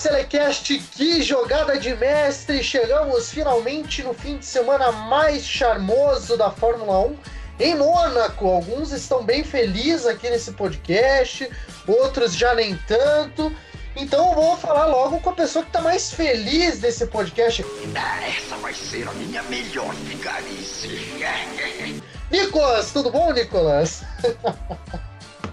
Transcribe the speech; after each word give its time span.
Acelecast, 0.00 0.78
que 0.92 1.22
jogada 1.22 1.78
de 1.78 1.94
mestre! 1.94 2.64
Chegamos 2.64 3.30
finalmente 3.30 4.02
no 4.02 4.14
fim 4.14 4.38
de 4.38 4.46
semana 4.46 4.90
mais 4.90 5.44
charmoso 5.44 6.38
da 6.38 6.50
Fórmula 6.50 7.00
1 7.00 7.18
em 7.58 7.74
Mônaco. 7.74 8.46
Alguns 8.46 8.92
estão 8.92 9.22
bem 9.22 9.44
felizes 9.44 10.06
aqui 10.06 10.30
nesse 10.30 10.52
podcast, 10.52 11.46
outros 11.86 12.34
já 12.34 12.54
nem 12.54 12.74
tanto. 12.88 13.54
Então 13.94 14.30
eu 14.30 14.34
vou 14.36 14.56
falar 14.56 14.86
logo 14.86 15.20
com 15.20 15.28
a 15.28 15.34
pessoa 15.34 15.62
que 15.62 15.68
está 15.68 15.82
mais 15.82 16.10
feliz 16.10 16.78
desse 16.78 17.06
podcast. 17.06 17.62
Ah, 17.94 18.26
essa 18.26 18.56
vai 18.56 18.72
ser 18.72 19.06
a 19.06 19.12
minha 19.12 19.42
melhor 19.42 19.94
vigarice. 19.96 20.98
Nicolas, 22.32 22.90
tudo 22.90 23.10
bom, 23.10 23.34
Nicolas? 23.34 24.02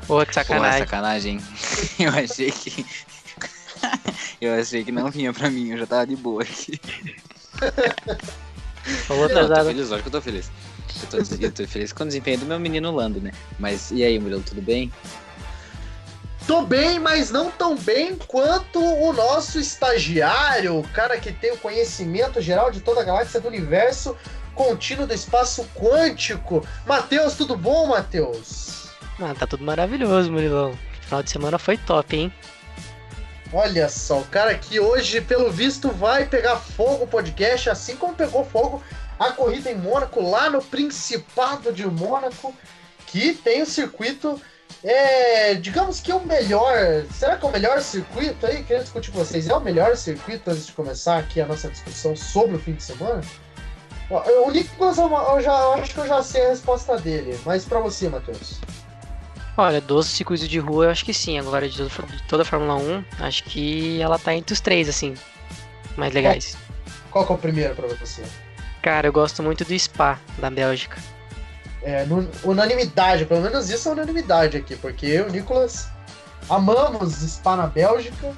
Pô, 0.08 0.26
que 0.26 0.34
sacanagem. 0.34 0.80
Pô, 0.80 0.86
sacanagem. 0.86 1.42
Eu 2.00 2.12
achei 2.12 2.50
que. 2.50 2.86
eu 4.42 4.54
achei 4.54 4.84
que 4.84 4.92
não 4.92 5.10
vinha 5.10 5.34
pra 5.34 5.50
mim, 5.50 5.72
eu 5.72 5.78
já 5.78 5.86
tava 5.86 6.08
de 6.08 6.16
boa 6.16 6.44
aqui. 6.44 6.80
Falou 9.06 9.28
Não, 9.30 9.42
eu 9.42 9.50
tô 9.50 9.66
feliz, 9.66 9.90
lógico 9.90 10.10
que 10.10 10.16
eu 10.16 10.20
tô 10.20 10.22
feliz. 10.22 10.52
Eu 11.04 11.10
tô, 11.10 11.18
eu 11.40 11.52
tô 11.52 11.68
feliz 11.68 11.94
com 11.94 12.04
o 12.04 12.08
desempenho 12.08 12.40
do 12.40 12.46
meu 12.46 12.60
menino 12.60 12.92
Lando, 12.92 13.20
né? 13.20 13.32
Mas 13.60 13.92
e 13.92 14.04
aí, 14.04 14.18
Murilo, 14.18 14.42
tudo 14.42 14.62
bem? 14.62 14.92
Tô 16.48 16.62
bem, 16.62 16.98
mas 16.98 17.30
não 17.30 17.52
tão 17.52 17.76
bem 17.76 18.16
quanto 18.16 18.80
o 18.80 19.12
nosso 19.12 19.60
estagiário, 19.60 20.80
o 20.80 20.88
cara 20.90 21.20
que 21.20 21.34
tem 21.34 21.52
o 21.52 21.58
conhecimento 21.58 22.42
geral 22.42 22.72
de 22.72 22.80
toda 22.80 23.02
a 23.02 23.04
galáxia 23.04 23.42
do 23.42 23.50
universo 23.50 24.16
contínuo 24.56 25.06
do 25.06 25.14
espaço 25.14 25.68
quântico. 25.76 26.66
Matheus, 26.86 27.36
tudo 27.36 27.56
bom, 27.56 27.88
Matheus? 27.88 28.88
Ah, 29.20 29.36
tá 29.38 29.46
tudo 29.46 29.64
maravilhoso, 29.64 30.32
Murilão. 30.32 30.78
Final 31.02 31.22
de 31.22 31.30
semana 31.30 31.60
foi 31.60 31.78
top, 31.78 32.16
hein? 32.16 32.34
Olha 33.54 33.88
só, 33.88 34.20
o 34.20 34.26
cara 34.26 34.58
que 34.58 34.80
hoje, 34.80 35.22
pelo 35.22 35.52
visto, 35.52 35.90
vai 35.90 36.26
pegar 36.26 36.58
fogo 36.58 37.06
o 37.06 37.08
podcast, 37.08 37.70
assim 37.70 37.96
como 37.96 38.14
pegou 38.14 38.44
fogo 38.44 38.84
a 39.18 39.32
corrida 39.32 39.72
em 39.72 39.76
Mônaco, 39.76 40.22
lá 40.22 40.50
no 40.50 40.62
Principado 40.62 41.72
de 41.72 41.86
Mônaco, 41.86 42.54
que 43.08 43.34
tem 43.34 43.62
o 43.62 43.66
circuito, 43.66 44.40
é, 44.84 45.56
digamos 45.56 46.00
que 46.00 46.12
o 46.12 46.20
melhor. 46.20 47.06
Será 47.12 47.38
que 47.38 47.46
é 47.46 47.50
o 47.50 47.52
melhor 47.52 47.82
circuito 47.82 48.46
aí? 48.46 48.64
Queria 48.64 48.84
discutir 48.84 49.12
com 49.12 49.20
vocês. 49.20 49.48
É 49.48 49.56
o 49.56 49.62
melhor 49.62 49.96
circuito 49.96 50.52
antes 50.52 50.68
de 50.68 50.74
começar 50.74 51.18
aqui 51.18 51.42
a 51.42 51.46
nossa 51.46 51.70
discussão 51.70 52.16
sobre 52.16 52.58
o 52.58 52.60
fim 52.60 52.74
de 52.74 52.84
semana? 52.84 53.22
O 54.46 54.52
Nicolas, 54.52 54.98
eu 54.98 55.42
já 55.42 55.60
eu 55.60 55.74
acho 55.74 55.94
que 55.94 56.00
eu 56.00 56.08
já 56.08 56.24
sei 56.24 56.46
a 56.46 56.50
resposta 56.50 56.98
dele, 56.98 57.38
mas 57.46 57.66
pra 57.66 57.80
você, 57.80 58.08
Matheus. 58.08 58.60
Olha, 59.58 59.82
dos 59.82 60.06
circuitos 60.06 60.48
de 60.48 60.60
rua 60.60 60.86
eu 60.86 60.92
acho 60.92 61.04
que 61.04 61.14
sim. 61.14 61.40
Agora 61.40 61.68
de 61.68 61.82
toda, 62.28 62.44
a 62.44 62.46
Fórmula 62.46 62.76
1, 62.76 63.04
acho 63.22 63.44
que 63.44 64.00
ela 64.00 64.20
tá 64.20 64.36
entre 64.36 64.54
os 64.54 64.62
três, 64.62 64.88
assim, 64.88 65.16
mais 65.98 66.14
legais. 66.14 66.56
Qual 67.10 67.26
que 67.26 67.32
é 67.32 67.36
o 67.36 67.38
primeiro 67.40 67.74
pra 67.74 67.88
você? 67.88 68.24
Cara, 68.84 69.08
eu 69.08 69.12
gosto 69.12 69.42
muito 69.42 69.66
do 69.66 69.78
Spa, 69.78 70.20
da 70.38 70.52
Bélgica. 70.52 71.02
É, 71.82 72.06
unanimidade, 72.44 73.26
pelo 73.26 73.42
menos 73.42 73.70
isso 73.72 73.90
é 73.90 73.92
unanimidade 73.94 74.58
aqui, 74.58 74.76
porque 74.76 75.08
eu 75.08 75.26
o 75.26 75.32
Nicolas 75.32 75.90
amamos 76.48 77.14
Spa 77.14 77.56
na 77.56 77.66
Bélgica. 77.66 78.36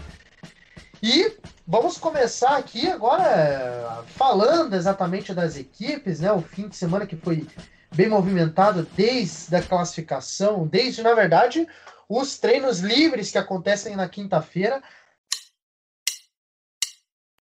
E 1.04 1.34
vamos 1.68 1.98
começar 1.98 2.56
aqui 2.58 2.90
agora 2.90 4.04
falando 4.16 4.74
exatamente 4.74 5.34
das 5.34 5.58
equipes, 5.58 6.22
né? 6.22 6.32
O 6.32 6.42
fim 6.42 6.70
de 6.70 6.78
semana 6.78 7.06
que 7.06 7.18
foi 7.18 7.46
bem 7.92 8.10
movimentado 8.10 8.88
desde 8.96 9.56
a 9.56 9.62
classificação, 9.62 10.68
desde, 10.68 11.02
na 11.02 11.14
verdade, 11.14 11.68
os 12.08 12.38
treinos 12.38 12.80
livres 12.80 13.32
que 13.32 13.38
acontecem 13.38 13.96
na 13.96 14.08
quinta-feira. 14.08 14.82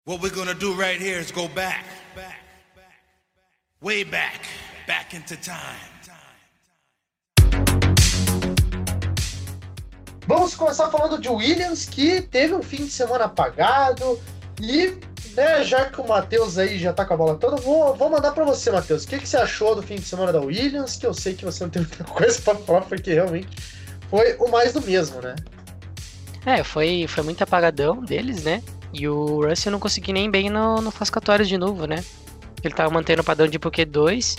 What 0.06 0.22
we're 0.22 0.36
gonna 0.36 0.54
do 0.54 0.74
right 0.74 1.02
here 1.02 1.20
is 1.20 1.31
go 1.31 1.48
back, 1.50 1.86
back, 2.14 2.42
back, 2.76 2.94
way 3.81 4.04
back, 4.04 4.42
back 4.86 5.16
into 5.16 5.38
time. 5.38 5.94
Vamos 10.25 10.56
começar 10.56 10.90
falando 10.90 11.20
de 11.20 11.28
Williams, 11.28 11.86
que 11.86 12.22
teve 12.22 12.54
um 12.54 12.64
fim 12.64 12.86
de 12.86 12.92
semana 12.92 13.25
apagado. 13.25 14.18
E, 14.62 14.98
né, 15.35 15.63
já 15.63 15.85
que 15.85 15.99
o 15.99 16.07
Matheus 16.07 16.57
aí 16.57 16.77
já 16.77 16.94
tá 16.94 17.05
com 17.05 17.13
a 17.13 17.17
bola 17.17 17.35
toda, 17.35 17.57
vou, 17.57 17.95
vou 17.95 18.09
mandar 18.09 18.31
pra 18.31 18.44
você, 18.44 18.71
Matheus. 18.71 19.03
O 19.03 19.07
que, 19.07 19.19
que 19.19 19.27
você 19.27 19.38
achou 19.38 19.75
do 19.75 19.81
fim 19.81 19.95
de 19.95 20.03
semana 20.03 20.31
da 20.31 20.39
Williams? 20.39 20.95
Que 20.95 21.05
eu 21.05 21.13
sei 21.13 21.33
que 21.33 21.45
você 21.45 21.63
não 21.63 21.71
tem 21.71 21.81
muita 21.83 22.03
coisa 22.03 22.39
pra 22.41 22.55
falar, 22.55 22.81
porque 22.81 23.13
realmente 23.13 23.49
foi 24.09 24.35
o 24.39 24.49
mais 24.49 24.73
do 24.73 24.81
mesmo, 24.81 25.21
né? 25.21 25.35
É, 26.45 26.63
foi, 26.63 27.05
foi 27.07 27.23
muito 27.23 27.44
apagadão 27.44 28.01
deles, 28.03 28.44
né? 28.44 28.61
E 28.94 29.07
o 29.07 29.47
Russell 29.47 29.71
não 29.71 29.79
conseguiu 29.79 30.13
nem 30.13 30.29
bem 30.29 30.49
no, 30.49 30.81
no 30.81 30.91
classificatório 30.91 31.45
de 31.45 31.57
novo, 31.57 31.88
né? 31.88 32.03
Ele 32.63 32.73
tava 32.73 32.89
mantendo 32.91 33.21
o 33.21 33.25
padrão 33.25 33.47
de 33.47 33.57
Poké 33.57 33.85
2, 33.85 34.38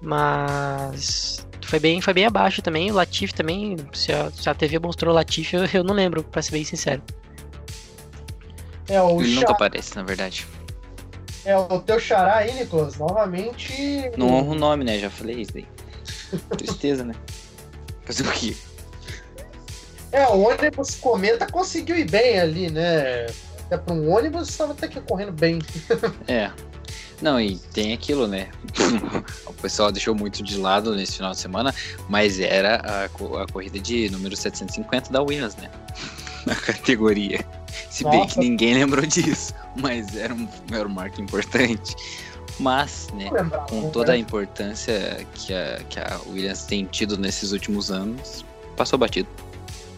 mas 0.00 1.46
foi 1.62 1.78
bem, 1.78 2.00
foi 2.00 2.14
bem 2.14 2.24
abaixo 2.24 2.62
também. 2.62 2.90
O 2.90 2.94
Latifi 2.94 3.34
também, 3.34 3.76
se 3.92 4.12
a, 4.12 4.30
se 4.30 4.48
a 4.48 4.54
TV 4.54 4.78
mostrou 4.78 5.12
o 5.12 5.14
Latifi, 5.14 5.56
eu, 5.56 5.64
eu 5.72 5.84
não 5.84 5.94
lembro, 5.94 6.22
pra 6.24 6.40
ser 6.40 6.52
bem 6.52 6.64
sincero. 6.64 7.02
É, 8.88 9.00
o, 9.00 9.20
Ele 9.20 9.34
Xa- 9.34 9.40
nunca 9.40 9.52
aparece, 9.52 9.96
na 9.96 10.02
verdade. 10.02 10.46
é 11.44 11.56
o 11.56 11.80
teu 11.80 11.98
xará 11.98 12.36
aí, 12.38 12.52
Nicolas, 12.54 12.96
novamente. 12.96 14.10
Não 14.16 14.28
honra 14.28 14.50
o 14.50 14.54
nome, 14.54 14.84
né? 14.84 14.98
Já 14.98 15.10
falei 15.10 15.40
isso 15.42 15.52
daí. 15.54 15.66
Tristeza, 16.58 17.04
né? 17.04 17.14
Fazer 18.04 18.26
o 18.26 18.32
quê? 18.32 18.54
É, 20.12 20.26
o 20.28 20.42
ônibus 20.48 20.94
cometa 20.96 21.46
conseguiu 21.50 21.96
ir 21.96 22.08
bem 22.08 22.38
ali, 22.38 22.70
né? 22.70 23.26
Até 23.66 23.78
pra 23.78 23.94
um 23.94 24.10
ônibus 24.12 24.48
estava 24.48 24.72
até 24.72 24.86
que 24.86 25.00
correndo 25.00 25.32
bem. 25.32 25.58
É. 26.28 26.50
Não, 27.22 27.40
e 27.40 27.56
tem 27.72 27.92
aquilo, 27.92 28.26
né? 28.26 28.48
o 29.46 29.52
pessoal 29.54 29.90
deixou 29.90 30.14
muito 30.14 30.42
de 30.42 30.58
lado 30.58 30.94
nesse 30.94 31.16
final 31.16 31.30
de 31.30 31.38
semana, 31.38 31.74
mas 32.08 32.38
era 32.40 32.76
a, 32.84 33.04
a 33.04 33.46
corrida 33.52 33.78
de 33.78 34.10
número 34.10 34.36
750 34.36 35.10
da 35.12 35.22
Williams, 35.22 35.56
né? 35.56 35.70
Na 36.46 36.54
categoria. 36.54 37.44
Se 37.90 38.04
bem 38.04 38.20
Nossa. 38.20 38.34
que 38.34 38.40
ninguém 38.40 38.74
lembrou 38.74 39.04
disso, 39.06 39.54
mas 39.76 40.16
era 40.16 40.34
um, 40.34 40.48
era 40.72 40.86
um 40.86 40.92
marco 40.92 41.20
importante. 41.20 41.96
Mas, 42.60 43.08
né, 43.14 43.30
com 43.68 43.90
toda 43.90 44.12
a 44.12 44.16
importância 44.16 45.26
que 45.34 45.52
a, 45.52 45.80
que 45.88 45.98
a 45.98 46.20
Williams 46.28 46.64
tem 46.64 46.84
tido 46.84 47.18
nesses 47.18 47.50
últimos 47.50 47.90
anos, 47.90 48.44
passou 48.76 48.98
batido. 48.98 49.28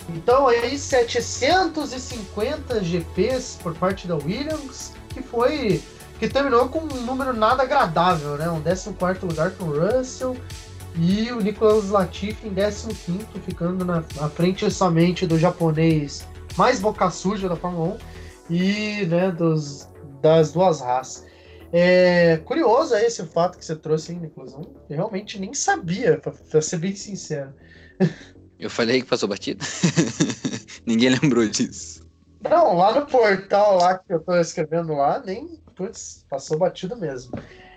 Então 0.08 0.46
aí 0.46 0.78
750 0.78 2.82
GPs 2.82 3.58
por 3.62 3.74
parte 3.74 4.06
da 4.06 4.14
Williams, 4.14 4.92
que 5.10 5.20
foi 5.20 5.82
que 6.18 6.28
terminou 6.28 6.68
com 6.68 6.80
um 6.80 7.02
número 7.02 7.34
nada 7.34 7.62
agradável, 7.62 8.36
né? 8.36 8.48
Um 8.48 8.62
14 8.62 9.26
lugar 9.26 9.50
com 9.50 9.64
o 9.64 9.78
Russell 9.78 10.36
e 10.98 11.30
o 11.30 11.40
Nicolas 11.40 11.90
Latifi 11.90 12.48
em 12.48 12.54
15 12.54 12.94
ficando 13.44 13.84
na, 13.84 14.02
na 14.14 14.30
frente 14.30 14.70
somente 14.70 15.26
do 15.26 15.38
japonês 15.38 16.26
mais 16.56 16.80
boca 16.80 17.10
suja 17.10 17.48
da 17.48 17.56
Fórmula 17.56 17.98
1 18.50 18.54
e 18.54 19.06
né, 19.06 19.30
dos, 19.30 19.88
das 20.20 20.52
duas 20.52 20.80
raças. 20.80 21.26
É 21.72 22.38
curioso 22.44 22.94
aí 22.94 23.06
esse 23.06 23.24
fato 23.26 23.58
que 23.58 23.64
você 23.64 23.74
trouxe, 23.74 24.12
hein, 24.12 24.20
Nicolas? 24.20 24.52
Eu 24.52 24.74
realmente 24.88 25.38
nem 25.38 25.52
sabia, 25.52 26.18
pra 26.18 26.62
ser 26.62 26.78
bem 26.78 26.94
sincero. 26.94 27.52
Eu 28.58 28.70
falei 28.70 29.02
que 29.02 29.08
passou 29.08 29.28
batido? 29.28 29.62
ninguém 30.86 31.10
lembrou 31.10 31.46
disso. 31.46 32.02
Não, 32.40 32.76
lá 32.76 32.98
no 32.98 33.06
portal 33.06 33.76
lá 33.76 33.98
que 33.98 34.12
eu 34.12 34.20
tô 34.20 34.34
escrevendo 34.36 34.94
lá, 34.94 35.22
nem. 35.24 35.60
Putz, 35.74 36.24
passou 36.30 36.56
batido 36.56 36.96
mesmo. 36.96 37.32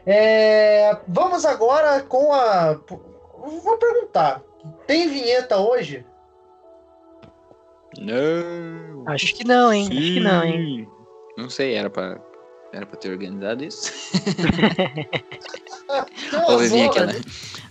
É, 0.05 0.97
vamos 1.05 1.43
agora 1.43 2.01
com 2.03 2.31
a. 2.31 2.73
Vou 2.73 3.77
perguntar. 3.77 4.41
Tem 4.87 5.09
vinheta 5.09 5.57
hoje? 5.57 6.05
Não! 7.97 9.03
Acho 9.07 9.33
que 9.33 9.43
não, 9.43 9.73
hein? 9.73 9.87
Acho 9.87 9.99
que 9.99 10.19
não, 10.19 10.43
hein? 10.43 10.87
Não 11.37 11.49
sei, 11.49 11.73
era 11.73 11.89
pra, 11.89 12.19
era 12.71 12.85
pra 12.85 12.97
ter 12.97 13.09
organizado 13.11 13.63
isso. 13.63 13.91
Ou 16.47 16.59
vinha 16.59 16.69
vou- 16.69 16.91
aquela, 16.91 17.15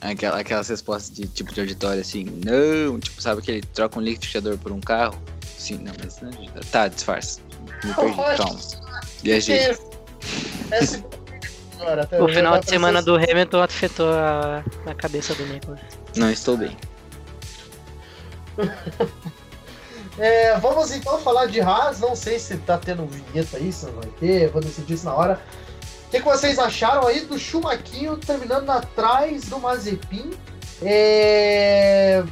aquela, 0.01 0.39
aquelas 0.41 0.69
respostas 0.69 1.15
de 1.15 1.27
tipo 1.29 1.53
de 1.55 1.61
auditório 1.61 2.01
assim, 2.01 2.25
não, 2.45 2.99
tipo, 2.99 3.21
sabe 3.23 3.43
que 3.43 3.51
ele 3.53 3.63
troca 3.75 3.99
um 3.99 4.03
liquidificador 4.03 4.59
por 4.59 4.73
um 4.73 4.81
carro? 4.81 5.21
Sim, 5.57 5.79
não, 5.79 5.93
mas 6.03 6.21
não, 6.21 6.31
tá, 6.73 6.89
disfarça. 6.89 7.41
Me 7.85 7.95
perdi, 7.95 8.17
calma. 8.37 8.61
Viajei. 9.23 9.57
Esse- 9.57 9.83
esse- 10.73 11.05
agora, 11.81 12.07
tá- 12.07 12.23
O 12.23 12.29
final 12.29 12.59
de 12.59 12.69
semana 12.69 13.01
do 13.03 13.15
Hamilton 13.17 13.63
afetou 13.63 14.11
a, 14.13 14.65
a 14.87 14.95
cabeça 14.95 15.35
do 15.35 15.47
Nicolas. 15.47 15.81
Não 16.17 16.31
estou 16.31 16.57
bem. 16.57 16.77
É, 20.19 20.59
vamos 20.59 20.91
então 20.91 21.19
falar 21.21 21.47
de 21.47 21.61
Haas. 21.61 22.01
Não 22.01 22.17
sei 22.17 22.39
se 22.39 22.57
tá 22.59 22.77
tendo 22.77 23.07
vinheta 23.07 23.57
aí, 23.57 23.73
se 23.73 23.87
não 23.87 23.93
vai 23.95 24.11
ter. 24.19 24.51
Vou 24.51 24.61
decidir 24.61 24.95
isso 24.95 25.05
na 25.05 25.15
hora. 25.15 25.41
O 26.07 26.11
que, 26.11 26.19
que 26.19 26.25
vocês 26.25 26.59
acharam 26.59 27.07
aí 27.07 27.21
do 27.21 27.39
Chumaquinho 27.39 28.17
terminando 28.17 28.71
atrás 28.71 29.45
do 29.45 29.59
Mazepin? 29.59 30.31
É, 30.83 32.25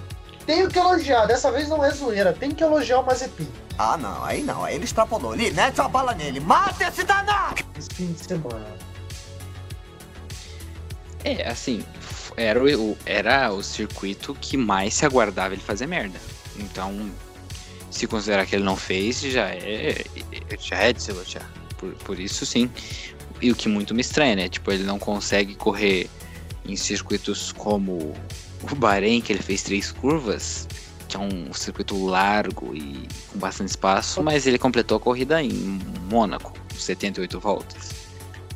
tenho 0.46 0.68
que 0.68 0.78
elogiar, 0.78 1.26
dessa 1.26 1.50
vez 1.50 1.68
não 1.68 1.84
é 1.84 1.90
zoeira, 1.90 2.32
tem 2.32 2.52
que 2.52 2.62
elogiar 2.62 3.00
o 3.00 3.04
Mazepin. 3.04 3.48
Ah, 3.76 3.96
não, 3.96 4.24
aí 4.24 4.42
não, 4.42 4.64
aí 4.64 4.76
ele 4.76 4.84
extrapolou. 4.84 5.34
Ele 5.34 5.50
mete 5.50 5.80
a 5.80 5.88
bala 5.88 6.14
nele, 6.14 6.40
mata 6.40 6.84
esse 6.84 7.04
danado! 7.04 7.62
Esse 7.76 7.90
fim 7.90 8.12
de 8.12 8.24
semana. 8.24 8.66
É, 11.22 11.48
assim, 11.48 11.84
era 12.36 12.62
o, 12.62 12.96
era 13.04 13.52
o 13.52 13.62
circuito 13.62 14.34
que 14.40 14.56
mais 14.56 14.94
se 14.94 15.04
aguardava 15.04 15.52
ele 15.52 15.62
fazer 15.62 15.86
merda. 15.86 16.18
Então, 16.56 17.10
se 17.96 18.06
considerar 18.06 18.46
que 18.46 18.54
ele 18.54 18.64
não 18.64 18.76
fez, 18.76 19.20
já 19.20 19.48
é, 19.48 20.04
já 20.60 20.76
é 20.76 20.92
de 20.92 21.02
se 21.02 21.10
elogiar. 21.10 21.50
Por, 21.78 21.92
por 21.94 22.18
isso, 22.18 22.44
sim. 22.44 22.70
E 23.40 23.50
o 23.50 23.54
que 23.54 23.68
muito 23.68 23.94
me 23.94 24.00
estranha, 24.00 24.36
né? 24.36 24.48
Tipo, 24.48 24.72
ele 24.72 24.84
não 24.84 24.98
consegue 24.98 25.54
correr 25.54 26.08
em 26.64 26.76
circuitos 26.76 27.52
como 27.52 28.14
o 28.62 28.74
Bahrein, 28.74 29.20
que 29.20 29.32
ele 29.32 29.42
fez 29.42 29.62
três 29.62 29.92
curvas, 29.92 30.66
que 31.08 31.16
é 31.16 31.20
um 31.20 31.52
circuito 31.52 32.06
largo 32.06 32.74
e 32.74 33.06
com 33.28 33.38
bastante 33.38 33.70
espaço, 33.70 34.22
mas 34.22 34.46
ele 34.46 34.58
completou 34.58 34.96
a 34.96 35.00
corrida 35.00 35.42
em 35.42 35.80
Mônaco, 36.10 36.52
78 36.76 37.38
voltas. 37.38 37.90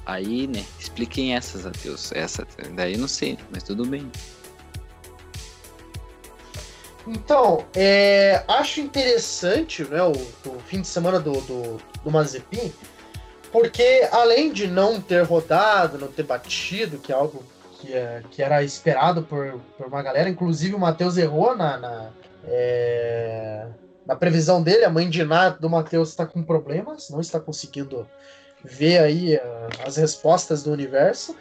Aí, 0.07 0.47
né, 0.47 0.65
expliquem 0.79 1.37
essas, 1.37 1.67
Adeus. 1.67 2.11
Essa, 2.13 2.47
daí 2.75 2.97
não 2.97 3.07
sei, 3.07 3.39
mas 3.53 3.63
tudo 3.63 3.85
bem. 3.87 4.11
Então, 7.13 7.65
é, 7.75 8.45
acho 8.47 8.81
interessante 8.81 9.83
né, 9.83 10.01
o, 10.01 10.13
o 10.13 10.61
fim 10.67 10.81
de 10.81 10.87
semana 10.87 11.19
do, 11.19 11.33
do, 11.41 11.81
do 12.05 12.11
Mazepin, 12.11 12.73
porque 13.51 14.09
além 14.13 14.53
de 14.53 14.69
não 14.69 15.01
ter 15.01 15.25
rodado, 15.25 15.99
não 15.99 16.07
ter 16.07 16.23
batido, 16.23 16.99
que 16.99 17.11
é 17.11 17.15
algo 17.17 17.43
que, 17.81 17.93
é, 17.93 18.23
que 18.31 18.41
era 18.41 18.63
esperado 18.63 19.25
por, 19.25 19.61
por 19.77 19.89
uma 19.89 20.01
galera, 20.05 20.29
inclusive 20.29 20.77
o 20.77 20.79
Matheus 20.79 21.17
errou 21.17 21.57
na, 21.57 21.77
na, 21.79 22.11
é, 22.45 23.67
na 24.07 24.15
previsão 24.15 24.63
dele, 24.63 24.85
a 24.85 24.91
mãe 24.91 25.11
de 25.11 25.25
Ná 25.25 25.49
do 25.49 25.69
Matheus 25.69 26.11
está 26.11 26.25
com 26.25 26.45
problemas, 26.45 27.11
não 27.11 27.21
está 27.21 27.41
conseguindo 27.41 28.09
ver 28.63 28.99
aí 28.99 29.35
ah, 29.35 29.69
as 29.85 29.97
respostas 29.97 30.63
do 30.63 30.71
universo, 30.71 31.35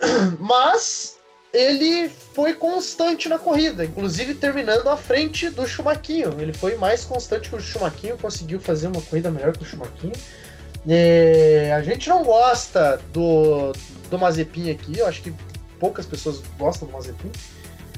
mas 0.38 1.18
ele 1.52 2.08
foi 2.08 2.54
constante 2.54 3.28
na 3.28 3.38
corrida, 3.38 3.84
inclusive 3.84 4.34
terminando 4.34 4.88
à 4.88 4.96
frente 4.96 5.50
do 5.50 5.66
Chumaquinho. 5.66 6.36
Ele 6.38 6.52
foi 6.52 6.76
mais 6.76 7.04
constante 7.04 7.48
que 7.48 7.56
o 7.56 7.60
Chumaquinho, 7.60 8.16
conseguiu 8.16 8.60
fazer 8.60 8.86
uma 8.86 9.02
corrida 9.02 9.30
melhor 9.30 9.56
que 9.56 9.62
o 9.62 9.66
Chumaquinho. 9.66 10.12
É, 10.88 11.72
a 11.76 11.82
gente 11.82 12.08
não 12.08 12.24
gosta 12.24 13.00
do, 13.12 13.72
do 14.08 14.18
Mazepin 14.18 14.70
aqui, 14.70 14.98
eu 14.98 15.06
acho 15.06 15.22
que 15.22 15.34
poucas 15.78 16.06
pessoas 16.06 16.40
gostam 16.58 16.88
do 16.88 16.92
Mazepin, 16.92 17.30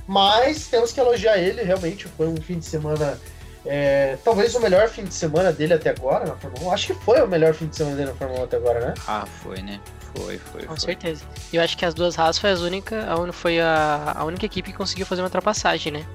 mas 0.07 0.67
temos 0.67 0.93
que 0.93 0.99
elogiar 0.99 1.39
ele, 1.39 1.63
realmente 1.63 2.09
foi 2.09 2.27
um 2.27 2.37
fim 2.37 2.59
de 2.59 2.65
semana. 2.65 3.19
é, 3.65 4.17
talvez 4.25 4.55
o 4.55 4.61
melhor 4.61 4.89
fim 4.89 5.05
de 5.05 5.15
semana 5.15 5.53
dele 5.53 5.75
até 5.75 5.91
agora 5.91 6.27
na 6.27 6.35
Fórmula 6.35 6.71
1. 6.71 6.73
Acho 6.73 6.87
que 6.89 7.05
foi 7.05 7.21
o 7.21 7.29
melhor 7.29 7.55
fim 7.55 7.67
de 7.67 7.77
semana 7.77 7.97
dele 7.97 8.11
na 8.11 8.17
Fórmula 8.17 8.41
1 8.41 8.45
até 8.45 8.57
agora, 8.57 8.81
né? 8.81 8.95
Ah, 9.07 9.27
foi, 9.27 9.63
né? 9.63 9.79
Foi, 10.15 10.39
foi, 10.39 10.61
Com 10.63 10.69
foi. 10.69 10.79
certeza. 10.81 11.25
E 11.53 11.57
eu 11.57 11.63
acho 11.63 11.77
que 11.77 11.85
as 11.85 11.95
duas 11.95 12.19
Haas 12.19 12.39
foi, 12.39 12.51
as 12.51 12.61
única, 12.61 13.07
a, 13.11 13.33
foi 13.33 13.61
a, 13.61 14.15
a 14.17 14.25
única 14.25 14.45
equipe 14.47 14.71
que 14.73 14.77
conseguiu 14.77 15.07
fazer 15.07 15.23
uma 15.23 15.27
ultrapassagem, 15.29 15.93
né? 15.93 16.07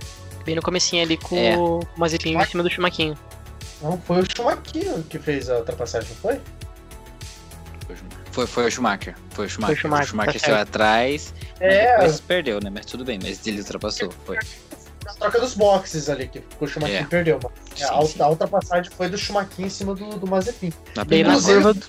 Bem 0.46 0.56
no 0.56 0.62
comecinho 0.62 1.04
ali 1.04 1.18
com 1.18 1.38
É. 1.38 1.58
o 1.58 1.82
Mazepin 1.98 2.38
em 2.38 2.46
cima 2.46 2.64
do 2.64 2.70
Chumaquinho. 2.70 3.18
Não, 3.82 3.98
foi 4.02 4.22
o 4.22 4.26
Chumaquinho 4.36 5.04
que 5.04 5.20
fez 5.20 5.50
a 5.50 5.58
ultrapassagem, 5.58 6.10
não 6.10 6.16
foi? 6.18 6.40
Foi, 8.32 8.46
foi 8.46 8.68
o 8.68 8.72
Schumacher. 8.72 9.16
Foi 9.32 9.48
o 9.48 9.50
Schumacher. 9.50 9.76
Foi 9.76 9.76
o 9.76 9.78
Schumacher, 9.78 10.06
o 10.06 10.08
Schumacher 10.10 10.34
tá 10.34 10.40
saiu 10.40 10.56
certo. 10.56 10.70
atrás, 10.70 11.34
mas 11.60 11.62
É, 11.74 11.92
depois 11.98 12.20
perdeu, 12.20 12.60
né? 12.62 12.70
Mas 12.72 12.86
tudo 12.86 13.04
bem, 13.04 13.20
mas 13.22 13.46
ele 13.48 13.60
ultrapassou. 13.60 14.12
Foi. 14.26 14.38
a 15.08 15.14
troca 15.14 15.40
dos 15.40 15.56
boxes 15.56 16.08
ali, 16.10 16.28
que 16.28 16.44
o 16.60 16.68
Schumacher 16.68 17.02
É. 17.02 17.06
perdeu. 17.06 17.40
Mas 17.42 17.80
Sim, 17.80 17.84
a, 17.96 18.06
sim. 18.06 18.22
a 18.22 18.28
ultrapassagem 18.30 18.92
foi 18.92 19.10
do 19.10 19.18
Schumacher 19.18 19.66
em 19.66 19.70
cima 19.70 19.96
do, 19.96 20.20
do 20.20 20.28
Mazepin. 20.28 20.72
Na 20.96 21.04
Bem 21.04 21.24
na 21.24 21.34
curva 21.42 21.74
do... 21.74 21.86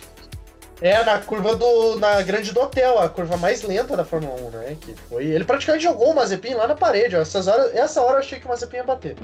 É, 0.81 1.03
na 1.05 1.21
curva 1.21 1.57
do. 1.57 1.97
na 1.99 2.23
grande 2.23 2.53
do 2.53 2.61
hotel, 2.61 2.99
a 3.01 3.09
curva 3.09 3.37
mais 3.37 3.63
lenta 3.63 3.97
da 3.97 4.05
Fórmula 4.05 4.35
1, 4.41 4.51
né? 4.51 4.77
Que 4.81 4.95
foi. 4.95 5.27
Ele 5.27 5.45
praticamente 5.45 5.83
jogou 5.85 6.13
o 6.13 6.15
Mazepin 6.15 6.55
lá 6.55 6.69
na 6.69 6.75
parede. 6.77 7.17
ó. 7.17 7.21
Essas 7.21 7.49
horas, 7.49 7.75
essa 7.75 8.01
hora 8.01 8.15
eu 8.15 8.19
achei 8.21 8.39
que 8.39 8.47
o 8.47 8.49
Mazepin 8.49 8.77
ia 8.77 8.85
bater. 8.85 9.17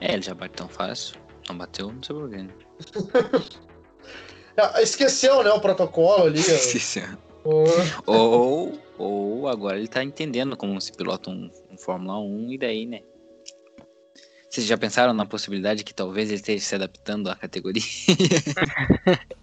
É, 0.00 0.12
ele 0.12 0.22
já 0.22 0.32
bate 0.34 0.54
tão 0.54 0.68
fácil. 0.68 1.16
Não 1.48 1.58
bateu, 1.58 1.92
não 1.92 2.02
sei 2.02 2.14
porquê. 2.16 2.36
Né? 2.36 2.50
Ah, 4.56 4.82
Esqueceu, 4.82 5.42
né, 5.42 5.50
o 5.52 5.60
protocolo 5.60 6.24
ali. 6.26 6.40
ó. 7.44 7.48
O- 7.48 8.12
ou, 8.12 8.78
ou 8.98 9.48
agora 9.48 9.78
ele 9.78 9.88
tá 9.88 10.04
entendendo 10.04 10.54
como 10.56 10.78
se 10.80 10.92
pilota 10.92 11.30
um, 11.30 11.50
um 11.70 11.78
Fórmula 11.78 12.18
1 12.18 12.52
e 12.52 12.58
daí, 12.58 12.84
né? 12.84 13.00
Vocês 14.50 14.66
já 14.66 14.76
pensaram 14.76 15.14
na 15.14 15.24
possibilidade 15.24 15.82
que 15.84 15.94
talvez 15.94 16.28
ele 16.28 16.36
esteja 16.36 16.62
se 16.62 16.74
adaptando 16.74 17.30
à 17.30 17.36
categoria? 17.36 17.80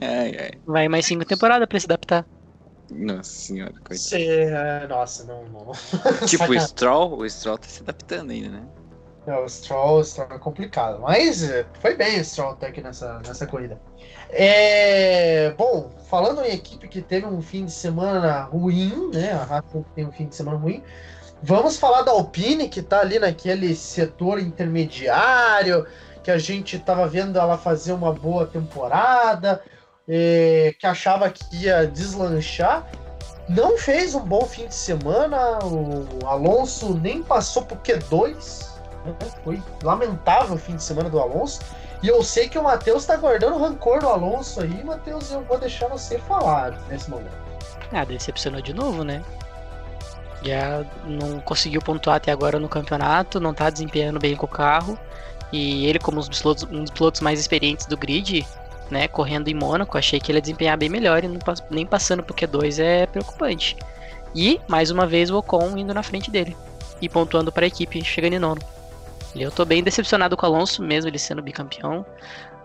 ai, 0.00 0.36
ai. 0.38 0.50
Vai 0.66 0.88
mais 0.88 1.06
cinco 1.06 1.24
temporadas 1.24 1.66
pra 1.68 1.80
se 1.80 1.86
adaptar. 1.86 2.26
Nossa 2.90 3.30
senhora, 3.30 3.72
coitado. 3.72 3.98
Cê- 3.98 4.44
é, 4.50 4.86
nossa, 4.86 5.24
não, 5.24 5.44
não. 5.44 5.72
Tipo, 6.26 6.52
o. 6.52 6.54
Stroll, 6.60 7.18
o 7.18 7.28
Stroll 7.28 7.58
tá 7.58 7.68
se 7.68 7.82
adaptando 7.82 8.30
ainda, 8.30 8.48
né? 8.48 8.62
É, 9.26 9.36
o 9.36 9.48
Stroll, 9.48 9.98
o 9.98 10.04
Stroll 10.04 10.28
é 10.30 10.38
complicado. 10.38 11.00
Mas 11.00 11.42
é, 11.42 11.66
foi 11.80 11.96
bem 11.96 12.20
o 12.20 12.24
Stroll 12.24 12.52
até 12.52 12.68
aqui 12.68 12.80
nessa, 12.80 13.18
nessa 13.26 13.46
corrida. 13.46 13.80
É, 14.30 15.50
bom, 15.58 15.90
falando 16.08 16.42
em 16.42 16.52
equipe 16.54 16.88
que 16.88 17.02
teve 17.02 17.26
um 17.26 17.42
fim 17.42 17.64
de 17.64 17.72
semana 17.72 18.42
ruim, 18.42 19.10
né? 19.12 19.32
A 19.32 19.42
Haas 19.42 19.64
tem 19.94 20.06
um 20.06 20.12
fim 20.12 20.26
de 20.26 20.36
semana 20.36 20.58
ruim. 20.58 20.82
Vamos 21.42 21.76
falar 21.76 22.02
da 22.02 22.12
Alpine, 22.12 22.68
que 22.68 22.82
tá 22.82 23.00
ali 23.00 23.18
naquele 23.18 23.74
setor 23.74 24.40
intermediário, 24.40 25.86
que 26.22 26.30
a 26.30 26.38
gente 26.38 26.78
tava 26.78 27.06
vendo 27.06 27.38
ela 27.38 27.58
fazer 27.58 27.92
uma 27.92 28.12
boa 28.12 28.46
temporada, 28.46 29.62
é, 30.08 30.74
que 30.78 30.86
achava 30.86 31.28
que 31.30 31.64
ia 31.64 31.86
deslanchar. 31.86 32.86
Não 33.48 33.78
fez 33.78 34.14
um 34.14 34.20
bom 34.20 34.42
fim 34.42 34.66
de 34.66 34.74
semana, 34.74 35.58
o 35.62 36.26
Alonso 36.26 36.94
nem 36.94 37.22
passou 37.22 37.62
pro 37.62 37.76
Q2. 37.76 38.66
né? 39.04 39.14
Foi 39.44 39.62
lamentável 39.82 40.56
o 40.56 40.58
fim 40.58 40.76
de 40.76 40.82
semana 40.82 41.08
do 41.08 41.20
Alonso. 41.20 41.60
E 42.02 42.08
eu 42.08 42.22
sei 42.22 42.48
que 42.48 42.58
o 42.58 42.62
Matheus 42.62 43.06
tá 43.06 43.16
guardando 43.16 43.56
rancor 43.56 44.00
do 44.00 44.08
Alonso 44.08 44.60
aí, 44.60 44.84
Matheus, 44.84 45.30
eu 45.30 45.42
vou 45.42 45.58
deixar 45.58 45.88
você 45.88 46.18
falar 46.18 46.72
nesse 46.88 47.08
momento. 47.08 47.36
Ah, 47.92 48.04
decepcionou 48.04 48.60
de 48.60 48.74
novo, 48.74 49.04
né? 49.04 49.22
Já 50.42 50.84
não 51.04 51.40
conseguiu 51.40 51.80
pontuar 51.80 52.16
até 52.16 52.30
agora 52.30 52.58
no 52.58 52.68
campeonato, 52.68 53.40
não 53.40 53.54
tá 53.54 53.70
desempenhando 53.70 54.18
bem 54.18 54.36
com 54.36 54.46
o 54.46 54.48
carro. 54.48 54.98
E 55.52 55.86
ele, 55.86 55.98
como 55.98 56.20
um 56.20 56.28
dos 56.28 56.90
pilotos 56.90 57.20
mais 57.20 57.38
experientes 57.38 57.86
do 57.86 57.96
grid, 57.96 58.46
né, 58.90 59.08
correndo 59.08 59.48
em 59.48 59.54
Mônaco, 59.54 59.98
achei 59.98 60.20
que 60.20 60.30
ele 60.30 60.38
ia 60.38 60.42
desempenhar 60.42 60.76
bem 60.76 60.88
melhor 60.88 61.24
e 61.24 61.28
não 61.28 61.38
nem 61.70 61.86
passando 61.86 62.22
pro 62.22 62.34
Q2 62.34 62.82
é 62.82 63.06
preocupante. 63.06 63.76
E, 64.34 64.60
mais 64.68 64.90
uma 64.90 65.06
vez, 65.06 65.30
o 65.30 65.38
Ocon 65.38 65.76
indo 65.76 65.94
na 65.94 66.02
frente 66.02 66.30
dele 66.30 66.56
e 67.00 67.08
pontuando 67.08 67.50
para 67.50 67.64
a 67.64 67.68
equipe, 67.68 68.04
chegando 68.04 68.34
em 68.34 68.38
nono. 68.38 68.60
Eu 69.34 69.50
tô 69.50 69.64
bem 69.64 69.82
decepcionado 69.82 70.36
com 70.36 70.46
o 70.46 70.48
Alonso, 70.48 70.82
mesmo 70.82 71.10
ele 71.10 71.18
sendo 71.18 71.42
bicampeão. 71.42 72.04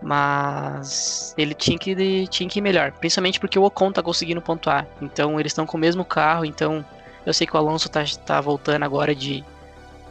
Mas 0.01 1.35
ele 1.37 1.53
tinha 1.53 1.77
que, 1.77 2.27
tinha 2.27 2.49
que 2.49 2.57
ir 2.57 2.61
melhor, 2.61 2.91
principalmente 2.93 3.39
porque 3.39 3.59
o 3.59 3.63
Ocon 3.63 3.91
tá 3.91 4.01
conseguindo 4.01 4.41
pontuar. 4.41 4.87
Então 4.99 5.39
eles 5.39 5.51
estão 5.51 5.65
com 5.65 5.77
o 5.77 5.79
mesmo 5.79 6.03
carro, 6.03 6.43
então 6.43 6.83
eu 7.23 7.33
sei 7.33 7.45
que 7.45 7.55
o 7.55 7.57
Alonso 7.57 7.87
tá, 7.87 8.03
tá 8.25 8.41
voltando 8.41 8.83
agora 8.83 9.13
de 9.13 9.43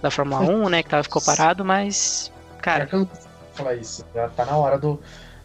da 0.00 0.10
Fórmula 0.10 0.40
1, 0.40 0.68
né, 0.68 0.82
que 0.82 0.88
tava, 0.88 1.02
ficou 1.02 1.20
parado, 1.20 1.62
mas 1.64 2.32
Cara, 2.62 2.86
cara, 2.86 2.86
que 2.86 2.94
eu 2.94 3.08
falar 3.52 3.74
isso. 3.74 4.04
Já 4.14 4.28
tá 4.28 4.44
na 4.44 4.56
hora 4.56 4.78
do, 4.78 5.00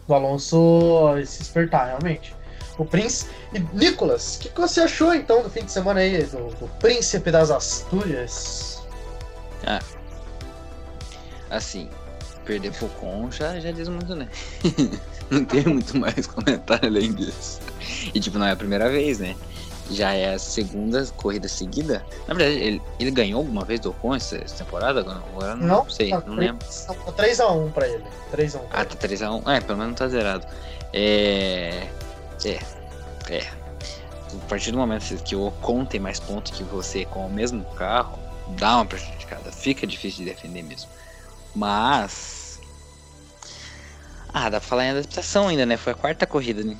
do 0.06 0.14
Alonso 0.14 1.14
se 1.24 1.38
despertar, 1.38 1.86
realmente. 1.86 2.34
O 2.78 2.84
Prince. 2.84 3.26
E 3.52 3.58
Nicolas, 3.74 4.36
o 4.36 4.40
que, 4.40 4.48
que 4.50 4.60
você 4.60 4.80
achou 4.80 5.14
então 5.14 5.42
do 5.42 5.50
fim 5.50 5.64
de 5.64 5.72
semana 5.72 6.00
aí 6.00 6.22
do, 6.24 6.48
do 6.56 6.68
Príncipe 6.78 7.30
das 7.30 7.50
Astúrias? 7.50 8.82
Assim, 11.50 11.88
perder 12.44 12.72
pro 12.72 12.88
Con 12.88 13.30
já, 13.30 13.58
já 13.58 13.70
diz 13.70 13.88
muito, 13.88 14.14
né? 14.14 14.28
não 15.30 15.44
tem 15.44 15.64
muito 15.64 15.96
mais 15.96 16.26
comentário 16.26 16.88
além 16.88 17.12
disso. 17.12 17.60
E 18.14 18.20
tipo, 18.20 18.38
não 18.38 18.46
é 18.46 18.52
a 18.52 18.56
primeira 18.56 18.90
vez, 18.90 19.18
né? 19.18 19.34
Já 19.90 20.12
é 20.12 20.34
a 20.34 20.38
segunda 20.38 21.06
corrida 21.16 21.48
seguida. 21.48 22.04
Na 22.26 22.34
verdade, 22.34 22.60
ele, 22.60 22.82
ele 22.98 23.10
ganhou 23.10 23.38
alguma 23.38 23.64
vez 23.64 23.78
do 23.80 23.90
Ocon 23.90 24.16
essa, 24.16 24.36
essa 24.36 24.64
temporada? 24.64 25.00
Agora 25.00 25.52
eu 25.52 25.56
não, 25.56 25.88
sei, 25.88 26.10
tá 26.10 26.22
não 26.26 26.34
lembro. 26.34 26.66
3x1 26.66 27.72
pra 27.72 27.86
ele. 27.86 28.04
3x1. 28.32 28.60
Ah, 28.72 28.84
tá 28.84 28.96
3x1. 28.96 29.42
É, 29.46 29.60
pelo 29.60 29.78
menos 29.78 29.92
não 29.92 29.94
tá 29.94 30.08
zerado. 30.08 30.46
É. 30.92 31.86
É. 32.44 32.58
É. 33.30 33.46
A 34.34 34.48
partir 34.48 34.72
do 34.72 34.78
momento 34.78 35.22
que 35.22 35.36
o 35.36 35.46
Ocon 35.46 35.84
tem 35.84 36.00
mais 36.00 36.18
pontos 36.18 36.52
que 36.52 36.64
você 36.64 37.04
com 37.04 37.26
o 37.26 37.30
mesmo 37.30 37.64
carro, 37.76 38.18
dá 38.58 38.76
uma 38.76 38.86
prejudicada. 38.86 39.52
Fica 39.52 39.86
difícil 39.86 40.24
de 40.24 40.30
defender 40.32 40.62
mesmo. 40.62 40.90
Mas. 41.54 42.60
Ah, 44.34 44.50
dá 44.50 44.60
pra 44.60 44.68
falar 44.68 44.86
em 44.86 44.90
adaptação 44.90 45.48
ainda, 45.48 45.64
né? 45.64 45.76
Foi 45.76 45.92
a 45.92 45.96
quarta 45.96 46.26
corrida, 46.26 46.62
né? 46.64 46.76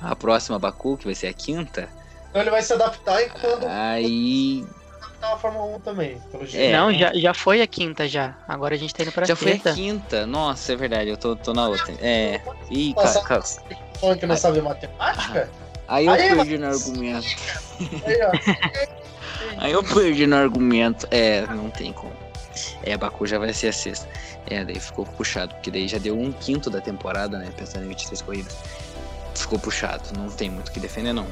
a 0.00 0.14
próxima 0.16 0.58
Baku, 0.58 0.96
que 0.96 1.04
vai 1.06 1.14
ser 1.14 1.28
a 1.28 1.32
quinta, 1.32 1.88
Então 2.30 2.40
ele 2.42 2.50
vai 2.50 2.62
se 2.62 2.72
adaptar 2.72 3.22
enquanto 3.22 3.66
Aí. 3.66 4.64
adaptar 5.00 5.34
a 5.34 5.36
Fórmula 5.36 5.76
1 5.76 5.80
também, 5.80 6.18
pelo 6.30 6.46
jeito. 6.46 6.64
É. 6.64 6.76
Não, 6.76 6.92
já, 6.92 7.12
já 7.14 7.34
foi 7.34 7.60
a 7.60 7.66
quinta 7.66 8.08
já. 8.08 8.34
Agora 8.48 8.74
a 8.74 8.78
gente 8.78 8.94
tá 8.94 9.02
indo 9.02 9.12
pra 9.12 9.26
Já 9.26 9.36
foi 9.36 9.52
a 9.52 9.54
sexta. 9.54 9.72
quinta. 9.74 10.26
Nossa, 10.26 10.72
é 10.72 10.76
verdade, 10.76 11.10
eu 11.10 11.16
tô, 11.16 11.36
tô 11.36 11.52
na 11.52 11.68
outra. 11.68 11.92
É. 12.00 12.40
Ih, 12.70 12.94
cara, 12.94 13.42
Falando 14.00 14.18
que 14.18 14.26
não 14.26 14.36
sabe 14.36 14.60
matemática? 14.60 15.50
Aí 15.88 16.06
eu 16.06 16.12
Aí, 16.12 16.36
perdi 16.36 16.56
no 16.56 16.66
argumento. 16.68 17.26
Aí, 18.06 18.18
ó. 18.22 18.90
Aí 19.58 19.72
eu 19.72 19.82
perdi 19.82 20.26
no 20.26 20.36
argumento. 20.36 21.06
É, 21.10 21.42
não 21.48 21.68
tem 21.68 21.92
como. 21.92 22.12
É, 22.82 22.96
Baku 22.96 23.26
já 23.26 23.38
vai 23.38 23.52
ser 23.52 23.68
a 23.68 23.72
sexta. 23.72 24.08
É, 24.48 24.64
daí 24.64 24.78
ficou 24.80 25.04
puxado, 25.04 25.54
porque 25.54 25.70
daí 25.70 25.86
já 25.86 25.98
deu 25.98 26.18
um 26.18 26.32
quinto 26.32 26.70
da 26.70 26.80
temporada, 26.80 27.38
né? 27.38 27.52
Pensando 27.56 27.84
em 27.84 27.88
23 27.88 28.22
corridas. 28.22 28.56
Ficou 29.34 29.58
puxado, 29.58 30.02
não 30.16 30.28
tem 30.28 30.50
muito 30.50 30.68
o 30.68 30.72
que 30.72 30.80
defender, 30.80 31.12
não. 31.12 31.26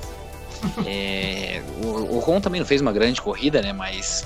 É, 0.84 1.62
o 1.82 2.18
Ocon 2.18 2.40
também 2.40 2.60
não 2.60 2.66
fez 2.66 2.80
uma 2.80 2.92
grande 2.92 3.20
corrida, 3.20 3.62
né? 3.62 3.72
Mas 3.72 4.24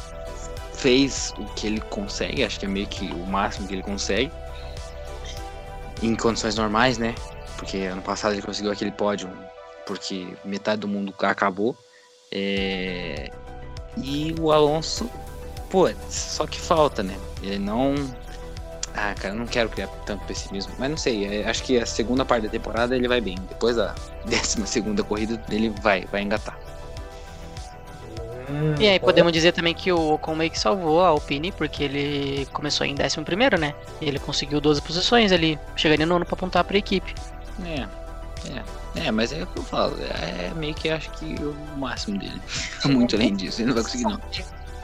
fez 0.72 1.34
o 1.38 1.44
que 1.54 1.66
ele 1.66 1.80
consegue, 1.80 2.44
acho 2.44 2.58
que 2.58 2.64
é 2.64 2.68
meio 2.68 2.86
que 2.86 3.06
o 3.12 3.26
máximo 3.26 3.68
que 3.68 3.74
ele 3.74 3.82
consegue. 3.82 4.32
Em 6.02 6.16
condições 6.16 6.56
normais, 6.56 6.98
né? 6.98 7.14
Porque 7.56 7.78
ano 7.78 8.02
passado 8.02 8.32
ele 8.32 8.42
conseguiu 8.42 8.72
aquele 8.72 8.90
pódio 8.90 9.30
porque 9.86 10.26
metade 10.44 10.80
do 10.80 10.88
mundo 10.88 11.14
acabou. 11.20 11.76
É, 12.30 13.30
E 13.96 14.34
o 14.40 14.50
Alonso, 14.50 15.08
pô, 15.70 15.88
só 16.08 16.46
que 16.46 16.58
falta, 16.58 17.02
né? 17.02 17.16
Ele 17.42 17.58
não. 17.58 17.94
Ah, 18.94 19.14
cara, 19.14 19.34
eu 19.34 19.38
não 19.38 19.46
quero 19.46 19.68
criar 19.70 19.86
tanto 20.04 20.24
pessimismo, 20.26 20.72
mas 20.78 20.90
não 20.90 20.96
sei. 20.96 21.24
é, 21.42 21.48
acho 21.48 21.62
que 21.62 21.78
a 21.78 21.86
segunda 21.86 22.24
parte 22.24 22.44
da 22.44 22.48
temporada 22.50 22.94
ele 22.94 23.08
vai 23.08 23.20
bem. 23.20 23.36
Depois 23.48 23.76
da 23.76 23.94
décima 24.26 24.66
segunda 24.66 25.02
corrida 25.02 25.40
ele 25.50 25.70
vai, 25.80 26.04
vai 26.12 26.22
engatar. 26.22 26.58
Hum, 28.50 28.74
E 28.78 28.86
aí 28.88 28.98
bom. 28.98 29.06
podemos 29.06 29.32
dizer 29.32 29.52
também 29.52 29.72
que 29.72 29.90
o 29.90 30.12
Ocon 30.14 30.34
meio 30.34 30.50
que 30.50 30.58
salvou 30.58 31.00
a 31.02 31.08
Alpine, 31.08 31.52
porque 31.52 31.84
ele 31.84 32.46
começou 32.52 32.86
em 32.86 32.94
11 32.94 33.22
primeiro, 33.24 33.58
né? 33.58 33.74
E 34.00 34.06
ele 34.08 34.18
conseguiu 34.18 34.60
12 34.60 34.82
posições 34.82 35.32
ali, 35.32 35.58
chegando 35.74 36.02
em 36.02 36.06
nono 36.06 36.26
pra 36.26 36.34
apontar 36.34 36.62
pra 36.64 36.76
equipe. 36.76 37.14
É, 37.64 37.86
é, 38.50 39.06
é, 39.06 39.10
mas 39.10 39.32
é 39.32 39.42
o 39.42 39.46
que 39.46 39.58
eu 39.58 39.62
falo. 39.62 39.96
É 40.02 40.52
meio 40.54 40.74
que 40.74 40.90
acho 40.90 41.10
que 41.12 41.34
o 41.42 41.54
máximo 41.78 42.18
dele. 42.18 42.40
Muito 42.84 43.16
além 43.16 43.34
disso, 43.34 43.60
ele 43.62 43.68
não 43.68 43.74
vai 43.74 43.84
conseguir 43.84 44.04
não. 44.04 44.20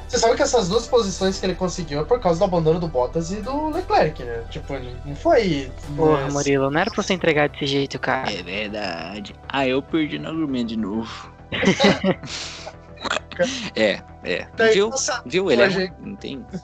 Você 0.08 0.18
sabe 0.18 0.36
que 0.36 0.42
essas 0.42 0.68
duas 0.68 0.86
posições 0.86 1.38
que 1.38 1.44
ele 1.44 1.54
conseguiu 1.54 2.00
é 2.00 2.04
por 2.04 2.18
causa 2.18 2.38
do 2.38 2.44
abandono 2.46 2.80
do 2.80 2.88
Bottas 2.88 3.30
e 3.30 3.36
do 3.36 3.68
Leclerc, 3.68 4.22
né? 4.24 4.42
Tipo, 4.48 4.72
não 5.04 5.14
foi. 5.14 5.70
Porra, 5.94 6.22
mas- 6.22 6.32
Murilo, 6.32 6.70
não 6.70 6.80
era 6.80 6.90
pra 6.90 7.02
você 7.02 7.12
entregar 7.12 7.50
desse 7.50 7.66
jeito, 7.66 7.98
cara. 7.98 8.32
É 8.32 8.42
verdade. 8.42 9.34
Ah, 9.48 9.68
eu 9.68 9.82
perdi 9.82 10.18
no 10.18 10.28
argumento 10.28 10.68
de 10.68 10.78
novo. 10.78 11.30
é, 13.76 14.00
é. 14.24 14.48
Daí, 14.56 14.74
Viu? 14.74 14.88
nossa, 14.88 15.22
Viu? 15.26 15.50
Ele 15.50 15.62
é. 15.62 15.92
Não 16.00 16.16
tem. 16.16 16.44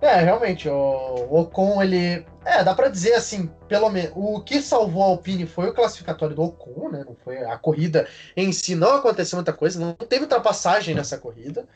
É, 0.00 0.16
realmente, 0.16 0.68
o, 0.68 0.74
o 0.74 1.40
Ocon, 1.40 1.82
ele. 1.82 2.24
É, 2.44 2.62
dá 2.62 2.74
pra 2.74 2.88
dizer 2.88 3.14
assim, 3.14 3.50
pelo 3.68 3.88
menos. 3.88 4.12
O 4.14 4.40
que 4.40 4.60
salvou 4.60 5.02
a 5.02 5.06
Alpine 5.06 5.46
foi 5.46 5.68
o 5.68 5.74
classificatório 5.74 6.36
do 6.36 6.42
Ocon, 6.42 6.90
né? 6.90 7.04
Não 7.06 7.16
foi 7.24 7.38
a 7.38 7.56
corrida 7.56 8.06
em 8.36 8.52
si, 8.52 8.74
não 8.74 8.96
aconteceu 8.96 9.36
muita 9.36 9.52
coisa, 9.52 9.80
não 9.80 9.94
teve 9.94 10.24
ultrapassagem 10.24 10.94
nessa 10.94 11.18
corrida. 11.18 11.66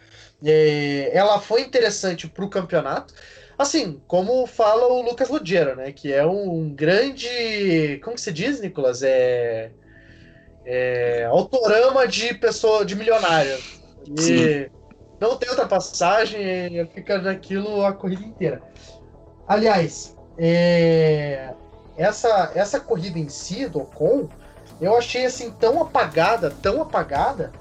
É, 0.45 1.11
ela 1.13 1.41
foi 1.41 1.63
interessante 1.63 2.29
pro 2.29 2.49
campeonato. 2.49 3.15
Assim, 3.59 4.01
como 4.07 4.47
fala 4.47 4.87
o 4.87 5.03
Lucas 5.03 5.29
Ruggiero, 5.29 5.77
né? 5.77 5.93
Que 5.93 6.13
é 6.13 6.25
um 6.25 6.71
grande. 6.71 8.01
Como 8.03 8.17
que 8.17 8.23
se 8.23 8.33
diz, 8.33 8.61
Nicolas? 8.61 9.03
É. 9.03 9.71
é 10.65 11.25
autorama 11.25 12.07
de 12.07 12.35
pessoa, 12.35 12.85
de 12.85 12.95
milionário. 12.95 13.59
E 14.07 14.23
Sim. 14.23 14.80
Não 15.21 15.37
tem 15.37 15.51
ultrapassagem, 15.51 16.87
fica 16.95 17.19
naquilo 17.19 17.85
a 17.85 17.93
corrida 17.93 18.25
inteira. 18.25 18.63
Aliás, 19.47 20.17
é, 20.39 21.53
essa, 21.97 22.53
essa 22.55 22.81
corrida 22.81 23.19
em 23.19 23.29
si 23.29 23.67
do 23.69 23.81
Ocon, 23.81 24.29
eu 24.81 24.97
achei 24.97 25.27
assim 25.27 25.51
tão 25.51 25.83
apagada, 25.83 26.51
tão 26.63 26.81
apagada, 26.81 27.53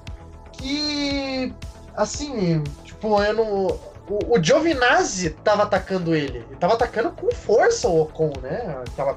que 0.52 1.54
assim, 1.94 2.62
tipo, 2.84 3.22
eu 3.22 3.34
não. 3.34 3.66
O, 4.08 4.36
o 4.38 4.42
Giovinazzi 4.42 5.30
tava 5.30 5.62
atacando 5.64 6.14
ele. 6.16 6.38
Ele 6.38 6.56
tava 6.58 6.74
atacando 6.74 7.10
com 7.12 7.30
força 7.30 7.86
o 7.86 8.02
Ocon, 8.02 8.32
né? 8.42 8.82
Tava, 8.96 9.16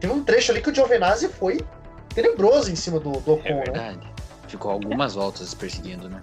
teve 0.00 0.12
um 0.12 0.24
trecho 0.24 0.50
ali 0.52 0.62
que 0.62 0.70
o 0.70 0.74
Giovinazzi 0.74 1.28
foi 1.28 1.60
tenebroso 2.14 2.70
em 2.70 2.76
cima 2.76 2.98
do, 3.00 3.12
do 3.20 3.34
Ocon, 3.34 3.48
É 3.48 3.54
né? 3.54 3.62
verdade. 3.64 4.14
Ficou 4.48 4.70
algumas 4.70 5.14
voltas 5.14 5.52
perseguindo, 5.52 6.08
né? 6.08 6.22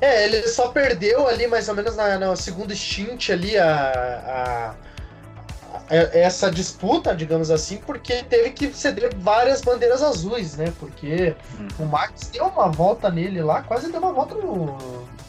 É, 0.00 0.24
ele 0.24 0.46
só 0.48 0.68
perdeu 0.68 1.26
ali 1.26 1.46
mais 1.46 1.68
ou 1.68 1.74
menos 1.74 1.96
na, 1.96 2.18
na 2.18 2.36
segunda 2.36 2.74
stint 2.74 3.30
ali 3.30 3.58
a, 3.58 3.66
a- 3.68 4.74
a- 5.90 5.94
essa 6.16 6.50
disputa, 6.50 7.14
digamos 7.16 7.50
assim, 7.50 7.78
porque 7.78 8.22
teve 8.22 8.50
que 8.50 8.72
ceder 8.72 9.10
várias 9.16 9.60
bandeiras 9.60 10.02
azuis, 10.02 10.56
né? 10.56 10.72
Porque 10.78 11.34
Uhum. 11.58 11.68
o 11.80 11.86
Max 11.86 12.28
deu 12.32 12.46
uma 12.46 12.68
volta 12.70 13.10
nele 13.10 13.42
lá, 13.42 13.62
quase 13.62 13.90
deu 13.90 14.00
uma 14.00 14.12
volta 14.12 14.34
no, 14.36 14.76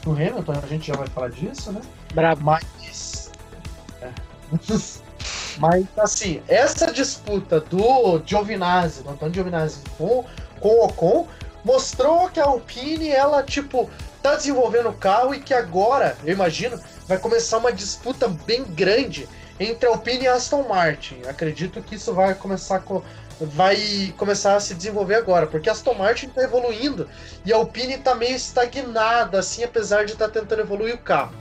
no 0.05 0.11
Hamilton, 0.11 0.53
a 0.63 0.67
gente 0.67 0.87
já 0.87 0.95
vai 0.95 1.07
falar 1.07 1.29
disso, 1.29 1.71
né? 1.71 1.81
Brabo. 2.13 2.41
Mas. 2.43 3.31
é. 4.01 4.09
Mas, 5.57 5.85
assim, 5.97 6.41
essa 6.47 6.87
disputa 6.93 7.59
do 7.59 8.21
Giovinazzi, 8.25 9.03
do 9.03 9.09
Antônio 9.09 9.33
Giovinazzi 9.33 9.81
com, 9.97 10.23
com 10.61 10.69
o 10.69 10.85
Ocon, 10.85 11.27
mostrou 11.65 12.29
que 12.29 12.39
a 12.39 12.45
Alpine, 12.45 13.09
ela, 13.09 13.43
tipo, 13.43 13.89
tá 14.21 14.35
desenvolvendo 14.35 14.89
o 14.89 14.93
carro 14.93 15.33
e 15.33 15.39
que 15.39 15.53
agora, 15.53 16.17
eu 16.23 16.33
imagino, 16.33 16.79
vai 17.07 17.17
começar 17.17 17.57
uma 17.57 17.71
disputa 17.71 18.27
bem 18.27 18.63
grande 18.63 19.27
entre 19.59 19.87
a 19.87 19.91
Alpine 19.91 20.23
e 20.23 20.27
a 20.27 20.33
Aston 20.35 20.67
Martin. 20.67 21.21
Acredito 21.27 21.81
que 21.81 21.95
isso 21.95 22.13
vai 22.13 22.33
começar 22.33 22.79
com 22.79 23.01
vai 23.41 24.13
começar 24.17 24.57
a 24.57 24.59
se 24.59 24.75
desenvolver 24.75 25.15
agora, 25.15 25.47
porque 25.47 25.69
a 25.69 25.71
Aston 25.71 25.93
Martin 25.93 26.27
tá 26.27 26.43
evoluindo 26.43 27.07
e 27.45 27.53
a 27.53 27.55
Alpine 27.55 27.97
tá 27.97 28.13
meio 28.13 28.35
estagnada, 28.35 29.39
assim, 29.39 29.63
apesar 29.63 30.05
de 30.05 30.11
estar 30.11 30.27
tentando 30.27 30.61
evoluir 30.61 30.95
o 30.95 30.97
carro. 30.97 31.33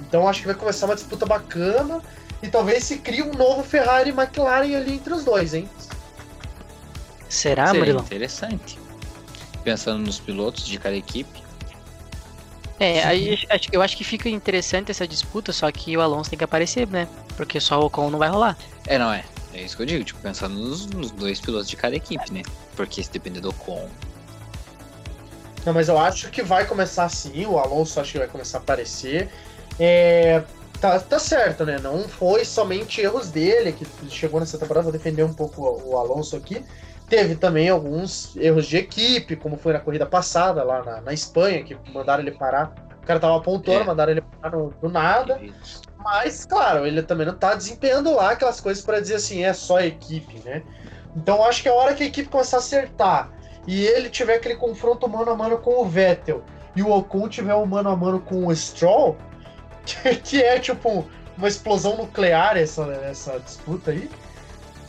Então 0.00 0.26
acho 0.26 0.40
que 0.40 0.46
vai 0.46 0.54
começar 0.54 0.86
uma 0.86 0.94
disputa 0.94 1.26
bacana 1.26 2.00
e 2.42 2.48
talvez 2.48 2.84
se 2.84 2.98
crie 2.98 3.22
um 3.22 3.32
novo 3.34 3.62
Ferrari 3.62 4.10
e 4.10 4.12
McLaren 4.12 4.74
ali 4.74 4.94
entre 4.94 5.12
os 5.12 5.24
dois, 5.24 5.52
hein? 5.52 5.68
Será, 7.28 7.66
Seria 7.66 7.80
Murilo? 7.80 8.00
interessante. 8.00 8.78
Pensando 9.62 9.98
nos 9.98 10.18
pilotos 10.18 10.66
de 10.66 10.78
cada 10.78 10.96
equipe. 10.96 11.41
É, 12.82 13.04
aí 13.04 13.38
eu 13.70 13.80
acho 13.80 13.96
que 13.96 14.02
fica 14.02 14.28
interessante 14.28 14.90
essa 14.90 15.06
disputa, 15.06 15.52
só 15.52 15.70
que 15.70 15.96
o 15.96 16.00
Alonso 16.00 16.30
tem 16.30 16.36
que 16.36 16.42
aparecer, 16.42 16.88
né? 16.88 17.06
Porque 17.36 17.60
só 17.60 17.80
o 17.80 17.84
Ocon 17.84 18.10
não 18.10 18.18
vai 18.18 18.28
rolar. 18.28 18.58
É, 18.88 18.98
não 18.98 19.12
é. 19.12 19.24
É 19.54 19.62
isso 19.62 19.76
que 19.76 19.82
eu 19.82 19.86
digo, 19.86 20.02
tipo, 20.02 20.18
pensando 20.18 20.56
nos, 20.56 20.86
nos 20.86 21.12
dois 21.12 21.40
pilotos 21.40 21.68
de 21.68 21.76
cada 21.76 21.94
equipe, 21.94 22.32
né? 22.32 22.42
Porque 22.74 23.00
se 23.00 23.08
depender 23.08 23.38
do 23.38 23.52
com. 23.52 23.88
Não, 25.64 25.72
mas 25.72 25.88
eu 25.88 25.96
acho 25.96 26.28
que 26.32 26.42
vai 26.42 26.66
começar 26.66 27.04
assim, 27.04 27.46
o 27.46 27.56
Alonso 27.56 28.00
acho 28.00 28.10
que 28.10 28.18
vai 28.18 28.26
começar 28.26 28.58
a 28.58 28.60
aparecer. 28.60 29.30
É, 29.78 30.42
tá, 30.80 30.98
tá 30.98 31.20
certo, 31.20 31.64
né? 31.64 31.78
Não 31.78 32.08
foi 32.08 32.44
somente 32.44 33.00
erros 33.00 33.28
dele 33.28 33.70
que 33.70 33.86
chegou 34.10 34.40
nessa 34.40 34.58
temporada, 34.58 34.82
vou 34.82 34.92
defender 34.92 35.22
um 35.22 35.32
pouco 35.32 35.62
o, 35.62 35.92
o 35.92 35.96
Alonso 35.96 36.34
aqui. 36.34 36.64
Teve 37.12 37.34
também 37.34 37.68
alguns 37.68 38.34
erros 38.38 38.66
de 38.66 38.78
equipe, 38.78 39.36
como 39.36 39.58
foi 39.58 39.74
na 39.74 39.80
corrida 39.80 40.06
passada, 40.06 40.64
lá 40.64 40.82
na, 40.82 41.02
na 41.02 41.12
Espanha, 41.12 41.62
que 41.62 41.76
mandaram 41.92 42.22
ele 42.22 42.30
parar. 42.30 42.72
O 43.02 43.06
cara 43.06 43.20
tava 43.20 43.36
apontando, 43.36 43.80
É. 43.80 43.84
mandaram 43.84 44.12
ele 44.12 44.22
parar 44.22 44.56
no, 44.56 44.70
do 44.80 44.88
nada. 44.88 45.38
Mas, 45.98 46.46
claro, 46.46 46.86
ele 46.86 47.02
também 47.02 47.26
não 47.26 47.34
tá 47.34 47.54
desempenhando 47.54 48.14
lá 48.14 48.30
aquelas 48.30 48.62
coisas 48.62 48.82
para 48.82 48.98
dizer 48.98 49.16
assim, 49.16 49.44
é 49.44 49.52
só 49.52 49.76
a 49.76 49.84
equipe, 49.86 50.40
né? 50.42 50.62
Então 51.14 51.44
acho 51.44 51.62
que 51.62 51.68
a 51.68 51.74
hora 51.74 51.92
que 51.92 52.02
a 52.02 52.06
equipe 52.06 52.30
começar 52.30 52.56
a 52.56 52.60
acertar 52.60 53.30
e 53.66 53.84
ele 53.84 54.08
tiver 54.08 54.36
aquele 54.36 54.56
confronto 54.56 55.06
mano 55.06 55.32
a 55.32 55.36
mano 55.36 55.58
com 55.58 55.82
o 55.82 55.84
Vettel 55.84 56.42
e 56.74 56.82
o 56.82 56.90
Ocon 56.90 57.28
tiver 57.28 57.54
um 57.54 57.66
mano 57.66 57.90
a 57.90 57.94
mano 57.94 58.20
com 58.20 58.46
o 58.46 58.56
Stroll, 58.56 59.18
que, 59.84 60.16
que 60.16 60.42
é 60.42 60.58
tipo 60.58 61.06
uma 61.36 61.46
explosão 61.46 61.94
nuclear 61.98 62.56
essa, 62.56 62.84
essa 63.04 63.38
disputa 63.38 63.90
aí. 63.90 64.08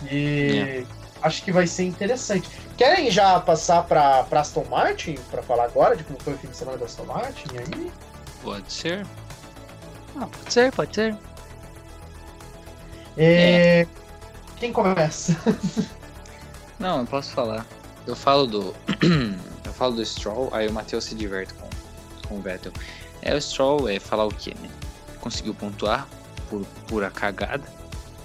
E 0.09 0.85
acho 1.23 1.43
que 1.43 1.51
vai 1.51 1.65
ser 1.65 1.85
interessante. 1.85 2.49
Querem 2.77 3.09
já 3.09 3.39
passar 3.39 3.83
para 3.83 4.25
Aston 4.31 4.65
Martin 4.69 5.15
para 5.31 5.41
falar 5.41 5.65
agora 5.65 5.95
de 5.95 6.03
como 6.03 6.19
foi 6.21 6.33
o 6.33 6.37
fim 6.37 6.47
de 6.47 6.57
semana 6.57 6.77
da 6.77 6.85
Aston 6.85 7.05
Martin? 7.05 7.47
Aí? 7.57 7.91
Pode 8.43 8.71
ser. 8.71 9.05
Ah, 10.15 10.27
pode 10.27 10.53
ser, 10.53 10.71
pode 10.71 10.95
ser. 10.95 11.17
É, 13.17 13.87
Quem 14.57 14.73
começa? 14.73 15.35
Não, 16.77 16.99
eu 16.99 17.05
posso 17.05 17.31
falar. 17.31 17.65
Eu 18.05 18.15
falo 18.15 18.45
do. 18.45 18.75
eu 19.65 19.73
falo 19.73 19.95
do 19.95 20.05
Stroll, 20.05 20.49
aí 20.51 20.67
o 20.67 20.73
Matheus 20.73 21.05
se 21.05 21.15
diverte 21.15 21.53
com, 21.53 21.69
com 22.27 22.35
o 22.35 22.41
Vettel. 22.41 22.73
É, 23.21 23.33
o 23.33 23.41
Stroll 23.41 23.87
é 23.87 23.99
falar 23.99 24.25
o 24.25 24.33
quê, 24.33 24.53
né? 24.61 24.69
Conseguiu 25.21 25.53
pontuar 25.53 26.07
por 26.49 26.65
pura 26.87 27.09
cagada 27.09 27.63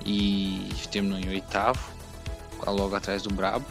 e 0.04 0.68
terminou 0.90 1.18
em 1.18 1.28
oitavo, 1.28 1.97
logo 2.66 2.94
atrás 2.94 3.22
do 3.22 3.32
Brabo. 3.32 3.64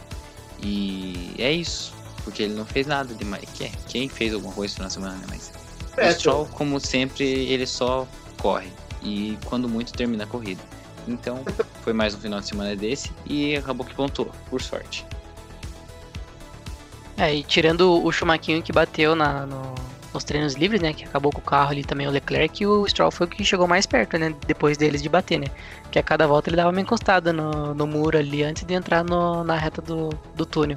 E 0.60 1.34
é 1.38 1.52
isso. 1.52 1.92
porque 2.24 2.42
ele 2.42 2.54
não 2.54 2.66
fez 2.66 2.86
nada 2.86 3.14
demais. 3.14 3.44
Quem, 3.88 4.08
fez 4.08 4.34
alguma 4.34 4.52
coisa 4.52 4.74
de 4.84 4.92
semana, 4.92 5.14
né? 5.16 5.24
Mas 5.28 5.52
o 5.92 5.96
Vettel. 5.96 6.12
Stroll, 6.12 6.46
como 6.46 6.78
sempre, 6.80 7.24
ele 7.24 7.66
só 7.66 8.06
corre. 8.38 8.70
E 9.02 9.38
quando 9.46 9.68
muito 9.68 9.92
termina 9.92 10.24
a 10.24 10.26
corrida. 10.26 10.60
Então, 11.06 11.42
foi 11.82 11.92
mais 11.92 12.14
um 12.14 12.18
final 12.18 12.40
de 12.40 12.46
semana 12.48 12.74
desse 12.76 13.10
e 13.24 13.56
acabou 13.56 13.86
que 13.86 13.94
pontuou, 13.94 14.30
por 14.50 14.60
sorte. 14.60 15.06
É, 17.16 17.34
e 17.34 17.42
tirando 17.42 18.04
o 18.04 18.12
Schumacher 18.12 18.62
que 18.62 18.72
bateu 18.72 19.14
na, 19.16 19.44
no- 19.46 19.74
nos 20.18 20.24
treinos 20.24 20.54
livres, 20.54 20.80
né? 20.82 20.92
Que 20.92 21.04
acabou 21.04 21.30
com 21.32 21.38
o 21.38 21.42
carro 21.42 21.70
ali 21.70 21.84
também, 21.84 22.06
o 22.06 22.10
Leclerc, 22.10 22.62
e 22.62 22.66
o 22.66 22.86
Stroll 22.88 23.10
foi 23.12 23.26
o 23.26 23.30
que 23.30 23.44
chegou 23.44 23.66
mais 23.68 23.86
perto, 23.86 24.18
né? 24.18 24.34
Depois 24.46 24.76
deles 24.76 25.00
de 25.00 25.08
bater, 25.08 25.38
né? 25.38 25.46
Que 25.92 25.98
a 25.98 26.02
cada 26.02 26.26
volta 26.26 26.50
ele 26.50 26.56
dava 26.56 26.70
uma 26.70 26.80
encostada 26.80 27.32
no, 27.32 27.72
no 27.74 27.86
muro 27.86 28.18
ali 28.18 28.42
antes 28.42 28.64
de 28.64 28.74
entrar 28.74 29.04
no- 29.04 29.44
na 29.44 29.56
reta 29.56 29.80
do, 29.80 30.08
do 30.34 30.44
túnel. 30.44 30.76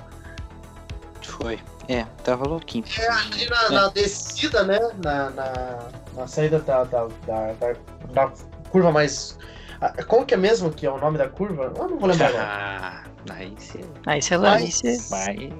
Foi. 1.23 1.59
É, 1.87 2.03
tava 2.23 2.45
louquinho. 2.47 2.85
É, 2.99 3.09
ali 3.09 3.49
na, 3.49 3.69
na 3.69 3.87
descida, 3.89 4.63
né? 4.63 4.79
Na, 5.03 5.29
na, 5.31 5.79
na 6.15 6.27
saída 6.27 6.59
da, 6.59 6.83
da, 6.83 7.07
da, 7.25 7.53
da- 7.53 7.75
da 8.13 8.31
curva 8.69 8.91
mais. 8.91 9.37
ah, 9.81 9.91
Como 10.07 10.25
que 10.25 10.35
é 10.35 10.37
mesmo 10.37 10.71
que 10.71 10.85
é 10.85 10.91
o 10.91 10.99
nome 10.99 11.17
da 11.17 11.27
curva? 11.27 11.73
Eu 11.75 11.89
não 11.89 11.97
vou 11.97 12.07
lembrar 12.09 12.27
agora. 12.29 13.01
Ah, 13.29 13.33
aí 13.35 13.53
você 13.55 14.33
Aí 14.33 14.39
lá, 14.39 14.53
aí 14.53 14.63
Mas-. 15.09 15.51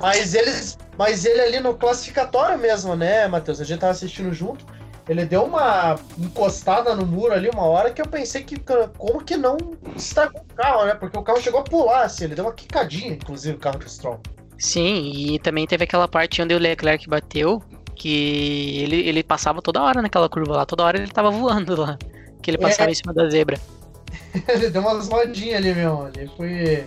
Mas 0.00 0.34
eles. 0.34 0.78
Mas 0.96 1.24
ele 1.24 1.40
ali 1.40 1.60
no 1.60 1.74
classificatório 1.74 2.58
mesmo, 2.58 2.96
né, 2.96 3.26
Matheus? 3.28 3.60
A 3.60 3.64
gente 3.64 3.80
tava 3.80 3.92
assistindo 3.92 4.32
junto. 4.32 4.64
Ele 5.08 5.24
deu 5.24 5.44
uma 5.44 5.98
encostada 6.18 6.94
no 6.94 7.06
muro 7.06 7.32
ali 7.32 7.48
uma 7.48 7.62
hora 7.64 7.90
que 7.90 8.02
eu 8.02 8.06
pensei 8.06 8.42
que 8.42 8.56
como 8.98 9.24
que 9.24 9.36
não 9.38 9.56
estragou 9.96 10.42
o 10.42 10.54
carro, 10.54 10.84
né? 10.84 10.94
Porque 10.94 11.16
o 11.18 11.22
carro 11.22 11.40
chegou 11.40 11.60
a 11.60 11.64
pular, 11.64 12.02
assim, 12.02 12.24
ele 12.24 12.34
deu 12.34 12.44
uma 12.44 12.52
quicadinha, 12.52 13.12
inclusive, 13.14 13.56
o 13.56 13.58
carro 13.58 13.78
do 13.78 13.88
Stroll. 13.88 14.20
Sim, 14.58 15.10
e 15.14 15.38
também 15.38 15.66
teve 15.66 15.84
aquela 15.84 16.06
parte 16.06 16.42
onde 16.42 16.52
o 16.54 16.58
Leclerc 16.58 17.08
bateu, 17.08 17.62
que 17.94 18.82
ele, 18.82 19.08
ele 19.08 19.22
passava 19.22 19.62
toda 19.62 19.82
hora 19.82 20.02
naquela 20.02 20.28
curva 20.28 20.56
lá, 20.56 20.66
toda 20.66 20.84
hora 20.84 20.98
ele 20.98 21.10
tava 21.10 21.30
voando 21.30 21.80
lá. 21.80 21.96
Que 22.42 22.50
ele 22.50 22.58
passava 22.58 22.90
É. 22.90 22.92
em 22.92 22.94
cima 22.94 23.14
da 23.14 23.30
zebra. 23.30 23.58
ele 24.46 24.68
deu 24.68 24.82
umas 24.82 25.08
rodinhas 25.08 25.56
ali 25.56 25.74
mesmo. 25.74 26.10
Ele 26.14 26.30
foi. 26.36 26.84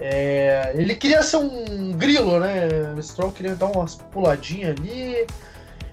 É, 0.00 0.72
ele 0.74 0.94
queria 0.94 1.22
ser 1.22 1.36
um 1.36 1.92
grilo, 1.92 2.40
né? 2.40 2.68
O 2.96 3.02
Stroll 3.02 3.32
queria 3.32 3.54
dar 3.54 3.66
umas 3.66 3.96
puladinhas 3.96 4.74
ali. 4.78 5.26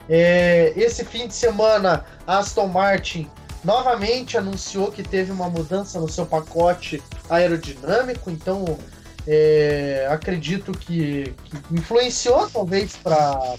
É, 0.10 0.72
esse 0.78 1.04
fim 1.04 1.28
de 1.28 1.34
semana, 1.34 2.06
Aston 2.26 2.68
Martin 2.68 3.30
novamente 3.64 4.38
anunciou 4.38 4.90
que 4.90 5.04
teve 5.04 5.32
uma 5.32 5.50
mudança 5.50 6.00
no 6.00 6.08
seu 6.08 6.26
pacote 6.26 7.04
aerodinâmico, 7.30 8.32
então 8.32 8.78
é, 9.28 10.08
acredito 10.10 10.72
que, 10.72 11.36
que 11.44 11.58
influenciou 11.74 12.50
talvez 12.50 12.96
para 12.96 13.58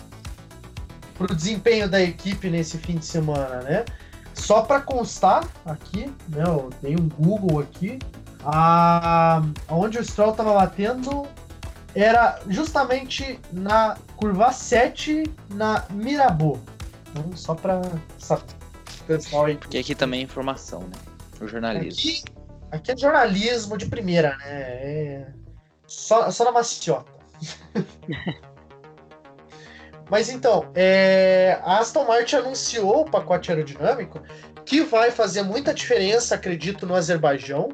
o 1.21 1.35
desempenho 1.35 1.87
da 1.91 2.01
equipe 2.01 2.49
nesse 2.49 2.79
fim 2.79 2.97
de 2.97 3.05
semana, 3.05 3.61
né? 3.61 3.85
Só 4.33 4.63
para 4.63 4.81
constar 4.81 5.47
aqui, 5.67 6.11
né, 6.29 6.45
eu 6.47 6.71
dei 6.81 6.95
um 6.95 7.09
Google 7.09 7.61
aqui, 7.61 7.99
a, 8.51 9.43
onde 9.69 9.99
o 9.99 10.05
Stroll 10.05 10.31
estava 10.31 10.55
batendo 10.55 11.27
era 11.95 12.41
justamente 12.49 13.39
na 13.53 13.99
curva 14.17 14.53
7 14.53 15.25
na 15.51 15.85
Mirabeau. 15.91 16.59
Então, 17.11 17.37
só 17.37 17.55
para 17.55 17.83
pessoal 19.07 19.47
aí. 19.47 19.57
Porque 19.57 19.77
aqui 19.79 19.95
também 19.95 20.21
é 20.21 20.23
informação, 20.23 20.81
né? 20.81 20.93
O 21.41 21.47
jornalismo. 21.47 22.11
Aqui, 22.11 22.23
aqui 22.73 22.93
é 22.93 22.97
jornalismo 22.97 23.77
de 23.77 23.87
primeira, 23.87 24.37
né? 24.39 24.47
É 24.47 25.27
só, 25.87 26.31
só 26.31 26.45
na 26.45 26.53
maciota. 26.53 27.11
Mas 30.11 30.31
então, 30.31 30.71
é, 30.75 31.61
a 31.63 31.81
Aston 31.81 32.07
Martin 32.07 32.37
anunciou 32.37 33.03
o 33.03 33.11
pacote 33.11 33.51
aerodinâmico 33.51 34.23
que 34.65 34.83
vai 34.83 35.11
fazer 35.11 35.43
muita 35.43 35.75
diferença, 35.75 36.35
acredito, 36.35 36.87
no 36.87 36.95
Azerbaijão. 36.95 37.71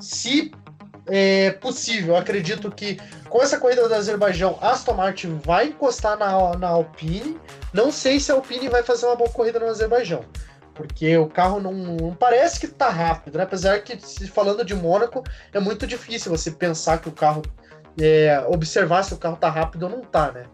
Se 0.00 0.52
é 1.06 1.50
possível, 1.52 2.16
acredito 2.16 2.70
que 2.70 2.98
com 3.28 3.42
essa 3.42 3.58
corrida 3.58 3.88
do 3.88 3.94
Azerbaijão, 3.94 4.58
Aston 4.60 4.94
Martin 4.94 5.40
vai 5.44 5.68
encostar 5.68 6.18
na, 6.18 6.56
na 6.56 6.68
Alpine. 6.68 7.40
Não 7.72 7.90
sei 7.90 8.20
se 8.20 8.30
a 8.30 8.34
Alpine 8.34 8.68
vai 8.68 8.82
fazer 8.82 9.06
uma 9.06 9.16
boa 9.16 9.30
corrida 9.30 9.58
no 9.58 9.66
Azerbaijão. 9.66 10.24
Porque 10.74 11.16
o 11.16 11.26
carro 11.26 11.60
não, 11.60 11.72
não 11.72 12.14
parece 12.14 12.60
que 12.60 12.68
tá 12.68 12.88
rápido, 12.88 13.36
né? 13.36 13.44
Apesar 13.44 13.80
que, 13.80 13.96
falando 14.28 14.64
de 14.64 14.74
Mônaco, 14.74 15.24
é 15.52 15.58
muito 15.58 15.86
difícil 15.86 16.30
você 16.30 16.52
pensar 16.52 16.98
que 16.98 17.08
o 17.08 17.12
carro. 17.12 17.42
é, 18.00 18.44
observar 18.48 19.02
se 19.02 19.12
o 19.12 19.18
carro 19.18 19.36
tá 19.36 19.50
rápido 19.50 19.84
ou 19.84 19.90
não 19.90 20.02
tá, 20.02 20.30
né? 20.30 20.44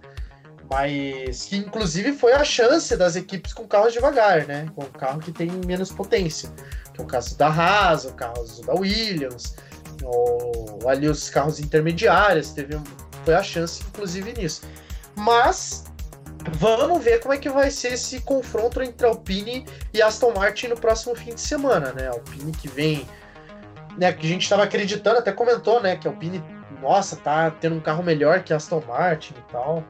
Mas 0.71 1.45
que 1.45 1.57
inclusive 1.59 2.13
foi 2.13 2.33
a 2.33 2.43
chance 2.43 2.97
das 2.97 3.17
equipes 3.17 3.53
com 3.53 3.69
carros 3.69 3.93
devagar, 3.93 4.47
né? 4.47 4.67
Com 4.75 4.85
carro 4.87 5.21
que 5.21 5.31
tem 5.31 5.51
menos 5.67 5.93
potência. 5.93 6.51
Que 6.95 7.01
é 7.01 7.05
o 7.05 7.07
caso 7.07 7.37
da 7.37 7.49
Haas, 7.49 8.05
o 8.05 8.15
caso 8.15 8.63
da 8.63 8.73
Williams, 8.75 9.57
ou 10.03 10.79
ali 10.89 11.09
os 11.09 11.29
carros 11.29 11.61
intermediários, 11.61 12.53
teve 12.53 12.79
foi 13.25 13.35
a 13.35 13.43
chance, 13.43 13.83
inclusive, 13.89 14.33
nisso. 14.35 14.63
Mas 15.17 15.85
vamos 16.59 17.03
ver 17.03 17.21
como 17.21 17.33
é 17.35 17.39
que 17.39 17.49
vai 17.49 17.71
ser 17.71 17.95
esse 17.95 18.21
confronto 18.21 18.83
entre 18.83 19.07
Alpine 19.07 19.67
e 19.93 20.03
Aston 20.03 20.33
Martin 20.35 20.69
no 20.69 20.77
próximo 20.77 21.15
fim 21.15 21.35
de 21.35 21.41
semana, 21.41 21.93
né? 21.93 22.09
Alpine 22.09 22.53
que 22.53 22.69
vem, 22.69 23.09
né? 23.97 24.13
Que 24.13 24.27
a 24.27 24.29
gente 24.29 24.43
estava 24.43 24.63
acreditando, 24.63 25.19
até 25.19 25.33
comentou, 25.33 25.81
né? 25.81 25.97
Que 25.97 26.07
Alpine, 26.07 26.43
nossa, 26.83 27.17
tá 27.17 27.51
tendo 27.51 27.77
um 27.77 27.81
carro 27.81 28.03
melhor 28.03 28.43
que 28.43 28.53
Aston 28.53 28.83
Martin 28.87 29.35
e 29.37 29.53
tal. 29.53 29.85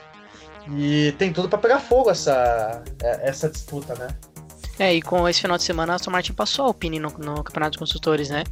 E 0.70 1.12
tem 1.18 1.32
tudo 1.32 1.48
para 1.48 1.58
pegar 1.58 1.80
fogo 1.80 2.10
essa, 2.10 2.82
é- 3.02 3.28
essa 3.28 3.50
disputa, 3.50 3.94
né? 3.96 4.08
É, 4.78 4.92
e 4.94 5.00
com 5.00 5.28
esse 5.28 5.40
final 5.40 5.56
de 5.56 5.62
semana 5.62 5.92
a 5.92 5.96
Aston 5.96 6.10
Martin 6.10 6.32
passou 6.32 6.64
a 6.64 6.68
Alpine 6.68 6.98
no, 6.98 7.08
no 7.10 7.44
Campeonato 7.44 7.70
dos 7.72 7.78
Construtores, 7.78 8.28
né? 8.28 8.42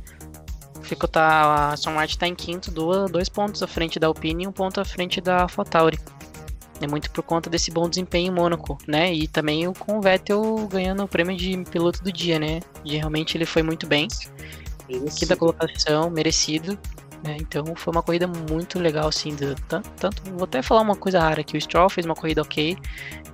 Ficou, 0.82 1.08
tá, 1.08 1.22
a 1.22 1.72
Aston 1.72 1.92
Martin 1.92 2.18
tá 2.18 2.26
em 2.28 2.34
quinto, 2.34 2.70
duas, 2.70 3.10
dois 3.10 3.28
pontos 3.28 3.62
à 3.62 3.66
frente 3.66 3.98
da 3.98 4.06
Alpine 4.06 4.44
e 4.44 4.46
um 4.46 4.52
ponto 4.52 4.80
à 4.80 4.84
frente 4.84 5.20
da 5.20 5.42
AlphaTauri. 5.42 5.98
É 6.80 6.86
muito 6.86 7.10
por 7.12 7.22
conta 7.22 7.48
desse 7.48 7.70
bom 7.70 7.88
desempenho 7.88 8.28
em 8.32 8.34
Mônaco, 8.34 8.76
né? 8.88 9.12
E 9.14 9.28
também 9.28 9.68
o- 9.68 9.72
com 9.72 9.98
o 9.98 10.00
Vettel 10.00 10.66
ganhando 10.68 11.04
o 11.04 11.08
prêmio 11.08 11.36
de 11.36 11.56
piloto 11.70 12.02
do 12.02 12.12
dia, 12.12 12.38
né? 12.40 12.60
E 12.84 12.96
realmente 12.96 13.36
ele 13.36 13.46
foi 13.46 13.62
muito 13.62 13.86
bem. 13.86 14.08
Quinta 15.16 15.36
colocação, 15.36 16.10
merecido. 16.10 16.76
Né? 17.22 17.36
Então 17.40 17.64
foi 17.76 17.92
uma 17.92 18.02
corrida 18.02 18.26
muito 18.26 18.78
legal, 18.78 19.08
assim. 19.08 19.34
do- 19.34 19.54
tanto, 19.98 20.22
vou 20.32 20.44
até 20.44 20.62
falar 20.62 20.80
uma 20.80 20.96
coisa 20.96 21.20
rara 21.20 21.40
aqui. 21.40 21.56
O 21.56 21.60
Stroll 21.60 21.88
fez 21.88 22.04
uma 22.04 22.14
corrida 22.14 22.42
ok 22.42 22.76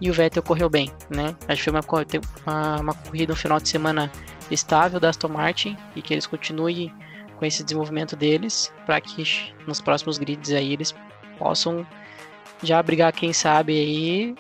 e 0.01 0.11
o 0.11 0.12
Vettel 0.12 0.42
correu 0.42 0.68
bem, 0.68 0.90
né? 1.11 1.35
Acho 1.48 1.64
que 1.64 1.70
foi 1.70 1.72
uma, 1.72 1.85
uma, 2.46 2.81
uma 2.81 2.94
corrida, 2.94 3.33
um 3.33 3.37
final 3.37 3.59
de 3.59 3.68
semana 3.68 4.11
estável 4.51 4.98
da 5.01 5.11
Aston 5.11 5.29
Martin 5.29 5.77
e 5.94 6.03
que 6.03 6.14
eles 6.14 6.27
continuem 6.27 6.92
com 7.37 7.44
esse 7.44 7.62
desenvolvimento 7.62 8.16
deles 8.16 8.72
para 8.85 9.01
que 9.01 9.53
nos 9.66 9.81
próximos 9.81 10.18
grids 10.18 10.51
aí 10.53 10.72
eles 10.72 10.94
possam 11.38 11.87
já 12.62 12.83
brigar, 12.83 13.12
quem 13.12 13.33
sabe, 13.33 13.72
aí 13.79 14.35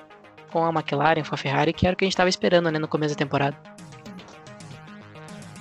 com 0.50 0.64
a 0.64 0.70
McLaren, 0.70 1.22
com 1.22 1.34
a 1.34 1.38
Ferrari, 1.38 1.72
que 1.72 1.86
era 1.86 1.94
o 1.94 1.96
que 1.96 2.04
a 2.04 2.06
gente 2.06 2.14
estava 2.14 2.28
esperando, 2.28 2.70
né, 2.70 2.78
no 2.78 2.88
começo 2.88 3.14
da 3.14 3.18
temporada. 3.18 3.56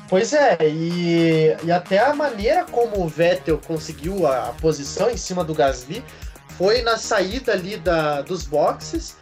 Pois 0.10 0.32
é, 0.32 0.58
e, 0.62 1.58
e 1.64 1.72
até 1.72 2.00
a 2.00 2.14
maneira 2.14 2.64
como 2.64 3.04
o 3.04 3.08
Vettel 3.08 3.60
conseguiu 3.68 4.26
a, 4.26 4.50
a 4.50 4.54
posição 4.54 5.10
em 5.10 5.18
cima 5.18 5.44
do 5.44 5.54
Gasly 5.54 6.04
foi 6.58 6.82
na 6.82 6.98
saída 6.98 7.52
ali 7.52 7.78
da, 7.78 8.22
dos 8.22 8.44
boxes. 8.44 9.16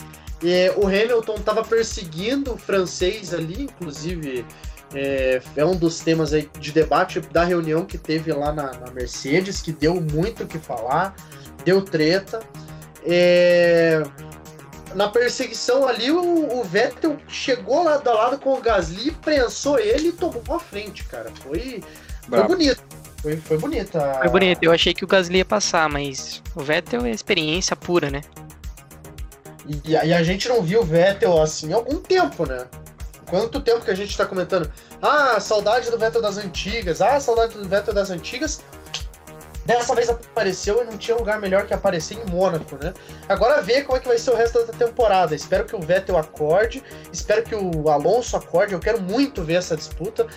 E 0.44 0.70
o 0.78 0.86
Hamilton 0.86 1.36
estava 1.36 1.64
perseguindo 1.64 2.54
o 2.54 2.58
francês 2.58 3.34
ali, 3.34 3.64
inclusive 3.64 4.46
é, 4.94 5.42
é 5.56 5.66
um 5.66 5.76
dos 5.76 6.00
temas 6.00 6.34
aí 6.34 6.50
de 6.60 6.72
debate 6.72 7.20
da 7.20 7.44
reunião 7.44 7.86
que 7.86 7.98
teve 7.98 8.32
lá 8.32 8.54
na, 8.54 8.72
na 8.74 8.92
Mercedes, 8.92 9.62
que 9.62 9.72
deu 9.72 10.00
muito 10.00 10.44
o 10.44 10.48
que 10.48 10.60
falar, 10.60 11.16
deu 11.64 11.82
treta. 11.82 12.42
É, 13.06 14.04
na 14.96 15.10
perseguição 15.10 15.88
ali, 15.88 16.10
o, 16.10 16.60
o 16.60 16.64
Vettel 16.64 17.18
chegou 17.28 17.84
lado 17.84 18.10
a 18.10 18.14
lado 18.14 18.40
com 18.40 18.54
o 18.54 18.62
Gasly, 18.62 19.12
prensou 19.12 19.78
ele 19.78 20.08
e 20.08 20.12
tomou 20.14 20.42
a 20.56 20.60
frente, 20.60 21.04
cara. 21.04 21.30
Foi, 21.44 21.84
foi 22.30 22.44
bonito. 22.44 22.84
Foi, 23.22 23.38
foi 23.38 23.58
bonita. 23.58 24.00
a- 24.12 24.20
Foi 24.20 24.30
bonito, 24.30 24.64
eu 24.64 24.72
achei 24.72 24.94
que 24.94 25.04
o 25.04 25.08
Gasly 25.08 25.40
ia 25.40 25.46
passar, 25.46 25.90
mas 25.90 26.42
o 26.56 26.62
Vettel 26.64 27.06
é 27.06 27.12
experiência 27.12 27.76
pura, 27.76 28.10
né? 28.10 28.22
E, 29.84 29.98
a- 29.98 30.06
e 30.06 30.14
a 30.14 30.24
gente 30.24 30.48
não 30.48 30.62
viu 30.62 30.82
o 30.82 30.86
Vettel 30.86 31.42
assim 31.42 31.74
há 31.74 31.76
algum 31.76 31.98
tempo, 31.98 32.46
né? 32.46 32.66
Quanto 33.28 33.60
tempo 33.60 33.84
que 33.84 33.90
a 33.90 33.96
gente 33.96 34.16
tá 34.16 34.26
comentando? 34.26 34.72
Ah, 35.02 35.40
saudade 35.40 35.90
do 35.90 35.98
Vettel 35.98 36.22
das 36.22 36.38
antigas. 36.38 37.02
Ah, 37.02 37.20
saudade 37.20 37.58
do 37.58 37.68
Vettel 37.68 37.94
das 37.94 38.12
antigas. 38.12 38.62
Dessa 39.66 39.96
vez 39.96 40.08
apareceu 40.10 40.82
e 40.82 40.86
não 40.86 40.96
tinha 40.98 41.18
lugar 41.18 41.40
melhor 41.40 41.66
que 41.66 41.74
aparecer 41.74 42.18
em 42.20 42.26
Mônaco, 42.30 42.76
né? 42.76 42.94
Agora 43.28 43.62
ver 43.62 43.84
como 43.84 43.98
é 43.98 44.00
que 44.00 44.08
vai 44.08 44.18
ser 44.20 44.30
o 44.32 44.36
resto 44.36 44.64
da 44.66 44.74
temporada. 44.74 45.34
Espero 45.34 45.66
que 45.66 45.76
o 45.76 45.80
Vettel 45.80 46.18
acorde, 46.18 46.84
espero 47.12 47.42
que 47.44 47.56
o 47.56 47.90
Alonso 47.90 48.38
acorde. 48.38 48.74
Eu 48.74 48.80
quero 48.80 49.02
muito 49.02 49.44
ver 49.44 49.56
essa 49.56 49.76
disputa. 49.76 50.28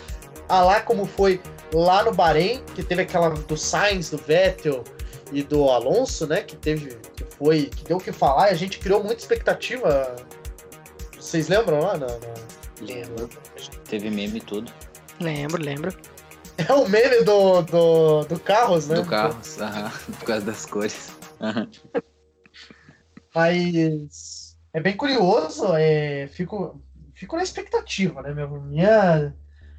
A 0.48 0.62
lá 0.62 0.80
como 0.80 1.04
foi 1.04 1.42
lá 1.74 2.02
no 2.02 2.12
Bahrein, 2.14 2.62
que 2.74 2.82
teve 2.82 3.02
aquela 3.02 3.28
do 3.28 3.54
Sainz, 3.56 4.08
do 4.08 4.16
Vettel 4.16 4.82
e 5.30 5.42
do 5.42 5.68
Alonso, 5.68 6.26
né? 6.26 6.40
Que 6.40 6.56
teve. 6.56 6.96
que 7.14 7.24
foi, 7.36 7.66
que 7.66 7.84
deu 7.84 7.98
o 7.98 8.00
que 8.00 8.10
falar, 8.12 8.48
e 8.48 8.52
a 8.52 8.56
gente 8.56 8.78
criou 8.78 9.04
muita 9.04 9.20
expectativa. 9.20 10.16
Vocês 11.20 11.48
lembram 11.48 11.80
lá? 11.80 11.98
Na, 11.98 12.06
na- 12.06 12.48
Lembro. 12.80 13.28
Teve 13.90 14.08
meme 14.08 14.38
e 14.38 14.40
tudo. 14.40 14.72
Lembro, 15.20 15.62
lembro. 15.62 15.92
É 16.68 16.72
o 16.72 16.88
meme 16.88 17.22
do, 17.22 17.62
do, 17.62 18.24
do 18.24 18.40
Carros, 18.40 18.88
né? 18.88 18.96
Do 18.96 19.04
carro, 19.04 19.38
aham, 19.60 19.92
por 20.18 20.26
causa 20.26 20.44
das 20.44 20.66
cores. 20.66 21.12
Aham. 21.40 21.68
Mas 23.32 24.56
é 24.72 24.80
bem 24.80 24.96
curioso, 24.96 25.74
é, 25.76 26.28
fico, 26.28 26.80
fico 27.14 27.36
na 27.36 27.44
expectativa, 27.44 28.22
né, 28.22 28.34
meu? 28.34 28.50
Minha, 28.60 29.32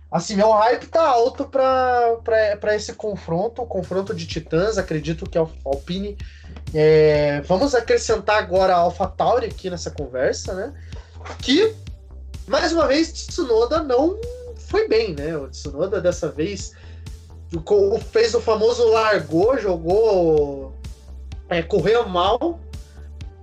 assim, 0.10 0.36
meu 0.36 0.52
hype 0.52 0.88
tá 0.88 1.06
alto 1.06 1.46
pra 1.46 2.76
esse 2.76 2.94
confronto, 2.94 3.62
o 3.62 3.68
confronto 3.68 4.14
de 4.16 4.26
titãs, 4.26 4.78
acredito 4.78 5.30
que 5.30 5.38
a 5.38 5.46
Alpine. 5.66 6.18
é, 6.74 7.42
vamos 7.42 7.76
acrescentar 7.76 8.38
agora 8.38 8.74
a 8.74 8.80
AlphaTauri 8.80 9.48
aqui 9.48 9.70
nessa 9.70 9.92
conversa, 9.92 10.54
né? 10.54 10.74
Que, 11.40 11.76
mais 12.48 12.72
uma 12.72 12.88
vez, 12.88 13.12
Tsunoda 13.12 13.84
não 13.84 14.18
foi 14.70 14.88
bem, 14.88 15.16
né? 15.16 15.36
O 15.36 15.48
Tsunoda 15.48 16.00
dessa 16.00 16.30
vez 16.30 16.74
fez 18.12 18.36
o 18.36 18.40
famoso 18.40 18.88
largou, 18.90 19.58
jogou, 19.58 20.76
é, 21.50 21.64
correu 21.64 22.08
mal, 22.08 22.60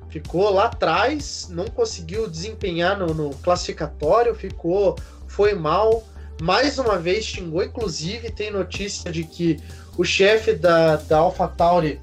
ficou 0.08 0.48
lá 0.50 0.66
atrás, 0.66 1.48
não 1.50 1.66
conseguiu 1.66 2.30
desempenhar 2.30 2.96
no, 2.96 3.12
no 3.12 3.30
classificatório, 3.38 4.34
ficou, 4.34 4.96
foi 5.26 5.52
mal. 5.54 6.04
Mais 6.40 6.78
uma 6.78 6.96
vez 6.96 7.24
xingou, 7.24 7.64
inclusive 7.64 8.30
tem 8.30 8.52
notícia 8.52 9.10
de 9.10 9.24
que 9.24 9.58
o 9.98 10.04
chefe 10.04 10.52
da, 10.52 10.96
da 10.96 11.18
AlphaTauri 11.18 12.00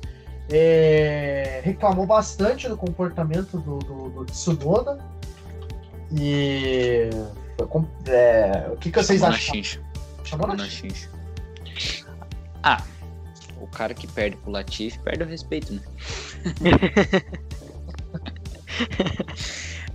é, 0.52 1.62
reclamou 1.64 2.06
bastante 2.06 2.68
do 2.68 2.76
comportamento 2.76 3.58
do, 3.58 3.80
do, 3.80 4.10
do 4.10 4.26
Tsunoda. 4.26 5.00
E 6.12 7.10
é, 8.08 8.70
o 8.72 8.78
que, 8.78 8.92
que 8.92 9.04
vocês 9.04 9.20
Chamou 9.20 9.32
na 9.32 9.38
acham? 9.38 9.56
chincha. 9.56 9.82
Chamou 10.24 10.48
na 10.48 10.56
na 10.56 10.70
chincha. 10.70 11.10
Ah, 12.64 12.84
o 13.60 13.68
cara 13.68 13.94
que 13.94 14.08
perde 14.08 14.38
pro 14.38 14.52
Latifi 14.52 15.00
perde 15.00 15.24
o 15.24 15.28
respeito, 15.28 15.74
né? 15.74 15.82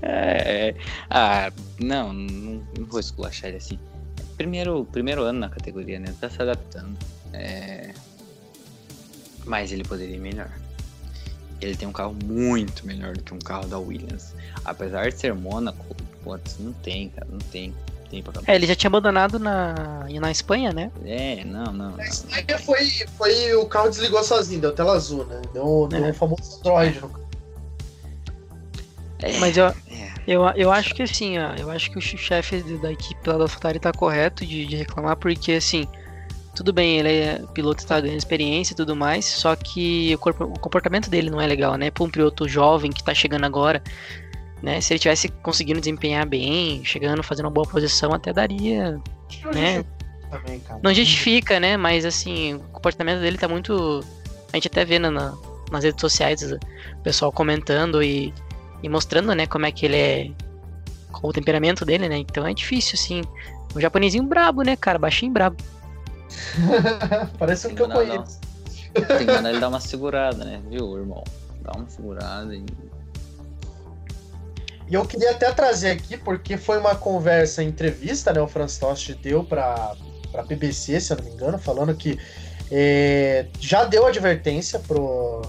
É, 0.00 0.68
é, 0.68 0.74
ah, 1.10 1.52
não, 1.80 2.12
não, 2.12 2.62
não 2.78 2.86
vou 2.86 3.00
esculachar 3.00 3.48
ele 3.48 3.56
assim. 3.58 3.78
Primeiro, 4.36 4.84
primeiro 4.84 5.22
ano 5.22 5.40
na 5.40 5.48
categoria, 5.48 5.98
né? 5.98 6.14
Tá 6.20 6.30
se 6.30 6.40
adaptando. 6.40 6.96
É, 7.32 7.92
mas 9.44 9.72
ele 9.72 9.82
poderia 9.82 10.14
ir 10.14 10.20
melhor. 10.20 10.50
Ele 11.60 11.76
tem 11.76 11.88
um 11.88 11.92
carro 11.92 12.16
muito 12.24 12.86
melhor 12.86 13.16
do 13.16 13.22
que 13.24 13.34
um 13.34 13.40
carro 13.40 13.66
da 13.66 13.78
Williams. 13.78 14.34
Apesar 14.64 15.10
de 15.10 15.18
ser 15.18 15.34
Mônaco, 15.34 15.96
putz, 16.22 16.56
não 16.58 16.72
tem, 16.72 17.08
cara, 17.10 17.26
não 17.30 17.38
tem. 17.38 17.74
Tem 18.10 18.22
pra 18.22 18.40
É, 18.46 18.54
ele 18.54 18.66
já 18.66 18.74
tinha 18.74 18.88
abandonado 18.88 19.38
na, 19.38 20.06
na 20.08 20.30
Espanha, 20.30 20.72
né? 20.72 20.90
É, 21.04 21.44
não, 21.44 21.66
não. 21.66 21.90
não. 21.90 21.98
Aí 22.00 22.58
foi, 22.64 22.88
foi 23.18 23.54
o 23.54 23.66
carro 23.66 23.90
desligou 23.90 24.24
sozinho, 24.24 24.62
deu 24.62 24.72
tela 24.72 24.94
azul, 24.94 25.26
né? 25.26 25.42
Deu, 25.52 25.86
deu 25.90 26.06
É. 26.06 26.10
o 26.10 26.14
famoso 26.14 26.58
Android 26.60 27.00
no 27.00 27.08
carro. 27.10 27.28
É, 29.20 29.38
Mas 29.38 29.56
eu, 29.58 29.66
é. 29.66 29.74
eu, 30.26 30.42
eu 30.56 30.70
acho 30.70 30.94
que 30.94 31.02
assim, 31.02 31.38
ó, 31.38 31.54
eu 31.56 31.70
acho 31.70 31.90
que 31.90 31.98
o 31.98 32.00
chefe 32.00 32.62
da 32.78 32.92
equipe 32.92 33.28
lá 33.28 33.36
da 33.36 33.42
AlphaTauri 33.44 33.78
tá 33.80 33.92
correto 33.92 34.46
de, 34.46 34.64
de 34.64 34.76
reclamar, 34.76 35.16
porque 35.16 35.52
assim, 35.52 35.86
tudo 36.54 36.72
bem, 36.72 36.98
ele 36.98 37.08
é 37.12 37.42
piloto, 37.52 37.84
tá 37.84 38.00
ganhando 38.00 38.16
experiência 38.18 38.72
e 38.74 38.76
tudo 38.76 38.94
mais, 38.94 39.24
só 39.24 39.54
que 39.56 40.14
o, 40.14 40.18
corpo- 40.18 40.44
o 40.44 40.58
comportamento 40.58 41.10
dele 41.10 41.30
não 41.30 41.40
é 41.40 41.46
legal, 41.46 41.74
né? 41.76 41.90
Pra 41.90 42.04
um 42.04 42.10
piloto 42.10 42.48
jovem 42.48 42.90
que 42.92 43.02
tá 43.02 43.12
chegando 43.12 43.44
agora, 43.44 43.82
né? 44.62 44.80
Se 44.80 44.92
ele 44.92 44.98
tivesse 44.98 45.28
conseguindo 45.28 45.80
desempenhar 45.80 46.26
bem, 46.26 46.84
chegando, 46.84 47.22
fazendo 47.22 47.46
uma 47.46 47.52
boa 47.52 47.66
posição, 47.66 48.12
até 48.12 48.32
daria. 48.32 49.00
Eu 49.44 49.52
Né? 49.52 49.84
Também, 50.30 50.60
cara. 50.60 50.80
Não 50.82 50.92
justifica, 50.92 51.58
né? 51.58 51.76
Mas 51.76 52.04
assim, 52.04 52.54
o 52.54 52.60
comportamento 52.72 53.20
dele 53.20 53.38
tá 53.38 53.48
muito. 53.48 54.04
A 54.52 54.56
gente 54.56 54.68
até 54.68 54.84
vê 54.84 54.98
na, 54.98 55.10
na- 55.10 55.34
nas 55.70 55.84
redes 55.84 56.00
sociais 56.00 56.42
o 56.52 56.58
pessoal 57.02 57.30
comentando 57.32 58.02
e, 58.02 58.32
e 58.82 58.88
mostrando, 58.88 59.34
né, 59.34 59.46
como 59.46 59.66
é 59.66 59.72
que 59.72 59.86
ele 59.86 59.96
é. 59.96 60.30
Qual 61.12 61.30
o 61.30 61.32
temperamento 61.32 61.84
dele, 61.84 62.08
né? 62.08 62.18
Então 62.18 62.46
é 62.46 62.52
difícil, 62.52 62.94
assim. 62.94 63.22
Um 63.74 63.80
japonesinho 63.80 64.22
brabo, 64.24 64.62
né, 64.62 64.76
cara? 64.76 64.98
Baixinho 64.98 65.32
brabo. 65.32 65.56
Parece 67.38 67.68
um 67.68 67.74
que 67.74 67.82
eu 67.82 67.88
Não, 67.88 67.96
não, 67.96 68.06
não. 68.06 68.16
conheço. 68.16 68.40
Tem 68.94 69.26
que 69.26 69.32
mandar 69.32 69.50
ele 69.50 69.60
dar 69.60 69.68
uma 69.68 69.80
segurada, 69.80 70.44
né? 70.44 70.60
Viu, 70.68 70.96
irmão? 70.98 71.22
Dá 71.62 71.72
uma 71.76 71.88
segurada 71.88 72.54
e. 72.54 72.64
E 74.90 74.94
eu 74.94 75.04
queria 75.04 75.32
até 75.32 75.52
trazer 75.52 75.90
aqui, 75.90 76.16
porque 76.16 76.56
foi 76.56 76.78
uma 76.78 76.94
conversa, 76.94 77.62
entrevista, 77.62 78.32
né? 78.32 78.40
O 78.40 78.48
Franz 78.48 78.78
Tost 78.78 79.14
deu 79.16 79.44
para 79.44 79.94
a 80.34 80.42
BBC, 80.42 80.98
se 81.00 81.12
eu 81.12 81.18
não 81.18 81.24
me 81.24 81.30
engano, 81.30 81.58
falando 81.58 81.94
que 81.94 82.18
é, 82.70 83.46
já 83.60 83.84
deu 83.84 84.06
advertência 84.06 84.78
pro, 84.78 85.42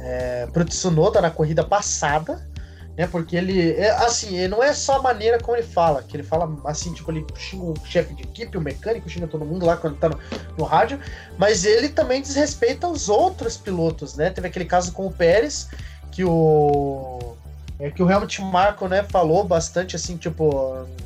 é, 0.00 0.46
pro 0.52 0.64
Tsunoda 0.64 1.20
na 1.20 1.30
corrida 1.30 1.64
passada, 1.64 2.48
né? 2.96 3.08
Porque 3.08 3.34
ele, 3.34 3.72
é, 3.72 3.90
assim, 3.90 4.36
ele 4.36 4.48
não 4.48 4.62
é 4.62 4.72
só 4.72 4.98
a 4.98 5.02
maneira 5.02 5.40
como 5.40 5.56
ele 5.56 5.66
fala, 5.66 6.04
que 6.04 6.16
ele 6.16 6.22
fala 6.22 6.56
assim, 6.64 6.92
tipo, 6.92 7.10
ele 7.10 7.26
xinga 7.36 7.64
o 7.64 7.74
chefe 7.84 8.14
de 8.14 8.22
equipe, 8.22 8.56
o 8.56 8.60
mecânico, 8.60 9.08
xinga 9.08 9.26
todo 9.26 9.44
mundo 9.44 9.66
lá 9.66 9.76
quando 9.76 9.96
tá 9.96 10.08
no, 10.08 10.18
no 10.56 10.64
rádio, 10.64 11.00
mas 11.36 11.64
ele 11.64 11.88
também 11.88 12.22
desrespeita 12.22 12.86
os 12.86 13.08
outros 13.08 13.56
pilotos, 13.56 14.14
né? 14.14 14.30
Teve 14.30 14.46
aquele 14.46 14.64
caso 14.64 14.92
com 14.92 15.06
o 15.06 15.12
Pérez, 15.12 15.68
que 16.12 16.24
o 16.24 17.36
é 17.80 17.90
que 17.90 18.02
o 18.02 18.10
Helmut 18.10 18.42
Marko, 18.42 18.86
né, 18.86 19.02
falou 19.02 19.42
bastante 19.42 19.96
assim, 19.96 20.16
tipo, 20.16 20.44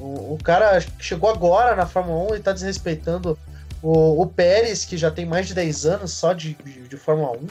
o, 0.00 0.34
o 0.34 0.38
cara 0.42 0.80
chegou 0.98 1.30
agora 1.30 1.76
na 1.76 1.86
Fórmula 1.86 2.32
1 2.32 2.36
e 2.36 2.40
tá 2.40 2.52
desrespeitando 2.52 3.38
o, 3.80 4.22
o 4.22 4.26
Pérez, 4.26 4.84
que 4.84 4.96
já 4.96 5.10
tem 5.10 5.24
mais 5.24 5.46
de 5.46 5.54
10 5.54 5.86
anos 5.86 6.12
só 6.12 6.32
de, 6.32 6.54
de, 6.54 6.88
de 6.88 6.96
Fórmula 6.96 7.36
1. 7.36 7.46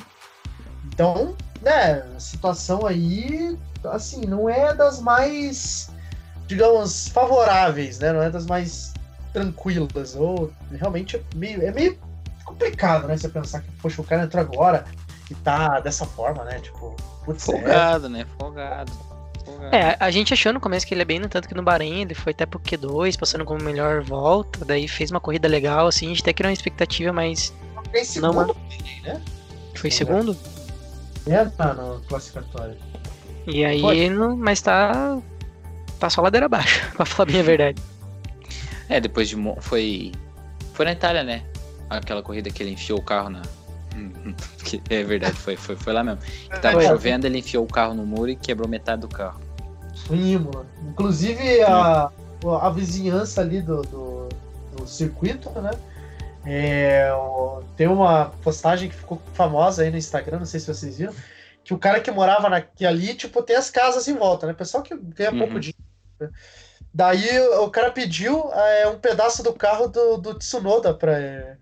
Então, 0.87 1.35
né, 1.61 2.03
a 2.15 2.19
situação 2.19 2.85
aí, 2.85 3.57
assim, 3.85 4.25
não 4.25 4.49
é 4.49 4.73
das 4.73 4.99
mais, 4.99 5.89
digamos, 6.45 7.07
favoráveis, 7.07 7.99
né, 7.99 8.11
não 8.11 8.21
é 8.21 8.29
das 8.29 8.45
mais 8.45 8.93
tranquilas, 9.31 10.15
ou 10.15 10.51
realmente 10.71 11.15
é 11.15 11.21
meio, 11.33 11.65
é 11.65 11.71
meio 11.71 11.97
complicado, 12.43 13.07
né, 13.07 13.15
você 13.15 13.29
pensar 13.29 13.61
que, 13.61 13.71
poxa, 13.81 14.01
o 14.01 14.05
cara 14.05 14.23
entrou 14.23 14.41
agora 14.41 14.83
e 15.31 15.35
tá 15.35 15.79
dessa 15.79 16.05
forma, 16.05 16.43
né, 16.43 16.59
tipo, 16.59 16.93
putz, 17.23 17.47
é, 17.47 17.51
Folgado, 17.53 18.09
né? 18.09 18.27
Folgado. 18.37 19.12
Folgado. 19.69 19.75
É, 19.75 19.97
a 19.99 20.11
gente 20.11 20.33
achou 20.33 20.51
no 20.53 20.59
começo 20.59 20.85
que 20.85 20.93
ele 20.93 21.01
é 21.01 21.05
bem, 21.05 21.19
no 21.19 21.27
tanto 21.29 21.47
que 21.47 21.55
no 21.55 21.63
Bahrein 21.63 22.01
ele 22.01 22.13
foi 22.13 22.31
até 22.31 22.45
pro 22.45 22.59
Q2, 22.59 23.17
passando 23.17 23.45
como 23.45 23.61
melhor 23.63 24.01
volta, 24.01 24.63
daí 24.65 24.87
fez 24.87 25.11
uma 25.11 25.19
corrida 25.19 25.47
legal, 25.47 25.87
assim, 25.87 26.05
a 26.07 26.09
gente 26.09 26.21
até 26.21 26.33
criou 26.33 26.49
uma 26.49 26.53
expectativa, 26.53 27.11
mas 27.13 27.53
tem 27.91 28.03
segundo, 28.03 28.33
Não, 28.47 29.13
né? 29.13 29.21
foi 29.75 29.89
É. 29.89 29.91
segundo. 29.93 30.37
É, 31.27 31.45
tá 31.45 31.73
no 31.73 32.01
classificatório. 32.01 32.75
E 33.47 33.63
aí, 33.63 34.09
não, 34.09 34.35
mas 34.35 34.61
tá. 34.61 35.17
Tá 35.99 36.09
só 36.09 36.21
ladeira 36.21 36.47
abaixo, 36.47 36.81
pra 36.95 37.05
falar 37.05 37.27
bem 37.31 37.39
a 37.39 37.43
verdade. 37.43 37.81
É, 38.89 38.99
depois 38.99 39.29
de. 39.29 39.35
Foi. 39.59 40.11
Foi 40.73 40.85
na 40.85 40.91
Itália, 40.91 41.23
né? 41.23 41.43
Aquela 41.89 42.21
corrida 42.23 42.49
que 42.49 42.63
ele 42.63 42.71
enfiou 42.71 42.99
o 42.99 43.01
carro 43.01 43.29
na. 43.29 43.41
É 44.89 45.03
verdade, 45.03 45.35
foi, 45.35 45.55
foi, 45.55 45.75
foi 45.75 45.93
lá 45.93 46.03
mesmo. 46.03 46.19
Que 46.21 46.59
tava 46.59 46.75
Foi. 46.79 46.87
chovendo, 46.87 47.27
ele 47.27 47.37
enfiou 47.39 47.63
o 47.63 47.67
carro 47.67 47.93
no 47.93 48.05
muro 48.05 48.29
e 48.31 48.35
quebrou 48.35 48.67
metade 48.67 49.01
do 49.01 49.07
carro. 49.07 49.39
Em 50.09 50.33
Imola. 50.33 50.65
Inclusive 50.89 51.61
a, 51.63 52.11
a 52.61 52.69
vizinhança 52.69 53.41
ali 53.41 53.61
do, 53.61 53.81
do, 53.83 54.29
do 54.75 54.87
circuito, 54.87 55.49
né? 55.61 55.71
É, 56.45 57.09
tem 57.77 57.87
uma 57.87 58.25
postagem 58.43 58.89
que 58.89 58.95
ficou 58.95 59.21
famosa 59.33 59.83
aí 59.83 59.89
no 59.89 59.97
Instagram, 59.97 60.39
não 60.39 60.45
sei 60.45 60.59
se 60.59 60.67
vocês 60.67 60.97
viram, 60.97 61.13
que 61.63 61.73
o 61.73 61.79
cara 61.79 62.01
que 62.01 62.11
morava 62.11 62.49
na, 62.49 62.59
que 62.59 62.85
ali, 62.85 63.13
tipo, 63.15 63.41
tem 63.41 63.55
as 63.55 63.69
casas 63.69 64.07
em 64.09 64.15
volta, 64.15 64.45
né? 64.45 64.53
Pessoal 64.53 64.83
que 64.83 64.93
ganha 64.95 65.31
Uhum. 65.31 65.37
pouco 65.39 65.59
dinheiro. 65.59 65.79
né? 66.19 66.29
Daí 66.93 67.39
o 67.59 67.69
cara 67.69 67.91
pediu 67.91 68.51
é, 68.53 68.87
um 68.87 68.99
pedaço 68.99 69.41
do 69.41 69.53
carro 69.53 69.87
do, 69.87 70.17
do 70.17 70.33
Tsunoda 70.35 70.93
pra, 70.93 71.17
é, 71.17 71.57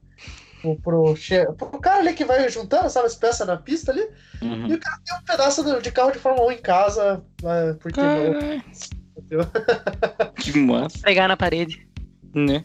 pro, 0.61 0.75
pro, 0.77 1.15
pro 1.57 1.79
cara 1.79 1.99
ali 1.99 2.13
que 2.13 2.25
vai 2.25 2.47
juntando, 2.49 2.89
sabe, 2.89 3.07
as 3.07 3.15
peças 3.15 3.47
na 3.47 3.57
pista 3.57 3.91
ali. 3.91 4.07
Uhum. 4.41 4.67
E 4.67 4.73
o 4.73 4.79
cara 4.79 4.99
tem 5.05 5.17
um 5.17 5.23
pedaço 5.23 5.81
de 5.81 5.91
carro 5.91 6.11
de 6.11 6.19
Fórmula 6.19 6.49
1 6.49 6.51
em 6.51 6.61
casa, 6.61 7.23
é, 7.43 7.73
porque 7.73 8.01
Que 10.35 10.59
massa, 10.59 10.99
Pegar 11.03 11.27
na 11.27 11.37
parede. 11.37 11.87
né? 12.33 12.63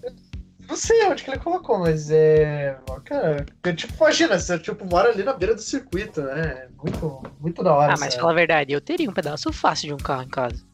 não 0.68 0.76
sei 0.76 1.04
onde 1.04 1.22
que 1.22 1.30
ele 1.30 1.38
colocou, 1.38 1.78
mas 1.78 2.10
é. 2.10 2.76
Cara, 3.04 3.46
eu, 3.64 3.76
tipo, 3.76 3.94
imagina, 3.94 4.38
você 4.38 4.58
tipo, 4.58 4.84
mora 4.84 5.10
ali 5.10 5.22
na 5.22 5.32
beira 5.32 5.54
do 5.54 5.60
circuito, 5.60 6.22
né? 6.22 6.68
Muito, 6.82 7.22
muito 7.40 7.62
da 7.62 7.72
hora. 7.72 7.94
Ah, 7.94 7.96
mas 7.98 8.14
fala 8.14 8.32
a 8.32 8.34
verdade, 8.34 8.72
eu 8.72 8.80
teria 8.80 9.08
um 9.08 9.12
pedaço 9.12 9.52
fácil 9.52 9.88
de 9.88 9.94
um 9.94 10.04
carro 10.04 10.22
em 10.22 10.28
casa. 10.28 10.64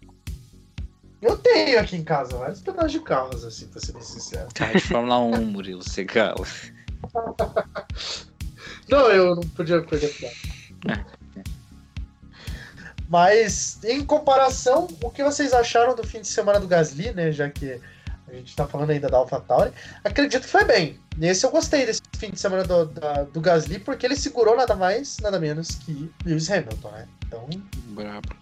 Eu 1.21 1.37
tenho 1.37 1.79
aqui 1.79 1.97
em 1.97 2.03
casa 2.03 2.37
vários 2.37 2.61
pedaços 2.61 2.93
de 2.93 3.01
carros, 3.01 3.45
assim, 3.45 3.69
pra 3.69 3.81
ser 3.81 3.93
bem 3.93 4.03
sincero. 4.03 4.49
Carro 4.55 4.73
de 4.73 4.81
Fórmula 4.81 5.19
1, 5.21 5.45
Murilo 5.45 5.89
Segala. 5.89 6.45
Não, 8.89 9.09
eu 9.11 9.37
não 9.37 9.43
podia 9.43 9.81
perder 9.83 10.09
piada. 10.15 11.07
Mas, 13.09 13.79
em 13.85 14.05
comparação, 14.05 14.89
o 15.03 15.11
que 15.11 15.23
vocês 15.23 15.53
acharam 15.53 15.95
do 15.95 16.07
fim 16.07 16.21
de 16.21 16.29
semana 16.29 16.59
do 16.59 16.67
Gasly, 16.67 17.13
né? 17.13 17.31
Já 17.31 17.49
que 17.51 17.81
a 18.29 18.33
gente 18.35 18.57
tá 18.57 18.67
falando 18.67 18.91
ainda 18.91 19.09
da 19.09 19.19
AlphaTauri, 19.19 19.73
acredito 20.03 20.43
que 20.43 20.49
foi 20.49 20.65
bem. 20.65 20.99
Nesse 21.17 21.45
eu 21.45 21.51
gostei 21.51 21.85
desse 21.85 22.01
fim 22.17 22.31
de 22.31 22.41
semana 22.41 22.65
do, 22.65 22.87
da- 22.87 23.25
do 23.25 23.41
Gasly, 23.41 23.79
porque 23.79 24.07
ele 24.07 24.17
segurou 24.17 24.57
nada 24.57 24.75
mais, 24.75 25.19
nada 25.19 25.39
menos 25.39 25.71
que 25.77 26.11
Lewis 26.25 26.51
Hamilton, 26.51 26.91
né? 26.91 27.09
Então, 27.27 27.49
Brabo. 27.89 28.35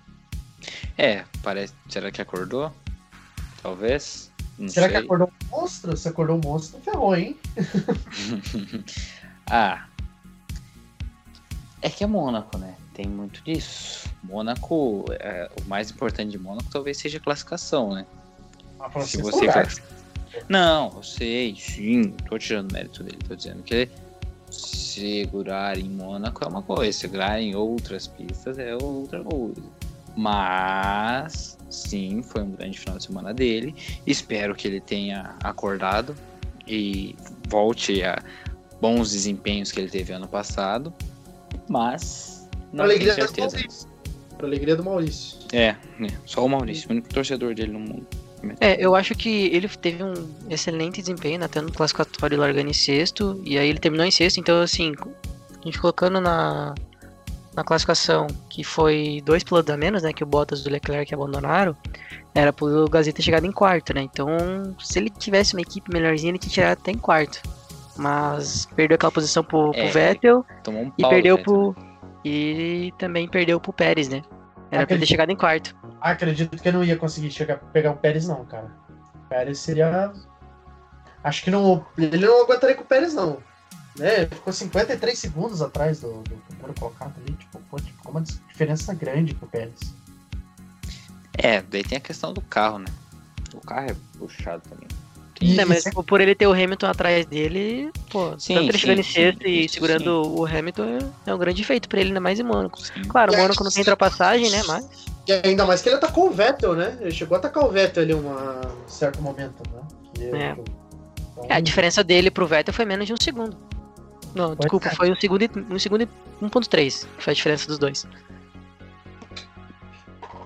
É, 0.96 1.24
parece. 1.42 1.72
Será 1.88 2.10
que 2.12 2.22
acordou? 2.22 2.72
Talvez. 3.62 4.29
Não 4.60 4.68
será 4.68 4.88
sei. 4.88 4.98
que 4.98 5.04
acordou 5.04 5.28
um 5.28 5.56
monstro? 5.56 5.96
Se 5.96 6.08
acordou 6.08 6.36
um 6.36 6.40
monstro, 6.44 6.80
ferrou, 6.80 7.16
hein? 7.16 7.36
ah. 9.50 9.86
É 11.82 11.88
que 11.88 12.04
é 12.04 12.06
Mônaco, 12.06 12.58
né? 12.58 12.74
Tem 12.92 13.06
muito 13.06 13.42
disso. 13.42 14.06
Mônaco, 14.22 15.06
é, 15.12 15.50
o 15.60 15.64
mais 15.68 15.90
importante 15.90 16.32
de 16.32 16.38
Mônaco 16.38 16.68
talvez 16.70 16.98
seja 16.98 17.16
a 17.16 17.20
classificação, 17.20 17.94
né? 17.94 18.04
Ah, 18.78 18.90
Se 19.00 19.16
você 19.22 19.46
classi- 19.48 19.82
Não, 20.48 20.92
eu 20.94 21.02
sei, 21.02 21.56
sim. 21.56 22.10
Tô 22.28 22.38
tirando 22.38 22.70
mérito 22.72 23.02
dele. 23.02 23.18
Tô 23.26 23.34
dizendo 23.34 23.62
que 23.62 23.88
segurar 24.50 25.78
em 25.78 25.88
Mônaco 25.88 26.44
é 26.44 26.48
uma 26.48 26.62
coisa, 26.62 26.92
segurar 26.98 27.40
em 27.40 27.54
outras 27.54 28.06
pistas 28.06 28.58
é 28.58 28.74
outra 28.74 29.24
coisa. 29.24 29.62
Mas, 30.16 31.56
sim, 31.70 32.22
foi 32.22 32.42
um 32.42 32.50
grande 32.50 32.78
final 32.78 32.98
de 32.98 33.04
semana 33.04 33.32
dele. 33.32 33.74
Espero 34.06 34.54
que 34.54 34.68
ele 34.68 34.80
tenha 34.80 35.36
acordado 35.42 36.14
e 36.66 37.16
volte 37.48 38.02
a 38.02 38.22
bons 38.80 39.12
desempenhos 39.12 39.70
que 39.72 39.80
ele 39.80 39.90
teve 39.90 40.12
ano 40.12 40.28
passado. 40.28 40.92
Mas, 41.68 42.48
não 42.72 42.84
tenho 42.86 42.90
alegria 42.90 43.14
do 43.14 43.16
certeza. 43.16 43.56
Maurício. 43.56 43.88
Pra 44.36 44.46
alegria 44.46 44.76
do 44.76 44.84
Maurício. 44.84 45.38
É, 45.52 45.76
né, 45.98 46.08
só 46.24 46.44
o 46.44 46.48
Maurício, 46.48 46.88
o 46.88 46.92
único 46.92 47.08
torcedor 47.08 47.54
dele 47.54 47.72
no 47.72 47.80
mundo. 47.80 48.06
É, 48.58 48.82
eu 48.82 48.94
acho 48.94 49.14
que 49.14 49.46
ele 49.48 49.68
teve 49.68 50.02
um 50.02 50.14
excelente 50.48 51.00
desempenho, 51.00 51.38
né, 51.38 51.44
até 51.44 51.60
no 51.60 51.70
classificatório 51.70 52.38
largando 52.38 52.70
em 52.70 52.72
sexto, 52.72 53.40
e 53.44 53.58
aí 53.58 53.68
ele 53.68 53.78
terminou 53.78 54.06
em 54.06 54.10
sexto, 54.10 54.40
então 54.40 54.62
assim, 54.62 54.94
a 55.60 55.64
gente 55.64 55.78
colocando 55.78 56.20
na, 56.20 56.74
na 57.60 57.64
classificação 57.64 58.26
que 58.48 58.64
foi 58.64 59.20
dois 59.22 59.44
pilotos 59.44 59.72
a 59.72 59.76
menos, 59.76 60.02
né, 60.02 60.12
que 60.12 60.24
o 60.24 60.26
Bottas 60.26 60.60
e 60.60 60.68
o 60.68 60.72
Leclerc 60.72 61.12
abandonaram, 61.14 61.76
era 62.34 62.52
pro 62.52 62.88
Gasly 62.88 63.12
ter 63.12 63.22
chegado 63.22 63.44
em 63.46 63.52
quarto, 63.52 63.94
né, 63.94 64.00
então 64.00 64.28
se 64.80 64.98
ele 64.98 65.10
tivesse 65.10 65.54
uma 65.54 65.60
equipe 65.60 65.92
melhorzinha, 65.92 66.30
ele 66.30 66.38
tinha 66.38 66.52
tirado 66.52 66.78
até 66.78 66.90
em 66.90 66.96
quarto, 66.98 67.42
mas 67.96 68.66
perdeu 68.74 68.94
aquela 68.94 69.12
posição 69.12 69.44
pro, 69.44 69.72
pro 69.72 69.80
É, 69.80 69.88
Vettel 69.88 70.44
Tomou 70.62 70.84
um 70.84 70.92
e 70.96 71.06
perdeu 71.06 71.36
Vettel, 71.36 71.74
pro... 71.74 71.76
e 72.24 72.94
também 72.98 73.28
perdeu 73.28 73.60
pro 73.60 73.74
Pérez, 73.74 74.08
né, 74.08 74.22
era 74.70 74.78
pra 74.78 74.78
ter 74.78 74.82
Acredito. 74.94 75.08
chegado 75.08 75.30
em 75.30 75.36
quarto. 75.36 75.76
Acredito 76.00 76.56
que 76.56 76.68
eu 76.68 76.72
não 76.72 76.84
ia 76.84 76.96
conseguir 76.96 77.30
chegar, 77.30 77.58
pegar 77.72 77.90
o 77.90 77.96
Pérez, 77.96 78.26
não, 78.26 78.44
cara. 78.46 78.70
O 79.14 79.28
Pérez 79.28 79.58
seria. 79.58 80.12
Acho 81.22 81.42
que 81.42 81.50
não. 81.50 81.84
Ele 81.98 82.24
não 82.24 82.44
aguentaria 82.44 82.76
com 82.76 82.84
o 82.84 82.86
Pérez, 82.86 83.12
não. 83.12 83.38
Né? 84.00 84.22
Ele 84.22 84.26
ficou 84.26 84.52
53 84.52 85.18
segundos 85.18 85.60
atrás 85.60 86.00
do, 86.00 86.22
do 86.22 86.36
primeiro 86.48 86.74
colocado 86.80 87.12
ali. 87.20 87.32
Tipo, 87.36 87.60
pô, 87.70 87.76
tipo, 87.78 88.10
uma 88.10 88.22
diferença 88.22 88.94
grande 88.94 89.34
pro 89.34 89.46
Pérez. 89.46 89.78
É, 91.36 91.60
daí 91.62 91.84
tem 91.84 91.98
a 91.98 92.00
questão 92.00 92.32
do 92.32 92.40
carro, 92.40 92.78
né? 92.78 92.86
O 93.54 93.60
carro 93.60 93.90
é 93.90 93.96
puxado 94.18 94.62
também. 94.68 94.88
E- 95.40 95.58
É, 95.58 95.62
e 95.62 95.64
mas 95.66 95.82
sem- 95.82 95.92
por 95.92 96.20
ele 96.20 96.34
ter 96.34 96.46
o 96.46 96.52
Hamilton 96.52 96.86
atrás 96.86 97.24
dele, 97.26 97.90
pô, 98.10 98.38
Sim, 98.38 98.54
tanto 98.54 98.64
ele 98.70 98.72
sim, 98.72 98.78
chegando 98.78 99.00
em 99.00 99.02
sim, 99.02 99.12
sexto 99.12 99.42
sim, 99.42 99.48
e 99.48 99.68
segurando 99.68 100.38
o 100.38 100.46
Hamilton 100.46 100.84
é, 101.26 101.30
é 101.30 101.34
um 101.34 101.38
grande 101.38 101.64
feito 101.64 101.88
pra 101.88 102.00
ele, 102.00 102.08
ainda 102.10 102.20
mais 102.20 102.38
em 102.38 102.42
Mônaco. 102.42 102.78
Sim. 102.80 103.02
Claro, 103.08 103.32
E 103.32 103.36
aí, 103.36 103.42
Mônaco 103.42 103.62
não 103.64 103.70
tem 103.70 103.80
ultrapassagem, 103.80 104.50
né, 104.50 104.62
mas... 104.66 104.84
E 105.26 105.32
ainda 105.46 105.64
mais 105.64 105.80
que 105.82 105.88
ele 105.88 105.96
atacou 105.96 106.28
o 106.28 106.30
Vettel, 106.30 106.74
né? 106.74 106.98
Ele 107.00 107.10
chegou 107.10 107.36
a 107.36 107.38
atacar 107.38 107.64
o 107.64 107.70
Vettel 107.70 108.02
ali 108.02 108.12
em 108.12 108.16
uma- 108.16 108.60
um 108.66 108.88
certo 108.88 109.20
momento, 109.22 109.62
né? 109.72 109.82
Que 110.14 110.24
É. 110.24 110.50
Então, 110.52 110.64
É, 111.48 111.54
a 111.54 111.60
diferença 111.60 112.04
dele 112.04 112.30
pro 112.30 112.46
Vettel 112.46 112.74
foi 112.74 112.84
menos 112.84 113.06
de 113.06 113.12
um 113.14 113.16
segundo. 113.20 113.56
Não, 114.34 114.54
desculpa, 114.54 114.90
foi 114.90 115.10
um 115.10 115.16
segundo 115.16 115.42
e, 115.42 115.50
um 115.70 115.78
segundo 115.78 116.02
e 116.02 116.08
1.3, 116.44 117.06
que 117.16 117.24
foi 117.24 117.32
a 117.32 117.34
diferença 117.34 117.66
dos 117.66 117.78
dois. 117.78 118.06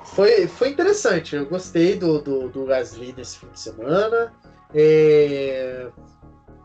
Foi, 0.05 0.47
foi 0.47 0.69
interessante, 0.69 1.35
eu 1.35 1.47
gostei 1.47 1.97
do, 1.97 2.21
do, 2.21 2.49
do 2.49 2.67
Gasly 2.67 3.13
nesse 3.17 3.39
fim 3.39 3.49
de 3.49 3.61
semana. 3.61 4.33
É, 4.73 5.89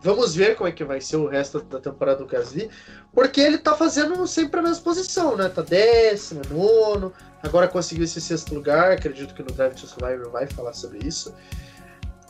Vamos 0.01 0.33
ver 0.33 0.55
como 0.55 0.69
é 0.69 0.71
que 0.71 0.83
vai 0.83 1.01
ser 1.01 1.17
o 1.17 1.27
resto 1.27 1.61
da 1.61 1.79
temporada 1.79 2.19
do 2.19 2.25
Gasly, 2.25 2.69
porque 3.13 3.41
ele 3.41 3.57
tá 3.57 3.75
fazendo 3.75 4.25
sempre 4.27 4.59
a 4.61 4.63
mesma 4.63 4.81
posição, 4.81 5.35
né? 5.35 5.49
Tá 5.49 5.61
décimo, 5.61 6.41
nono, 6.49 7.11
agora 7.43 7.67
conseguiu 7.67 8.05
esse 8.05 8.21
sexto 8.21 8.55
lugar, 8.55 8.93
acredito 8.93 9.33
que 9.33 9.43
no 9.43 9.51
Drive 9.51 9.75
to 9.75 9.87
Survivor 9.87 10.31
vai 10.31 10.47
falar 10.47 10.73
sobre 10.73 11.05
isso. 11.05 11.35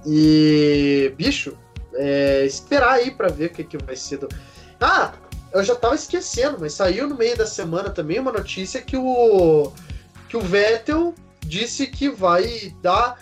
E, 0.04 1.14
bicho, 1.16 1.56
é, 1.94 2.44
esperar 2.44 2.94
aí 2.94 3.12
pra 3.12 3.28
ver 3.28 3.48
o 3.48 3.50
que, 3.54 3.64
que 3.64 3.78
vai 3.78 3.96
ser 3.96 4.18
do. 4.18 4.28
Ah, 4.80 5.14
eu 5.54 5.64
já 5.64 5.76
tava 5.76 5.96
esquecendo, 5.96 6.58
mas 6.60 6.74
saiu 6.74 7.08
no 7.08 7.16
meio 7.16 7.36
da 7.38 7.46
semana 7.46 7.90
também 7.90 8.20
uma 8.20 8.32
notícia 8.32 8.82
que 8.82 8.96
o 8.98 9.72
que 10.30 10.38
o 10.38 10.42
Vettel 10.42 11.14
disse 11.46 11.88
que 11.88 12.08
vai 12.10 12.74
dar, 12.84 13.18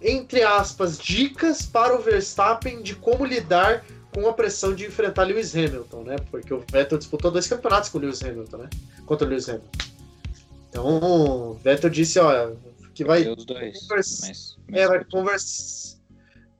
entre 0.00 0.42
aspas, 0.42 0.98
dicas 0.98 1.62
para 1.66 1.94
o 1.94 2.00
Verstappen 2.00 2.80
de 2.82 2.94
como 2.94 3.24
lidar 3.26 3.84
com 4.14 4.26
a 4.26 4.32
pressão 4.32 4.74
de 4.74 4.86
enfrentar 4.86 5.24
Lewis 5.24 5.54
Hamilton, 5.54 6.02
né? 6.02 6.16
Porque 6.30 6.52
o 6.54 6.64
Vettel 6.72 6.96
disputou 6.98 7.30
dois 7.30 7.46
campeonatos 7.46 7.90
com 7.90 7.98
o 7.98 8.00
Lewis 8.00 8.22
Hamilton, 8.22 8.56
né? 8.56 8.70
Contra 9.04 9.26
o 9.26 9.30
Lewis 9.30 9.48
Hamilton. 9.48 9.68
Então, 10.70 10.86
o 10.86 11.54
Vettel 11.62 11.90
disse, 11.90 12.18
ó, 12.18 12.52
que 12.94 13.04
vai 13.04 13.24
dois. 13.24 13.80
conversa- 13.86 14.26
Mas, 14.26 14.56
é, 14.72 14.88
vai 14.88 15.04
conversar. 15.04 15.98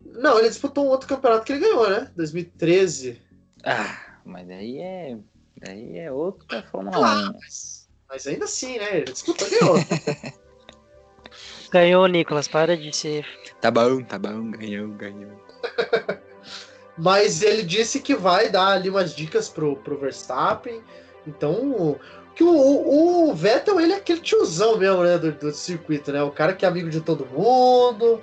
Não, 0.04 0.38
ele 0.38 0.48
disputou 0.48 0.84
um 0.84 0.88
outro 0.88 1.08
campeonato 1.08 1.44
que 1.44 1.52
ele 1.52 1.60
ganhou, 1.60 1.88
né? 1.88 2.10
2013. 2.16 3.18
Ah, 3.64 3.96
mas 4.24 4.46
daí 4.46 4.78
é. 4.78 5.18
Daí 5.56 5.98
é 5.98 6.10
outra 6.10 6.62
Fórmula 6.70 6.96
Ah, 6.96 7.30
1. 7.30 7.32
mas, 7.40 7.88
mas 8.08 8.26
ainda 8.26 8.44
assim, 8.44 8.78
né? 8.78 9.00
E 9.00 9.04
ganhou. 9.04 9.76
Ganhou, 11.70 12.06
Nicolas, 12.08 12.48
para 12.48 12.76
de 12.76 12.94
ser... 12.94 13.24
Tá 13.60 13.70
bom, 13.70 14.02
tá 14.02 14.18
bom, 14.18 14.50
ganhou, 14.50 14.88
ganhou. 14.88 15.30
Mas 16.98 17.42
ele 17.42 17.62
disse 17.62 18.00
que 18.00 18.14
vai 18.14 18.50
dar 18.50 18.72
ali 18.72 18.90
umas 18.90 19.14
dicas 19.14 19.48
pro, 19.48 19.76
pro 19.76 19.96
Verstappen. 19.96 20.82
Então, 21.26 21.98
que 22.34 22.42
o, 22.42 22.50
o, 22.50 23.30
o 23.30 23.34
Vettel, 23.34 23.80
ele 23.80 23.92
é 23.92 23.96
aquele 23.96 24.20
tiozão 24.20 24.76
mesmo, 24.76 25.04
né? 25.04 25.16
Do, 25.16 25.32
do 25.32 25.52
circuito, 25.52 26.12
né? 26.12 26.22
O 26.22 26.30
cara 26.32 26.52
que 26.54 26.64
é 26.64 26.68
amigo 26.68 26.90
de 26.90 27.00
todo 27.00 27.24
mundo. 27.26 28.20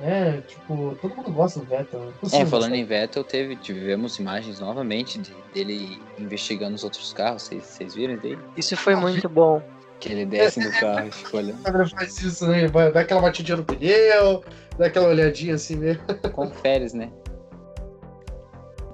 Né? 0.00 0.40
Tipo, 0.46 0.96
todo 1.00 1.14
mundo 1.14 1.30
gosta 1.32 1.60
do 1.60 1.66
Vettel. 1.66 2.00
né? 2.00 2.08
É, 2.16 2.20
Possível 2.20 2.46
falando 2.46 2.70
gostar. 2.70 2.76
em 2.76 2.84
Vettel, 2.84 3.22
teve, 3.24 3.56
tivemos 3.56 4.18
imagens 4.18 4.58
novamente 4.58 5.18
de- 5.18 5.34
dele 5.52 6.00
investigando 6.18 6.74
os 6.74 6.82
outros 6.84 7.12
carros. 7.12 7.42
Vocês- 7.42 7.94
viram 7.94 8.14
isso 8.14 8.22
daí? 8.22 8.38
Isso 8.56 8.76
foi 8.76 8.94
muito 8.96 9.28
bom. 9.28 9.62
Que 9.98 10.10
ele 10.12 10.24
desce 10.24 10.58
no 10.64 10.70
carro 10.80 11.08
e 11.08 11.10
fica 11.10 11.36
olhando. 11.36 11.58
O 11.60 11.62
cara 11.64 11.86
faz 11.88 12.18
isso, 12.22 12.46
né? 12.46 12.66
Vai- 12.68 12.90
Dá 12.90 13.00
aquela 13.00 13.20
batidinha 13.20 13.58
no 13.58 13.64
pneu, 13.64 14.42
dá 14.78 14.86
aquela 14.86 15.08
olhadinha 15.08 15.54
assim 15.56 15.76
mesmo. 15.76 16.02
Conferes, 16.32 16.94
né? 16.94 17.10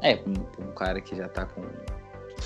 É, 0.03 0.19
um, 0.27 0.65
um 0.69 0.73
cara 0.75 1.01
que 1.01 1.15
já 1.17 1.29
tá 1.29 1.45
com. 1.47 1.63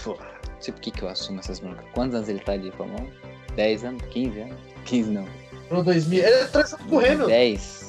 Pô, 0.05 0.11
não 0.13 0.61
sei 0.61 0.73
por 0.75 0.81
que, 0.81 0.91
que 0.91 1.03
eu 1.03 1.09
assumo 1.09 1.41
essas 1.41 1.59
broncas. 1.61 1.85
Quantos 1.95 2.15
anos 2.15 2.29
ele 2.29 2.41
tá 2.41 2.57
de 2.57 2.71
Fórmula 2.73 3.01
1? 3.53 3.55
10 3.55 3.85
anos? 3.85 4.03
15 4.11 4.41
anos? 4.41 4.57
15 4.85 5.11
não. 5.11 5.27
No 5.71 5.83
2000. 5.83 6.23
Ele 6.23 6.31
é 6.35 6.43
atrás 6.43 6.75
com 6.75 6.97
o 6.97 6.99
Hamilton. 6.99 7.27
10. 7.27 7.80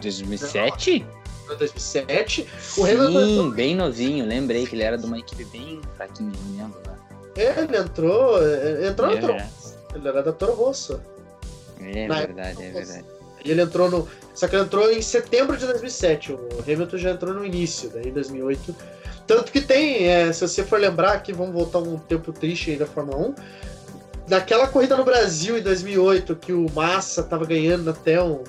2007? 0.00 1.06
No 1.48 1.56
2007. 1.56 2.46
O 2.76 2.84
Sim, 2.84 2.90
Hamilton 2.90 3.50
bem 3.50 3.76
novinho. 3.76 4.26
Lembrei 4.26 4.66
que 4.66 4.74
ele 4.74 4.82
era 4.82 4.98
de 4.98 5.06
uma 5.06 5.18
equipe 5.18 5.44
bem 5.44 5.80
fraquinha, 5.96 6.32
não 6.44 6.56
lembro 6.62 6.80
lá. 6.86 6.96
É, 7.36 7.60
ele 7.62 7.76
entrou. 7.76 8.42
é, 8.42 8.88
Entrou 8.88 9.10
É 9.10 9.20
verdade. 9.20 9.50
Ele 9.94 10.08
era 10.08 10.22
da 10.22 10.32
Toro 10.32 10.52
Rosso. 10.54 11.00
É 11.80 12.06
Na 12.06 12.18
verdade, 12.20 12.62
é 12.62 12.70
verdade. 12.70 13.04
E 13.44 13.50
ele 13.50 13.62
entrou 13.62 13.90
no. 13.90 14.08
Só 14.34 14.48
que 14.48 14.56
ele 14.56 14.64
entrou 14.64 14.90
em 14.90 15.00
setembro 15.00 15.56
de 15.56 15.66
2007. 15.66 16.32
O 16.32 16.48
Hamilton 16.66 16.96
já 16.96 17.10
entrou 17.10 17.32
no 17.32 17.44
início, 17.44 17.90
daí 17.90 18.08
em 18.08 18.12
2008. 18.12 18.74
Tanto 19.26 19.50
que 19.50 19.60
tem, 19.60 20.08
é, 20.08 20.32
se 20.32 20.46
você 20.46 20.62
for 20.64 20.78
lembrar 20.78 21.12
aqui, 21.12 21.32
vamos 21.32 21.52
voltar 21.52 21.78
um 21.78 21.98
tempo 21.98 22.32
triste 22.32 22.70
aí 22.70 22.76
da 22.76 22.86
Fórmula 22.86 23.18
1. 23.28 23.34
Naquela 24.28 24.66
corrida 24.66 24.96
no 24.96 25.04
Brasil 25.04 25.56
em 25.58 25.62
2008, 25.62 26.36
que 26.36 26.52
o 26.52 26.66
Massa 26.72 27.22
tava 27.22 27.44
ganhando 27.44 27.90
até 27.90 28.22
um. 28.22 28.42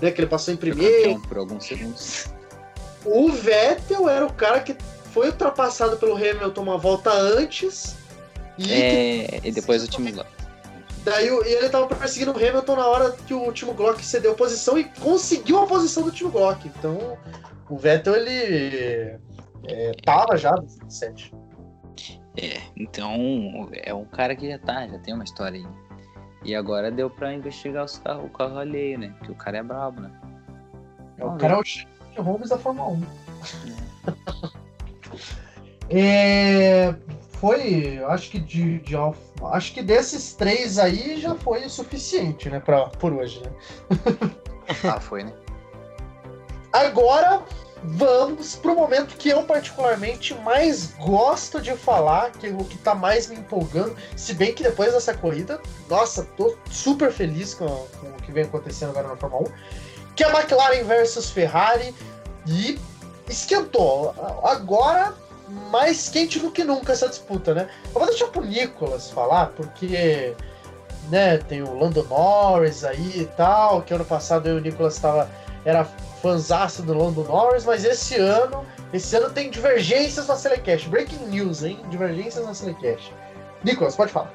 Né, 0.00 0.10
que 0.10 0.20
ele 0.20 0.28
passou 0.28 0.52
em 0.52 0.56
primeiro. 0.56 1.20
por 1.20 1.38
alguns 1.38 1.64
segundos. 1.64 2.26
O 3.04 3.30
Vettel 3.30 4.08
era 4.08 4.26
o 4.26 4.32
cara 4.32 4.60
que 4.60 4.76
foi 5.12 5.28
ultrapassado 5.28 5.96
pelo 5.96 6.14
Hamilton 6.16 6.62
uma 6.62 6.76
volta 6.76 7.10
antes. 7.12 7.96
E 8.58 8.64
que 8.64 8.72
É, 8.72 9.40
e 9.44 9.52
depois 9.52 9.82
o 9.82 9.88
time 9.88 10.12
lá. 10.12 10.26
Daí 11.04 11.28
e 11.28 11.54
ele 11.54 11.68
tava 11.68 11.86
perseguindo 11.86 12.32
o 12.32 12.36
Hamilton 12.36 12.74
na 12.76 12.86
hora 12.86 13.12
que 13.12 13.32
o 13.32 13.52
Timo 13.52 13.72
Glock 13.72 14.04
cedeu 14.04 14.32
a 14.32 14.34
posição 14.34 14.76
e 14.76 14.84
conseguiu 14.84 15.60
a 15.60 15.66
posição 15.66 16.02
do 16.02 16.10
Timo 16.10 16.30
Glock. 16.30 16.66
Então, 16.66 17.16
o 17.70 17.78
Vettel, 17.78 18.16
ele 18.16 19.18
é, 19.68 19.92
tava 20.04 20.36
já 20.36 20.50
no 20.52 20.66
27. 20.66 21.32
É, 22.36 22.60
então 22.76 23.70
é 23.72 23.94
um 23.94 24.04
cara 24.04 24.36
que 24.36 24.48
já 24.48 24.58
tá, 24.58 24.86
já 24.86 24.98
tem 24.98 25.14
uma 25.14 25.24
história 25.24 25.58
aí. 25.58 25.85
E 26.44 26.54
agora 26.54 26.90
deu 26.90 27.10
pra 27.10 27.34
investigar 27.34 27.84
os 27.84 27.98
carros, 27.98 28.24
o 28.26 28.28
carro 28.28 28.58
alheio, 28.58 28.98
né? 28.98 29.14
Que 29.24 29.32
o 29.32 29.34
cara 29.34 29.58
é 29.58 29.62
brabo, 29.62 30.00
né? 30.00 30.10
O 31.18 31.36
cara 31.36 31.54
é 31.54 31.56
o 31.56 31.64
Sherlock 31.64 32.20
Holmes 32.20 32.50
da 32.50 32.58
Fórmula 32.58 32.90
1. 32.90 34.56
É, 35.88 36.92
foi, 37.30 38.02
acho 38.08 38.30
que 38.30 38.40
de, 38.40 38.80
de 38.80 38.96
acho 39.52 39.72
que 39.72 39.80
desses 39.80 40.34
três 40.34 40.80
aí 40.80 41.20
já 41.20 41.34
foi 41.36 41.64
o 41.64 41.70
suficiente, 41.70 42.50
né, 42.50 42.58
pra, 42.58 42.88
por 42.88 43.12
hoje, 43.12 43.40
né? 43.44 43.52
Ah, 44.82 44.98
foi, 44.98 45.22
né? 45.22 45.32
Agora 46.72 47.40
vamos 47.82 48.56
pro 48.56 48.74
momento 48.74 49.16
que 49.16 49.28
eu 49.28 49.42
particularmente 49.44 50.34
mais 50.34 50.92
gosto 50.98 51.60
de 51.60 51.76
falar, 51.76 52.32
que 52.32 52.46
é 52.46 52.50
o 52.50 52.64
que 52.64 52.78
tá 52.78 52.94
mais 52.94 53.28
me 53.28 53.36
empolgando, 53.36 53.96
se 54.16 54.34
bem 54.34 54.54
que 54.54 54.62
depois 54.62 54.92
dessa 54.92 55.14
corrida, 55.14 55.60
nossa, 55.88 56.24
tô 56.36 56.56
super 56.70 57.12
feliz 57.12 57.54
com, 57.54 57.66
com 57.66 58.06
o 58.08 58.22
que 58.22 58.32
vem 58.32 58.44
acontecendo 58.44 58.90
agora 58.90 59.08
na 59.08 59.16
Fórmula 59.16 59.48
1, 59.48 60.14
que 60.14 60.24
é 60.24 60.26
a 60.26 60.30
McLaren 60.30 60.84
versus 60.84 61.30
Ferrari 61.30 61.94
e 62.46 62.78
esquentou. 63.28 64.14
Agora 64.42 65.14
mais 65.70 66.08
quente 66.08 66.38
do 66.38 66.50
que 66.50 66.64
nunca 66.64 66.92
essa 66.92 67.08
disputa, 67.08 67.54
né? 67.54 67.68
Eu 67.86 68.00
vou 68.00 68.06
deixar 68.06 68.26
pro 68.28 68.44
Nicolas 68.44 69.10
falar, 69.10 69.52
porque 69.56 70.34
né, 71.08 71.38
tem 71.38 71.62
o 71.62 71.78
Lando 71.78 72.02
Norris 72.04 72.84
aí 72.84 73.20
e 73.20 73.26
tal, 73.36 73.82
que 73.82 73.94
ano 73.94 74.04
passado 74.04 74.48
eu 74.48 74.56
e 74.56 74.60
o 74.60 74.62
Nicolas 74.62 74.98
tava, 74.98 75.30
era 75.64 75.86
fanzaço 76.26 76.82
do 76.82 76.92
Lando 76.92 77.22
Norris, 77.22 77.64
mas 77.64 77.84
esse 77.84 78.16
ano, 78.16 78.66
esse 78.92 79.14
ano 79.14 79.30
tem 79.30 79.48
divergências 79.48 80.26
na 80.26 80.34
Selecast. 80.34 80.88
Breaking 80.88 81.24
news, 81.26 81.62
hein? 81.62 81.78
Divergências 81.88 82.44
na 82.44 82.52
Selecast. 82.52 83.14
Nicolas, 83.62 83.94
pode 83.94 84.10
falar. 84.10 84.34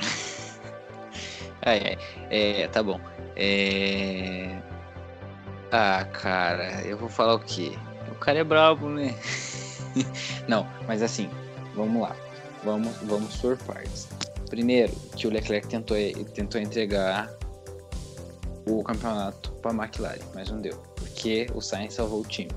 Ai, 1.66 1.80
ai. 1.86 1.98
É, 2.28 2.68
tá 2.68 2.82
bom. 2.82 3.00
É... 3.36 4.58
Ah, 5.70 6.04
cara, 6.12 6.82
eu 6.82 6.98
vou 6.98 7.08
falar 7.08 7.34
o 7.34 7.38
quê? 7.38 7.78
O 8.10 8.16
cara 8.16 8.40
é 8.40 8.44
brabo, 8.44 8.88
né? 8.88 9.14
Não, 10.46 10.68
mas 10.86 11.02
assim, 11.02 11.30
vamos 11.74 12.02
lá. 12.02 12.14
Vamos, 12.64 12.94
vamos 13.04 13.36
por 13.36 13.56
partes. 13.58 14.08
Primeiro, 14.50 14.92
que 15.16 15.26
o 15.26 15.30
Leclerc 15.30 15.66
tentou, 15.68 15.96
tentou 16.34 16.60
entregar 16.60 17.30
o 18.66 18.82
campeonato 18.82 19.50
para 19.62 19.70
a 19.70 19.74
McLaren, 19.74 20.18
mas 20.34 20.50
não 20.50 20.60
deu, 20.60 20.76
porque 20.96 21.46
o 21.54 21.60
Sainz 21.60 21.94
salvou 21.94 22.20
o 22.20 22.24
time. 22.24 22.50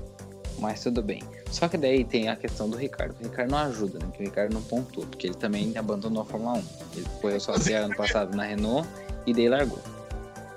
Mas 0.58 0.82
tudo 0.82 1.02
bem. 1.02 1.22
Só 1.52 1.68
que 1.68 1.76
daí 1.76 2.04
tem 2.04 2.28
a 2.28 2.34
questão 2.34 2.68
do 2.68 2.76
Ricardo. 2.76 3.14
O 3.20 3.22
Ricardo 3.22 3.50
não 3.50 3.58
ajuda, 3.58 3.98
né? 4.00 4.06
Porque 4.06 4.22
o 4.24 4.26
Ricardo 4.26 4.52
não 4.54 4.62
pontuou, 4.62 5.06
porque 5.06 5.28
ele 5.28 5.36
também 5.36 5.72
abandonou 5.78 6.22
a 6.22 6.24
Fórmula 6.24 6.54
1. 6.58 6.62
Ele 6.96 7.06
foi 7.20 7.38
só 7.38 7.54
até 7.54 7.76
ano 7.76 7.94
passado 7.94 8.36
na 8.36 8.42
Renault 8.42 8.88
e 9.24 9.32
daí 9.32 9.48
largou. 9.48 9.78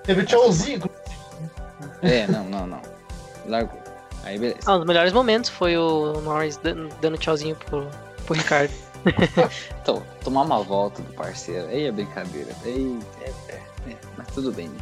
Teve 0.04 0.22
o 0.22 0.26
tchauzinho. 0.26 0.82
É, 2.02 2.26
não, 2.28 2.46
não, 2.46 2.66
não. 2.66 2.82
Largou. 3.48 3.80
Aí 4.24 4.40
beleza. 4.40 4.60
Ah, 4.66 4.74
um 4.76 4.78
dos 4.80 4.88
melhores 4.88 5.14
momentos 5.14 5.50
foi 5.52 5.78
o 5.78 6.20
Norris 6.22 6.58
dan- 6.58 6.90
dando 7.00 7.18
tchauzinho 7.18 7.56
pro, 7.56 7.88
pro 8.26 8.36
Ricardo. 8.36 8.72
Então, 9.82 10.04
tomar 10.24 10.44
uma 10.44 10.62
volta 10.62 11.02
do 11.02 11.12
parceiro, 11.14 11.68
aí 11.68 11.86
é 11.86 11.92
brincadeira. 11.92 12.52
Aí, 12.64 13.00
é, 13.22 13.30
é, 13.52 13.56
é, 13.92 13.98
mas 14.16 14.28
tudo 14.28 14.52
bem, 14.52 14.70
né? 14.70 14.78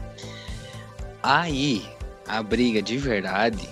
Aí, 1.24 1.86
a 2.28 2.42
briga 2.42 2.82
de 2.82 2.98
verdade. 2.98 3.68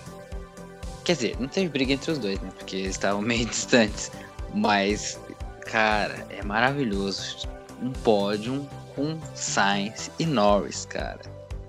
Quer 1.03 1.13
dizer, 1.13 1.37
não 1.39 1.47
teve 1.47 1.69
briga 1.69 1.93
entre 1.93 2.11
os 2.11 2.17
dois, 2.19 2.39
né? 2.41 2.49
Porque 2.57 2.75
eles 2.77 2.89
estavam 2.91 3.21
meio 3.23 3.45
distantes. 3.45 4.11
Mas, 4.53 5.19
cara, 5.65 6.25
é 6.29 6.43
maravilhoso. 6.43 7.47
Um 7.81 7.91
pódio 7.91 8.67
com 8.95 9.17
Sainz 9.35 10.09
e 10.19 10.25
Norris, 10.25 10.85
cara. 10.85 11.19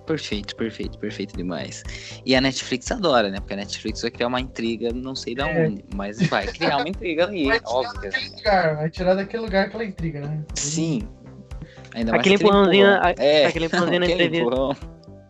Perfeito, 0.07 0.57
perfeito, 0.57 0.99
perfeito 0.99 1.37
demais. 1.37 1.83
E 2.25 2.35
a 2.35 2.41
Netflix 2.41 2.91
adora, 2.91 3.29
né? 3.29 3.41
Porque 3.41 3.53
a 3.53 3.59
Netflix 3.59 4.01
vai 4.01 4.11
criar 4.11 4.29
uma 4.29 4.41
intriga, 4.41 4.91
não 4.91 5.15
sei 5.15 5.35
da 5.35 5.47
É. 5.51 5.67
onde, 5.67 5.85
mas 5.95 6.19
vai 6.29 6.47
criar 6.47 6.79
uma 6.79 6.89
intriga 6.89 7.25
ali, 7.25 7.45
Vai 7.45 7.61
tirar 7.61 7.71
óbvio. 7.71 8.01
daquele 8.11 8.29
lugar, 8.35 8.77
vai 8.77 8.91
tirar 8.91 9.15
daquele 9.15 9.43
lugar 9.43 9.67
aquela 9.67 9.85
intriga, 9.85 10.21
né? 10.23 10.43
Sim. 10.55 11.07
Ainda 11.95 12.13
mais 12.13 12.21
Aquele 12.21 12.37
empurrãozinho, 12.37 12.87
empurrão. 12.87 13.03
a- 13.07 13.23
é, 13.23 13.45
aquele 13.47 13.67
empurrãozinho 13.67 14.01
na 14.01 14.07
entrevista. 14.11 14.37
empurrão. 14.47 14.77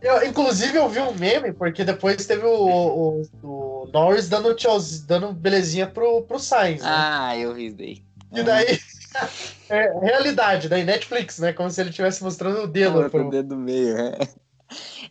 Eu, 0.00 0.24
inclusive, 0.24 0.76
eu 0.76 0.88
vi 0.88 1.00
um 1.00 1.14
meme, 1.14 1.52
porque 1.52 1.84
depois 1.84 2.24
teve 2.26 2.44
o, 2.46 2.52
o, 2.52 3.22
o 3.42 3.90
Norris 3.92 4.28
dando, 4.28 4.54
tchauzinho, 4.54 5.06
dando 5.06 5.32
belezinha 5.32 5.86
pro, 5.88 6.22
pro 6.22 6.38
Sainz, 6.38 6.82
né? 6.82 6.88
Ah, 6.90 7.36
eu 7.36 7.52
vi 7.54 7.70
daí. 7.72 8.04
E 8.32 8.42
daí. 8.42 8.78
É 9.70 9.92
realidade, 10.00 10.66
daí 10.68 10.82
Netflix, 10.84 11.38
né? 11.38 11.52
Como 11.52 11.68
se 11.70 11.78
ele 11.80 11.90
estivesse 11.90 12.22
mostrando 12.22 12.62
o 12.62 12.66
dedo. 12.66 13.00
Uhum. 13.00 13.10
pro- 13.10 13.26
o 13.26 13.30
dedo 13.30 13.50
do 13.50 13.56
meio, 13.56 13.98
é. 13.98 14.18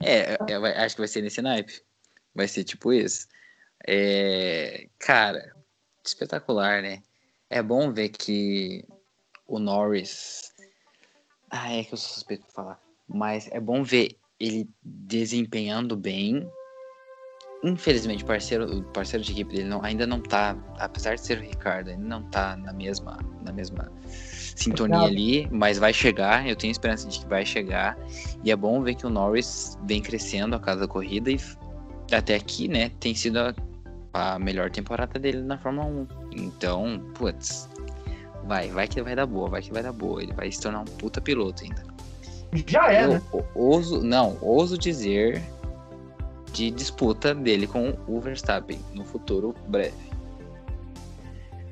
É, 0.01 0.37
é, 0.53 0.59
vai- 0.59 0.73
acho 0.77 0.95
que 0.95 1.01
vai 1.01 1.07
ser 1.07 1.21
nesse 1.21 1.41
naipe. 1.43 1.81
Vai 2.33 2.47
ser 2.47 2.63
tipo 2.63 2.91
isso. 2.93 3.27
É, 3.87 4.87
cara, 4.97 5.53
espetacular, 6.05 6.81
né? 6.81 7.03
É 7.49 7.61
bom 7.61 7.91
ver 7.91 8.09
que 8.09 8.83
o 9.45 9.59
Norris. 9.59 10.51
Ah, 11.51 11.73
é 11.75 11.83
que 11.83 11.93
eu 11.93 11.97
sou 11.97 12.13
suspeito 12.13 12.47
de 12.47 12.53
falar. 12.53 12.79
Mas 13.07 13.47
é 13.51 13.59
bom 13.59 13.83
ver 13.83 14.17
ele 14.39 14.69
desempenhando 14.83 15.95
bem. 15.95 16.47
Infelizmente, 17.63 18.23
o 18.23 18.27
parceiro, 18.27 18.79
o 18.79 18.83
parceiro 18.83 19.23
de 19.23 19.31
equipe 19.31 19.55
dele 19.55 19.67
não, 19.67 19.83
ainda 19.83 20.05
não 20.05 20.21
tá, 20.21 20.55
apesar 20.77 21.15
de 21.15 21.21
ser 21.21 21.39
o 21.39 21.41
Ricardo, 21.41 21.89
ainda 21.89 22.03
não 22.03 22.23
tá 22.29 22.55
na 22.55 22.71
mesma, 22.71 23.17
na 23.43 23.51
mesma 23.51 23.91
sintonia 24.55 24.97
Obrigado. 24.97 25.11
ali, 25.11 25.47
mas 25.51 25.77
vai 25.79 25.91
chegar, 25.91 26.47
eu 26.47 26.55
tenho 26.55 26.71
esperança 26.71 27.07
de 27.07 27.19
que 27.19 27.27
vai 27.27 27.45
chegar. 27.45 27.97
E 28.43 28.51
é 28.51 28.55
bom 28.55 28.81
ver 28.83 28.95
que 28.95 29.05
o 29.05 29.09
Norris 29.09 29.77
vem 29.85 30.01
crescendo 30.01 30.55
a 30.55 30.59
cada 30.59 30.87
corrida 30.87 31.31
e 31.31 31.39
até 32.11 32.35
aqui, 32.35 32.67
né, 32.67 32.89
tem 32.99 33.15
sido 33.15 33.39
a, 33.39 33.53
a 34.13 34.39
melhor 34.39 34.69
temporada 34.69 35.19
dele 35.19 35.41
na 35.41 35.57
Fórmula 35.57 35.87
1. 35.87 36.07
Então, 36.33 37.03
putz, 37.15 37.67
vai, 38.45 38.69
vai 38.69 38.87
que 38.87 39.01
vai 39.01 39.15
dar 39.15 39.25
boa, 39.25 39.49
vai 39.49 39.61
que 39.61 39.73
vai 39.73 39.83
dar 39.83 39.93
boa. 39.93 40.21
Ele 40.21 40.33
vai 40.33 40.51
se 40.51 40.61
tornar 40.61 40.81
um 40.81 40.85
puta 40.85 41.19
piloto 41.19 41.63
ainda. 41.63 41.96
Já 42.53 42.91
é, 42.91 43.05
Eu 43.05 43.09
né? 43.09 43.21
ouso, 43.53 44.01
não, 44.01 44.37
ouso 44.41 44.77
dizer 44.77 45.41
de 46.51 46.71
disputa 46.71 47.35
dele 47.35 47.67
com 47.67 47.93
o 48.07 48.19
Verstappen 48.19 48.79
no 48.93 49.05
futuro 49.05 49.53
breve. 49.67 50.07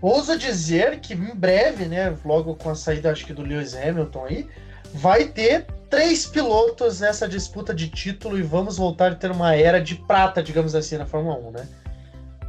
Ouso 0.01 0.37
dizer 0.37 0.99
que 0.99 1.13
em 1.13 1.33
breve, 1.33 1.85
né? 1.85 2.15
Logo 2.23 2.55
com 2.55 2.69
a 2.69 2.75
saída, 2.75 3.11
acho 3.11 3.25
que 3.25 3.33
do 3.33 3.41
Lewis 3.41 3.73
Hamilton 3.73 4.25
aí, 4.25 4.47
vai 4.93 5.25
ter 5.25 5.65
três 5.89 6.25
pilotos 6.25 6.99
nessa 6.99 7.27
disputa 7.27 7.73
de 7.73 7.89
título 7.89 8.37
e 8.37 8.43
vamos 8.43 8.77
voltar 8.77 9.13
a 9.13 9.15
ter 9.15 9.31
uma 9.31 9.55
era 9.55 9.81
de 9.81 9.95
prata, 9.95 10.43
digamos 10.43 10.75
assim, 10.75 10.97
na 10.97 11.05
Fórmula 11.05 11.37
1, 11.37 11.51
né? 11.51 11.67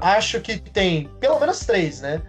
Acho 0.00 0.40
que 0.40 0.58
tem 0.58 1.08
pelo 1.20 1.40
menos 1.40 1.60
três, 1.60 2.00
né? 2.00 2.20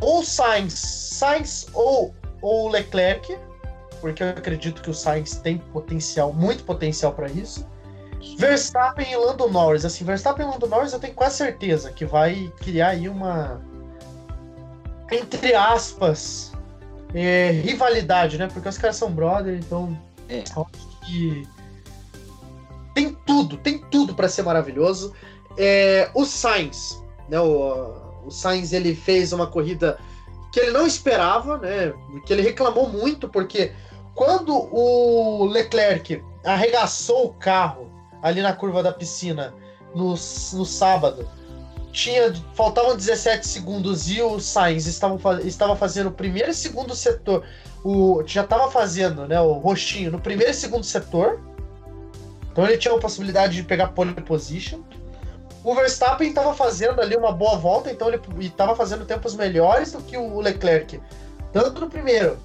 Ou 0.00 0.22
Sainz, 0.22 0.74
Sainz 0.74 1.66
ou, 1.72 2.14
ou 2.40 2.68
Leclerc, 2.68 3.36
porque 4.04 4.22
eu 4.22 4.28
acredito 4.28 4.82
que 4.82 4.90
o 4.90 4.94
Sainz 4.94 5.36
tem 5.36 5.56
potencial, 5.56 6.30
muito 6.30 6.62
potencial 6.64 7.14
para 7.14 7.26
isso. 7.26 7.66
Verstappen 8.36 9.10
e 9.10 9.16
Lando 9.16 9.48
Norris. 9.48 9.82
Assim, 9.82 10.04
Verstappen 10.04 10.46
e 10.46 10.50
Lando 10.50 10.66
Norris 10.66 10.92
eu 10.92 10.98
tenho 10.98 11.14
quase 11.14 11.38
certeza 11.38 11.90
que 11.90 12.04
vai 12.04 12.52
criar 12.60 12.88
aí 12.88 13.08
uma. 13.08 13.62
Entre 15.10 15.54
aspas. 15.54 16.52
é, 17.14 17.50
rivalidade, 17.50 18.36
né? 18.36 18.46
Porque 18.52 18.68
os 18.68 18.76
caras 18.76 18.96
são 18.96 19.10
brother, 19.10 19.58
então. 19.58 19.98
É. 20.28 20.40
acho 20.40 21.00
que 21.06 21.48
Tem 22.94 23.16
tudo, 23.26 23.56
tem 23.56 23.78
tudo 23.90 24.14
para 24.14 24.28
ser 24.28 24.42
maravilhoso. 24.42 25.14
É, 25.56 26.10
o 26.12 26.26
Sainz, 26.26 27.02
né? 27.26 27.40
O, 27.40 28.26
o 28.26 28.30
Sainz 28.30 28.74
ele 28.74 28.94
fez 28.94 29.32
uma 29.32 29.46
corrida 29.46 29.98
que 30.52 30.60
ele 30.60 30.72
não 30.72 30.86
esperava, 30.86 31.56
né? 31.56 31.94
Que 32.26 32.34
ele 32.34 32.42
reclamou 32.42 32.86
muito, 32.86 33.30
porque 33.30 33.72
quando 34.14 34.54
o 34.72 35.44
Leclerc 35.46 36.22
arregaçou 36.44 37.26
o 37.26 37.34
carro 37.34 37.90
ali 38.22 38.40
na 38.40 38.52
curva 38.52 38.82
da 38.82 38.92
piscina 38.92 39.54
no, 39.94 40.10
no 40.10 40.64
sábado, 40.64 41.28
tinha 41.92 42.32
faltavam 42.54 42.96
17 42.96 43.46
segundos 43.46 44.10
e 44.10 44.20
o 44.20 44.40
Sainz 44.40 44.86
estava, 44.86 45.40
estava 45.42 45.76
fazendo 45.76 46.08
o 46.08 46.12
primeiro 46.12 46.50
e 46.50 46.54
segundo 46.54 46.94
setor, 46.94 47.44
o, 47.84 48.22
já 48.26 48.42
estava 48.42 48.70
fazendo 48.70 49.28
né, 49.28 49.40
o 49.40 49.52
roxinho 49.52 50.10
no 50.10 50.20
primeiro 50.20 50.50
e 50.50 50.54
segundo 50.54 50.84
setor, 50.84 51.40
então 52.50 52.64
ele 52.64 52.78
tinha 52.78 52.94
a 52.94 52.98
possibilidade 52.98 53.56
de 53.56 53.62
pegar 53.62 53.88
pole 53.88 54.12
position. 54.14 54.80
O 55.62 55.74
Verstappen 55.74 56.28
estava 56.28 56.54
fazendo 56.54 57.00
ali 57.00 57.16
uma 57.16 57.32
boa 57.32 57.56
volta, 57.56 57.90
então 57.90 58.08
ele 58.08 58.20
estava 58.40 58.76
fazendo 58.76 59.06
tempos 59.06 59.34
melhores 59.34 59.92
do 59.92 60.00
que 60.02 60.16
o 60.16 60.40
Leclerc, 60.40 61.00
tanto 61.52 61.80
no 61.80 61.88
primeiro, 61.88 62.38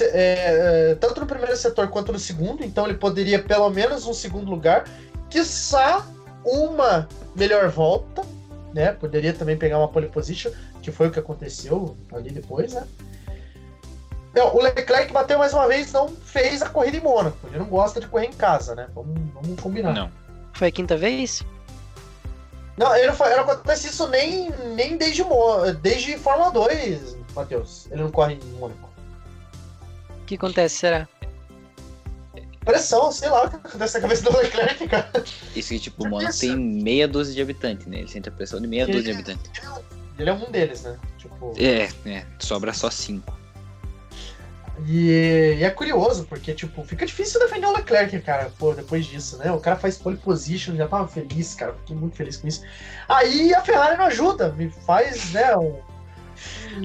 é, 0.00 0.90
é, 0.90 0.94
tanto 0.96 1.20
no 1.20 1.26
primeiro 1.26 1.56
setor 1.56 1.88
quanto 1.88 2.12
no 2.12 2.18
segundo, 2.18 2.64
então 2.64 2.84
ele 2.84 2.94
poderia 2.94 3.42
pelo 3.42 3.70
menos 3.70 4.06
um 4.06 4.14
segundo 4.14 4.50
lugar, 4.50 4.84
quiçá 5.30 6.04
uma 6.44 7.08
melhor 7.34 7.68
volta, 7.68 8.22
né? 8.74 8.92
Poderia 8.92 9.32
também 9.32 9.56
pegar 9.56 9.78
uma 9.78 9.88
pole 9.88 10.08
position, 10.08 10.50
que 10.82 10.90
foi 10.90 11.08
o 11.08 11.10
que 11.10 11.18
aconteceu 11.18 11.96
ali 12.12 12.30
depois, 12.30 12.72
né? 12.72 12.86
Não, 14.34 14.54
o 14.54 14.60
Leclerc 14.60 15.12
bateu 15.12 15.38
mais 15.38 15.54
uma 15.54 15.66
vez, 15.66 15.90
não 15.92 16.08
fez 16.08 16.60
a 16.60 16.68
corrida 16.68 16.98
em 16.98 17.00
Mônaco. 17.00 17.38
Ele 17.46 17.58
não 17.58 17.66
gosta 17.66 18.00
de 18.00 18.06
correr 18.06 18.26
em 18.26 18.32
casa, 18.32 18.74
né? 18.74 18.86
Vamos, 18.94 19.18
vamos 19.32 19.60
combinar. 19.60 19.94
Não. 19.94 20.10
Foi 20.52 20.68
a 20.68 20.70
quinta 20.70 20.94
vez? 20.94 21.42
Não, 22.76 22.94
ele 22.94 23.06
não, 23.06 23.26
ele 23.26 23.36
não 23.36 23.44
acontece 23.44 23.88
isso 23.88 24.06
nem, 24.08 24.50
nem 24.74 24.98
desde, 24.98 25.24
desde 25.80 26.18
Fórmula 26.18 26.50
2, 26.50 27.16
Matheus. 27.34 27.86
Ele 27.90 28.02
não 28.02 28.10
corre 28.10 28.34
em 28.34 28.58
Mônaco. 28.58 28.85
O 30.26 30.28
que 30.28 30.34
acontece, 30.34 30.78
será? 30.78 31.08
Pressão, 32.64 33.12
sei 33.12 33.28
lá 33.28 33.44
o 33.44 33.48
que 33.50 33.54
acontece 33.54 33.94
na 33.94 34.00
cabeça 34.00 34.24
do 34.24 34.36
Leclerc, 34.36 34.88
cara. 34.88 35.08
Isso 35.54 35.68
que, 35.68 35.78
tipo, 35.78 36.04
o 36.04 36.08
Mônaco 36.08 36.36
tem 36.36 36.56
meia 36.56 37.06
dúzia 37.06 37.32
de 37.32 37.40
habitantes, 37.40 37.86
né? 37.86 37.98
Ele 38.00 38.08
sente 38.08 38.28
a 38.28 38.32
pressão 38.32 38.60
de 38.60 38.66
meia 38.66 38.82
Ele- 38.82 38.92
dúzia 38.94 39.14
de 39.14 39.20
habitantes. 39.20 39.52
Ele 40.18 40.28
é 40.28 40.32
um 40.32 40.50
deles, 40.50 40.82
né? 40.82 40.98
Tipo. 41.16 41.54
É, 41.56 41.88
é, 42.10 42.26
sobra 42.40 42.72
só 42.72 42.90
cinco. 42.90 43.38
E, 44.84 45.58
e 45.60 45.62
é 45.62 45.70
curioso, 45.70 46.24
porque, 46.28 46.52
tipo, 46.54 46.82
fica 46.82 47.06
difícil 47.06 47.38
defender 47.38 47.66
o 47.68 47.72
Leclerc, 47.72 48.18
cara, 48.22 48.50
pô, 48.58 48.74
depois 48.74 49.06
disso, 49.06 49.36
né? 49.38 49.52
O 49.52 49.60
cara 49.60 49.76
faz 49.76 49.96
pole 49.96 50.16
position, 50.16 50.74
já 50.74 50.88
tava 50.88 51.06
feliz, 51.06 51.54
cara, 51.54 51.72
fiquei 51.74 51.94
muito 51.94 52.16
feliz 52.16 52.36
com 52.36 52.48
isso. 52.48 52.62
Aí 53.08 53.54
a 53.54 53.60
Ferrari 53.62 53.96
não 53.96 54.06
ajuda, 54.06 54.48
me 54.50 54.70
faz, 54.70 55.30
né, 55.32 55.56
um... 55.56 55.66
um 55.68 55.82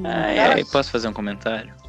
Ah, 0.06 0.36
cara- 0.36 0.60
é, 0.60 0.64
posso 0.64 0.92
fazer 0.92 1.08
um 1.08 1.14
comentário? 1.14 1.81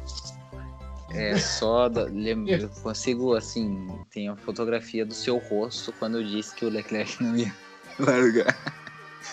É 1.13 1.37
só. 1.37 1.89
Da, 1.89 2.07
eu 2.47 2.69
consigo, 2.81 3.35
assim, 3.35 3.87
tem 4.11 4.29
a 4.29 4.35
fotografia 4.35 5.05
do 5.05 5.13
seu 5.13 5.37
rosto 5.37 5.93
quando 5.93 6.19
eu 6.19 6.23
disse 6.23 6.55
que 6.55 6.65
o 6.65 6.69
Leclerc 6.69 7.21
não 7.23 7.35
ia 7.35 7.53
largar 7.99 8.57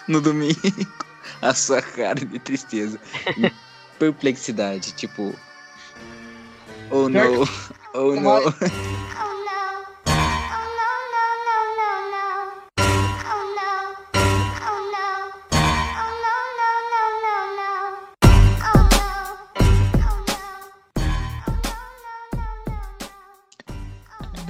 no 0.06 0.20
domingo. 0.20 0.60
A 1.42 1.54
sua 1.54 1.80
cara 1.82 2.24
de 2.24 2.38
tristeza. 2.38 2.98
e 3.36 3.50
perplexidade, 3.98 4.92
tipo. 4.92 5.34
Oh 6.90 7.08
no, 7.08 7.46
oh 7.94 8.14
no. 8.14 8.40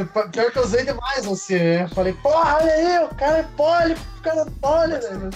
Pior 0.05 0.51
que 0.51 0.59
eu 0.59 0.63
usei 0.63 0.85
demais 0.85 1.25
você, 1.25 1.59
né? 1.59 1.89
Falei, 1.89 2.13
porra, 2.15 2.57
olha 2.57 2.73
aí, 2.73 3.05
o 3.05 3.09
cara 3.15 3.39
é 3.39 3.43
pole, 3.57 3.95
o 3.95 4.23
cara 4.23 4.41
é 4.41 4.51
pole, 4.61 4.99
velho. 4.99 5.31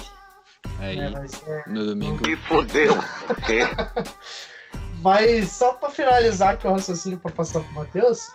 Aí, 0.78 0.98
É, 0.98 1.10
mas, 1.10 1.42
é, 1.46 1.62
no 1.66 1.86
domingo. 1.86 2.26
Me 2.26 2.36
fodeu. 2.36 2.94
mas 5.02 5.50
só 5.50 5.72
pra 5.72 5.90
finalizar 5.90 6.54
aqui 6.54 6.66
o 6.66 6.72
raciocínio 6.72 7.18
pra 7.18 7.30
passar 7.30 7.60
pro 7.60 7.72
Matheus, 7.74 8.28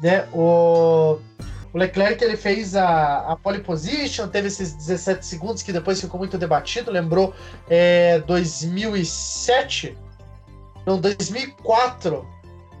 né, 0.00 0.28
o... 0.32 1.18
O 1.72 1.78
Leclerc 1.78 2.22
ele 2.22 2.36
fez 2.36 2.76
a, 2.76 3.32
a 3.32 3.36
pole 3.36 3.58
position, 3.58 4.28
teve 4.28 4.46
esses 4.46 4.74
17 4.74 5.26
segundos 5.26 5.60
que 5.60 5.72
depois 5.72 6.00
ficou 6.00 6.18
muito 6.18 6.38
debatido. 6.38 6.88
Lembrou 6.88 7.34
é, 7.68 8.20
2007, 8.20 9.98
não, 10.86 11.00
2004 11.00 12.24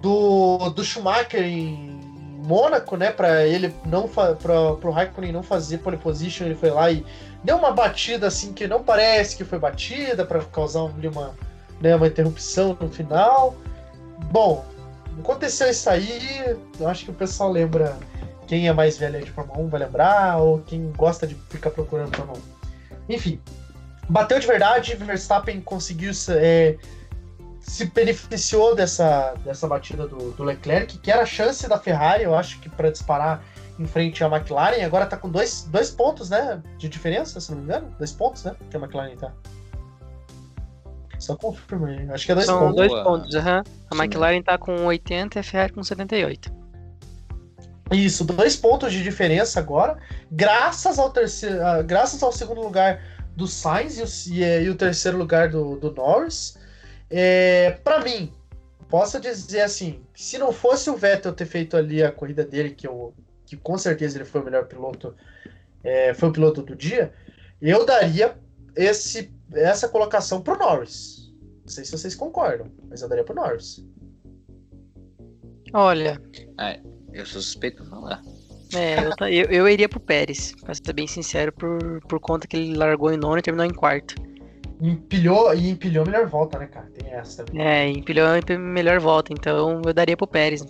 do, 0.00 0.70
do 0.70 0.84
Schumacher 0.84 1.42
em 1.42 2.03
Mônaco, 2.44 2.96
né? 2.96 3.10
Para 3.10 3.46
ele 3.46 3.74
não 3.86 4.06
para 4.06 4.76
o 4.82 4.90
Raikkonen 4.90 5.32
não 5.32 5.42
fazer 5.42 5.78
pole 5.78 5.96
position, 5.96 6.44
ele 6.44 6.54
foi 6.54 6.70
lá 6.70 6.90
e 6.90 7.04
deu 7.42 7.56
uma 7.56 7.72
batida 7.72 8.26
assim 8.26 8.52
que 8.52 8.68
não 8.68 8.82
parece 8.82 9.36
que 9.36 9.44
foi 9.44 9.58
batida 9.58 10.24
para 10.24 10.40
causar 10.44 10.82
uma, 10.82 11.34
né, 11.80 11.96
uma 11.96 12.06
interrupção 12.06 12.76
no 12.78 12.88
final. 12.88 13.56
Bom, 14.30 14.64
aconteceu 15.18 15.70
isso 15.70 15.88
aí. 15.88 16.56
Eu 16.78 16.88
acho 16.88 17.04
que 17.04 17.10
o 17.10 17.14
pessoal 17.14 17.50
lembra 17.50 17.96
quem 18.46 18.68
é 18.68 18.72
mais 18.72 18.98
velho 18.98 19.24
de 19.24 19.30
Fórmula 19.30 19.60
1 19.60 19.68
vai 19.68 19.80
lembrar, 19.80 20.36
ou 20.38 20.60
quem 20.60 20.92
gosta 20.92 21.26
de 21.26 21.34
ficar 21.48 21.70
procurando 21.70 22.14
Fórmula 22.14 22.38
1. 23.08 23.14
Enfim, 23.14 23.40
bateu 24.08 24.38
de 24.38 24.46
verdade, 24.46 24.94
Verstappen 24.96 25.60
conseguiu 25.60 26.12
é, 26.30 26.76
se 27.66 27.86
beneficiou 27.86 28.74
dessa, 28.74 29.34
dessa 29.42 29.66
batida 29.66 30.06
do, 30.06 30.32
do, 30.32 30.44
Leclerc, 30.44 30.98
que 30.98 31.10
era 31.10 31.22
a 31.22 31.26
chance 31.26 31.66
da 31.66 31.78
Ferrari, 31.78 32.24
eu 32.24 32.34
acho 32.34 32.60
que 32.60 32.68
para 32.68 32.90
disparar 32.90 33.42
em 33.78 33.86
frente 33.86 34.22
à 34.22 34.28
McLaren, 34.28 34.84
agora 34.84 35.06
tá 35.06 35.16
com 35.16 35.28
dois, 35.28 35.66
dois 35.70 35.90
pontos, 35.90 36.30
né, 36.30 36.62
de 36.78 36.88
diferença, 36.88 37.40
se 37.40 37.50
não 37.50 37.58
me 37.58 37.64
engano, 37.64 37.94
dois 37.98 38.12
pontos, 38.12 38.44
né, 38.44 38.54
que 38.70 38.76
a 38.76 38.80
McLaren 38.80 39.16
tá. 39.16 39.32
Só 41.18 41.36
confirma 41.36 41.88
aí, 41.88 42.10
acho 42.10 42.26
que 42.26 42.32
é 42.32 42.34
dois 42.34 42.46
São 42.46 42.58
pontos. 42.58 42.76
dois 42.76 42.90
Boa. 42.90 43.04
pontos, 43.04 43.34
aham. 43.34 43.62
A 43.90 43.94
Sim, 43.94 44.02
McLaren 44.02 44.42
tá 44.42 44.58
com 44.58 44.84
80 44.84 45.38
e 45.38 45.40
a 45.40 45.42
Ferrari 45.42 45.72
com 45.72 45.82
78. 45.82 46.52
Isso, 47.92 48.24
dois 48.24 48.56
pontos 48.56 48.92
de 48.92 49.02
diferença 49.02 49.58
agora, 49.58 49.96
graças 50.30 50.98
ao 50.98 51.10
terceiro, 51.10 51.64
ah, 51.64 51.82
graças 51.82 52.22
ao 52.22 52.32
segundo 52.32 52.60
lugar 52.60 53.00
do 53.34 53.46
Sainz 53.46 54.26
e 54.26 54.32
o, 54.32 54.34
e, 54.34 54.64
e 54.64 54.68
o 54.68 54.74
terceiro 54.74 55.16
lugar 55.16 55.48
do, 55.48 55.76
do 55.76 55.92
Norris. 55.92 56.62
É, 57.16 57.70
para 57.84 58.00
mim, 58.00 58.32
posso 58.88 59.20
dizer 59.20 59.60
assim, 59.60 60.00
se 60.16 60.36
não 60.36 60.50
fosse 60.50 60.90
o 60.90 60.96
Vettel 60.96 61.32
ter 61.32 61.46
feito 61.46 61.76
ali 61.76 62.02
a 62.02 62.10
corrida 62.10 62.44
dele, 62.44 62.70
que, 62.70 62.88
eu, 62.88 63.14
que 63.46 63.56
com 63.56 63.78
certeza 63.78 64.18
ele 64.18 64.24
foi 64.24 64.40
o 64.40 64.44
melhor 64.44 64.66
piloto, 64.66 65.14
é, 65.84 66.12
foi 66.12 66.30
o 66.30 66.32
piloto 66.32 66.60
do 66.60 66.74
dia, 66.74 67.14
eu 67.62 67.86
daria 67.86 68.36
esse, 68.74 69.32
essa 69.52 69.88
colocação 69.88 70.42
pro 70.42 70.58
Norris. 70.58 71.32
Não 71.60 71.68
sei 71.68 71.84
se 71.84 71.92
vocês 71.92 72.16
concordam, 72.16 72.66
mas 72.88 73.00
eu 73.00 73.08
daria 73.08 73.22
pro 73.22 73.36
Norris. 73.36 73.84
Olha, 75.72 76.20
Eu 77.12 77.24
sou 77.24 77.40
suspeito 77.40 77.76
pra 77.76 77.90
falar. 77.90 78.22
é, 78.74 78.98
eu, 78.98 79.28
eu, 79.28 79.50
eu 79.50 79.68
iria 79.68 79.88
pro 79.88 80.00
Pérez, 80.00 80.52
pra 80.62 80.74
ser 80.74 80.92
bem 80.92 81.06
sincero, 81.06 81.52
por, 81.52 82.00
por 82.08 82.18
conta 82.18 82.48
que 82.48 82.56
ele 82.56 82.74
largou 82.74 83.12
em 83.12 83.16
nono 83.16 83.38
e 83.38 83.42
terminou 83.42 83.66
em 83.66 83.72
quarto. 83.72 84.16
Empilhou 84.80 85.54
e 85.54 85.70
empilhou 85.70 86.04
melhor 86.04 86.26
volta, 86.26 86.58
né, 86.58 86.66
cara? 86.66 86.86
Tem 86.96 87.12
essa 87.12 87.44
também. 87.44 87.62
É, 87.62 87.88
empilhou 87.88 88.28
melhor 88.58 88.98
volta, 89.00 89.32
então 89.32 89.82
eu 89.84 89.94
daria 89.94 90.16
pro 90.16 90.26
Pérez. 90.26 90.64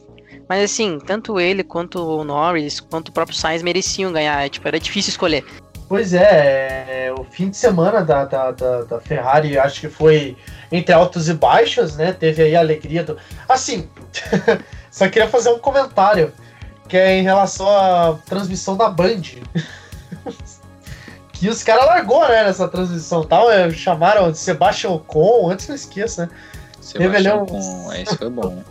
Mas 0.49 0.65
assim, 0.65 0.99
tanto 0.99 1.41
ele 1.41 1.65
quanto 1.65 1.99
o 1.99 2.25
Norris, 2.25 2.81
quanto 2.81 3.09
o 3.09 3.13
próprio 3.13 3.37
Sainz 3.37 3.63
mereciam 3.63 4.13
ganhar. 4.13 4.49
Tipo, 4.51 4.69
era 4.69 4.79
difícil 4.79 5.11
escolher. 5.11 5.45
Pois 5.89 6.15
é, 6.15 7.07
é, 7.07 7.13
o 7.13 7.25
fim 7.25 7.51
de 7.51 7.57
semana 7.57 8.03
da, 8.03 8.25
da, 8.25 8.51
da, 8.51 8.83
da 8.85 9.01
Ferrari 9.01 9.59
acho 9.59 9.83
que 9.83 9.89
foi 9.89 10.37
entre 10.73 10.95
altos 10.95 11.29
e 11.29 11.35
baixos, 11.35 11.97
né? 11.97 12.13
Teve 12.13 12.43
aí 12.43 12.57
a 12.57 12.61
alegria 12.61 13.05
do. 13.05 13.19
Assim, 13.49 13.89
só 14.91 15.09
queria 15.09 15.29
fazer 15.29 15.51
um 15.51 15.59
comentário 15.59 16.33
que 16.89 16.97
é 16.97 17.19
em 17.19 17.23
relação 17.23 17.69
à 17.69 18.19
transmissão 18.27 18.77
da 18.77 18.89
Band. 18.89 19.23
que 21.45 21.51
os 21.51 21.63
caras 21.63 21.85
largou, 21.85 22.27
né, 22.27 22.45
nessa 22.45 22.67
transmissão 22.67 23.23
tal. 23.23 23.51
é, 23.51 23.71
Chamaram 23.71 24.33
de 24.33 24.39
Sebastian 24.39 24.93
Ocon, 24.93 25.51
antes 25.51 25.67
que 25.67 25.73
eu 25.73 25.77
esqueça, 25.77 26.23
né? 26.23 26.31
Sebastião 26.81 27.45
com. 27.45 27.93
É, 27.93 28.03
isso 28.03 28.17
foi 28.17 28.31
bom. 28.31 28.63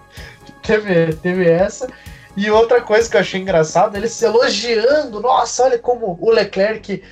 Teve, 0.62 1.12
teve 1.16 1.46
essa. 1.46 1.86
E 2.34 2.50
outra 2.50 2.80
coisa 2.80 3.10
que 3.10 3.14
eu 3.14 3.20
achei 3.20 3.38
engraçado, 3.38 3.94
ele 3.94 4.08
se 4.08 4.24
elogiando. 4.24 5.20
Nossa, 5.20 5.64
olha 5.64 5.78
como 5.78 6.18
o 6.18 6.30
Leclerc 6.30 7.02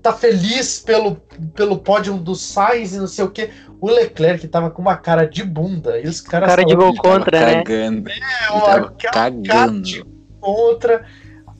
tá 0.00 0.10
feliz 0.14 0.80
pelo, 0.80 1.16
pelo 1.54 1.76
pódio 1.76 2.14
do 2.16 2.34
Sainz 2.34 2.94
e 2.94 2.98
não 2.98 3.06
sei 3.06 3.22
o 3.26 3.30
que. 3.30 3.50
O 3.78 3.90
Leclerc 3.90 4.48
tava 4.48 4.70
com 4.70 4.80
uma 4.80 4.96
cara 4.96 5.26
de 5.26 5.44
bunda. 5.44 6.00
E 6.00 6.08
os 6.08 6.22
caras 6.22 6.48
Cara 6.48 6.64
de 6.64 6.74
gol 6.74 6.94
contra, 6.96 7.38
né? 7.38 7.56
Cagando. 7.56 8.08
É, 8.08 8.50
uma 8.50 8.60
tava 8.62 8.90
cara 8.92 9.12
cagando. 9.12 10.06
contra. 10.40 11.04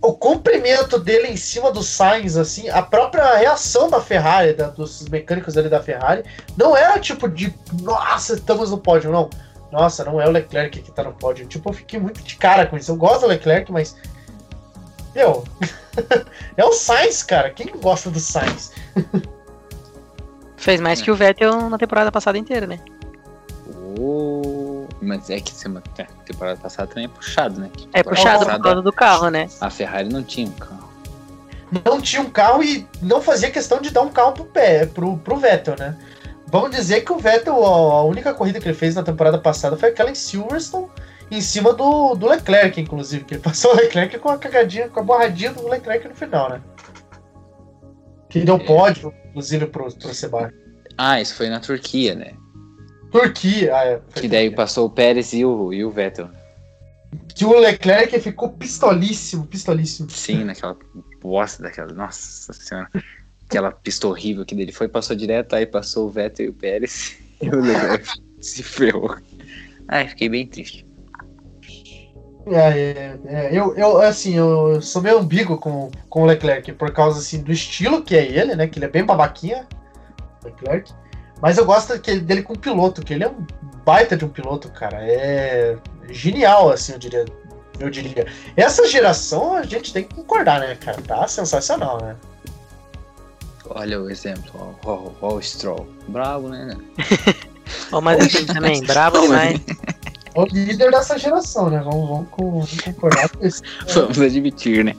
O 0.07 0.13
comprimento 0.13 0.99
dele 0.99 1.29
em 1.29 1.37
cima 1.37 1.73
do 1.73 1.83
Sainz, 1.83 2.37
assim, 2.37 2.69
a 2.69 2.83
própria 2.83 3.37
reação 3.37 3.89
da 3.89 4.01
Ferrari, 4.01 4.53
da- 4.53 4.69
dos 4.69 5.09
mecânicos 5.09 5.57
ali 5.57 5.69
da 5.69 5.83
Ferrari, 5.83 6.23
não 6.57 6.77
era 6.77 6.99
tipo 6.99 7.27
de 7.29 7.55
nossa, 7.83 8.35
estamos 8.35 8.71
no 8.71 8.79
pódio, 8.79 9.11
não. 9.11 9.31
Nossa, 9.73 10.05
não 10.05 10.21
é 10.21 10.29
o 10.29 10.31
Leclerc 10.31 10.83
que 10.83 10.93
tá 10.93 11.03
no 11.03 11.13
pódio. 11.15 11.47
Tipo, 11.47 11.71
eu 11.71 11.75
fiquei 11.75 11.99
muito 11.99 12.23
de 12.23 12.37
cara 12.37 12.67
com 12.67 12.77
isso. 12.77 12.93
Eu 12.93 12.97
gosto 12.97 13.23
do 13.23 13.27
Leclerc, 13.29 13.73
mas. 13.73 13.97
Meu. 15.15 15.43
é 16.57 16.65
o 16.65 16.73
Sainz, 16.73 17.23
cara. 17.23 17.51
Quem 17.51 17.67
que 17.67 17.79
gosta 17.79 18.11
do 18.11 18.21
Sainz? 18.21 18.73
Fez 20.57 20.81
mais 20.81 21.03
que 21.03 21.11
o 21.11 21.17
Vettel 21.17 21.69
na 21.69 21.77
temporada 21.79 22.13
passada 22.13 22.39
inteira, 22.39 22.67
né? 22.67 22.79
Oh, 23.99 24.64
mas 25.05 25.31
é 25.31 25.41
que 25.41 25.53
semana, 25.53 25.85
é, 25.99 26.05
temporada 26.25 26.59
passada 26.59 26.89
também 26.89 27.05
é 27.05 27.09
puxado, 27.09 27.61
né? 27.61 27.71
Que 27.77 27.89
É 27.93 28.03
puxado 28.03 28.39
por 28.41 28.47
passada, 28.47 28.63
causa 28.63 28.83
do 28.83 28.93
carro, 28.93 29.29
né? 29.29 29.49
A 29.61 29.71
Ferrari 29.71 30.09
não 30.09 30.23
tinha 30.23 30.47
um 30.49 30.53
carro. 30.53 30.89
Não 31.85 32.01
tinha 32.01 32.23
um 32.23 32.31
carro 32.31 32.63
e 32.63 32.87
não 33.03 33.21
fazia 33.21 33.51
questão 33.51 33.81
de 33.81 33.91
dar 33.91 34.03
um 34.03 34.09
carro 34.11 34.33
pro 34.33 34.45
pé, 34.45 34.87
pro, 34.87 35.17
pro 35.19 35.37
Vettel, 35.37 35.75
né? 35.79 35.97
Vamos 36.47 36.71
dizer 36.71 37.01
que 37.01 37.13
o 37.13 37.19
Vettel, 37.19 37.65
a 37.65 37.69
a 37.69 38.05
única 38.05 38.33
corrida 38.33 38.61
que 38.61 38.69
ele 38.69 38.77
fez 38.77 38.95
na 38.95 39.03
temporada 39.03 39.39
passada 39.39 39.77
foi 39.77 39.89
aquela 39.89 40.11
em 40.11 40.15
Silverstone, 40.15 40.87
em 41.31 41.41
cima 41.41 41.73
do, 41.73 42.15
do 42.15 42.29
Leclerc, 42.29 42.81
inclusive, 42.81 43.25
que 43.25 43.35
ele 43.35 43.43
passou 43.43 43.73
o 43.73 43.77
Leclerc 43.77 44.19
com 44.19 44.29
a 44.29 44.39
cagadinha, 44.39 44.89
com 44.89 45.01
a 45.01 45.03
borradinha 45.03 45.53
do 45.53 45.67
Leclerc 45.67 46.07
no 46.07 46.15
final, 46.15 46.51
né? 46.51 46.61
Que 48.29 48.41
deu 48.45 48.57
É. 48.57 48.59
pódio, 48.65 49.13
inclusive, 49.31 49.67
pro, 49.67 49.93
pro 49.93 50.15
Sebastian. 50.15 50.53
Ah, 50.97 51.21
isso 51.21 51.35
foi 51.35 51.49
na 51.49 51.59
Turquia, 51.59 52.15
né? 52.15 52.35
Turquia. 53.15 53.77
Ah, 53.77 53.85
é, 53.85 54.01
Que 54.13 54.27
daí 54.27 54.51
passou 54.51 54.87
o 54.87 54.91
Pérez 54.91 55.33
e 55.33 55.45
o, 55.45 55.73
e 55.73 55.85
o 55.85 55.91
Vettel. 55.91 56.29
Que 57.33 57.45
o 57.45 57.57
Leclerc 57.57 58.19
ficou 58.19 58.49
pistolíssimo, 58.49 59.47
pistolíssimo. 59.47 60.11
Sim, 60.11 60.43
naquela 60.43 60.77
bosta 61.23 61.63
daquela. 61.63 61.93
Nossa 61.93 62.53
senhora. 62.53 62.91
Aquela 63.49 63.71
pista 63.71 64.09
horrível 64.09 64.45
que 64.45 64.57
dele 64.57 64.73
foi, 64.73 64.89
passou 64.89 65.15
direto, 65.15 65.55
aí 65.55 65.65
passou 65.65 66.09
o 66.09 66.11
Vettel 66.11 66.47
e 66.47 66.49
o 66.49 66.53
Pérez. 66.53 67.17
E 67.43 67.49
o 67.49 67.61
Leclerc 67.61 68.09
se 68.41 68.63
ferrou. 68.63 69.17
Ai, 69.89 70.09
fiquei 70.09 70.29
bem 70.29 70.47
triste. 70.47 70.87
É, 72.47 72.57
é, 72.57 73.19
é, 73.27 73.59
eu, 73.59 73.75
eu, 73.77 74.01
assim, 74.01 74.37
eu 74.37 74.81
sou 74.81 75.03
meio 75.03 75.19
ambíguo 75.19 75.59
com, 75.59 75.91
com 76.09 76.23
o 76.23 76.27
Leclerc, 76.27 76.73
por 76.73 76.93
causa, 76.93 77.19
assim, 77.19 77.43
do 77.43 77.53
estilo 77.53 78.03
que 78.03 78.17
é 78.17 78.25
ele, 78.25 78.55
né? 78.55 78.67
Que 78.69 78.79
ele 78.79 78.87
é 78.87 78.89
bem 78.89 79.05
babaquinha, 79.05 79.67
Leclerc. 80.45 80.93
Mas 81.41 81.59
eu 81.59 81.65
gosto 81.65 81.97
dele 81.99 82.43
com 82.43 82.55
o 82.55 82.59
piloto, 82.59 83.03
que 83.03 83.13
ele 83.13 83.25
é 83.25 83.29
um 83.29 83.47
baita 83.85 84.17
de 84.17 84.25
um 84.25 84.29
piloto, 84.29 84.69
cara. 84.71 84.99
É 85.01 85.77
genial, 86.11 86.71
assim, 86.71 86.93
eu 86.93 86.99
diria. 86.99 87.25
Eu 87.79 87.91
diria. 87.91 88.27
Essa 88.57 88.87
geração 88.87 89.55
a 89.55 89.65
gente 89.65 89.93
tem 89.93 90.05
que 90.05 90.15
concordar, 90.15 90.61
né, 90.61 90.77
cara? 90.77 91.03
Tá 91.03 91.27
sensacional, 91.27 92.01
né? 92.01 92.17
Olha 93.69 94.01
o 94.01 94.11
exemplo, 94.11 94.77
ó, 94.85 94.91
ó, 94.91 95.11
ó 95.21 95.35
o 95.35 95.43
Stroll. 95.43 95.89
Bravo, 96.09 96.49
né? 96.51 96.77
Ó, 97.91 97.99
o 97.99 98.03
Mazepin 98.03 98.45
também, 98.47 98.85
brabo 98.85 99.21
demais. 99.23 99.59
É 100.35 100.37
o 100.41 100.45
líder 100.45 100.91
dessa 100.91 101.19
geração, 101.19 101.71
né? 101.71 101.81
Vamos, 101.83 102.09
vamos, 102.09 102.29
vamos 102.39 102.81
concordar 102.81 103.29
com 103.31 103.47
isso. 103.47 103.63
Vamos 103.95 104.21
admitir, 104.21 104.85
né? 104.85 104.95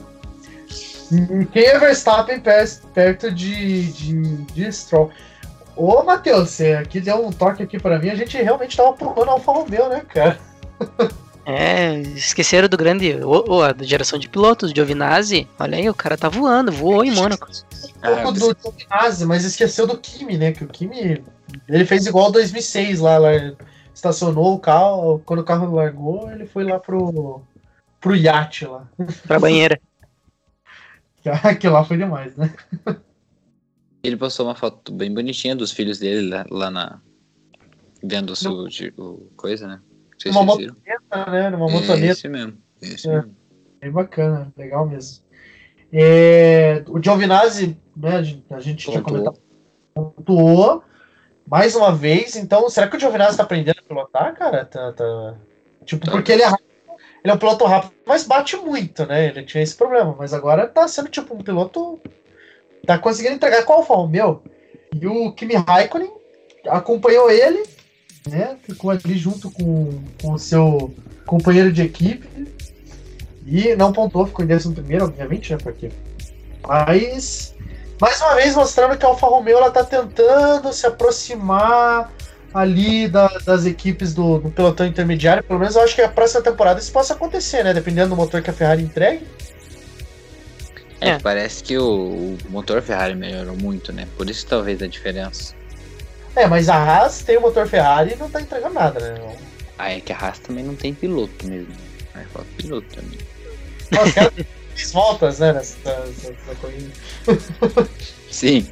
Quem 1.52 1.64
é 1.64 1.78
Verstappen 1.78 2.40
per- 2.40 2.82
perto 2.94 3.32
de, 3.32 3.92
de, 3.94 4.22
de 4.38 4.72
Stroll? 4.72 5.12
Ô, 5.76 6.04
Matheus, 6.04 6.52
você 6.52 6.74
aqui 6.74 7.00
deu 7.00 7.26
um 7.26 7.32
toque 7.32 7.64
aqui 7.64 7.78
pra 7.78 8.00
mim, 8.00 8.10
a 8.10 8.16
gente 8.16 8.38
realmente 8.38 8.78
tava 8.78 8.94
pulando 8.94 9.32
Alfa 9.32 9.52
Romeo, 9.52 9.90
né, 9.90 10.02
cara? 10.08 10.40
É, 11.48 12.00
esqueceram 12.00 12.68
do 12.68 12.76
grande. 12.76 13.24
Ô, 13.24 13.46
ô, 13.48 13.62
a 13.62 13.76
geração 13.80 14.18
de 14.18 14.28
pilotos, 14.28 14.72
Giovinazzi. 14.72 15.48
Olha 15.60 15.78
aí, 15.78 15.88
o 15.88 15.94
cara 15.94 16.18
tá 16.18 16.28
voando, 16.28 16.72
voou 16.72 17.06
em 17.06 17.12
Mônaco. 17.12 17.48
Um 18.04 18.24
pouco 18.24 18.32
do 18.32 18.58
Giovinazzi, 18.60 19.26
mas 19.28 19.46
esqueceu 19.46 19.86
do 19.86 19.96
Kimi, 19.96 20.40
né? 20.40 20.54
Que 20.54 20.64
o 20.64 20.68
Kimi, 20.68 21.24
ele 21.70 21.86
fez 21.86 22.08
igual 22.08 22.32
2006 22.32 23.00
lá, 23.00 23.20
lá 23.20 23.30
estacionou 23.94 24.56
o 24.56 24.60
carro, 24.60 25.22
quando 25.24 25.40
o 25.40 25.44
carro 25.44 25.74
largou, 25.74 26.32
ele 26.32 26.48
foi 26.48 26.64
lá 26.64 26.80
pro, 26.80 27.44
pro 28.02 28.16
iate 28.16 28.66
lá. 28.66 28.88
Pra 29.28 29.40
banheira. 29.40 29.80
Aquilo 31.44 31.74
lá 31.74 31.86
foi 31.86 31.98
demais, 31.98 32.36
né? 32.36 32.52
Ele 34.06 34.18
postou 34.18 34.46
uma 34.46 34.56
foto 34.56 34.92
bem 34.94 35.14
bonitinha 35.14 35.56
dos 35.56 35.72
filhos 35.72 36.00
dele 36.00 36.30
lá, 36.30 36.46
lá 36.50 36.72
na. 36.72 37.02
Vendo 38.04 38.32
o 38.32 38.36
seu 38.36 38.68
de- 38.68 38.94
o 38.98 39.32
coisa, 39.36 39.68
né? 39.68 39.82
Se 40.20 40.30
Uma 40.30 40.44
motoneta, 40.44 41.32
né? 41.32 41.50
Numa 41.50 41.68
motoneta. 41.70 42.06
Esse 42.06 42.28
mesmo. 42.28 42.58
Esse 42.82 43.10
É. 43.10 43.14
mesmo. 43.16 43.36
Bem 43.82 43.92
bacana, 43.92 44.54
legal 44.58 44.88
mesmo. 44.88 45.24
É, 45.92 46.84
o 46.88 47.02
Giovinazzi, 47.02 47.78
né, 47.96 48.18
a 48.18 48.22
gente- 48.24 48.44
gente 48.62 48.86
já 48.92 49.02
Pontuou. 49.02 49.34
comentou, 49.34 49.44
pontuou 49.94 50.84
mais 51.48 51.76
uma 51.76 51.94
vez. 51.94 52.36
Então, 52.36 52.70
será 52.70 52.88
que 52.88 52.98
o 52.98 53.00
Giovinazzi 53.00 53.38
tá 53.38 53.44
aprendendo 53.44 53.80
a 53.80 53.84
pilotar, 53.88 54.36
cara? 54.36 54.66
Tá, 54.66 54.92
tá- 54.94 55.36
Tipo, 55.86 56.06
Tá. 56.06 56.12
porque 56.12 56.32
ele 56.32 56.42
é 56.42 56.46
rápido, 56.48 56.68
ele 57.24 57.32
é 57.32 57.34
um 57.34 57.38
piloto 57.38 57.64
rápido, 57.66 57.94
mas 58.08 58.26
bate 58.26 58.58
muito, 58.58 59.06
né? 59.06 59.28
Ele 59.28 59.44
tinha 59.44 59.62
esse 59.64 59.76
problema, 59.76 60.16
mas 60.18 60.34
agora 60.34 60.68
tá 60.68 60.88
sendo 60.88 61.10
tipo 61.10 61.34
um 61.36 61.40
piloto. 61.40 62.00
Tá 62.86 62.98
conseguindo 62.98 63.36
entregar 63.36 63.64
com 63.64 63.74
a 63.74 63.76
Alfa 63.78 63.94
Romeo. 63.96 64.42
E 65.00 65.06
o 65.08 65.32
Kimi 65.32 65.56
Raikkonen 65.56 66.12
acompanhou 66.68 67.30
ele, 67.30 67.64
né? 68.28 68.56
Ficou 68.64 68.92
ali 68.92 69.18
junto 69.18 69.52
com, 69.52 70.02
com 70.22 70.34
o 70.34 70.40
seu 70.40 70.94
companheiro 71.26 71.72
de 71.72 71.82
equipe. 71.82 72.28
E 73.46 73.76
não 73.76 73.92
pontuou, 73.94 74.26
ficou 74.26 74.44
em 74.44 74.54
11 74.54 74.74
primeiro, 74.74 75.06
obviamente, 75.06 75.52
né? 75.52 75.60
Porque. 75.62 75.92
Mas. 76.68 77.54
Mais 78.02 78.20
uma 78.20 78.36
vez 78.36 78.56
mostrando 78.56 78.98
que 78.98 79.06
a 79.06 79.10
Alfa 79.10 79.26
Romeo 79.28 79.58
ela 79.58 79.72
tá 79.72 79.84
tentando 79.84 80.74
se 80.74 80.86
aproximar 80.86 82.12
ali 82.54 83.08
da- 83.08 83.38
das 83.46 83.66
equipes 83.66 84.14
do, 84.14 84.38
do 84.40 84.50
pelotão 84.50 84.86
intermediário. 84.86 85.44
Pelo 85.44 85.60
menos 85.60 85.76
eu 85.76 85.82
acho 85.82 85.96
que 85.96 86.02
a 86.02 86.10
próxima 86.10 86.42
temporada 86.42 86.80
isso 86.80 86.92
possa 86.92 87.14
acontecer, 87.14 87.64
né? 87.64 87.74
Dependendo 87.74 88.10
do 88.10 88.16
motor 88.16 88.42
que 88.42 88.50
a 88.50 88.54
Ferrari 88.54 88.82
entregue. 88.84 89.26
É, 91.02 91.10
É. 91.10 91.20
parece 91.20 91.64
que 91.64 91.78
o, 91.78 92.38
o 92.46 92.52
motor 92.52 92.82
Ferrari 92.82 93.16
melhorou 93.16 93.56
muito, 93.56 93.92
né? 93.92 94.08
Por 94.18 94.30
isso 94.30 94.46
talvez 94.48 94.82
a 94.82 94.88
diferença. 94.88 95.54
É, 96.36 96.48
mas 96.48 96.68
a 96.70 96.76
Haas 96.76 97.22
tem 97.24 97.38
o 97.38 97.42
motor 97.42 97.68
Ferrari 97.68 98.14
e 98.14 98.16
não 98.18 98.30
tá 98.30 98.42
entregando 98.42 98.74
nada, 98.76 99.00
né? 99.00 99.36
Ah, 99.78 99.92
é 99.92 100.00
que 100.02 100.12
a 100.14 100.18
Haas 100.18 100.40
também 100.40 100.64
não 100.64 100.76
tem 100.76 100.94
piloto 100.94 101.46
mesmo. 101.48 101.74
Aí 102.14 102.26
falta 102.34 102.48
piloto 102.58 102.88
também. 102.96 103.20
Nossa, 103.92 104.12
cara, 104.14 104.32
três 104.74 104.92
voltas, 104.92 105.40
né? 105.40 105.54
Nessa, 105.54 105.78
nessa- 106.06 106.30
nessa 106.32 106.56
corrida. 106.62 106.92
Sim. 108.32 108.68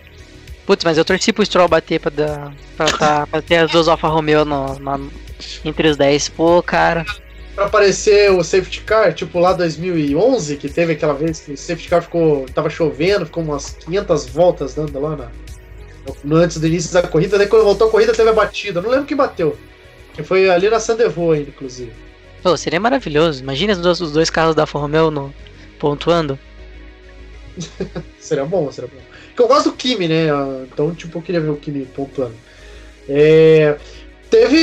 Putz, 0.66 0.84
mas 0.86 0.98
eu 0.98 1.04
torci 1.06 1.34
pro 1.34 1.46
Stroll 1.46 1.68
bater 1.68 2.00
pra, 2.00 2.10
dar, 2.10 2.54
pra, 2.78 2.86
tá, 2.98 3.28
pra 3.28 3.42
ter 3.42 3.58
as 3.58 3.72
duas 3.72 3.88
Alfa 3.90 4.08
Romeo 4.08 4.46
no, 4.46 4.80
na- 4.80 5.00
entre 5.66 5.90
os 5.90 5.98
10. 5.98 6.30
Pô, 6.30 6.64
cara. 6.64 7.06
Pra 7.56 7.66
aparecer 7.66 8.32
o 8.32 8.44
safety 8.44 8.82
car, 8.82 9.14
tipo 9.14 9.40
lá 9.40 9.54
2011, 9.54 10.58
que 10.58 10.68
teve 10.68 10.94
aquela 10.94 11.14
vez 11.14 11.40
que 11.40 11.52
o 11.52 11.58
safety 11.58 11.88
car 11.88 12.02
ficou. 12.02 12.46
tava 12.54 12.70
chovendo, 12.70 13.26
ficou 13.26 13.44
umas 13.44 13.72
500 13.72 14.28
voltas 14.30 14.74
dando 14.74 15.00
lá 15.00 15.16
na, 15.16 15.32
no, 16.24 16.36
antes 16.36 16.60
do 16.60 16.66
início 16.66 16.92
da 16.94 17.04
corrida. 17.04 17.38
Daí 17.38 17.48
quando 17.48 17.64
voltou 17.64 17.88
a 17.88 17.92
corrida 17.92 18.14
teve 18.14 18.30
a 18.30 18.34
batida. 18.34 18.82
Não 18.82 18.90
lembro 18.90 19.06
quem 19.06 19.16
bateu. 19.16 19.56
Que 20.14 20.24
foi 20.24 20.50
ali 20.50 20.70
na 20.70 20.80
Sandevô 20.80 21.32
ainda, 21.32 21.50
inclusive. 21.50 21.94
Pô, 22.42 22.58
seria 22.58 22.80
maravilhoso. 22.80 23.42
Imagina 23.42 23.74
os 23.74 23.80
dois, 23.80 24.02
os 24.02 24.12
dois 24.12 24.30
carros 24.30 24.56
da 24.56 24.64
Alfa 24.64 24.80
Romeo 24.80 25.12
no, 25.12 25.34
pontuando. 25.80 26.38
Seria 28.20 28.46
bom, 28.46 28.72
seria 28.72 28.90
bom. 28.90 29.02
Porque 29.28 29.44
eu 29.44 29.48
gosto 29.48 29.70
do 29.70 29.76
Kimi, 29.76 30.08
né? 30.08 30.28
Então, 30.72 30.94
tipo, 30.96 31.20
eu 31.20 31.22
queria 31.22 31.40
ver 31.42 31.50
o 31.50 31.56
Kimi 31.56 31.86
pontuando. 31.86 32.34
É, 33.08 33.78
Teve 34.34 34.58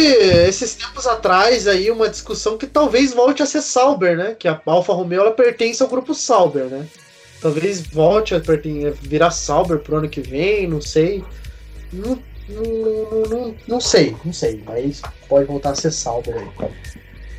esses 0.49 0.75
tempos 0.75 1.07
atrás 1.07 1.69
aí 1.69 1.93
uma 1.93 2.09
discussão 2.09 2.59
que 2.59 2.67
talvez 2.67 3.15
volte 3.15 3.41
a 3.41 3.47
ser 3.47 3.63
Sauber, 3.63 4.17
né? 4.17 4.35
Que 4.37 4.49
a 4.49 4.61
Alfa 4.67 4.93
Romeo 4.93 5.21
ela 5.21 5.31
pertence 5.31 5.81
ao 5.81 5.89
grupo 5.89 6.13
Sauber, 6.13 6.65
né? 6.65 6.89
Talvez 7.41 7.81
volte 7.81 8.35
a 8.35 8.43
virar 9.01 9.31
Sauber 9.31 9.79
pro 9.79 9.99
ano 9.99 10.09
que 10.09 10.21
vem, 10.21 10.67
não 10.67 10.81
sei. 10.81 11.23
Não, 11.93 12.21
não, 12.49 13.29
não, 13.29 13.55
não 13.69 13.81
sei, 13.81 14.17
não 14.25 14.33
sei. 14.33 14.61
Mas 14.67 15.03
pode 15.29 15.47
voltar 15.47 15.71
a 15.71 15.77
ser 15.77 15.93
Sauber 15.93 16.35
aí. 16.35 16.69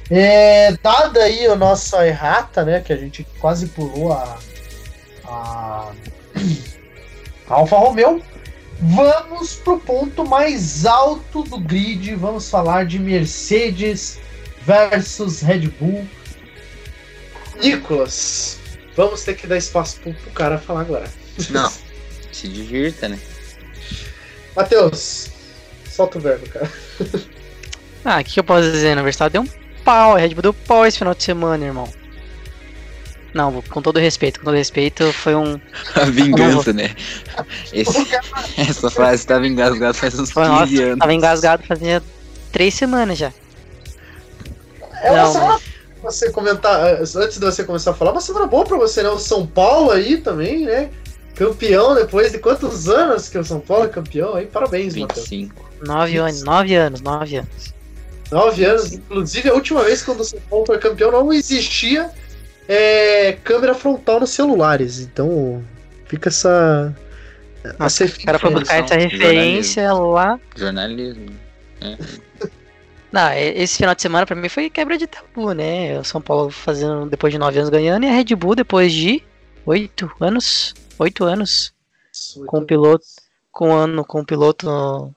É, 0.09 0.71
dada 0.81 1.23
aí 1.23 1.45
a 1.47 1.55
nossa 1.57 2.07
errata, 2.07 2.63
né? 2.63 2.79
Que 2.79 2.93
a 2.93 2.97
gente 2.97 3.27
quase 3.41 3.67
pulou 3.67 4.13
a, 4.13 4.39
a, 5.25 5.91
a 7.49 7.53
Alfa 7.53 7.75
Romeo. 7.75 8.23
Vamos 8.81 9.53
pro 9.55 9.79
ponto 9.79 10.27
mais 10.27 10.85
alto 10.85 11.43
do 11.43 11.59
grid. 11.59 12.15
Vamos 12.15 12.49
falar 12.49 12.85
de 12.85 12.97
Mercedes 12.97 14.19
versus 14.61 15.41
Red 15.41 15.67
Bull. 15.79 16.07
Nicolas, 17.61 18.57
vamos 18.95 19.23
ter 19.23 19.35
que 19.35 19.45
dar 19.45 19.57
espaço 19.57 19.99
pro, 20.01 20.13
pro 20.13 20.31
cara 20.31 20.57
falar 20.57 20.81
agora. 20.81 21.11
Não. 21.51 21.71
Se 22.31 22.47
divirta, 22.47 23.07
né? 23.07 23.19
Matheus, 24.55 25.29
solta 25.87 26.17
o 26.17 26.21
verbo, 26.21 26.49
cara. 26.49 26.71
Ah, 28.03 28.19
o 28.19 28.23
que, 28.23 28.33
que 28.33 28.39
eu 28.39 28.43
posso 28.43 28.71
dizer? 28.71 28.95
Na 28.95 29.03
verdade, 29.03 29.33
deu 29.33 29.43
um 29.43 29.49
pau. 29.83 30.15
A 30.15 30.19
Red 30.19 30.29
Bull 30.29 30.41
deu 30.41 30.53
pau 30.53 30.87
esse 30.87 30.97
final 30.97 31.13
de 31.13 31.23
semana, 31.23 31.63
irmão. 31.63 32.00
Não, 33.33 33.61
com 33.61 33.81
todo 33.81 33.97
respeito, 33.99 34.39
com 34.39 34.45
todo 34.45 34.55
respeito, 34.55 35.11
foi 35.13 35.35
um. 35.35 35.59
A 35.95 36.05
vingança, 36.05 36.73
né? 36.73 36.93
Esse- 37.71 38.07
essa 38.57 38.89
frase 38.89 39.15
estava 39.21 39.47
engasgada 39.47 39.93
faz 39.93 40.13
uns 40.15 40.29
15 40.29 40.33
Foi, 40.33 40.47
nossa, 40.47 40.81
anos. 40.83 40.99
tava 40.99 41.13
engasgado 41.13 41.63
fazia 41.65 42.03
três 42.51 42.73
semanas 42.73 43.17
já. 43.17 43.31
É 45.03 45.11
uma 45.11 45.23
Não, 45.23 45.31
semana 45.33 45.59
pra 46.01 46.11
você 46.11 46.31
comentar, 46.31 46.79
antes 47.01 47.37
de 47.39 47.45
você 47.45 47.63
começar 47.63 47.91
a 47.91 47.93
falar, 47.93 48.11
uma 48.11 48.21
semana 48.21 48.47
boa 48.47 48.65
pra 48.65 48.77
você, 48.77 49.01
né? 49.01 49.09
O 49.09 49.17
São 49.19 49.45
Paulo 49.47 49.91
aí 49.91 50.17
também, 50.17 50.65
né? 50.65 50.89
Campeão 51.35 51.95
depois 51.95 52.31
de 52.31 52.37
quantos 52.39 52.87
anos 52.89 53.29
que 53.29 53.37
o 53.37 53.43
São 53.43 53.59
Paulo 53.61 53.85
é 53.85 53.87
campeão 53.87 54.35
aí? 54.35 54.45
Parabéns, 54.45 54.95
Matheus. 54.95 55.27
25. 55.29 55.71
Nove 55.85 56.17
anos, 56.17 56.43
nove 56.43 56.75
anos, 56.75 57.01
nove 57.01 57.37
anos. 57.37 57.73
Nove 58.29 58.63
anos. 58.65 58.91
Inclusive, 58.93 59.49
a 59.49 59.53
última 59.53 59.83
vez 59.83 60.03
quando 60.03 60.19
o 60.19 60.23
São 60.25 60.39
Paulo 60.49 60.65
foi 60.65 60.77
campeão 60.77 61.11
não 61.11 61.33
existia 61.33 62.11
é, 62.73 63.33
câmera 63.43 63.75
frontal 63.75 64.21
nos 64.21 64.29
celulares. 64.29 64.99
Então, 64.99 65.61
fica 66.05 66.29
essa. 66.29 66.95
Nossa, 67.77 68.05
essa 68.05 68.17
O 68.17 68.25
cara 68.25 68.39
foi 68.39 68.51
buscar 68.51 68.83
essa 68.83 68.95
referência 68.95 69.93
lá. 69.93 70.39
Jornalismo. 70.55 71.31
né? 71.81 71.97
Não, 73.11 73.33
esse 73.33 73.75
final 73.75 73.93
de 73.93 74.01
semana 74.01 74.25
pra 74.25 74.37
mim 74.37 74.47
foi 74.47 74.69
quebra 74.69 74.97
de 74.97 75.05
tabu, 75.05 75.51
né? 75.51 75.99
O 75.99 76.03
São 76.03 76.21
Paulo 76.21 76.49
fazendo 76.49 77.07
depois 77.07 77.33
de 77.33 77.37
nove 77.37 77.57
anos 77.59 77.69
ganhando 77.69 78.05
e 78.05 78.07
a 78.07 78.11
Red 78.13 78.33
Bull 78.35 78.55
depois 78.55 78.93
de 78.93 79.21
oito 79.65 80.09
anos. 80.21 80.73
Oito 80.97 81.25
anos 81.25 81.73
com 82.47 82.59
o 82.59 82.65
piloto. 82.65 83.05
Com 83.51 83.73
ano 83.73 84.05
com 84.05 84.21
o 84.21 84.25
piloto 84.25 85.13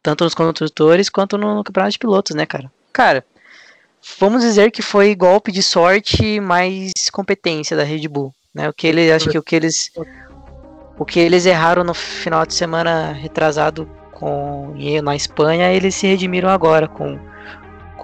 tanto 0.00 0.22
nos 0.22 0.34
construtores 0.34 1.08
quanto 1.08 1.36
no 1.36 1.64
campeonato 1.64 1.92
de 1.92 1.98
pilotos, 1.98 2.36
né, 2.36 2.46
cara? 2.46 2.70
Cara, 2.92 3.24
vamos 4.18 4.42
dizer 4.42 4.70
que 4.70 4.82
foi 4.82 5.14
golpe 5.14 5.50
de 5.50 5.62
sorte 5.62 6.40
mais 6.40 6.92
competência 7.12 7.76
da 7.76 7.84
Red 7.84 8.08
Bull, 8.08 8.32
né? 8.54 8.68
O 8.68 8.72
que 8.72 8.86
eles, 8.86 9.10
acho 9.10 9.28
que 9.28 9.38
o 9.38 9.42
que 9.42 9.56
eles, 9.56 9.90
o 10.98 11.04
que 11.04 11.18
eles 11.18 11.46
erraram 11.46 11.84
no 11.84 11.94
final 11.94 12.44
de 12.46 12.54
semana 12.54 13.12
retrasado 13.12 13.88
com 14.12 14.74
na 15.02 15.16
Espanha, 15.16 15.72
eles 15.72 15.94
se 15.94 16.06
redimiram 16.06 16.48
agora 16.48 16.86
com 16.86 17.18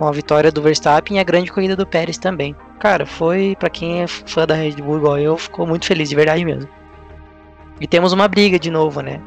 com 0.01 0.09
a 0.09 0.12
vitória 0.12 0.51
do 0.51 0.62
Verstappen 0.62 1.18
e 1.18 1.20
a 1.20 1.22
grande 1.22 1.53
corrida 1.53 1.76
do 1.76 1.86
Pérez 1.86 2.16
também. 2.16 2.57
Cara, 2.78 3.05
foi 3.05 3.55
para 3.61 3.68
quem 3.68 4.01
é 4.03 4.07
fã 4.07 4.46
da 4.46 4.55
Red 4.55 4.76
Bull 4.76 4.96
igual 4.96 5.18
eu, 5.18 5.36
ficou 5.36 5.66
muito 5.66 5.84
feliz 5.84 6.09
de 6.09 6.16
verdade 6.16 6.42
mesmo. 6.42 6.66
E 7.78 7.86
temos 7.86 8.14
uma 8.14 8.26
briga 8.26 8.59
de 8.59 8.70
novo, 8.70 9.03
né? 9.03 9.20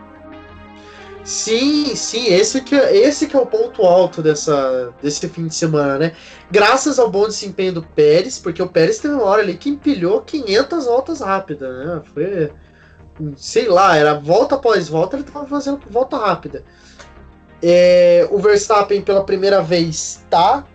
Sim, 1.24 1.96
sim, 1.96 2.26
esse 2.28 2.62
que, 2.62 2.76
é- 2.76 2.98
esse 2.98 3.28
que 3.28 3.36
é 3.36 3.40
o 3.40 3.46
ponto 3.46 3.82
alto 3.84 4.22
dessa, 4.22 4.94
desse 5.02 5.30
fim 5.30 5.48
de 5.48 5.56
semana, 5.56 5.98
né? 5.98 6.12
Graças 6.52 7.00
ao 7.00 7.10
bom 7.10 7.28
desempenho 7.28 7.74
do 7.74 7.84
Pérez, 7.84 8.38
porque 8.40 8.62
o 8.62 8.68
Pérez 8.68 9.00
teve 9.00 9.14
uma 9.14 9.24
hora 9.24 9.42
ali 9.42 9.56
que 9.56 9.70
empilhou 9.70 10.22
500 10.22 10.86
voltas 10.86 11.22
rápidas, 11.22 11.78
né? 11.78 12.02
Foi, 12.14 12.52
sei 13.38 13.70
lá, 13.70 13.96
era 13.96 14.16
volta 14.20 14.56
após 14.56 14.90
volta, 14.90 15.16
ele 15.16 15.24
tava 15.24 15.48
fazendo 15.48 15.80
volta 15.90 16.18
rápida. 16.18 16.66
É, 17.62 18.28
o 18.30 18.40
Verstappen, 18.40 19.02
pela 19.02 19.24
primeira 19.26 19.62
vez, 19.62 20.26
tá 20.30 20.66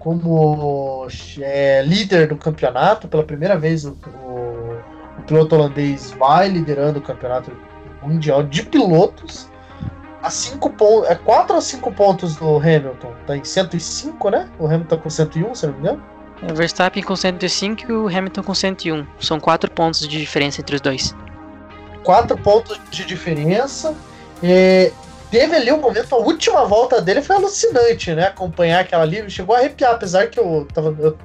como 0.00 1.06
é, 1.40 1.82
líder 1.82 2.26
do 2.28 2.36
campeonato, 2.36 3.06
pela 3.06 3.22
primeira 3.22 3.56
vez 3.56 3.84
o, 3.84 3.92
o, 3.92 5.20
o 5.20 5.22
piloto 5.24 5.54
holandês 5.54 6.10
vai 6.18 6.48
liderando 6.48 6.98
o 6.98 7.02
campeonato 7.02 7.52
mundial 8.02 8.42
de 8.42 8.64
pilotos 8.64 9.48
a 10.24 10.30
5 10.30 10.70
pontos. 10.70 11.10
É 11.10 11.14
4 11.14 11.54
ou 11.54 11.60
5 11.60 11.92
pontos 11.92 12.36
do 12.36 12.56
Hamilton? 12.56 13.12
Tá 13.26 13.36
em 13.36 13.44
105, 13.44 14.30
né? 14.30 14.48
O 14.58 14.66
Hamilton 14.66 14.96
com 14.96 15.10
101, 15.10 15.54
se 15.54 15.66
não 15.66 15.74
me 15.74 15.80
engano. 15.80 16.02
O 16.50 16.54
Verstappen 16.54 17.02
com 17.02 17.14
105 17.14 17.82
e 17.88 17.92
o 17.92 18.08
Hamilton 18.08 18.42
com 18.42 18.54
101. 18.54 19.06
São 19.20 19.38
4 19.38 19.70
pontos 19.70 20.00
de 20.00 20.18
diferença 20.18 20.62
entre 20.62 20.76
os 20.76 20.80
dois. 20.80 21.14
4 22.02 22.36
pontos 22.38 22.80
de 22.90 23.04
diferença. 23.04 23.94
É, 24.42 24.90
teve 25.30 25.54
ali 25.56 25.70
um 25.70 25.80
momento, 25.80 26.14
a 26.14 26.18
última 26.18 26.64
volta 26.64 27.00
dele 27.00 27.20
foi 27.20 27.36
alucinante, 27.36 28.14
né? 28.14 28.28
Acompanhar 28.28 28.80
aquela 28.80 29.02
ali, 29.02 29.28
chegou 29.30 29.54
a 29.54 29.58
arrepiar, 29.58 29.92
apesar 29.92 30.26
que 30.28 30.40
eu 30.40 30.66
tava. 30.72 30.96
Eu, 30.98 31.16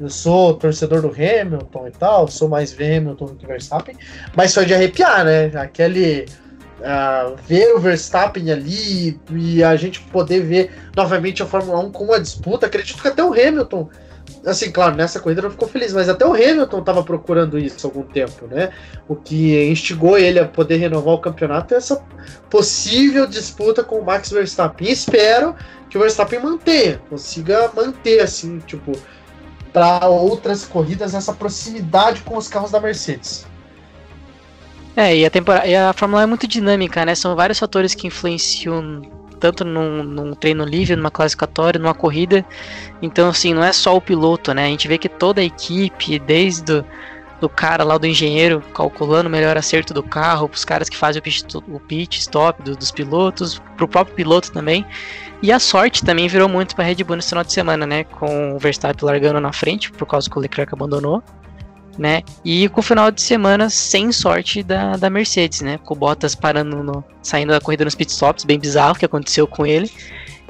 eu 0.00 0.08
sou 0.08 0.54
torcedor 0.54 1.02
do 1.02 1.08
Hamilton 1.08 1.88
e 1.88 1.90
tal, 1.90 2.28
sou 2.28 2.48
mais 2.48 2.72
Hamilton 2.72 3.26
do 3.26 3.34
que 3.34 3.46
Verstappen, 3.46 3.96
mas 4.34 4.54
foi 4.54 4.64
de 4.64 4.74
arrepiar, 4.74 5.24
né? 5.24 5.50
Aquele. 5.54 6.26
Ah, 6.82 7.32
ver 7.46 7.74
o 7.74 7.80
Verstappen 7.80 8.50
ali 8.50 9.18
e 9.32 9.62
a 9.64 9.74
gente 9.76 10.00
poder 10.00 10.40
ver 10.40 10.70
novamente 10.96 11.42
a 11.42 11.46
Fórmula 11.46 11.78
1 11.80 11.92
com 11.92 12.04
uma 12.04 12.20
disputa. 12.20 12.66
Acredito 12.66 13.02
que 13.02 13.08
até 13.08 13.22
o 13.22 13.32
Hamilton, 13.32 13.88
assim, 14.46 14.70
claro, 14.70 14.96
nessa 14.96 15.18
corrida 15.18 15.42
não 15.42 15.50
ficou 15.50 15.68
feliz, 15.68 15.92
mas 15.92 16.08
até 16.08 16.24
o 16.24 16.32
Hamilton 16.32 16.78
estava 16.78 17.02
procurando 17.02 17.58
isso 17.58 17.86
há 17.86 17.90
algum 17.90 18.02
tempo, 18.04 18.46
né? 18.46 18.70
O 19.08 19.16
que 19.16 19.68
instigou 19.68 20.16
ele 20.16 20.38
a 20.38 20.46
poder 20.46 20.76
renovar 20.76 21.14
o 21.14 21.20
campeonato 21.20 21.74
é 21.74 21.78
essa 21.78 22.00
possível 22.48 23.26
disputa 23.26 23.82
com 23.82 23.96
o 23.96 24.04
Max 24.04 24.30
Verstappen. 24.30 24.88
E 24.88 24.92
espero 24.92 25.56
que 25.90 25.98
o 25.98 26.00
Verstappen 26.00 26.40
mantenha, 26.40 27.00
consiga 27.08 27.72
manter, 27.74 28.20
assim, 28.20 28.58
tipo, 28.60 28.92
para 29.72 30.06
outras 30.06 30.64
corridas 30.64 31.14
essa 31.14 31.32
proximidade 31.32 32.22
com 32.22 32.36
os 32.36 32.46
carros 32.46 32.70
da 32.70 32.80
Mercedes. 32.80 33.47
É, 34.98 35.16
e 35.16 35.24
a, 35.24 35.30
tempora... 35.30 35.64
e 35.64 35.76
a 35.76 35.92
Fórmula 35.92 36.22
1 36.22 36.24
é 36.24 36.26
muito 36.26 36.48
dinâmica, 36.48 37.04
né? 37.04 37.14
São 37.14 37.36
vários 37.36 37.56
fatores 37.56 37.94
que 37.94 38.08
influenciam 38.08 39.00
tanto 39.38 39.64
num, 39.64 40.02
num 40.02 40.34
treino 40.34 40.64
livre, 40.64 40.96
numa 40.96 41.08
classificatória, 41.08 41.78
numa 41.78 41.94
corrida. 41.94 42.44
Então, 43.00 43.28
assim, 43.28 43.54
não 43.54 43.62
é 43.62 43.72
só 43.72 43.96
o 43.96 44.00
piloto, 44.00 44.52
né? 44.52 44.64
A 44.64 44.68
gente 44.68 44.88
vê 44.88 44.98
que 44.98 45.08
toda 45.08 45.40
a 45.40 45.44
equipe, 45.44 46.18
desde 46.18 46.64
do, 46.64 46.84
do 47.40 47.48
cara 47.48 47.84
lá 47.84 47.96
do 47.96 48.08
engenheiro 48.08 48.60
calculando 48.74 49.28
o 49.28 49.30
melhor 49.30 49.56
acerto 49.56 49.94
do 49.94 50.02
carro, 50.02 50.50
os 50.52 50.64
caras 50.64 50.88
que 50.88 50.96
fazem 50.96 51.20
o 51.20 51.22
pit, 51.22 51.46
o 51.68 51.78
pit 51.78 52.18
stop 52.18 52.60
do- 52.64 52.74
dos 52.74 52.90
pilotos, 52.90 53.62
pro 53.76 53.86
próprio 53.86 54.16
piloto 54.16 54.50
também. 54.50 54.84
E 55.40 55.52
a 55.52 55.60
sorte 55.60 56.04
também 56.04 56.26
virou 56.26 56.48
muito 56.48 56.74
para 56.74 56.84
Red 56.84 57.04
Bull 57.04 57.14
nesse 57.14 57.28
final 57.28 57.44
de 57.44 57.52
semana, 57.52 57.86
né? 57.86 58.02
Com 58.02 58.56
o 58.56 58.58
Verstappen 58.58 59.06
largando 59.06 59.38
na 59.38 59.52
frente, 59.52 59.92
por 59.92 60.06
causa 60.06 60.28
que 60.28 60.36
o 60.36 60.40
Leclerc 60.40 60.74
abandonou, 60.74 61.22
né? 61.98 62.22
E 62.44 62.68
com 62.68 62.80
o 62.80 62.82
final 62.82 63.10
de 63.10 63.20
semana 63.20 63.68
sem 63.68 64.12
sorte 64.12 64.62
da, 64.62 64.96
da 64.96 65.10
Mercedes, 65.10 65.60
né? 65.60 65.78
Com 65.84 65.94
o 65.94 65.96
Bottas 65.96 66.34
parando, 66.34 66.82
no, 66.82 67.04
saindo 67.22 67.50
da 67.50 67.60
corrida 67.60 67.84
nos 67.84 67.94
pitstops, 67.94 68.44
bem 68.44 68.58
bizarro 68.58 68.94
o 68.94 68.98
que 68.98 69.04
aconteceu 69.04 69.46
com 69.46 69.66
ele. 69.66 69.90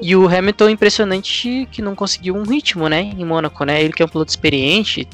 E 0.01 0.15
o 0.15 0.27
Hamilton 0.27 0.69
impressionante 0.69 1.67
que 1.71 1.81
não 1.81 1.95
conseguiu 1.95 2.35
um 2.35 2.43
ritmo, 2.43 2.87
né? 2.87 3.01
Em 3.01 3.25
Mônaco, 3.25 3.65
né? 3.65 3.81
Ele 3.83 3.91
que 3.91 4.01
é 4.01 4.05
um 4.05 4.09
piloto 4.09 4.29
experiente, 4.29 5.09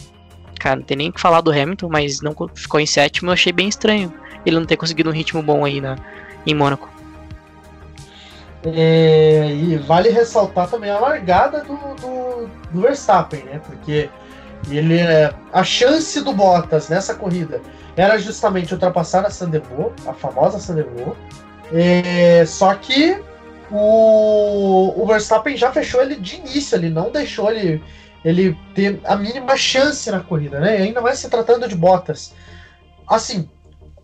cara, 0.60 0.76
não 0.76 0.84
tem 0.84 0.98
nem 0.98 1.10
o 1.10 1.14
que 1.14 1.22
falar 1.22 1.42
do 1.42 1.52
Hamilton, 1.52 1.90
mas 1.90 2.22
não 2.22 2.34
co- 2.34 2.52
ficou 2.54 2.80
em 2.80 2.86
sétimo, 2.86 3.30
eu 3.30 3.34
achei 3.34 3.54
bem 3.54 3.68
estranho 3.68 4.14
ele 4.46 4.58
não 4.58 4.66
ter 4.66 4.78
conseguido 4.78 5.10
um 5.10 5.14
ritmo 5.14 5.42
bom 5.42 5.66
aí 5.66 5.82
na, 5.82 5.96
em 6.46 6.54
Mônaco. 6.54 6.88
É, 8.64 9.52
e 9.54 9.78
vale 9.78 10.10
ressaltar 10.10 10.68
também 10.70 10.90
a 10.90 11.00
largada 11.00 11.64
do, 11.64 11.76
do, 11.76 12.50
do 12.72 12.82
Verstappen, 12.82 13.44
né? 13.44 13.62
Porque 13.66 14.10
ele 14.72 14.98
é, 14.98 15.34
a 15.52 15.64
chance 15.64 16.22
do 16.22 16.34
Bottas 16.34 16.90
nessa 16.90 17.14
corrida 17.14 17.62
era 17.96 18.18
justamente 18.18 18.74
ultrapassar 18.74 19.26
a 19.26 19.30
Sandevaux, 19.30 19.94
a 20.08 20.14
famosa 20.14 20.60
Sandevaux. 20.60 21.16
É, 21.72 22.46
só 22.46 22.74
que 22.76 23.18
o, 23.72 24.94
o 25.02 25.06
Verstappen 25.06 25.56
já 25.58 25.72
fechou 25.72 26.02
ele 26.02 26.16
de 26.16 26.38
início, 26.38 26.76
ele 26.76 26.90
não 26.90 27.12
deixou 27.12 27.52
ele, 27.52 27.84
ele 28.24 28.58
ter 28.74 29.00
a 29.04 29.16
mínima 29.16 29.56
chance 29.56 30.10
na 30.12 30.20
corrida, 30.20 30.60
né? 30.60 30.80
E 30.80 30.84
ainda 30.84 31.02
mais 31.02 31.20
se 31.20 31.30
tratando 31.30 31.68
de 31.68 31.76
Bottas. 31.76 32.34
Assim, 33.08 33.50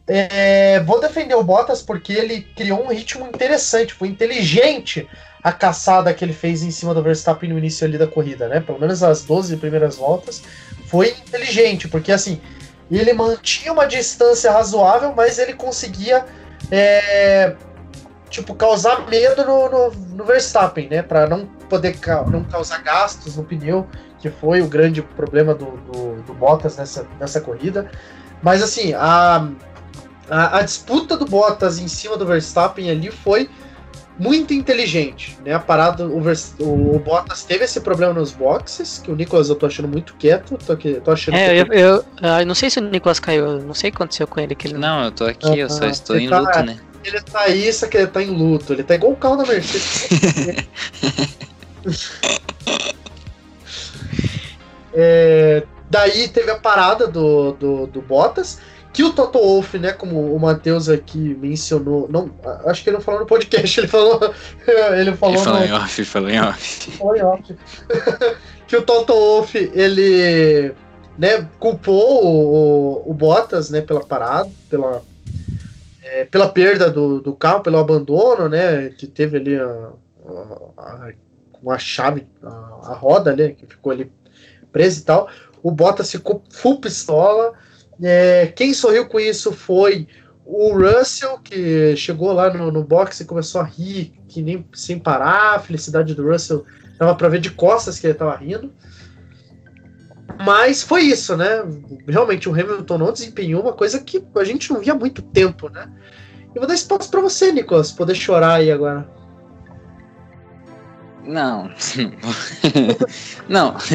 é, 0.07 0.79
vou 0.81 0.99
defender 0.99 1.35
o 1.35 1.43
Bottas 1.43 1.81
porque 1.81 2.13
ele 2.13 2.41
criou 2.41 2.83
um 2.83 2.89
ritmo 2.89 3.27
interessante, 3.27 3.93
foi 3.93 4.07
inteligente 4.07 5.07
a 5.43 5.51
caçada 5.51 6.13
que 6.13 6.23
ele 6.23 6.33
fez 6.33 6.61
em 6.63 6.71
cima 6.71 6.93
do 6.93 7.01
Verstappen 7.01 7.49
no 7.49 7.57
início 7.57 7.85
ali 7.85 7.97
da 7.97 8.07
corrida, 8.07 8.47
né? 8.47 8.59
Pelo 8.59 8.79
menos 8.79 9.01
as 9.01 9.23
12 9.23 9.57
primeiras 9.57 9.95
voltas 9.95 10.43
foi 10.87 11.09
inteligente, 11.09 11.87
porque 11.87 12.11
assim, 12.11 12.39
ele 12.91 13.13
mantinha 13.13 13.73
uma 13.73 13.87
distância 13.87 14.51
razoável, 14.51 15.13
mas 15.15 15.39
ele 15.39 15.53
conseguia 15.53 16.25
é, 16.69 17.55
tipo 18.29 18.53
causar 18.53 19.07
medo 19.09 19.43
no, 19.45 19.69
no, 19.69 19.91
no 20.15 20.23
Verstappen, 20.25 20.87
né? 20.89 21.01
Para 21.01 21.27
não 21.27 21.45
poder 21.69 21.97
ca- 21.97 22.23
não 22.23 22.43
causar 22.43 22.83
gastos 22.83 23.35
no 23.37 23.43
pneu, 23.43 23.87
que 24.19 24.29
foi 24.29 24.61
o 24.61 24.67
grande 24.67 25.01
problema 25.01 25.55
do, 25.55 25.65
do, 25.65 26.21
do 26.21 26.33
Bottas 26.33 26.77
nessa, 26.77 27.07
nessa 27.19 27.41
corrida. 27.41 27.89
Mas 28.43 28.61
assim, 28.61 28.93
a, 28.93 29.47
a, 30.29 30.57
a 30.59 30.61
disputa 30.61 31.17
do 31.17 31.25
Bottas 31.25 31.79
em 31.79 31.87
cima 31.87 32.15
do 32.17 32.25
Verstappen 32.25 32.89
ali 32.91 33.09
foi 33.09 33.49
muito 34.21 34.53
inteligente, 34.53 35.35
né? 35.43 35.53
A 35.53 35.59
parada, 35.59 36.05
o, 36.05 36.21
Vers- 36.21 36.53
o, 36.59 36.95
o 36.95 36.99
Bottas 36.99 37.43
teve 37.43 37.65
esse 37.65 37.81
problema 37.81 38.13
nos 38.13 38.31
boxes, 38.31 38.99
que 39.03 39.09
o 39.11 39.15
Nicolas 39.15 39.49
eu 39.49 39.55
tô 39.55 39.65
achando 39.65 39.87
muito 39.87 40.13
quieto, 40.15 40.57
tô, 40.63 40.73
aqui, 40.73 41.01
tô 41.03 41.11
achando 41.11 41.35
É, 41.35 41.65
que 41.65 41.73
eu, 41.73 41.79
eu, 41.79 42.05
ah, 42.21 42.41
eu 42.41 42.45
não 42.45 42.53
sei 42.53 42.69
se 42.69 42.77
o 42.77 42.81
Nicolas 42.83 43.19
caiu, 43.19 43.59
não 43.61 43.73
sei 43.73 43.89
o 43.89 43.93
que 43.93 43.97
aconteceu 43.97 44.27
com 44.27 44.39
ele. 44.39 44.53
Que 44.53 44.67
ele 44.67 44.77
Não, 44.77 45.05
eu 45.05 45.11
tô 45.11 45.25
aqui, 45.25 45.57
eu 45.57 45.69
só 45.69 45.85
Ah, 45.85 45.89
estou 45.89 46.17
em 46.17 46.29
tá- 46.29 46.39
luto, 46.39 46.63
né? 46.63 46.77
ele 47.03 47.19
tá 47.21 47.39
aí, 47.41 47.73
só 47.73 47.87
que 47.87 47.97
ele 47.97 48.07
tá 48.07 48.21
em 48.21 48.29
luto, 48.29 48.73
ele 48.73 48.83
tá 48.83 48.93
igual 48.93 49.11
o 49.11 49.15
carro 49.15 49.37
da 49.37 49.45
Mercedes. 49.45 50.07
É, 54.93 55.63
daí 55.89 56.27
teve 56.27 56.51
a 56.51 56.59
parada 56.59 57.07
do, 57.07 57.53
do, 57.53 57.87
do 57.87 58.01
Bottas, 58.01 58.59
que 58.93 59.03
o 59.03 59.13
Toto 59.13 59.39
Wolff, 59.39 59.77
né, 59.77 59.93
como 59.93 60.35
o 60.35 60.39
Matheus 60.39 60.89
aqui 60.89 61.35
mencionou, 61.39 62.07
não, 62.09 62.29
acho 62.65 62.83
que 62.83 62.89
ele 62.89 62.97
não 62.97 63.03
falou 63.03 63.21
no 63.21 63.25
podcast, 63.25 63.79
ele 63.79 63.87
falou, 63.87 64.19
ele 64.97 65.13
falou, 65.13 65.35
Ele 65.35 65.43
falou 65.43 65.59
no, 65.59 65.65
em 65.65 65.71
off, 65.71 66.05
falou 66.05 66.29
em 66.29 66.39
off. 66.39 66.91
falou 66.91 67.15
em 67.15 67.23
off. 67.23 67.55
que 68.67 68.75
o 68.75 68.81
Toto 68.81 69.13
Wolff, 69.13 69.57
ele, 69.73 70.73
né, 71.17 71.47
culpou 71.59 72.25
o, 72.25 73.05
o, 73.05 73.11
o 73.11 73.13
Bottas, 73.13 73.69
né, 73.69 73.81
pela 73.81 74.05
parada, 74.05 74.49
pela, 74.69 75.01
é, 76.03 76.25
pela 76.25 76.49
perda 76.49 76.89
do, 76.89 77.21
do 77.21 77.33
carro, 77.33 77.61
pelo 77.61 77.77
abandono, 77.77 78.49
né, 78.49 78.89
que 78.89 79.07
teve 79.07 79.37
ali 79.37 79.55
a, 79.57 79.89
a, 80.77 80.83
a, 80.83 81.13
com 81.53 81.71
a 81.71 81.77
chave, 81.77 82.27
a, 82.43 82.47
a 82.91 82.93
roda, 82.93 83.35
né, 83.35 83.49
que 83.49 83.65
ficou 83.65 83.93
ali 83.93 84.11
presa 84.71 84.99
e 84.99 85.03
tal. 85.03 85.29
O 85.63 85.71
Bottas 85.71 86.11
ficou 86.11 86.43
full 86.49 86.81
pistola. 86.81 87.53
É, 88.01 88.47
quem 88.47 88.73
sorriu 88.73 89.07
com 89.07 89.19
isso 89.19 89.51
foi 89.51 90.07
o 90.43 90.73
Russell, 90.73 91.39
que 91.39 91.95
chegou 91.95 92.33
lá 92.33 92.53
no, 92.53 92.71
no 92.71 92.83
box 92.83 93.19
e 93.21 93.25
começou 93.25 93.61
a 93.61 93.63
rir, 93.63 94.13
que 94.27 94.41
nem 94.41 94.65
sem 94.73 94.99
parar. 94.99 95.55
A 95.55 95.59
felicidade 95.59 96.15
do 96.15 96.27
Russell 96.29 96.65
dava 96.97 97.15
pra 97.15 97.29
ver 97.29 97.39
de 97.39 97.51
costas 97.51 97.99
que 97.99 98.07
ele 98.07 98.13
tava 98.13 98.35
rindo. 98.35 98.73
Mas 100.43 100.81
foi 100.81 101.03
isso, 101.03 101.37
né? 101.37 101.63
Realmente 102.07 102.49
o 102.49 102.53
Hamilton 102.53 102.97
não 102.97 103.13
desempenhou 103.13 103.61
uma 103.61 103.73
coisa 103.73 103.99
que 103.99 104.23
a 104.35 104.43
gente 104.43 104.71
não 104.71 104.79
via 104.79 104.93
há 104.93 104.95
muito 104.95 105.21
tempo, 105.21 105.69
né? 105.69 105.87
Eu 106.53 106.61
vou 106.61 106.67
dar 106.67 106.73
espaço 106.73 107.09
pra 107.09 107.21
você, 107.21 107.51
Nicolas, 107.51 107.91
poder 107.91 108.15
chorar 108.15 108.55
aí 108.55 108.71
agora. 108.71 109.07
Não. 111.23 111.69
não. 113.47 113.75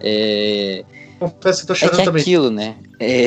É, 0.00 0.84
Confesso 1.18 1.62
que 1.62 1.66
tô 1.66 1.72
é 1.72 1.76
chorando 1.76 2.12
que 2.12 2.18
é 2.18 2.20
aquilo, 2.20 2.50
né? 2.50 2.76
É, 3.00 3.26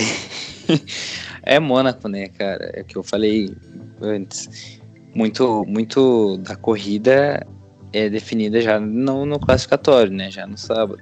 é 1.56 1.60
Mônaco, 1.60 2.08
né, 2.08 2.30
cara? 2.30 2.72
É 2.74 2.82
o 2.82 2.86
que 2.86 2.98
eu 2.98 3.04
falei 3.04 3.54
antes. 4.02 4.80
Muito, 5.14 5.66
muito 5.68 6.38
da 6.38 6.56
corrida 6.56 7.46
é 7.92 8.10
definida 8.10 8.62
já 8.62 8.80
no, 8.80 9.26
no 9.26 9.40
classificatório, 9.40 10.12
né? 10.12 10.32
Já 10.32 10.48
no 10.48 10.58
sábado. 10.58 11.00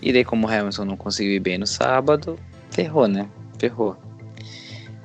E 0.00 0.12
daí, 0.12 0.24
como 0.24 0.46
o 0.46 0.50
Hamilton 0.50 0.84
não 0.84 0.96
conseguiu 0.96 1.32
ir 1.32 1.40
bem 1.40 1.58
no 1.58 1.66
sábado, 1.66 2.38
ferrou, 2.70 3.08
né? 3.08 3.28
Ferrou. 3.58 3.96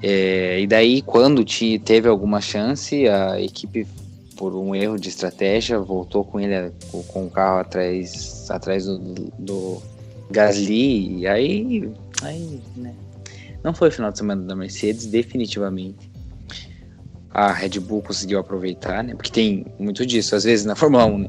É, 0.01 0.59
e 0.59 0.67
daí, 0.67 1.01
quando 1.01 1.43
te, 1.43 1.79
teve 1.79 2.07
alguma 2.07 2.39
chance, 2.39 3.07
a 3.07 3.41
equipe, 3.41 3.87
por 4.37 4.53
um 4.55 4.75
erro 4.75 4.97
de 4.97 5.09
estratégia, 5.09 5.79
voltou 5.79 6.23
com 6.23 6.39
ele 6.39 6.71
com, 6.91 7.01
com 7.03 7.25
o 7.25 7.29
carro 7.29 7.59
atrás, 7.59 8.49
atrás 8.49 8.85
do, 8.85 8.99
do 9.37 9.81
Gasly. 10.29 11.27
Aí, 11.27 11.91
aí, 12.21 12.61
né? 12.75 12.93
Não 13.63 13.73
foi 13.73 13.89
o 13.89 13.91
final 13.91 14.11
de 14.11 14.17
semana 14.17 14.43
da 14.43 14.55
Mercedes, 14.55 15.05
definitivamente. 15.05 16.09
A 17.31 17.51
Red 17.51 17.79
Bull 17.79 18.01
conseguiu 18.01 18.39
aproveitar, 18.39 19.03
né? 19.03 19.13
Porque 19.15 19.31
tem 19.31 19.65
muito 19.77 20.05
disso, 20.05 20.35
às 20.35 20.43
vezes 20.43 20.65
na 20.65 20.75
Fórmula 20.75 21.05
1, 21.05 21.17
né? 21.19 21.27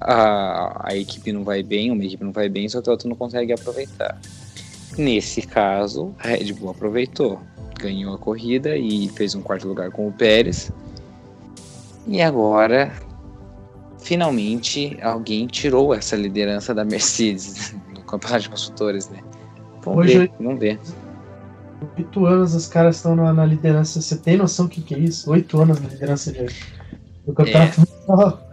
A, 0.00 0.90
a 0.90 0.96
equipe 0.96 1.32
não 1.32 1.44
vai 1.44 1.62
bem, 1.62 1.90
uma 1.90 2.04
equipe 2.04 2.24
não 2.24 2.32
vai 2.32 2.48
bem, 2.48 2.68
só 2.68 2.80
que 2.80 2.88
a 2.88 2.92
outra 2.92 3.08
não 3.08 3.16
consegue 3.16 3.52
aproveitar. 3.52 4.18
Nesse 4.96 5.42
caso, 5.42 6.14
a 6.18 6.28
Red 6.28 6.52
Bull 6.54 6.70
aproveitou, 6.70 7.40
ganhou 7.78 8.14
a 8.14 8.18
corrida 8.18 8.76
e 8.76 9.08
fez 9.08 9.34
um 9.34 9.42
quarto 9.42 9.68
lugar 9.68 9.90
com 9.90 10.08
o 10.08 10.12
Pérez. 10.12 10.72
E 12.06 12.22
agora, 12.22 12.92
finalmente, 13.98 14.96
alguém 15.02 15.46
tirou 15.46 15.94
essa 15.94 16.16
liderança 16.16 16.74
da 16.74 16.84
Mercedes 16.84 17.74
no 18.08 18.12
campeonato 18.12 18.42
de 18.44 18.48
construtores, 18.48 19.08
né? 19.10 19.20
Vamos 19.84 20.06
Hoje- 20.06 20.18
ver, 20.18 20.32
vamos 20.40 20.58
ver. 20.58 20.80
Oito 21.96 22.26
anos 22.26 22.54
os 22.54 22.66
caras 22.66 22.96
estão 22.96 23.14
na, 23.14 23.32
na 23.32 23.44
liderança. 23.44 24.00
Você 24.00 24.16
tem 24.16 24.36
noção 24.36 24.66
do 24.66 24.70
que, 24.70 24.80
que 24.80 24.94
é 24.94 24.98
isso? 24.98 25.30
Oito 25.30 25.60
anos 25.60 25.78
na 25.80 25.88
liderança 25.88 26.32
de, 26.32 26.46
do 27.24 27.32
campeonato 27.32 27.80
mundial. 28.08 28.50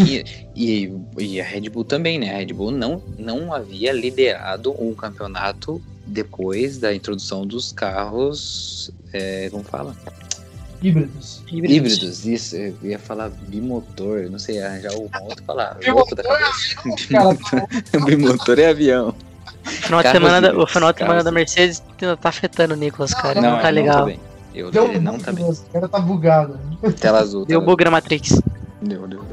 E, 0.00 0.24
e, 0.56 0.92
e 1.18 1.40
a 1.40 1.44
Red 1.44 1.68
Bull 1.68 1.84
também, 1.84 2.18
né? 2.18 2.34
A 2.34 2.38
Red 2.38 2.46
Bull 2.52 2.72
não, 2.72 3.00
não 3.18 3.52
havia 3.52 3.92
liderado 3.92 4.74
um 4.82 4.92
campeonato 4.94 5.80
depois 6.06 6.78
da 6.78 6.92
introdução 6.92 7.46
dos 7.46 7.72
carros, 7.72 8.90
é, 9.12 9.48
como 9.50 9.62
fala? 9.62 9.94
Híbridos. 10.84 11.42
Híbridos, 11.50 12.26
isso. 12.26 12.56
Eu 12.56 12.76
ia 12.82 12.98
falar 12.98 13.30
bimotor, 13.30 14.28
não 14.30 14.38
sei, 14.38 14.62
arranjar 14.62 14.92
uma 14.92 15.22
outra 15.22 15.42
palavra. 15.46 15.78
Bimotor 15.78 16.14
da. 16.14 16.22
Cara, 16.22 18.04
bimotor 18.04 18.58
é 18.58 18.68
avião. 18.68 19.14
O 19.64 19.68
final 19.70 20.02
de 20.02 20.10
semana, 20.10 20.40
da, 20.42 20.48
o 20.48 20.50
híbridos, 20.50 20.72
final 20.72 20.92
de 20.92 20.98
semana 20.98 21.24
da 21.24 21.32
Mercedes 21.32 21.82
tá 22.20 22.28
afetando 22.28 22.74
o 22.74 22.76
Nicolas, 22.76 23.14
cara. 23.14 23.40
Não, 23.40 23.52
Não, 23.52 23.56
tá 23.56 23.62
não 23.62 23.70
legal. 23.70 23.98
tá 24.00 24.04
bem. 24.04 24.20
Eu, 24.54 24.70
deu 24.70 24.84
ele 24.84 24.98
não 25.00 25.12
muito 25.12 25.24
tá 25.24 25.32
bem. 25.32 25.44
O 25.50 25.56
cara 25.72 25.88
tá 25.88 25.98
bugado. 25.98 26.60
Tela 27.00 27.20
azul. 27.20 27.46
Deu 27.46 27.60
tela 27.60 27.70
bug 27.70 27.84
na 27.84 27.90
Matrix. 27.90 28.42
Deu, 28.82 29.08
deu, 29.08 29.22
deu. 29.22 29.24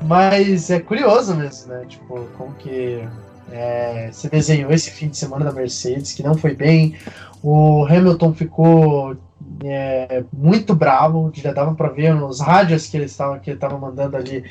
Mas 0.00 0.70
é 0.70 0.80
curioso 0.80 1.34
mesmo, 1.34 1.70
né? 1.70 1.84
Tipo, 1.86 2.26
como 2.38 2.54
que 2.54 3.06
é, 3.52 4.10
você 4.12 4.28
desenhou 4.28 4.70
esse 4.70 4.90
fim 4.90 5.08
de 5.08 5.16
semana 5.16 5.44
da 5.44 5.52
Mercedes, 5.52 6.12
que 6.12 6.22
não 6.22 6.34
foi 6.34 6.54
bem. 6.54 6.96
O 7.42 7.84
Hamilton 7.86 8.34
ficou 8.34 9.16
é, 9.64 10.24
muito 10.32 10.74
bravo, 10.74 11.30
já 11.34 11.52
dava 11.52 11.74
pra 11.74 11.88
ver 11.88 12.14
nos 12.14 12.40
rádios 12.40 12.86
que 12.86 12.96
ele 12.96 13.06
estava 13.06 13.38
que 13.38 13.50
estava 13.50 13.78
mandando 13.78 14.16
ali 14.16 14.44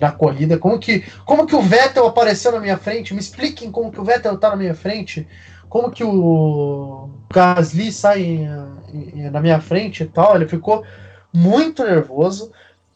na 0.00 0.12
corrida. 0.12 0.58
Como 0.58 0.78
que, 0.78 1.04
como 1.24 1.46
que 1.46 1.54
o 1.54 1.62
Vettel 1.62 2.06
apareceu 2.06 2.52
na 2.52 2.60
minha 2.60 2.76
frente? 2.76 3.14
Me 3.14 3.20
expliquem 3.20 3.70
como 3.70 3.90
que 3.90 4.00
o 4.00 4.04
Vettel 4.04 4.38
tá 4.38 4.50
na 4.50 4.56
minha 4.56 4.74
frente. 4.74 5.26
Como 5.68 5.90
que 5.90 6.04
o 6.04 7.10
Gasly 7.32 7.90
sai 7.90 8.48
na 9.30 9.40
minha 9.40 9.60
frente 9.60 10.04
e 10.04 10.06
tal. 10.06 10.36
Ele 10.36 10.46
ficou 10.46 10.84
muito 11.32 11.84
nervoso. 11.84 12.52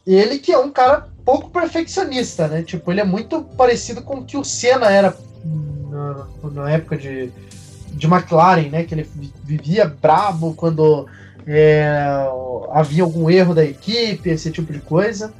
Ele 0.07 0.39
que 0.39 0.51
é 0.51 0.57
um 0.57 0.71
cara 0.71 1.07
pouco 1.25 1.49
perfeccionista, 1.49 2.47
né? 2.47 2.63
Tipo, 2.63 2.91
ele 2.91 3.01
é 3.01 3.05
muito 3.05 3.43
parecido 3.43 4.01
com 4.01 4.15
o 4.15 4.25
que 4.25 4.37
o 4.37 4.43
Senna 4.43 4.89
era 4.89 5.15
na, 5.89 6.25
na 6.51 6.71
época 6.71 6.97
de, 6.97 7.31
de 7.91 8.07
McLaren, 8.07 8.69
né? 8.69 8.83
Que 8.83 8.93
ele 8.95 9.03
vi- 9.15 9.33
vivia 9.43 9.85
brabo 9.85 10.53
quando 10.53 11.07
é, 11.47 12.25
havia 12.71 13.03
algum 13.03 13.29
erro 13.29 13.53
da 13.53 13.63
equipe, 13.65 14.29
esse 14.29 14.51
tipo 14.51 14.71
de 14.71 14.79
coisa. 14.79 15.33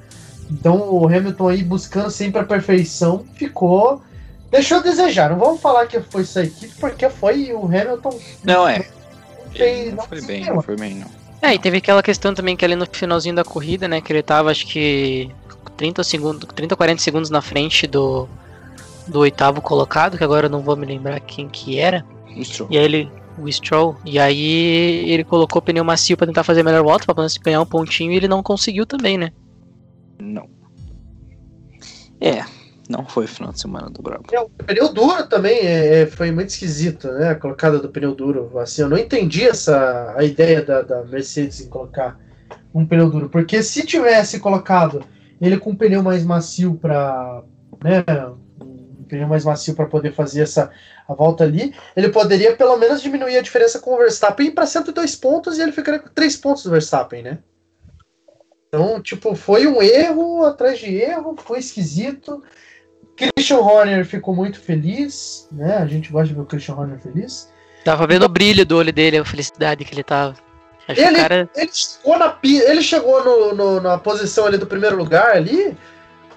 Então 0.52 0.92
o 0.92 1.06
Hamilton 1.06 1.48
aí 1.50 1.64
buscando 1.64 2.10
sempre 2.10 2.42
a 2.42 2.44
perfeição 2.44 3.24
ficou. 3.36 4.02
Deixou 4.50 4.80
a 4.80 4.82
desejar. 4.82 5.30
Não 5.30 5.38
vamos 5.38 5.62
falar 5.62 5.86
que 5.86 6.00
foi 6.00 6.22
essa 6.24 6.44
equipe, 6.44 6.74
porque 6.80 7.08
foi 7.10 7.54
o 7.54 7.66
Hamilton. 7.66 8.20
Não, 8.44 8.68
é. 8.68 8.84
fez- 9.52 9.94
não 9.94 10.04
foi 10.06 10.22
bem, 10.22 10.46
não 10.46 10.62
foi 10.62 10.76
bem, 10.76 10.96
não. 10.96 11.08
É, 11.42 11.54
e 11.54 11.60
teve 11.60 11.78
aquela 11.78 12.02
questão 12.04 12.34
também 12.34 12.56
que 12.58 12.66
ali 12.66 12.76
no 12.76 12.86
finalzinho 12.92 13.36
da 13.36 13.44
corrida, 13.46 13.88
né, 13.88 14.02
que 14.02 14.12
ele 14.12 14.22
tava 14.24 14.52
acho 14.52 14.66
que 14.68 15.30
30 15.78 16.04
segundos, 16.04 16.50
30 16.54 16.76
40 16.76 17.02
segundos 17.02 17.30
na 17.30 17.42
frente 17.42 17.86
do 17.88 18.28
do 19.08 19.20
oitavo 19.20 19.60
colocado, 19.62 20.18
que 20.20 20.24
agora 20.24 20.46
eu 20.46 20.50
não 20.52 20.62
vou 20.62 20.76
me 20.76 20.86
lembrar 20.86 21.20
quem 21.20 21.48
que 21.48 21.80
era. 21.80 22.06
Stroll. 22.44 22.70
E 22.72 22.78
aí 22.78 22.86
ele 22.86 23.12
o 23.38 23.52
Stroll, 23.52 23.96
e 24.06 24.20
aí 24.20 25.10
ele 25.10 25.24
colocou 25.24 25.62
o 25.62 25.64
pneu 25.64 25.84
macio 25.84 26.18
pra 26.18 26.28
tentar 26.28 26.44
fazer 26.44 26.62
a 26.62 26.64
melhor 26.64 26.84
volta, 26.84 27.06
pra 27.06 27.16
poder 27.16 27.32
ganhar 27.42 27.62
um 27.62 27.66
pontinho, 27.66 28.12
e 28.12 28.16
ele 28.16 28.28
não 28.28 28.44
conseguiu 28.44 28.86
também, 28.86 29.18
né? 29.18 29.32
Não. 30.20 30.50
É, 32.20 32.44
não 32.90 33.06
foi 33.06 33.28
final 33.28 33.54
de 33.54 33.62
semana 33.62 33.90
do 33.90 34.02
Brabo. 34.02 34.26
É, 34.32 34.40
o 34.42 34.50
pneu 34.50 34.92
duro 34.92 35.28
também 35.28 35.60
é, 35.60 36.02
é, 36.02 36.06
foi 36.06 36.32
muito 36.32 36.50
esquisito, 36.50 37.08
né? 37.14 37.30
A 37.30 37.36
colocada 37.36 37.80
do 37.80 37.88
pneu 37.88 38.14
duro. 38.14 38.58
Assim, 38.60 38.82
eu 38.82 38.90
não 38.90 38.98
entendi 38.98 39.44
essa 39.44 40.14
a 40.18 40.24
ideia 40.24 40.62
da, 40.62 40.82
da 40.82 41.04
Mercedes 41.04 41.62
em 41.62 41.70
colocar 41.70 42.20
um 42.74 42.86
pneu 42.86 43.10
duro. 43.10 43.30
Porque 43.30 43.64
se 43.64 43.86
tivesse 43.86 44.40
colocado 44.40 45.02
ele 45.40 45.58
com 45.58 45.70
um 45.70 45.76
pneu 45.76 46.04
mais 46.04 46.26
macio 46.26 46.76
para 46.76 47.44
né, 47.84 48.04
pneu 49.10 49.28
mais 49.28 49.44
macio 49.44 49.76
para 49.76 49.86
poder 49.88 50.14
fazer 50.14 50.44
essa 50.44 50.72
a 51.08 51.14
volta 51.14 51.44
ali, 51.44 51.76
ele 51.96 52.10
poderia 52.10 52.56
pelo 52.56 52.78
menos 52.78 53.02
diminuir 53.02 53.38
a 53.38 53.42
diferença 53.42 53.80
com 53.80 53.94
o 53.94 53.98
Verstappen 53.98 54.52
para 54.52 54.66
102 54.66 55.16
pontos 55.16 55.58
e 55.58 55.62
ele 55.62 55.72
ficaria 55.72 56.00
com 56.00 56.10
3 56.10 56.38
pontos 56.38 56.64
do 56.64 56.70
Verstappen, 56.72 57.24
né? 57.24 57.40
Então, 58.68 59.02
tipo, 59.02 59.36
foi 59.36 59.66
um 59.68 59.82
erro 59.82 60.46
atrás 60.46 60.78
de 60.80 60.96
erro, 60.96 61.36
foi 61.38 61.60
esquisito. 61.60 62.44
Christian 63.18 63.58
Horner 63.58 64.06
ficou 64.06 64.36
muito 64.36 64.60
feliz, 64.60 65.48
né? 65.52 65.78
A 65.78 65.88
gente 65.88 66.12
gosta 66.12 66.28
de 66.28 66.36
ver 66.36 66.42
o 66.42 66.46
Christian 66.46 66.76
Horner 66.76 67.00
feliz. 67.00 67.52
Tava 67.84 68.06
vendo 68.06 68.24
o 68.26 68.30
brilho 68.30 68.66
do 68.66 68.78
olho 68.78 68.94
dele, 68.94 69.18
a 69.18 69.26
felicidade 69.26 69.84
que 69.84 69.94
ele 69.94 70.04
tava. 70.04 70.36
Acho 70.88 71.02
Ele- 71.02 71.18
cara. 71.18 71.50
Ele 71.56 71.70
chegou 71.74 72.18
na, 72.18 72.38
ele 72.44 72.82
chegou 72.82 73.24
no, 73.24 73.56
no- 73.56 73.80
na 73.82 73.98
posição 73.98 74.46
ali 74.46 74.58
do 74.58 74.68
primeiro 74.68 74.96
lugar 74.96 75.36
ali 75.36 75.76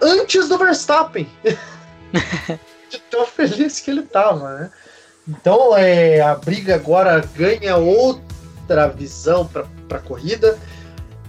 antes 0.01 0.49
do 0.49 0.57
Verstappen. 0.59 1.29
de 2.91 2.99
tão 3.11 3.27
feliz 3.27 3.81
que 3.81 3.91
ele 3.91 4.03
tava, 4.03 4.55
né? 4.55 4.71
Então 5.29 5.77
é, 5.77 6.21
a 6.21 6.35
briga 6.35 6.75
agora 6.75 7.23
ganha 7.37 7.77
outra 7.77 8.89
visão 8.89 9.47
para 9.47 9.99
a 9.99 10.01
corrida. 10.01 10.59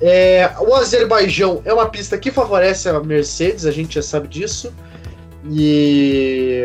É, 0.01 0.51
o 0.59 0.73
Azerbaijão 0.75 1.61
é 1.63 1.73
uma 1.73 1.87
pista 1.87 2.17
que 2.17 2.31
favorece 2.31 2.89
a 2.89 2.99
Mercedes, 2.99 3.65
a 3.65 3.71
gente 3.71 3.95
já 3.95 4.01
sabe 4.01 4.27
disso. 4.27 4.73
E 5.49 6.63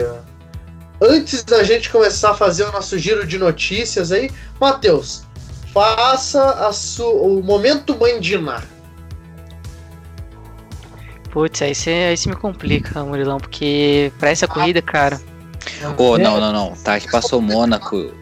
antes 1.01 1.45
da 1.45 1.63
gente 1.63 1.91
começar 1.91 2.31
a 2.31 2.35
fazer 2.35 2.65
o 2.65 2.73
nosso 2.73 2.99
giro 2.99 3.27
de 3.27 3.39
notícias 3.39 4.11
aí, 4.11 4.31
Matheus, 4.61 5.23
faça 5.73 6.71
o 7.01 7.43
momento 7.43 7.97
mãe 7.97 8.19
Diná. 8.21 8.63
Putz, 11.39 11.63
aí 11.63 11.73
você 11.73 11.91
aí 11.91 12.17
cê 12.17 12.29
me 12.29 12.35
complica, 12.35 13.05
Murilão, 13.05 13.39
porque 13.39 14.11
pra 14.19 14.31
essa 14.31 14.49
corrida, 14.49 14.83
cara. 14.83 15.21
Ô, 15.97 16.17
É, 16.17 16.19
não, 16.19 16.41
não, 16.41 16.53
não. 16.53 16.73
Tá 16.73 16.99
que 16.99 17.09
passou 17.09 17.41
Mônaco. 17.41 18.13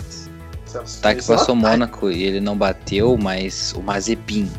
Tá 1.01 1.15
que 1.15 1.25
passou 1.25 1.55
Mônaco 1.55 2.11
e 2.11 2.25
ele 2.25 2.41
não 2.41 2.55
bateu, 2.55 3.17
mas 3.17 3.73
o 3.75 3.81
Mazepin. 3.81 4.53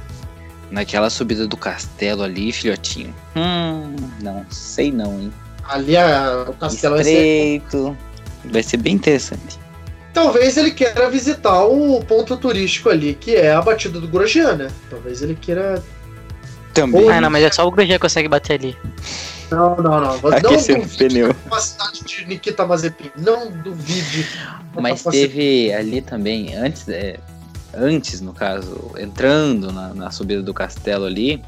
Naquela 0.71 1.11
subida 1.11 1.47
do 1.47 1.55
castelo 1.55 2.23
ali, 2.23 2.51
filhotinho. 2.51 3.13
Hum, 3.35 3.95
não 4.23 4.43
sei 4.49 4.91
não, 4.91 5.19
hein? 5.19 5.31
Ali 5.69 5.95
a, 5.95 6.47
o 6.49 6.53
castelo 6.53 6.95
vai 6.95 7.03
ser. 7.03 7.11
Estreito. 7.11 7.95
Vai 8.45 8.63
ser 8.63 8.77
bem 8.77 8.95
interessante. 8.95 9.59
Talvez 10.15 10.57
ele 10.57 10.71
queira 10.71 11.11
visitar 11.11 11.63
o 11.63 12.03
ponto 12.03 12.35
turístico 12.35 12.89
ali, 12.89 13.13
que 13.13 13.35
é 13.35 13.53
a 13.53 13.61
batida 13.61 13.99
do 13.99 14.07
Grosjean, 14.07 14.55
né? 14.55 14.67
Talvez 14.89 15.21
ele 15.21 15.35
queira. 15.35 15.83
Também. 16.81 17.09
Ah, 17.09 17.21
não, 17.21 17.29
mas 17.29 17.43
é 17.43 17.51
só 17.51 17.67
o 17.67 17.71
Grosjean 17.71 17.95
que 17.95 17.99
consegue 18.01 18.27
bater 18.27 18.59
ali. 18.59 18.77
Não, 19.51 19.75
não, 19.77 19.99
não. 20.01 20.17
Não 20.21 20.29
Aquecer 20.31 20.77
o 20.77 20.81
duvide 20.81 20.97
pneu. 20.97 21.27
da 21.29 21.33
capacidade 21.33 22.03
de 22.03 22.25
Nikita 22.25 22.65
Mazepin. 22.65 23.11
Não 23.17 23.49
duvide. 23.51 24.27
Mas 24.79 25.03
teve 25.03 25.73
ali 25.73 26.01
também, 26.01 26.53
antes, 26.55 26.87
é, 26.89 27.17
antes 27.73 28.21
no 28.21 28.33
caso, 28.33 28.91
entrando 28.97 29.71
na, 29.71 29.93
na 29.93 30.11
subida 30.11 30.41
do 30.43 30.53
castelo 30.53 31.05
ali, 31.05 31.41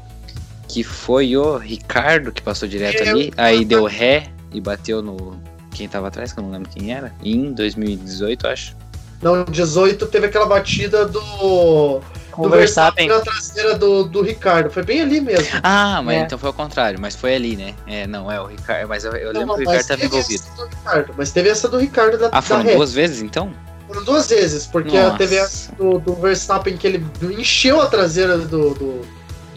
que 0.66 0.82
foi 0.82 1.36
o 1.36 1.56
Ricardo 1.58 2.32
que 2.32 2.40
passou 2.42 2.66
direto 2.68 3.02
É, 3.02 3.08
ali, 3.10 3.26
eu- 3.28 3.32
aí 3.36 3.64
deu 3.64 3.84
ré 3.84 4.28
e 4.52 4.60
bateu 4.60 5.02
no 5.02 5.38
quem 5.72 5.88
tava 5.88 6.08
atrás, 6.08 6.32
que 6.32 6.40
eu 6.40 6.44
não 6.44 6.50
lembro 6.50 6.68
quem 6.68 6.92
era, 6.92 7.14
em 7.22 7.52
2018, 7.52 8.46
acho. 8.48 8.76
Não, 9.22 9.44
18 9.44 10.06
teve 10.06 10.26
aquela 10.26 10.46
batida 10.46 11.06
do, 11.06 12.00
do 12.42 12.48
o 12.48 12.50
Verstappen. 12.50 13.08
na 13.08 13.20
traseira 13.20 13.76
do, 13.78 14.04
do 14.04 14.22
Ricardo. 14.22 14.70
Foi 14.70 14.82
bem 14.82 15.00
ali 15.02 15.20
mesmo. 15.20 15.46
Ah, 15.62 16.00
mas 16.02 16.16
É. 16.16 16.20
então 16.22 16.38
foi 16.38 16.48
ao 16.48 16.52
contrário, 16.54 16.98
mas 17.00 17.14
foi 17.16 17.34
ali, 17.34 17.56
né? 17.56 17.74
É, 17.86 18.06
não, 18.06 18.30
é 18.30 18.40
o 18.40 18.46
Ricardo, 18.46 18.88
mas 18.88 19.04
eu, 19.04 19.12
eu 19.12 19.32
Não, 19.32 19.40
lembro 19.40 19.54
que 19.56 19.62
o 19.62 19.70
Ricardo 19.70 19.86
tava 19.86 20.00
teve 20.00 20.16
envolvido. 20.16 20.42
essa 20.44 20.56
do 20.56 20.68
Ricardo, 20.68 21.14
mas 21.16 21.30
teve 21.32 21.48
essa 21.48 21.68
do 21.68 21.78
Ricardo 21.78 22.18
da, 22.18 22.26
Ah, 22.26 22.30
da 22.30 22.42
foram 22.42 22.62
ré. 22.62 22.74
duas 22.76 22.92
vezes 22.92 23.22
então? 23.22 23.52
Foram 23.86 24.04
duas 24.04 24.28
vezes, 24.28 24.66
porque 24.66 24.96
Nossa. 25.00 25.16
teve 25.18 25.36
essa 25.36 25.72
do, 25.72 25.98
do 25.98 26.14
Verstappen 26.14 26.76
que 26.76 26.86
ele 26.86 27.04
encheu 27.22 27.80
a 27.80 27.86
traseira 27.86 28.38
do, 28.38 28.74
do, 28.74 29.00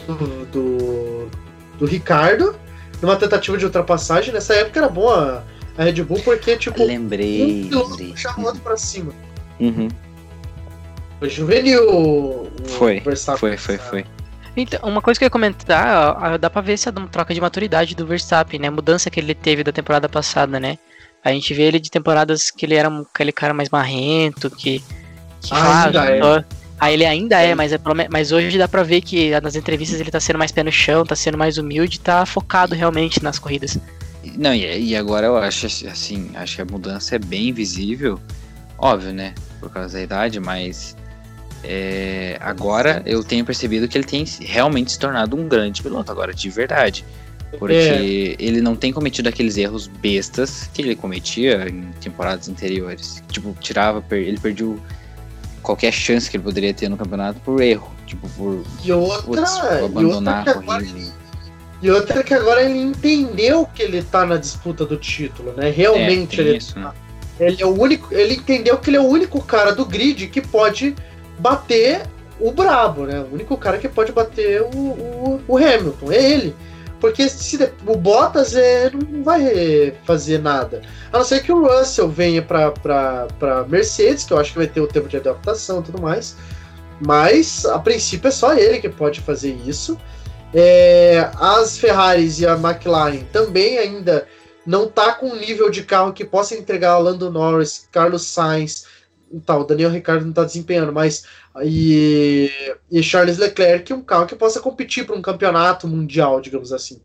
do, 0.07 0.45
do, 0.51 1.29
do 1.79 1.85
Ricardo 1.85 2.55
numa 3.01 3.15
tentativa 3.15 3.57
de 3.57 3.65
ultrapassagem. 3.65 4.33
Nessa 4.33 4.53
época 4.55 4.79
era 4.79 4.89
boa 4.89 5.43
a 5.77 5.83
Red 5.83 6.03
Bull, 6.03 6.19
porque, 6.23 6.55
tipo, 6.57 6.83
Lembrei, 6.83 7.43
um 7.65 7.69
piloto 7.69 7.89
lembrei. 7.91 8.11
puxava 8.11 8.41
o 8.41 8.45
outro 8.45 8.61
pra 8.61 8.77
cima. 8.77 9.11
Uhum. 9.59 9.87
Foi 11.23 11.29
juvenil 11.29 11.89
o, 11.89 12.51
Foi, 12.65 12.99
Verstappen. 12.99 13.55
foi, 13.55 13.57
foi, 13.57 13.77
foi. 13.77 14.05
Então, 14.57 14.81
uma 14.83 15.01
coisa 15.01 15.17
que 15.17 15.23
eu 15.23 15.27
ia 15.27 15.29
comentar, 15.29 16.17
ó, 16.21 16.37
dá 16.37 16.49
pra 16.49 16.61
ver 16.61 16.73
essa 16.73 16.91
troca 16.91 17.33
de 17.33 17.39
maturidade 17.39 17.95
do 17.95 18.05
Verstappen, 18.05 18.59
né? 18.59 18.67
A 18.67 18.71
mudança 18.71 19.09
que 19.09 19.21
ele 19.21 19.33
teve 19.33 19.63
da 19.63 19.71
temporada 19.71 20.09
passada, 20.09 20.59
né? 20.59 20.77
A 21.23 21.31
gente 21.31 21.53
vê 21.53 21.63
ele 21.63 21.79
de 21.79 21.89
temporadas 21.89 22.51
que 22.51 22.65
ele 22.65 22.75
era 22.75 22.89
aquele 22.89 23.31
cara 23.31 23.53
mais 23.53 23.69
marrento, 23.69 24.49
que. 24.51 24.83
que 25.41 25.53
Ainda 25.53 25.93
fala, 25.93 26.09
é. 26.09 26.45
Ah, 26.77 26.91
ele 26.91 27.05
ainda 27.05 27.41
é, 27.41 27.51
É. 27.51 27.55
mas, 27.55 27.71
é 27.71 27.79
mas 28.11 28.33
hoje 28.33 28.57
dá 28.57 28.67
pra 28.67 28.83
ver 28.83 28.99
que 28.99 29.39
nas 29.39 29.55
entrevistas 29.55 30.01
ele 30.01 30.11
tá 30.11 30.19
sendo 30.19 30.37
mais 30.37 30.51
pé 30.51 30.61
no 30.61 30.73
chão, 30.73 31.05
tá 31.05 31.15
sendo 31.15 31.37
mais 31.37 31.57
humilde, 31.57 32.01
tá 32.01 32.25
focado 32.25 32.75
realmente 32.75 33.23
nas 33.23 33.39
corridas. 33.39 33.79
Não, 34.37 34.53
e, 34.53 34.89
e 34.89 34.93
agora 34.97 35.27
eu 35.27 35.37
acho 35.37 35.67
assim, 35.67 36.31
acho 36.35 36.57
que 36.57 36.61
a 36.61 36.65
mudança 36.65 37.15
é 37.15 37.19
bem 37.19 37.53
visível, 37.53 38.19
óbvio, 38.77 39.13
né? 39.13 39.33
Por 39.61 39.69
causa 39.69 39.93
da 39.97 40.03
idade, 40.03 40.41
mas 40.41 40.97
é, 41.63 42.37
agora 42.41 43.01
eu 43.05 43.23
tenho 43.23 43.45
percebido 43.45 43.87
que 43.87 43.97
ele 43.97 44.05
tem 44.05 44.25
realmente 44.41 44.91
se 44.91 44.99
tornado 44.99 45.35
um 45.35 45.47
grande 45.47 45.81
piloto, 45.81 46.11
agora 46.11 46.33
de 46.33 46.49
verdade. 46.49 47.05
Porque 47.59 48.35
É. 48.39 48.43
ele 48.43 48.61
não 48.61 48.75
tem 48.75 48.91
cometido 48.91 49.29
aqueles 49.29 49.57
erros 49.57 49.87
bestas 49.87 50.69
que 50.73 50.81
ele 50.81 50.95
cometia 50.95 51.69
em 51.69 51.91
temporadas 52.01 52.49
anteriores. 52.49 53.23
Tipo, 53.29 53.55
tirava, 53.59 54.03
ele 54.11 54.39
perdeu 54.39 54.79
qualquer 55.61 55.93
chance 55.93 56.29
que 56.29 56.35
ele 56.37 56.43
poderia 56.43 56.73
ter 56.73 56.89
no 56.89 56.97
campeonato 56.97 57.39
por 57.41 57.61
erro. 57.61 57.91
Tipo, 58.07 58.27
por 58.29 58.63
E 58.83 58.91
outra, 58.91 59.21
putz, 59.21 59.51
vou 59.51 59.61
e 59.61 59.73
outra 59.73 59.85
abandonar 59.85 60.49
agora. 60.49 60.85
E 61.81 61.91
outra 61.91 62.23
que 62.23 62.33
agora 62.33 62.63
ele 62.63 62.79
entendeu 62.79 63.67
que 63.67 63.83
ele 63.83 64.01
tá 64.01 64.25
na 64.25 64.37
disputa 64.37 64.85
do 64.85 64.97
título, 64.97 65.53
né? 65.53 65.69
Realmente 65.69 66.39
É, 66.39 66.43
ele, 66.43 66.57
isso, 66.57 66.79
né? 66.79 66.91
ele 67.39 67.61
é 67.61 67.65
o 67.65 67.79
único. 67.79 68.13
Ele 68.13 68.35
entendeu 68.35 68.77
que 68.77 68.89
ele 68.89 68.97
é 68.97 69.01
o 69.01 69.05
único 69.07 69.41
cara 69.41 69.75
do 69.75 69.85
grid 69.85 70.27
que 70.27 70.41
pode 70.41 70.95
bater 71.39 72.03
o 72.39 72.51
brabo, 72.51 73.05
né? 73.05 73.19
O 73.19 73.33
único 73.33 73.57
cara 73.57 73.77
que 73.77 73.87
pode 73.87 74.11
bater 74.11 74.61
o, 74.61 74.77
o, 74.77 75.41
o 75.47 75.57
Hamilton. 75.57 76.11
É 76.11 76.31
ele. 76.31 76.55
Porque 76.99 77.27
se 77.27 77.59
o 77.85 77.97
Bottas 77.97 78.55
é, 78.55 78.89
não 78.89 79.23
vai 79.23 79.93
fazer 80.05 80.39
nada. 80.39 80.81
A 81.11 81.17
não 81.17 81.25
ser 81.25 81.43
que 81.43 81.51
o 81.51 81.67
Russell 81.67 82.07
venha 82.07 82.41
pra 82.41 83.65
Mercedes, 83.67 84.23
que 84.23 84.31
eu 84.31 84.39
acho 84.39 84.53
que 84.53 84.57
vai 84.57 84.67
ter 84.67 84.79
o 84.79 84.87
tempo 84.87 85.09
de 85.09 85.17
adaptação 85.17 85.81
e 85.81 85.83
tudo 85.83 86.01
mais. 86.01 86.37
Mas, 87.05 87.65
a 87.65 87.77
princípio, 87.77 88.29
é 88.29 88.31
só 88.31 88.53
ele 88.53 88.79
que 88.79 88.87
pode 88.87 89.19
fazer 89.19 89.51
isso. 89.65 89.97
É, 90.53 91.29
as 91.35 91.77
Ferraris 91.77 92.39
e 92.39 92.47
a 92.47 92.53
McLaren 92.53 93.23
também 93.33 93.77
ainda 93.77 94.25
não 94.65 94.87
tá 94.87 95.11
com 95.13 95.27
um 95.27 95.35
nível 95.35 95.69
de 95.69 95.83
carro 95.83 96.13
que 96.13 96.23
possa 96.23 96.55
entregar 96.55 96.97
Lando 96.99 97.29
Norris, 97.29 97.85
Carlos 97.91 98.27
Sainz, 98.27 98.85
tal, 99.39 99.61
o 99.61 99.63
Daniel 99.63 99.89
Ricciardo 99.91 100.25
não 100.25 100.33
tá 100.33 100.43
desempenhando, 100.43 100.91
mas 100.93 101.25
e, 101.63 102.49
e 102.91 103.01
Charles 103.03 103.37
Leclerc, 103.37 103.93
um 103.93 104.01
carro 104.01 104.25
que 104.25 104.35
possa 104.35 104.59
competir 104.59 105.05
para 105.05 105.15
um 105.15 105.21
campeonato 105.21 105.87
mundial, 105.87 106.41
digamos 106.41 106.71
assim. 106.73 107.01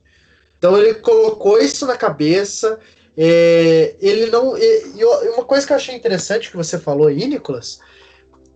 Então 0.59 0.77
ele 0.77 0.95
colocou 0.95 1.59
isso 1.59 1.87
na 1.87 1.97
cabeça. 1.97 2.79
é, 3.17 3.97
ele 4.01 4.27
não. 4.31 4.57
E, 4.57 4.93
e 4.97 5.05
uma 5.35 5.45
coisa 5.45 5.67
que 5.67 5.73
eu 5.73 5.77
achei 5.77 5.95
interessante 5.95 6.51
que 6.51 6.57
você 6.57 6.79
falou 6.79 7.07
aí, 7.09 7.27
Nicolas, 7.27 7.79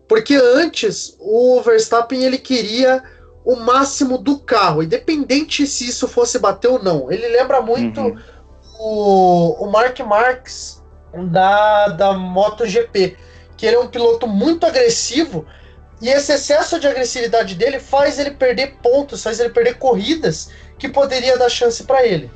porque 0.08 0.34
antes 0.34 1.16
o 1.18 1.60
Verstappen 1.62 2.22
ele 2.24 2.38
queria 2.38 3.02
o 3.44 3.56
máximo 3.56 4.18
do 4.18 4.38
carro, 4.38 4.82
independente 4.82 5.66
se 5.66 5.88
isso 5.88 6.06
fosse 6.06 6.38
bater 6.38 6.68
ou 6.68 6.82
não. 6.82 7.10
Ele 7.10 7.26
lembra 7.28 7.60
muito 7.60 8.00
Uhum. 8.00 8.18
o, 8.78 9.64
o 9.64 9.70
Mark 9.70 9.98
Marques 10.00 10.80
da, 11.30 11.88
da 11.88 12.12
MotoGP, 12.14 13.16
que 13.62 13.66
ele 13.66 13.76
é 13.76 13.78
um 13.78 13.86
piloto 13.86 14.26
muito 14.26 14.66
agressivo 14.66 15.46
e 16.00 16.08
esse 16.08 16.32
excesso 16.32 16.80
de 16.80 16.88
agressividade 16.88 17.54
dele 17.54 17.78
faz 17.78 18.18
ele 18.18 18.32
perder 18.32 18.74
pontos, 18.82 19.22
faz 19.22 19.38
ele 19.38 19.50
perder 19.50 19.78
corridas 19.78 20.50
que 20.76 20.88
poderia 20.88 21.38
dar 21.38 21.48
chance 21.48 21.84
para 21.84 22.04
ele. 22.04 22.28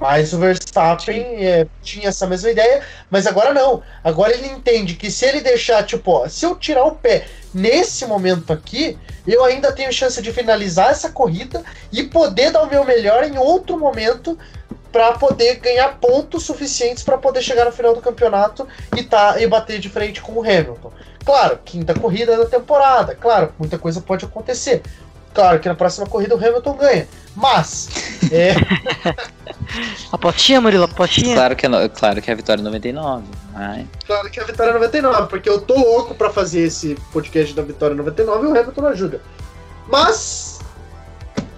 Mas 0.00 0.32
o 0.32 0.38
Verstappen 0.38 1.44
é, 1.44 1.66
tinha 1.82 2.10
essa 2.10 2.28
mesma 2.28 2.48
ideia, 2.48 2.80
mas 3.10 3.26
agora 3.26 3.52
não. 3.52 3.82
Agora 4.04 4.32
ele 4.32 4.46
entende 4.46 4.94
que 4.94 5.10
se 5.10 5.24
ele 5.24 5.40
deixar, 5.40 5.82
tipo, 5.82 6.12
ó, 6.12 6.28
se 6.28 6.46
eu 6.46 6.54
tirar 6.54 6.84
o 6.84 6.94
pé 6.94 7.26
nesse 7.52 8.06
momento 8.06 8.52
aqui, 8.52 8.96
eu 9.26 9.44
ainda 9.44 9.72
tenho 9.72 9.92
chance 9.92 10.22
de 10.22 10.32
finalizar 10.32 10.92
essa 10.92 11.10
corrida 11.10 11.64
e 11.90 12.04
poder 12.04 12.52
dar 12.52 12.62
o 12.62 12.70
meu 12.70 12.84
melhor 12.84 13.24
em 13.24 13.36
outro 13.36 13.76
momento 13.76 14.38
para 14.92 15.12
poder 15.12 15.56
ganhar 15.56 15.98
pontos 15.98 16.44
suficientes 16.44 17.02
para 17.02 17.18
poder 17.18 17.42
chegar 17.42 17.64
no 17.64 17.72
final 17.72 17.94
do 17.94 18.00
campeonato 18.00 18.66
e 18.96 19.02
tá 19.02 19.40
e 19.40 19.46
bater 19.46 19.78
de 19.78 19.88
frente 19.88 20.20
com 20.20 20.32
o 20.32 20.40
Hamilton. 20.40 20.92
Claro, 21.24 21.58
quinta 21.64 21.94
corrida 21.94 22.36
da 22.36 22.46
temporada, 22.46 23.14
claro, 23.14 23.52
muita 23.58 23.78
coisa 23.78 24.00
pode 24.00 24.24
acontecer. 24.24 24.82
Claro 25.34 25.60
que 25.60 25.68
na 25.68 25.74
próxima 25.74 26.06
corrida 26.06 26.34
o 26.34 26.38
Hamilton 26.38 26.76
ganha, 26.76 27.08
mas 27.36 27.88
é, 28.32 28.54
Apostinha, 30.10 30.60
Murilo, 30.60 30.84
apostinha. 30.84 31.34
Claro 31.34 31.54
que, 31.54 31.66
é 31.66 31.88
claro 31.88 32.22
que 32.22 32.30
é 32.30 32.32
a 32.32 32.36
vitória 32.36 32.62
99. 32.62 33.24
Mas... 33.52 33.86
claro 34.06 34.30
que 34.30 34.40
a 34.40 34.44
vitória 34.44 34.70
é 34.70 34.74
99, 34.74 35.28
porque 35.28 35.48
eu 35.48 35.60
tô 35.60 35.74
louco 35.74 36.14
para 36.14 36.30
fazer 36.30 36.60
esse 36.60 36.96
podcast 37.12 37.54
da 37.54 37.62
vitória 37.62 37.94
99 37.94 38.44
e 38.44 38.46
o 38.46 38.50
Hamilton 38.50 38.80
não 38.80 38.88
ajuda. 38.88 39.20
Mas 39.86 40.47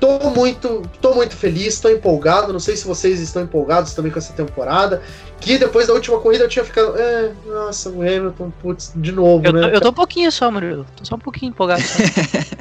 tô 0.01 0.31
muito, 0.31 0.83
tô 1.01 1.15
muito 1.15 1.37
feliz, 1.37 1.79
tô 1.79 1.89
empolgado. 1.91 2.53
Não 2.53 2.59
sei 2.59 2.77
se 2.77 2.87
vocês 2.87 3.21
estão 3.21 3.43
empolgados 3.43 3.93
também 3.95 4.11
com 4.11 4.19
essa 4.19 4.33
temporada. 4.33 5.03
Que 5.41 5.57
depois 5.59 5.87
da 5.87 5.93
última 5.95 6.19
corrida 6.19 6.45
eu 6.45 6.49
tinha 6.49 6.65
ficado, 6.65 6.99
é, 6.99 7.33
nossa, 7.47 7.89
o 7.91 8.01
Hamilton, 8.03 8.51
putz, 8.61 8.93
de 8.97 9.13
novo, 9.13 9.45
Eu, 9.47 9.53
tô, 9.53 9.59
né? 9.59 9.71
eu 9.77 9.81
tô 9.81 9.89
um 9.91 9.95
pouquinho 9.95 10.33
só, 10.33 10.51
Murilo. 10.51 10.85
Tô 10.97 11.05
só 11.05 11.15
um 11.15 11.19
pouquinho 11.21 11.51
empolgado. 11.51 11.83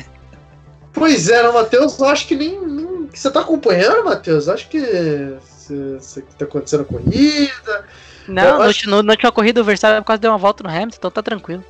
Pois 0.91 1.29
é, 1.29 1.43
né, 1.43 1.51
Matheus? 1.51 1.97
Eu 1.99 2.07
acho 2.07 2.27
que 2.27 2.35
nem, 2.35 2.59
nem- 2.59 3.09
Você 3.13 3.29
tá 3.31 3.41
acompanhando, 3.41 4.03
Matheus? 4.03 4.49
Acho 4.49 4.67
que. 4.67 4.79
Você 4.81 5.97
você- 5.99 6.21
tá 6.37 6.45
acontecendo 6.45 6.81
a 6.81 6.85
corrida. 6.85 7.85
Não, 8.27 8.57
no, 8.57 8.63
acho- 8.63 8.89
no, 8.89 9.03
na 9.03 9.13
última 9.13 9.31
corrida 9.31 9.61
o 9.61 9.63
Verstappen 9.63 10.03
quase 10.03 10.19
deu 10.21 10.31
uma 10.31 10.37
volta 10.37 10.63
no 10.63 10.69
Hamilton, 10.69 10.95
então 10.97 11.11
tá 11.11 11.21
tranquilo. 11.21 11.63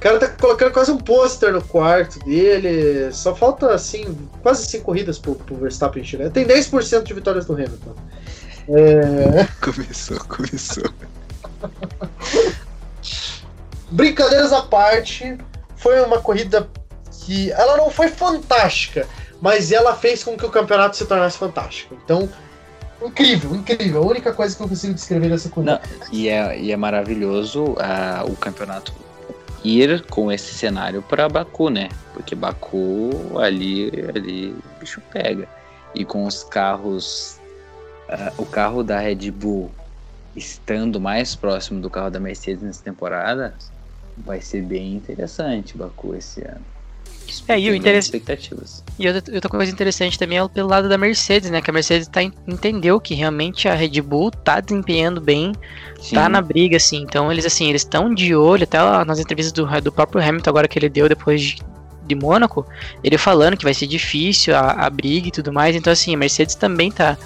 O 0.00 0.02
cara 0.02 0.18
tá 0.18 0.28
colocando 0.28 0.72
quase 0.72 0.90
um 0.90 0.96
pôster 0.96 1.52
no 1.52 1.62
quarto 1.62 2.18
dele. 2.20 3.12
Só 3.12 3.36
falta, 3.36 3.74
assim, 3.74 4.16
quase 4.42 4.64
cinco 4.64 4.86
corridas 4.86 5.18
pro, 5.18 5.34
pro 5.34 5.56
Verstappen 5.56 6.02
chegar. 6.02 6.30
Tem 6.30 6.46
10% 6.46 7.02
de 7.02 7.12
vitórias 7.12 7.44
do 7.44 7.52
Hamilton. 7.52 7.94
É, 8.70 9.46
Começou, 9.60 10.18
começou. 10.20 10.90
brincadeiras 13.90 14.54
à 14.54 14.62
parte, 14.62 15.36
foi 15.76 16.00
uma 16.00 16.18
corrida 16.18 16.66
que. 17.10 17.52
Ela 17.52 17.76
não 17.76 17.90
foi 17.90 18.08
fantástica, 18.08 19.06
mas 19.38 19.70
ela 19.70 19.94
fez 19.94 20.24
com 20.24 20.34
que 20.34 20.46
o 20.46 20.50
campeonato 20.50 20.96
se 20.96 21.04
tornasse 21.04 21.36
fantástico. 21.36 21.94
Então, 22.02 22.26
incrível, 23.02 23.54
incrível. 23.54 24.02
A 24.02 24.06
única 24.06 24.32
coisa 24.32 24.56
que 24.56 24.62
eu 24.62 24.68
consigo 24.68 24.94
descrever 24.94 25.28
dessa 25.28 25.50
corrida. 25.50 25.82
E 26.10 26.26
é, 26.26 26.58
e 26.58 26.72
é 26.72 26.76
maravilhoso 26.78 27.74
ah, 27.78 28.24
o 28.26 28.34
campeonato 28.34 28.94
ir 29.64 30.04
com 30.06 30.30
esse 30.30 30.54
cenário 30.54 31.02
para 31.02 31.28
Baku, 31.28 31.70
né? 31.70 31.88
Porque 32.12 32.34
Baku 32.34 33.38
ali, 33.38 33.90
ali 34.14 34.52
o 34.52 34.78
bicho 34.78 35.00
pega. 35.12 35.48
E 35.94 36.04
com 36.04 36.24
os 36.24 36.44
carros, 36.44 37.38
ah, 38.08 38.32
o 38.38 38.46
carro 38.46 38.82
da 38.82 38.98
Red 38.98 39.30
Bull 39.30 39.74
estando 40.34 41.00
mais 41.00 41.34
próximo 41.34 41.80
do 41.80 41.90
carro 41.90 42.10
da 42.10 42.20
Mercedes 42.20 42.62
nessa 42.62 42.82
temporada, 42.82 43.56
vai 44.16 44.40
ser 44.40 44.62
bem 44.62 44.94
interessante 44.94 45.76
Baku 45.76 46.14
esse 46.14 46.42
ano. 46.42 46.64
É, 47.48 47.58
e 47.58 47.70
o 47.70 47.74
interesse-. 47.74 48.10
E 48.98 49.08
outra, 49.08 49.50
coisa 49.50 49.72
interessante 49.72 50.18
também 50.18 50.38
é 50.38 50.48
pelo 50.48 50.68
lado 50.68 50.88
da 50.88 50.98
Mercedes, 50.98 51.50
né? 51.50 51.60
Que 51.60 51.70
a 51.70 51.72
Mercedes 51.72 52.08
tá, 52.08 52.22
en- 52.22 52.32
entendeu 52.46 53.00
que 53.00 53.14
realmente 53.14 53.68
a 53.68 53.74
Red 53.74 54.00
Bull 54.00 54.30
tá 54.30 54.60
desempenhando 54.60 55.20
bem, 55.20 55.52
Sim, 56.00 56.14
tá 56.16 56.28
na 56.28 56.40
briga, 56.40 56.76
assim. 56.76 56.98
Então 57.02 57.30
eles, 57.30 57.44
assim, 57.46 57.68
eles 57.68 57.82
estão 57.82 58.12
de 58.14 58.34
olho, 58.34 58.64
até 58.64 58.80
lá 58.80 59.04
nas 59.04 59.18
entrevistas 59.18 59.52
do, 59.52 59.80
do 59.80 59.92
próprio 59.92 60.22
Hamilton 60.22 60.50
agora 60.50 60.68
que 60.68 60.78
ele 60.78 60.88
deu 60.88 61.08
depois 61.08 61.40
de, 61.40 61.58
de 62.06 62.14
Mônaco, 62.14 62.66
ele 63.02 63.16
falando 63.16 63.56
que 63.56 63.64
vai 63.64 63.74
ser 63.74 63.86
difícil 63.86 64.54
a, 64.54 64.72
a 64.72 64.90
briga 64.90 65.28
e 65.28 65.30
tudo 65.30 65.52
mais. 65.52 65.74
Então, 65.76 65.92
assim, 65.92 66.14
a 66.14 66.18
Mercedes 66.18 66.54
também 66.54 66.90
tá, 66.90 67.16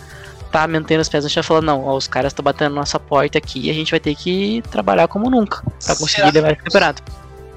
tá 0.52 0.68
mantendo 0.68 1.00
os 1.02 1.08
pés 1.08 1.24
no 1.24 1.30
chão, 1.30 1.42
falando: 1.42 1.64
não, 1.64 1.84
ó, 1.84 1.96
os 1.96 2.06
caras 2.06 2.30
estão 2.32 2.42
batendo 2.42 2.74
na 2.74 2.80
nossa 2.80 3.00
porta 3.00 3.38
aqui 3.38 3.66
e 3.66 3.70
a 3.70 3.74
gente 3.74 3.90
vai 3.90 4.00
ter 4.00 4.14
que 4.14 4.62
trabalhar 4.70 5.08
como 5.08 5.28
nunca 5.28 5.62
pra 5.84 5.96
conseguir 5.96 6.22
Será? 6.22 6.30
levar 6.30 6.52
esse 6.52 6.62
campeonato. 6.62 7.02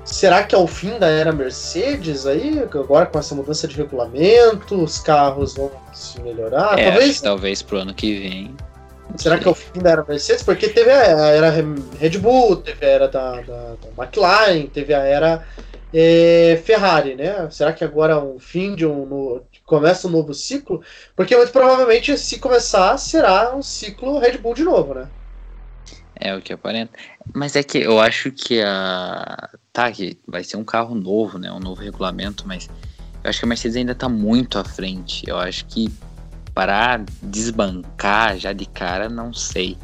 Será 0.08 0.44
que 0.44 0.56
é 0.56 0.58
o 0.58 0.68
fim 0.68 0.98
da 0.98 1.08
era 1.08 1.32
Mercedes 1.32 2.26
aí? 2.26 2.60
Agora 2.60 3.06
com 3.06 3.20
essa 3.20 3.36
mudança 3.36 3.68
de 3.68 3.76
regulamento, 3.76 4.82
os 4.82 5.00
carros 5.00 5.56
vão 5.56 5.72
se 5.94 6.20
melhorar? 6.22 6.80
é, 6.80 6.86
Talvez 6.86 7.10
acho 7.12 7.22
talvez 7.22 7.62
pro 7.62 7.78
ano 7.78 7.94
que 7.94 8.18
vem. 8.20 8.56
Será 9.18 9.36
sei. 9.36 9.44
que 9.44 9.48
é 9.48 9.52
o 9.52 9.56
fim 9.56 9.80
da 9.82 9.92
era 9.92 10.06
Mercedes? 10.08 10.44
Porque 10.44 10.70
teve 10.70 10.92
a 10.92 10.96
era 11.30 11.50
Red 12.00 12.18
Bull, 12.20 12.58
teve 12.58 12.86
a 12.86 12.90
era 12.90 13.08
da, 13.08 13.42
da, 13.42 13.76
da 13.76 13.90
McLaren, 14.04 14.68
teve 14.68 14.94
a 14.94 15.00
era 15.04 15.46
eh, 15.94 16.62
Ferrari, 16.66 17.16
né? 17.16 17.50
Será 17.52 17.74
que 17.74 17.84
agora 17.84 18.14
é 18.14 18.18
um 18.18 18.40
fim 18.40 18.76
de 18.76 18.86
um. 18.86 19.06
no- 19.06 19.48
começa 19.66 20.08
um 20.08 20.12
novo 20.12 20.34
ciclo? 20.34 20.82
Porque 21.16 21.36
muito 21.36 21.52
provavelmente, 21.52 22.18
se 22.18 22.40
começar, 22.40 22.98
será 22.98 23.56
um 23.56 23.62
ciclo 23.62 24.20
Red 24.20 24.38
Bull 24.38 24.54
de 24.54 24.64
novo, 24.64 24.94
né? 24.94 25.12
É 26.20 26.36
o 26.36 26.42
que 26.42 26.54
aparenta. 26.54 26.98
Mas 27.34 27.56
é 27.56 27.64
que 27.64 27.78
eu 27.80 28.00
acho 28.00 28.32
que 28.32 28.62
a. 28.62 29.50
Tá, 29.78 29.92
que 29.92 30.18
vai 30.28 30.44
ser 30.44 30.58
um 30.58 30.64
carro 30.64 30.96
novo, 30.96 31.38
né? 31.38 31.52
Um 31.52 31.60
novo 31.60 31.80
regulamento, 31.84 32.48
mas 32.48 32.68
eu 33.24 33.30
acho 33.30 33.38
que 33.38 33.46
a 33.46 33.48
Mercedes 33.48 33.78
ainda 33.78 33.94
tá 33.94 34.10
muito 34.10 34.58
à 34.58 34.64
frente. 34.64 35.24
Eu 35.30 35.38
acho 35.38 35.66
que 35.66 35.88
para 36.52 37.00
desbancar 37.22 38.40
já 38.40 38.54
de 38.54 38.66
cara, 38.66 39.08
não 39.08 39.32
sei. 39.32 39.78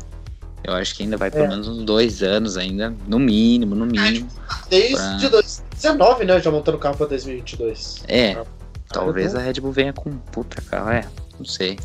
Eu 0.64 0.74
acho 0.74 0.96
que 0.96 1.04
ainda 1.04 1.16
vai 1.16 1.30
pelo 1.30 1.44
É. 1.46 1.48
menos 1.48 1.68
uns 1.68 1.84
dois 1.84 2.24
anos 2.24 2.58
ainda, 2.58 2.91
no 3.08 3.20
mínimo, 3.20 3.76
no 3.76 3.86
mínimo. 3.86 4.28
Desde 4.68 4.96
Ah. 5.00 5.30
2019, 5.30 6.26
né? 6.26 6.39
Já 6.41 6.50
montando 6.50 6.78
o 6.78 6.80
carro 6.80 6.98
para 6.98 7.06
2022. 7.06 8.04
É, 8.08 8.32
Ah, 8.32 8.46
talvez 8.89 9.34
tá. 9.34 9.39
a 9.39 9.44
Red 9.44 9.62
Bull 9.62 9.74
venha 9.74 9.94
com 9.94 10.10
um 10.10 10.18
puta 10.18 10.60
carro, 10.60 10.89
é. 10.89 11.06
Não 11.38 11.46
sei. 11.46 11.78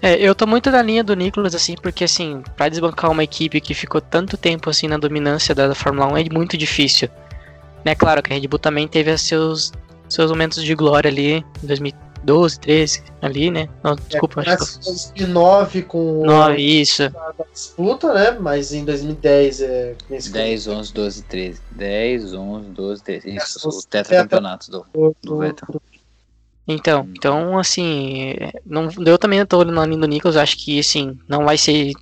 É, 0.00 0.14
eu 0.14 0.32
tô 0.32 0.46
muito 0.46 0.70
na 0.70 0.80
linha 0.80 1.02
do 1.02 1.16
Nicolas, 1.16 1.56
assim, 1.56 1.74
porque, 1.74 2.04
assim, 2.04 2.40
pra 2.56 2.68
desbancar 2.68 3.10
uma 3.10 3.24
equipe 3.24 3.60
que 3.60 3.74
ficou 3.74 4.00
tanto 4.00 4.36
tempo, 4.36 4.70
assim, 4.70 4.86
na 4.86 4.96
dominância 4.96 5.56
da, 5.56 5.66
da 5.66 5.74
Fórmula 5.74 6.06
1 6.12 6.16
é 6.18 6.24
muito 6.32 6.56
difícil. 6.56 7.08
Né, 7.88 7.94
claro 7.94 8.22
que 8.22 8.30
a 8.30 8.36
Red 8.36 8.46
Bull 8.46 8.58
também 8.58 8.86
teve 8.86 9.16
seus, 9.16 9.72
seus 10.10 10.30
momentos 10.30 10.62
de 10.62 10.74
glória 10.74 11.08
ali, 11.08 11.36
em 11.62 11.66
2012, 11.66 12.60
13, 12.60 13.02
ali, 13.22 13.50
né? 13.50 13.66
Não, 13.82 13.96
desculpa, 13.96 14.42
acho 14.42 14.50
que 14.50 14.56
Começa 14.56 14.80
em 15.14 15.24
2009 15.24 15.82
com 15.84 16.22
Não, 16.26 16.54
isso. 16.54 17.04
a 17.04 17.32
disputa, 17.50 18.12
né? 18.12 18.36
Mas 18.38 18.74
em 18.74 18.84
2010 18.84 19.62
é. 19.62 19.94
nesse 20.10 20.30
10, 20.30 20.66
11, 20.68 20.92
12, 20.92 21.22
13. 21.22 21.62
10, 21.70 22.34
11, 22.34 22.68
12, 22.68 23.02
13. 23.02 23.36
Isso, 23.36 23.66
Os 23.66 23.76
os 23.76 23.84
tetracampeonatos 23.86 24.68
do, 24.68 24.84
do- 25.22 25.38
Vettel. 25.38 25.80
Então, 26.70 27.08
então 27.16 27.58
assim, 27.58 28.34
é, 28.38 28.52
não, 28.66 28.90
eu 29.06 29.16
também 29.16 29.46
tô 29.46 29.56
olhando 29.60 29.82
linha 29.86 29.98
do 29.98 30.06
Nichols, 30.06 30.36
acho 30.36 30.58
que, 30.58 30.78
assim, 30.78 31.18
não 31.26 31.46
vai 31.46 31.56
ser... 31.56 31.92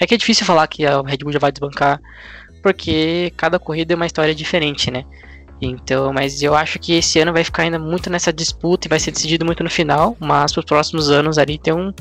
É 0.00 0.06
que 0.06 0.14
é 0.14 0.16
difícil 0.16 0.46
falar 0.46 0.68
que 0.68 0.86
a 0.86 1.02
Red 1.02 1.18
Bull 1.18 1.32
já 1.32 1.40
vai 1.40 1.50
desbancar, 1.50 2.00
porque 2.64 3.30
cada 3.36 3.58
corrida 3.58 3.92
é 3.92 3.96
uma 3.96 4.06
história 4.06 4.34
diferente, 4.34 4.90
né? 4.90 5.04
Então, 5.60 6.14
mas 6.14 6.42
eu 6.42 6.54
acho 6.54 6.78
que 6.78 6.94
esse 6.94 7.20
ano 7.20 7.30
vai 7.30 7.44
ficar 7.44 7.64
ainda 7.64 7.78
muito 7.78 8.08
nessa 8.08 8.32
disputa 8.32 8.86
e 8.86 8.88
vai 8.88 8.98
ser 8.98 9.10
decidido 9.10 9.44
muito 9.44 9.62
no 9.62 9.68
final, 9.68 10.16
mas 10.18 10.50
pros 10.50 10.64
próximos 10.64 11.10
anos 11.10 11.36
ali 11.36 11.58
tem 11.58 11.74
um... 11.74 11.92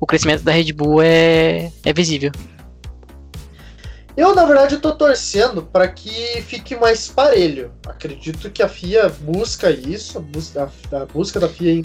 O 0.00 0.06
crescimento 0.06 0.42
da 0.42 0.52
Red 0.52 0.72
Bull 0.72 1.02
é, 1.02 1.70
é 1.84 1.92
visível. 1.92 2.32
Eu, 4.16 4.34
na 4.34 4.46
verdade, 4.46 4.78
tô 4.78 4.92
torcendo 4.92 5.62
para 5.62 5.86
que 5.86 6.40
fique 6.46 6.74
mais 6.74 7.08
parelho. 7.08 7.70
Acredito 7.86 8.48
que 8.50 8.62
a 8.62 8.68
FIA 8.68 9.10
busca 9.20 9.70
isso, 9.70 10.16
a 10.16 10.20
busca, 10.22 10.72
a, 10.92 11.04
busca 11.04 11.38
da 11.38 11.48
FIA 11.48 11.82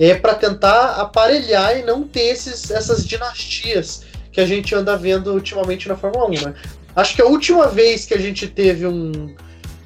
é 0.00 0.14
para 0.16 0.34
tentar 0.34 0.96
aparelhar 0.96 1.78
e 1.78 1.84
não 1.84 2.02
ter 2.02 2.32
esses, 2.32 2.72
essas 2.72 3.06
dinastias 3.06 4.02
que 4.32 4.40
a 4.40 4.46
gente 4.46 4.74
anda 4.74 4.96
vendo 4.96 5.32
ultimamente 5.32 5.88
na 5.88 5.96
Fórmula 5.96 6.26
1, 6.26 6.30
né? 6.30 6.54
Acho 6.94 7.14
que 7.14 7.22
a 7.22 7.26
última 7.26 7.68
vez 7.68 8.04
que 8.04 8.14
a 8.14 8.18
gente 8.18 8.46
teve 8.48 8.86
um, 8.86 9.34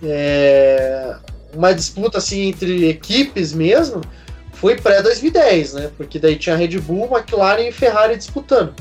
é, 0.02 1.16
uma 1.52 1.72
disputa 1.72 2.18
assim 2.18 2.48
entre 2.48 2.88
equipes 2.88 3.52
mesmo 3.52 4.00
foi 4.52 4.76
pré-2010, 4.76 5.74
né? 5.74 5.90
Porque 5.96 6.18
daí 6.18 6.36
tinha 6.36 6.56
Red 6.56 6.78
Bull, 6.78 7.10
McLaren 7.12 7.68
e 7.68 7.72
Ferrari 7.72 8.16
disputando. 8.16 8.74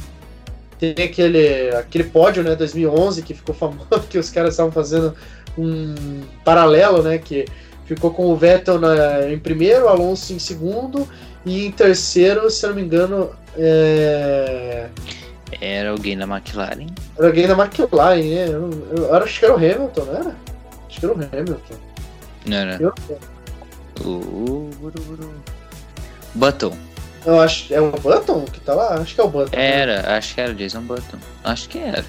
Tem 0.80 1.06
aquele, 1.06 1.70
aquele 1.76 2.06
pódio, 2.06 2.44
né, 2.44 2.56
2011, 2.56 3.22
que 3.22 3.34
ficou 3.34 3.56
famoso, 3.56 3.88
que 4.10 4.18
os 4.18 4.30
caras 4.30 4.54
estavam 4.54 4.72
fazendo 4.72 5.14
um 5.58 6.22
paralelo, 6.44 7.02
né, 7.02 7.18
que 7.18 7.46
ficou 7.86 8.12
com 8.12 8.28
o 8.28 8.36
Vettel 8.36 8.80
na, 8.80 9.30
em 9.30 9.38
primeiro, 9.38 9.88
Alonso 9.88 10.34
em 10.34 10.40
segundo, 10.40 11.08
e 11.46 11.66
em 11.66 11.72
terceiro, 11.72 12.50
se 12.50 12.66
não 12.66 12.76
me 12.76 12.82
engano, 12.82 13.32
é... 13.58 14.88
Era 15.62 15.90
alguém 15.92 16.18
da 16.18 16.26
McLaren. 16.26 16.88
era 17.18 17.28
alguém 17.28 17.48
da 17.48 17.54
McLaren, 17.54 18.24
né? 18.24 18.48
Eu, 18.48 18.70
eu, 18.96 19.04
eu 19.06 19.16
acho 19.16 19.40
que 19.40 19.46
era 19.46 19.54
o 19.54 19.58
Hamilton, 19.58 20.06
não 20.06 20.16
era? 20.16 20.36
Acho 20.90 21.00
que 21.00 21.06
era 21.06 21.14
o 21.14 21.18
Hamilton. 21.18 21.76
Não 22.46 22.58
era? 22.58 22.78
Eu, 22.82 22.94
O. 24.06 24.70
Button. 26.36 26.76
eu 27.26 27.40
acho 27.40 27.74
é 27.74 27.80
o 27.80 27.92
Button 27.92 28.46
que 28.46 28.60
tá 28.62 28.74
lá? 28.74 28.96
Acho 28.96 29.14
que 29.16 29.22
é 29.22 29.24
o 29.24 29.28
Button. 29.30 29.56
né? 29.56 29.72
Era, 29.82 30.18
acho 30.18 30.34
que 30.36 30.42
era 30.42 30.54
Jason 30.54 30.82
Button. 30.82 31.18
Acho 31.44 31.70
que 31.70 31.78
era. 31.78 32.04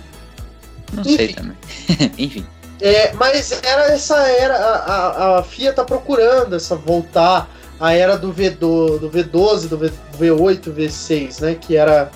Não 0.92 1.02
Enfim. 1.02 1.16
sei 1.16 1.32
também. 1.34 1.56
Enfim. 2.18 2.46
É, 2.80 3.12
mas 3.14 3.52
era 3.62 3.92
essa 3.92 4.16
era, 4.28 4.56
a, 4.56 5.36
a, 5.36 5.38
a 5.38 5.42
FIA 5.44 5.72
tá 5.72 5.84
procurando 5.84 6.56
essa 6.56 6.74
voltar 6.74 7.48
à 7.78 7.92
era 7.92 8.16
do, 8.16 8.32
v, 8.32 8.50
do, 8.50 8.98
do 8.98 9.10
V12, 9.10 9.68
do 9.68 9.78
v, 9.78 9.92
V8, 10.18 10.60
V6, 10.74 11.40
né? 11.40 11.54
Que 11.54 11.76
era. 11.76 12.10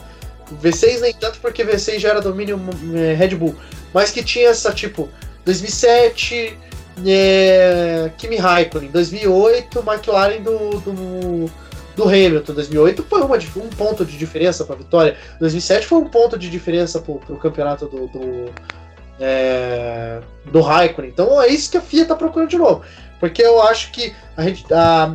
V6 0.62 1.00
nem 1.00 1.12
tanto 1.14 1.38
porque 1.40 1.64
V6 1.64 1.98
já 1.98 2.10
era 2.10 2.20
domínio 2.20 2.60
é, 2.94 3.14
Red 3.14 3.36
Bull, 3.36 3.54
mas 3.92 4.10
que 4.10 4.22
tinha 4.22 4.48
essa 4.48 4.72
tipo 4.72 5.08
2007, 5.44 6.58
é, 7.06 8.10
Kimi 8.18 8.36
Raikkonen, 8.36 8.90
2008, 8.90 9.78
McLaren 9.86 10.42
do, 10.42 10.80
do, 10.80 11.50
do 11.96 12.04
Hamilton, 12.04 12.54
2008 12.54 13.02
foi 13.04 13.22
uma, 13.22 13.36
um 13.36 13.68
ponto 13.70 14.04
de 14.04 14.16
diferença 14.16 14.64
para 14.64 14.76
vitória, 14.76 15.16
2007 15.40 15.86
foi 15.86 15.98
um 15.98 16.08
ponto 16.08 16.38
de 16.38 16.50
diferença 16.50 17.00
para 17.00 17.12
o 17.12 17.38
campeonato 17.38 17.86
do, 17.86 18.06
do 18.08 18.52
é, 19.20 20.20
do 20.46 20.60
Raikkonen. 20.60 21.10
Então 21.10 21.40
é 21.40 21.48
isso 21.48 21.70
que 21.70 21.76
a 21.76 21.80
FIA 21.80 22.06
tá 22.06 22.14
procurando 22.14 22.48
de 22.48 22.58
novo. 22.58 22.82
Porque 23.18 23.42
eu 23.42 23.60
acho 23.62 23.90
que 23.90 24.14
a, 24.36 24.42
gente, 24.44 24.64
a, 24.72 25.14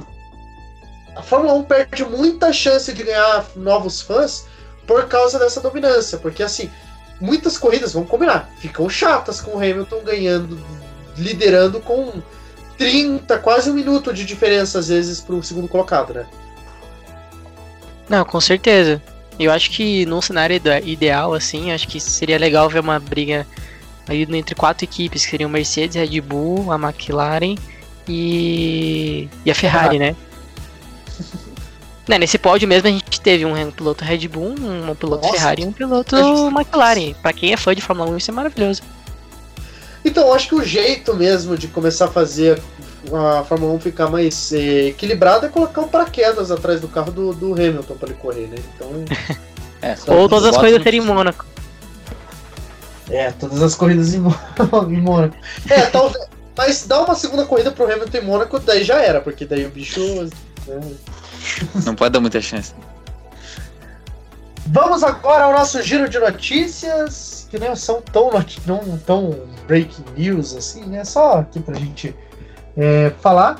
a 1.15 1.21
Fórmula 1.21 1.53
1 1.53 1.63
perde 1.63 2.03
muita 2.03 2.51
chance 2.51 2.91
de 2.91 3.03
ganhar 3.03 3.45
novos 3.55 4.01
fãs 4.01 4.45
por 4.87 5.07
causa 5.07 5.39
dessa 5.39 5.61
dominância. 5.61 6.17
Porque 6.17 6.43
assim, 6.43 6.69
muitas 7.19 7.57
corridas, 7.57 7.93
vamos 7.93 8.09
combinar, 8.09 8.49
ficam 8.57 8.89
chatas 8.89 9.39
com 9.41 9.51
o 9.51 9.57
Hamilton 9.57 10.01
ganhando, 10.03 10.59
liderando 11.17 11.79
com 11.79 12.21
30, 12.77 13.37
quase 13.39 13.69
um 13.69 13.73
minuto 13.73 14.13
de 14.13 14.25
diferença 14.25 14.79
às 14.79 14.87
vezes 14.87 15.21
para 15.21 15.35
o 15.35 15.43
segundo 15.43 15.67
colocado, 15.67 16.13
né? 16.13 16.25
Não, 18.09 18.25
com 18.25 18.41
certeza. 18.41 19.01
Eu 19.39 19.51
acho 19.51 19.71
que 19.71 20.05
num 20.05 20.21
cenário 20.21 20.55
ide- 20.55 20.85
ideal, 20.85 21.33
assim, 21.33 21.71
acho 21.71 21.87
que 21.87 21.99
seria 21.99 22.37
legal 22.37 22.69
ver 22.69 22.79
uma 22.79 22.99
briga 22.99 23.47
aí 24.07 24.27
entre 24.31 24.53
quatro 24.53 24.83
equipes, 24.83 25.23
que 25.25 25.31
seriam 25.31 25.49
Mercedes, 25.49 25.95
Red 25.95 26.21
Bull, 26.21 26.71
a 26.71 26.75
McLaren 26.75 27.55
e, 28.07 29.27
e 29.45 29.51
a 29.51 29.55
Ferrari, 29.55 29.97
né? 29.97 30.15
Né, 32.07 32.17
nesse 32.17 32.37
pódio 32.37 32.67
mesmo 32.67 32.87
a 32.89 32.91
gente 32.91 33.21
teve 33.21 33.45
um 33.45 33.71
piloto 33.71 34.03
Red 34.03 34.27
Bull, 34.27 34.55
um 34.59 34.93
piloto 34.93 35.25
Nossa. 35.25 35.37
Ferrari 35.37 35.63
e 35.63 35.65
um 35.65 35.71
piloto 35.71 36.17
gente- 36.17 36.53
McLaren. 36.53 37.13
Pra 37.21 37.31
quem 37.31 37.53
é 37.53 37.57
fã 37.57 37.73
de 37.73 37.81
Fórmula 37.81 38.09
1, 38.11 38.17
isso 38.17 38.29
é 38.31 38.33
maravilhoso. 38.33 38.81
Então, 40.03 40.27
eu 40.27 40.33
acho 40.33 40.49
que 40.49 40.55
o 40.55 40.63
jeito 40.65 41.13
mesmo 41.15 41.57
de 41.57 41.69
começar 41.69 42.05
a 42.05 42.07
fazer 42.09 42.61
a 43.39 43.43
Fórmula 43.45 43.73
1 43.75 43.79
ficar 43.79 44.09
mais 44.09 44.51
eh, 44.51 44.87
equilibrada 44.89 45.47
é 45.47 45.49
colocar 45.49 45.79
um 45.79 45.87
paraquedas 45.87 46.51
atrás 46.51 46.81
do 46.81 46.89
carro 46.89 47.09
do, 47.09 47.33
do 47.33 47.53
Hamilton 47.53 47.95
para 47.95 48.09
ele 48.09 48.17
correr, 48.21 48.47
né? 48.47 48.57
Então, 48.75 48.89
É, 49.81 49.95
Ou 50.13 50.27
todas 50.27 50.49
as 50.49 50.57
coisas 50.57 50.83
serem 50.83 50.99
em 50.99 51.03
Mônaco. 51.05 51.45
é, 53.09 53.31
todas 53.31 53.61
as 53.61 53.75
corridas 53.75 54.13
em, 54.13 54.17
em 54.91 55.01
Mônaco. 55.01 55.37
É, 55.69 55.81
talvez. 55.85 56.25
Mas 56.57 56.85
dá 56.85 57.01
uma 57.01 57.15
segunda 57.15 57.45
corrida 57.45 57.71
pro 57.71 57.85
Hamilton 57.85 58.17
em 58.17 58.21
Mônaco, 58.25 58.59
daí 58.59 58.83
já 58.83 59.01
era, 59.01 59.21
porque 59.21 59.45
daí 59.45 59.65
o 59.65 59.69
bicho. 59.69 60.01
né? 60.67 60.81
Não 61.85 61.95
pode 61.95 62.13
dar 62.13 62.19
muita 62.19 62.41
chance. 62.41 62.73
Vamos 64.67 65.03
agora 65.03 65.43
ao 65.43 65.51
nosso 65.53 65.81
giro 65.81 66.07
de 66.07 66.17
notícias, 66.19 67.47
que 67.51 67.59
não 67.59 67.75
são 67.75 68.01
tão, 68.01 68.29
não 68.65 68.97
tão 68.99 69.37
breaking 69.67 70.05
news 70.15 70.55
assim, 70.55 70.85
né? 70.85 71.03
Só 71.03 71.39
aqui 71.39 71.59
pra 71.59 71.75
gente 71.75 72.15
é, 72.77 73.11
falar. 73.21 73.59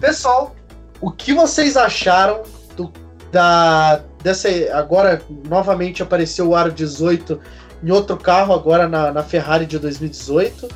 Pessoal, 0.00 0.54
o 1.00 1.12
que 1.12 1.32
vocês 1.32 1.76
acharam 1.76 2.42
do, 2.76 2.92
da, 3.30 4.00
dessa. 4.20 4.48
Agora, 4.72 5.22
novamente 5.48 6.02
apareceu 6.02 6.48
o 6.48 6.56
Aro 6.56 6.72
18 6.72 7.40
em 7.84 7.90
outro 7.92 8.16
carro, 8.16 8.52
agora 8.52 8.88
na, 8.88 9.12
na 9.12 9.22
Ferrari 9.22 9.64
de 9.64 9.78
2018. 9.78 10.68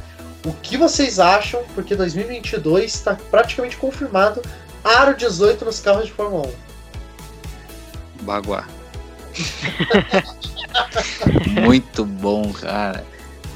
o 0.46 0.52
que 0.62 0.76
vocês 0.76 1.18
acham, 1.18 1.60
porque 1.74 1.96
2022 1.96 2.94
está 2.94 3.16
praticamente 3.30 3.76
confirmado 3.76 4.40
Aro 4.84 5.16
18 5.16 5.64
nos 5.64 5.80
carros 5.80 6.06
de 6.06 6.12
Fórmula 6.12 6.48
1. 8.20 8.24
Baguá. 8.24 8.66
Muito 11.62 12.04
bom, 12.04 12.52
cara. 12.52 13.04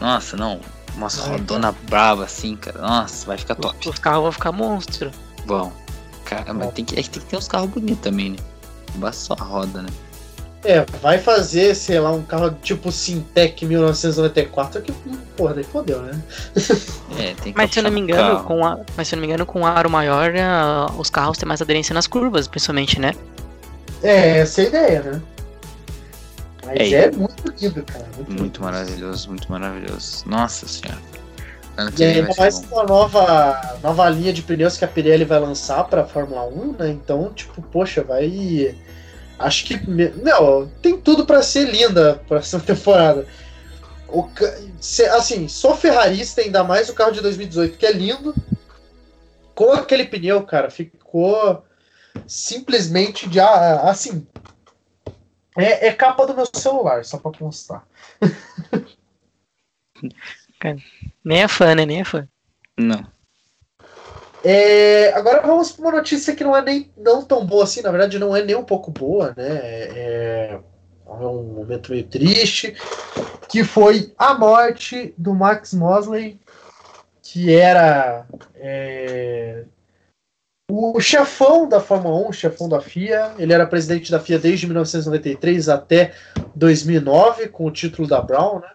Nossa, 0.01 0.37
não. 0.37 0.61
Nossa, 0.97 1.29
rodona 1.29 1.73
brava 1.89 2.25
assim, 2.25 2.57
cara. 2.57 2.81
Nossa, 2.81 3.27
vai 3.27 3.37
ficar 3.37 3.57
top. 3.57 3.89
Os 3.89 3.99
carros 3.99 4.23
vão 4.23 4.33
ficar 4.33 4.53
monstro. 4.53 5.11
Bom. 5.47 5.73
Cara, 6.25 6.55
mas 6.55 6.73
tem 6.73 6.85
que, 6.85 6.99
é 6.99 7.03
que 7.03 7.11
tem 7.11 7.23
que 7.23 7.29
ter 7.29 7.37
uns 7.37 7.49
carros 7.49 7.71
bonitos 7.71 8.01
também, 8.01 8.31
né? 8.31 8.39
Basta 8.95 9.21
só 9.21 9.35
a 9.39 9.45
roda, 9.45 9.83
né? 9.83 9.89
É, 10.65 10.85
vai 11.03 11.19
fazer, 11.19 11.75
sei 11.75 12.01
lá, 12.01 12.11
um 12.11 12.23
carro 12.23 12.51
tipo 12.63 12.91
Sintec 12.91 13.67
1994, 13.67 14.81
que, 14.81 14.93
porra, 15.37 15.55
daí 15.55 15.65
fodeu, 15.65 16.01
né? 16.01 16.23
É, 17.19 17.35
tem 17.35 17.53
que 17.53 17.55
Mas 17.55 17.71
se 17.71 17.79
eu 17.79 17.83
não 17.83 17.91
me 17.91 18.01
engano, 18.01 18.37
carro. 18.37 18.45
com 18.45 18.65
a, 18.65 18.81
mas 18.97 19.07
se 19.07 19.15
eu 19.15 19.19
não 19.19 19.21
me 19.21 19.29
engano, 19.29 19.45
com 19.45 19.61
um 19.61 19.67
aro 19.67 19.91
maior, 19.91 20.33
ah, 20.37 20.91
os 20.99 21.11
carros 21.11 21.37
têm 21.37 21.47
mais 21.47 21.61
aderência 21.61 21.93
nas 21.93 22.07
curvas, 22.07 22.49
principalmente, 22.49 22.99
né? 22.99 23.13
É, 24.03 24.39
essa 24.39 24.63
é 24.63 24.65
a 24.65 24.69
ideia, 24.69 25.03
né? 25.03 25.23
Mas 26.65 26.93
É, 26.93 27.05
é, 27.05 27.11
muito 27.11 27.55
lindo, 27.61 27.83
cara. 27.83 28.07
Muito, 28.17 28.31
lindo. 28.31 28.43
Muito 28.43 28.63
maravilhoso, 28.63 29.29
muito 29.29 29.53
maravilhoso. 29.53 30.25
Nossa 30.27 30.67
senhora. 30.67 30.99
E 31.99 32.05
ainda 32.05 32.33
mais 32.39 32.61
com 32.61 32.81
a 32.81 32.85
nova, 32.85 33.79
nova 33.83 34.09
linha 34.09 34.33
de 34.33 34.43
pneus 34.43 34.77
que 34.77 34.85
a 34.85 34.89
Pirelli 34.89 35.25
vai 35.25 35.41
lançar 35.41 35.85
pra 35.85 36.05
Fórmula 36.05 36.45
1, 36.47 36.73
né? 36.79 36.91
Então, 36.91 37.33
tipo, 37.35 37.61
poxa, 37.61 38.03
vai. 38.03 38.75
Acho 39.39 39.65
que. 39.65 39.89
Meu, 39.89 40.71
tem 40.81 40.99
tudo 41.01 41.27
pra 41.27 41.43
ser 41.43 41.71
linda 41.71 42.13
a 42.13 42.15
próxima 42.17 42.61
temporada. 42.65 43.27
O, 44.09 44.29
assim, 45.17 45.49
sou 45.49 45.77
ferrarista, 45.77 46.41
ainda 46.41 46.63
mais 46.63 46.89
o 46.89 46.95
carro 46.95 47.13
de 47.13 47.21
2018, 47.21 47.79
que 47.79 47.87
é 47.87 47.93
lindo. 47.93 48.35
Com 49.55 49.73
aquele 49.73 50.05
pneu, 50.05 50.43
cara, 50.45 50.71
ficou 50.71 51.65
simplesmente 52.27 53.29
de. 53.29 53.41
Assim. 53.41 54.27
É, 55.57 55.89
é 55.89 55.93
capa 55.93 56.27
do 56.27 56.35
meu 56.35 56.47
celular, 56.53 57.05
só 57.05 57.19
pra 57.19 57.31
constar. 57.33 57.87
Nem 61.25 61.43
é 61.43 61.49
fã, 61.49 61.75
né? 61.75 61.87
Nem 61.87 62.01
é 62.01 62.05
fã. 62.05 62.29
Não. 62.77 63.14
É, 64.45 65.13
agora 65.15 65.41
vamos 65.41 65.73
para 65.73 65.87
uma 65.87 65.97
notícia 65.97 66.37
que 66.37 66.45
não 66.45 66.55
é 66.55 66.61
nem 66.61 66.91
não 66.99 67.25
tão 67.25 67.47
boa 67.47 67.65
assim, 67.65 67.81
na 67.81 67.91
verdade 67.91 68.19
não 68.19 68.37
é 68.37 68.43
nem 68.43 68.55
um 68.55 68.65
pouco 68.65 68.91
boa, 68.91 69.33
né? 69.35 69.47
É, 69.49 70.61
é 71.07 71.11
um 71.11 71.43
momento 71.45 71.93
meio 71.93 72.05
triste, 72.05 72.77
que 73.49 73.65
foi 73.65 74.13
a 74.19 74.35
morte 74.35 75.15
do 75.17 75.35
Max 75.35 75.73
Mosley, 75.73 76.39
que 77.23 77.55
era 77.55 78.27
é, 78.57 79.65
o 80.71 81.01
chefão 81.01 81.69
da 81.69 81.81
Fórmula 81.81 82.29
1, 82.29 82.33
chefão 82.33 82.69
da 82.69 82.81
FIA. 82.81 83.33
Ele 83.39 83.53
era 83.53 83.67
presidente 83.67 84.11
da 84.11 84.21
FIA 84.21 84.39
desde 84.39 84.67
1993 84.67 85.69
até 85.69 86.13
2009, 86.55 87.49
com 87.49 87.67
o 87.67 87.71
título 87.71 88.07
da 88.07 88.21
Brown, 88.21 88.61
né? 88.61 88.69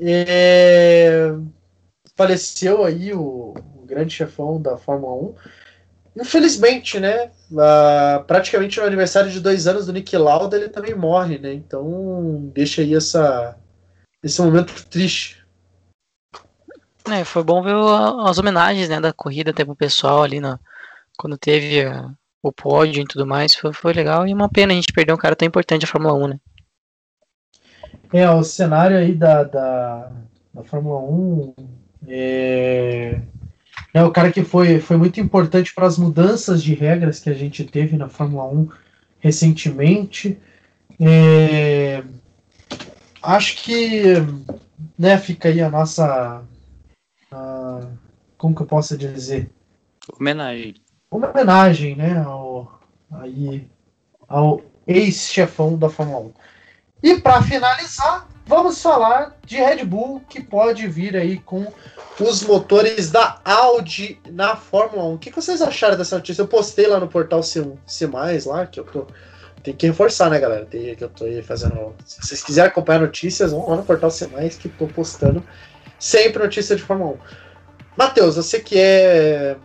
É, 0.00 1.32
faleceu 2.14 2.84
aí 2.84 3.14
o, 3.14 3.54
o 3.74 3.75
grande 3.86 4.14
chefão 4.14 4.60
da 4.60 4.76
Fórmula 4.76 5.14
1. 5.14 5.34
Infelizmente, 6.20 6.98
né? 6.98 7.30
ah, 7.58 8.24
praticamente 8.26 8.80
no 8.80 8.86
aniversário 8.86 9.30
de 9.30 9.40
dois 9.40 9.66
anos 9.66 9.86
do 9.86 9.92
Nick 9.92 10.16
Lauda, 10.16 10.56
ele 10.56 10.68
também 10.68 10.94
morre, 10.94 11.38
né? 11.38 11.52
Então 11.52 12.50
deixa 12.54 12.82
aí 12.82 12.94
essa, 12.94 13.56
esse 14.22 14.40
momento 14.40 14.72
triste. 14.88 15.44
É, 17.08 17.22
foi 17.24 17.44
bom 17.44 17.62
ver 17.62 17.74
as 18.28 18.38
homenagens, 18.38 18.88
né, 18.88 19.00
da 19.00 19.12
corrida 19.12 19.52
até 19.52 19.64
pro 19.64 19.76
pessoal 19.76 20.24
ali 20.24 20.40
na, 20.40 20.58
quando 21.16 21.38
teve 21.38 21.84
ah, 21.84 22.10
o 22.42 22.50
pódio 22.50 23.02
e 23.02 23.06
tudo 23.06 23.26
mais. 23.26 23.54
Foi, 23.54 23.72
foi 23.72 23.92
legal 23.92 24.26
e 24.26 24.34
uma 24.34 24.48
pena 24.48 24.72
a 24.72 24.74
gente 24.74 24.92
perder 24.92 25.12
um 25.12 25.18
cara 25.18 25.36
tão 25.36 25.46
importante 25.46 25.82
da 25.82 25.86
Fórmula 25.86 26.14
1, 26.14 26.28
né? 26.28 26.40
É, 28.12 28.28
o 28.30 28.42
cenário 28.42 28.96
aí 28.96 29.14
da, 29.14 29.44
da, 29.44 30.12
da 30.54 30.64
Fórmula 30.64 31.00
1 31.00 31.54
é, 32.08 33.20
é 33.96 34.04
o 34.04 34.10
cara 34.12 34.30
que 34.30 34.44
foi, 34.44 34.78
foi 34.78 34.98
muito 34.98 35.18
importante 35.18 35.72
para 35.74 35.86
as 35.86 35.96
mudanças 35.96 36.62
de 36.62 36.74
regras 36.74 37.18
que 37.18 37.30
a 37.30 37.34
gente 37.34 37.64
teve 37.64 37.96
na 37.96 38.10
Fórmula 38.10 38.44
1 38.44 38.68
recentemente. 39.18 40.38
É, 41.00 42.04
acho 43.22 43.56
que 43.62 44.02
né, 44.98 45.16
fica 45.16 45.48
aí 45.48 45.62
a 45.62 45.70
nossa. 45.70 46.44
a- 47.32 47.86
como 48.36 48.54
que 48.54 48.60
eu 48.60 48.66
posso 48.66 48.98
dizer? 48.98 49.50
Homenagem. 50.20 50.74
Uma 51.10 51.30
homenagem 51.30 51.96
né, 51.96 52.18
ao, 52.18 52.78
aí, 53.10 53.66
ao 54.28 54.60
ex-chefão 54.86 55.78
da 55.78 55.88
Fórmula 55.88 56.20
1. 56.20 56.32
E 57.02 57.18
para 57.18 57.40
finalizar, 57.40 58.28
vamos 58.46 58.80
falar 58.80 59.36
de 59.44 59.56
Red 59.56 59.84
Bull 59.84 60.22
que 60.28 60.40
pode 60.40 60.86
vir 60.86 61.16
aí 61.16 61.38
com 61.38 61.66
os 62.20 62.42
motores 62.44 63.10
da 63.10 63.40
Audi 63.44 64.18
na 64.30 64.56
Fórmula 64.56 65.04
1. 65.04 65.14
O 65.14 65.18
que 65.18 65.30
vocês 65.30 65.60
acharam 65.60 65.98
dessa 65.98 66.16
notícia? 66.16 66.42
Eu 66.42 66.48
postei 66.48 66.86
lá 66.86 66.98
no 67.00 67.08
portal 67.08 67.42
C, 67.42 67.66
C+, 67.86 68.08
lá, 68.46 68.66
que 68.66 68.80
eu 68.80 68.84
tô... 68.84 69.06
Tem 69.62 69.74
que 69.74 69.88
reforçar, 69.88 70.30
né, 70.30 70.38
galera? 70.38 70.64
Tem, 70.64 70.94
que 70.94 71.02
eu 71.02 71.08
tô 71.08 71.24
aí 71.24 71.42
fazendo... 71.42 71.94
Se 72.06 72.22
vocês 72.22 72.42
quiserem 72.42 72.70
acompanhar 72.70 73.00
notícias, 73.00 73.50
vão 73.50 73.68
lá 73.68 73.76
no 73.76 73.82
portal 73.82 74.10
C+, 74.10 74.28
que 74.60 74.68
tô 74.68 74.86
postando 74.86 75.42
sempre 75.98 76.42
notícia 76.42 76.76
de 76.76 76.82
Fórmula 76.82 77.12
1. 77.12 77.18
Matheus, 77.96 78.36
você 78.36 78.60
que 78.60 78.78
é... 78.78 79.56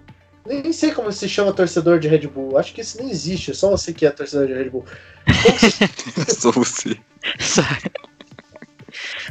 Nem 0.43 0.73
sei 0.73 0.91
como 0.91 1.11
se 1.11 1.29
chama 1.29 1.53
torcedor 1.53 1.99
de 1.99 2.07
Red 2.07 2.27
Bull. 2.27 2.57
Acho 2.57 2.73
que 2.73 2.81
isso 2.81 2.97
nem 2.97 3.11
existe, 3.11 3.53
só 3.53 3.69
você 3.69 3.93
que 3.93 4.07
é 4.07 4.09
torcedor 4.09 4.47
de 4.47 4.53
Red 4.53 4.71
Bull. 4.71 4.83
Como 6.15 6.33
Sou 6.33 6.51
você. 6.51 6.97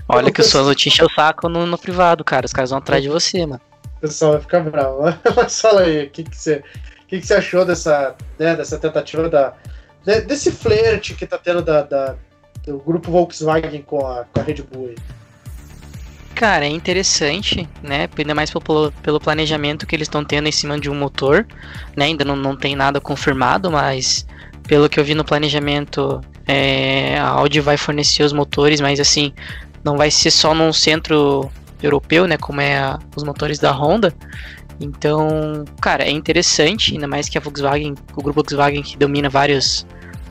Olha 0.08 0.32
que 0.32 0.42
fãs 0.42 0.64
vão 0.66 0.74
te 0.74 0.88
encher 0.88 1.04
o 1.04 1.11
saco 1.11 1.48
no, 1.48 1.66
no 1.66 1.78
privado, 1.78 2.24
cara. 2.24 2.46
Os 2.46 2.52
caras 2.52 2.70
vão 2.70 2.78
atrás 2.78 3.02
de 3.02 3.08
você, 3.08 3.46
mano. 3.46 3.61
o 3.98 4.00
pessoal 4.00 4.32
vai 4.32 4.41
ficar 4.41 4.61
bravo? 4.61 5.03
Mas 5.37 5.61
fala 5.61 5.82
aí, 5.82 6.04
o 6.07 6.11
que, 6.11 6.24
que, 6.24 6.37
você, 6.37 6.57
o 7.03 7.07
que, 7.07 7.20
que 7.20 7.26
você 7.26 7.34
achou 7.34 7.64
dessa, 7.64 8.14
né, 8.38 8.57
dessa 8.57 8.78
tentativa 8.78 9.28
da, 9.28 9.54
de- 10.04 10.22
desse 10.22 10.50
flerte 10.50 11.14
que 11.14 11.26
tá 11.26 11.38
tendo 11.38 11.62
da, 11.62 11.82
da- 11.82 12.16
do 12.66 12.78
grupo 12.78 13.11
Volkswagen 13.11 13.82
com 13.82 14.07
a, 14.07 14.24
com 14.24 14.41
a 14.41 14.42
Red 14.42 14.62
Bull 14.62 14.88
aí? 14.88 14.96
Cara, 16.34 16.64
é 16.64 16.68
interessante, 16.68 17.68
né? 17.82 18.08
Ainda 18.16 18.34
mais 18.34 18.50
pelo, 18.50 18.91
pelo 19.03 19.20
planejamento 19.20 19.87
que 19.87 19.95
eles 19.95 20.07
estão 20.07 20.24
tendo 20.24 20.49
em 20.49 20.53
cima 20.53 20.78
de 20.80 20.88
um 20.88 20.95
motor, 20.95 21.46
né? 21.95 22.07
Ainda 22.07 22.24
não, 22.24 22.34
não 22.34 22.57
tem 22.57 22.74
nada 22.74 22.99
confirmado, 23.00 23.70
mas 23.70 24.26
pelo 24.66 24.88
que 24.88 24.99
eu 24.99 25.04
vi 25.04 25.14
no 25.14 25.24
planejamento, 25.24 26.20
é, 26.51 27.18
a 27.18 27.29
Audi 27.29 27.61
vai 27.61 27.77
fornecer 27.77 28.22
os 28.22 28.33
motores, 28.33 28.81
mas 28.81 28.99
assim, 28.99 29.33
não 29.85 29.97
vai 29.97 30.11
ser 30.11 30.31
só 30.31 30.55
num 30.55 30.72
centro 30.72 31.51
europeu, 31.83 32.27
né? 32.27 32.37
Como 32.37 32.61
é 32.61 32.79
a- 32.79 32.99
os 33.17 33.22
motores 33.22 33.59
da 33.59 33.71
Honda. 33.71 34.13
Então, 34.81 35.64
cara, 35.81 36.05
é 36.05 36.11
interessante, 36.11 36.95
ainda 36.95 37.07
mais 37.07 37.29
que 37.29 37.37
a 37.39 37.41
Volkswagen, 37.41 37.95
o 38.17 38.22
grupo 38.22 38.41
Volkswagen 38.41 38.83
que 38.83 38.97
domina 38.97 39.29
várias 39.29 39.87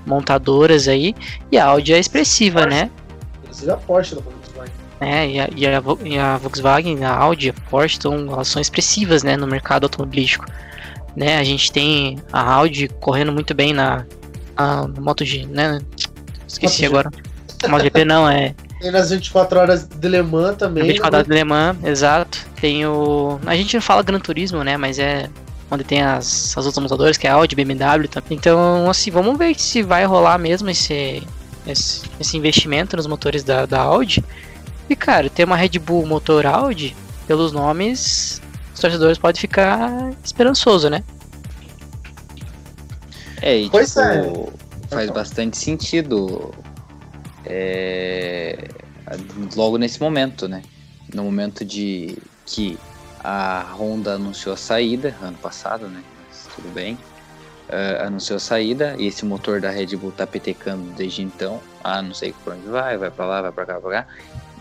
montadoras 0.05 0.87
aí, 0.87 1.13
e 1.51 1.57
a 1.57 1.65
Audi 1.65 1.93
é 1.93 1.99
expressiva, 1.99 2.65
né? 2.65 2.89
Inclusive 3.43 3.71
a 3.71 3.77
Porsche 3.77 4.15
da 4.15 4.21
Volkswagen. 4.21 4.73
É, 5.01 5.29
e 5.29 5.39
a, 5.39 5.49
e 5.55 5.65
a 5.67 5.81
e 6.03 6.19
a 6.19 6.37
Volkswagen, 6.37 7.05
a 7.05 7.15
Audi, 7.15 7.49
a 7.49 7.53
Porsche 7.69 7.97
são, 8.01 8.13
elas 8.33 8.47
são 8.47 8.61
expressivas, 8.61 9.23
né, 9.23 9.37
no 9.37 9.47
mercado 9.47 9.85
automobilístico. 9.85 10.45
Né, 11.15 11.37
a 11.37 11.43
gente 11.43 11.71
tem 11.71 12.17
a 12.33 12.41
Audi 12.53 12.87
correndo 12.99 13.31
muito 13.31 13.53
bem 13.53 13.71
na, 13.73 14.05
na, 14.57 14.87
no 14.87 15.01
MotoG, 15.01 15.45
né? 15.47 15.79
Esqueci 16.49 16.85
agora. 16.85 17.09
MotoGP 17.67 18.05
não, 18.05 18.27
é 18.29 18.55
E 18.81 18.89
nas 18.89 19.09
24 19.09 19.59
horas 19.59 19.83
de 19.83 20.07
Le 20.07 20.21
Mans 20.21 20.57
também. 20.57 20.83
24 20.83 21.15
horas 21.17 21.27
de 21.27 21.33
Le 21.33 21.43
Mans, 21.43 21.77
exato. 21.83 22.39
Tem 22.59 22.85
o... 22.85 23.39
A 23.45 23.55
gente 23.55 23.75
não 23.75 23.81
fala 23.81 24.01
Gran 24.01 24.19
Turismo, 24.19 24.63
né, 24.63 24.75
mas 24.77 24.97
é 24.99 25.29
onde 25.71 25.83
tem 25.83 26.01
as, 26.01 26.57
as 26.57 26.65
outras 26.65 26.81
montadoras, 26.81 27.17
que 27.17 27.27
é 27.27 27.29
a 27.29 27.35
Audi, 27.35 27.55
BMW 27.55 28.07
também. 28.09 28.37
Então, 28.37 28.89
assim, 28.89 29.11
vamos 29.11 29.37
ver 29.37 29.53
se 29.59 29.83
vai 29.83 30.03
rolar 30.05 30.37
mesmo 30.39 30.69
esse, 30.69 31.21
esse, 31.67 32.09
esse 32.19 32.37
investimento 32.37 32.97
nos 32.97 33.05
motores 33.05 33.43
da, 33.43 33.65
da 33.65 33.81
Audi. 33.81 34.23
E, 34.89 34.95
cara, 34.95 35.29
ter 35.29 35.43
uma 35.43 35.55
Red 35.55 35.77
Bull 35.77 36.05
motor 36.07 36.47
Audi, 36.47 36.95
pelos 37.27 37.51
nomes, 37.51 38.41
os 38.73 38.79
torcedores 38.79 39.19
podem 39.19 39.39
ficar 39.39 40.09
esperançoso, 40.23 40.89
né? 40.89 41.03
É, 43.41 43.57
e 43.57 43.69
Pois 43.69 43.89
tipo, 43.89 44.01
é. 44.01 44.58
Faz 44.89 45.07
falar. 45.07 45.19
bastante 45.21 45.57
sentido 45.57 46.53
é, 47.45 48.57
logo 49.55 49.77
nesse 49.77 50.01
momento, 50.01 50.47
né? 50.47 50.61
No 51.13 51.23
momento 51.23 51.63
de 51.65 52.17
que 52.45 52.77
a 53.23 53.73
Honda 53.77 54.13
anunciou 54.15 54.53
a 54.53 54.57
saída, 54.57 55.15
ano 55.21 55.37
passado, 55.37 55.87
né? 55.87 56.03
Mas 56.27 56.47
tudo 56.55 56.71
bem. 56.73 56.97
eh, 57.69 58.01
anunciou 58.03 58.37
a 58.37 58.39
saída 58.39 58.95
e 58.97 59.05
esse 59.07 59.25
motor 59.25 59.61
da 59.61 59.69
Red 59.69 59.95
Bull 59.95 60.11
tá 60.11 60.25
petecando 60.25 60.91
desde 60.93 61.21
então. 61.21 61.61
Ah, 61.83 62.01
não 62.01 62.13
sei 62.13 62.33
por 62.43 62.53
onde 62.53 62.67
vai, 62.67 62.97
vai 62.97 63.11
pra 63.11 63.25
lá, 63.25 63.41
vai 63.41 63.51
pra 63.51 63.65
cá, 63.65 63.79
pra 63.79 63.91
cá. 63.91 64.07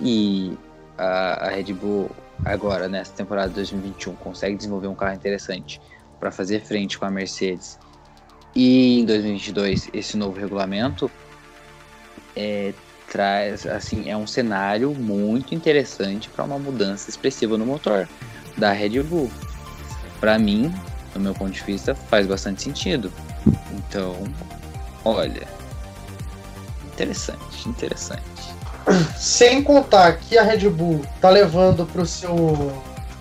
E 0.00 0.56
a, 0.96 1.46
a 1.46 1.48
Red 1.50 1.72
Bull 1.72 2.10
agora 2.44 2.88
nessa 2.88 3.12
temporada 3.12 3.48
de 3.48 3.54
2021 3.56 4.14
consegue 4.16 4.56
desenvolver 4.56 4.88
um 4.88 4.94
carro 4.94 5.14
interessante 5.14 5.80
para 6.20 6.30
fazer 6.30 6.60
frente 6.60 6.98
com 6.98 7.04
a 7.06 7.10
Mercedes 7.10 7.78
e 8.58 8.98
em 8.98 9.04
2022 9.04 9.88
esse 9.94 10.16
novo 10.16 10.36
regulamento 10.36 11.08
é, 12.34 12.74
traz 13.08 13.64
assim 13.64 14.10
é 14.10 14.16
um 14.16 14.26
cenário 14.26 14.92
muito 14.96 15.54
interessante 15.54 16.28
para 16.28 16.42
uma 16.42 16.58
mudança 16.58 17.08
expressiva 17.08 17.56
no 17.56 17.64
motor 17.64 18.08
da 18.56 18.72
Red 18.72 19.00
Bull. 19.04 19.30
Para 20.18 20.40
mim, 20.40 20.74
no 21.14 21.20
meu 21.20 21.34
ponto 21.34 21.52
de 21.52 21.62
vista, 21.62 21.94
faz 21.94 22.26
bastante 22.26 22.60
sentido. 22.60 23.12
Então, 23.72 24.24
olha, 25.04 25.46
interessante, 26.92 27.68
interessante. 27.68 28.24
Sem 29.16 29.62
contar 29.62 30.14
que 30.14 30.36
a 30.36 30.42
Red 30.42 30.68
Bull 30.68 31.04
tá 31.20 31.30
levando 31.30 31.86
pro 31.86 32.04
seu. 32.04 32.72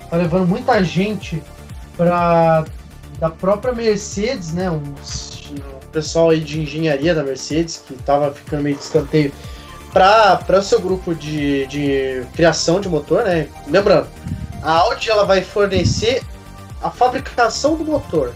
tá 0.09 0.17
levando 0.17 0.47
muita 0.47 0.83
gente 0.83 1.43
pra. 1.95 2.65
Da 3.19 3.29
própria 3.29 3.73
Mercedes, 3.73 4.53
né? 4.53 4.69
O 4.69 4.81
pessoal 5.91 6.29
aí 6.29 6.39
de 6.39 6.61
engenharia 6.61 7.15
da 7.15 7.23
Mercedes, 7.23 7.81
que 7.85 7.95
tava 7.95 8.31
ficando 8.31 8.63
meio 8.63 8.75
de 8.75 8.83
escanteio, 8.83 9.31
pra 9.91 10.61
seu 10.61 10.79
grupo 10.79 11.15
de, 11.15 11.65
de 11.67 12.23
criação 12.33 12.79
de 12.79 12.87
motor, 12.87 13.23
né? 13.23 13.47
Lembrando, 13.67 14.07
a 14.61 14.71
Audi 14.71 15.09
ela 15.09 15.25
vai 15.25 15.41
fornecer 15.41 16.21
a 16.81 16.91
fabricação 16.91 17.75
do 17.75 17.85
motor. 17.85 18.33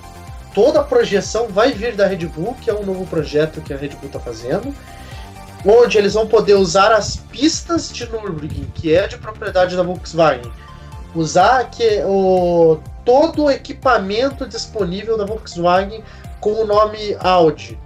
Toda 0.54 0.80
a 0.80 0.84
projeção 0.84 1.48
vai 1.48 1.72
vir 1.72 1.96
da 1.96 2.08
Red 2.08 2.26
Bull, 2.28 2.56
que 2.60 2.70
é 2.70 2.74
um 2.74 2.84
novo 2.84 3.06
projeto 3.06 3.62
que 3.62 3.74
a 3.74 3.78
Red 3.78 3.90
Bull 3.90 4.08
está 4.08 4.20
fazendo, 4.20 4.74
onde 5.66 5.98
eles 5.98 6.14
vão 6.16 6.28
poder 6.28 6.56
usar 6.56 6.92
as 6.92 7.16
pistas 7.16 7.92
de 7.92 8.10
Nürburgring, 8.10 8.72
que 8.74 8.94
é 8.94 9.08
de 9.08 9.18
propriedade 9.18 9.76
da 9.76 9.84
Volkswagen, 9.84 10.52
usar 11.14 11.70
que 11.70 12.02
o 12.04 12.80
todo 13.06 13.46
o 13.46 13.52
equipamento 13.52 14.46
disponível 14.48 15.18
da 15.18 15.26
Volkswagen 15.26 16.04
com 16.40 16.54
o 16.54 16.66
nome 16.66 17.16
Audi. 17.20 17.80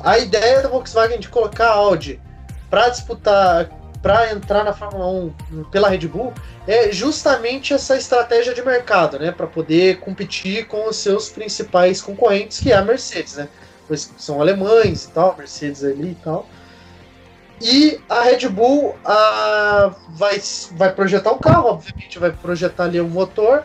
A 0.00 0.18
ideia 0.18 0.62
da 0.62 0.68
Volkswagen 0.68 1.20
de 1.20 1.28
colocar 1.28 1.68
a 1.68 1.74
Audi 1.74 2.20
para 2.68 2.88
disputar, 2.88 3.70
para 4.00 4.32
entrar 4.32 4.64
na 4.64 4.72
Fórmula 4.72 5.06
1 5.52 5.64
pela 5.70 5.88
Red 5.88 6.08
Bull, 6.08 6.32
é 6.66 6.90
justamente 6.90 7.72
essa 7.72 7.96
estratégia 7.96 8.54
de 8.54 8.62
mercado, 8.62 9.18
né, 9.18 9.30
para 9.30 9.46
poder 9.46 10.00
competir 10.00 10.66
com 10.66 10.88
os 10.88 10.96
seus 10.96 11.28
principais 11.28 12.00
concorrentes, 12.00 12.58
que 12.58 12.72
é 12.72 12.76
a 12.76 12.82
Mercedes, 12.82 13.36
né? 13.36 13.48
Pois 13.86 14.12
são 14.16 14.40
alemães 14.40 15.04
e 15.04 15.10
tal, 15.10 15.36
Mercedes 15.36 15.84
ali 15.84 16.12
e 16.12 16.16
tal. 16.16 16.46
E 17.60 18.00
a 18.08 18.22
Red 18.22 18.48
Bull 18.48 18.96
ah, 19.04 19.94
vai, 20.10 20.40
vai 20.72 20.92
projetar 20.92 21.30
o 21.30 21.38
carro, 21.38 21.68
obviamente 21.68 22.18
vai 22.18 22.32
projetar 22.32 22.84
ali 22.84 23.00
o 23.00 23.06
motor, 23.06 23.64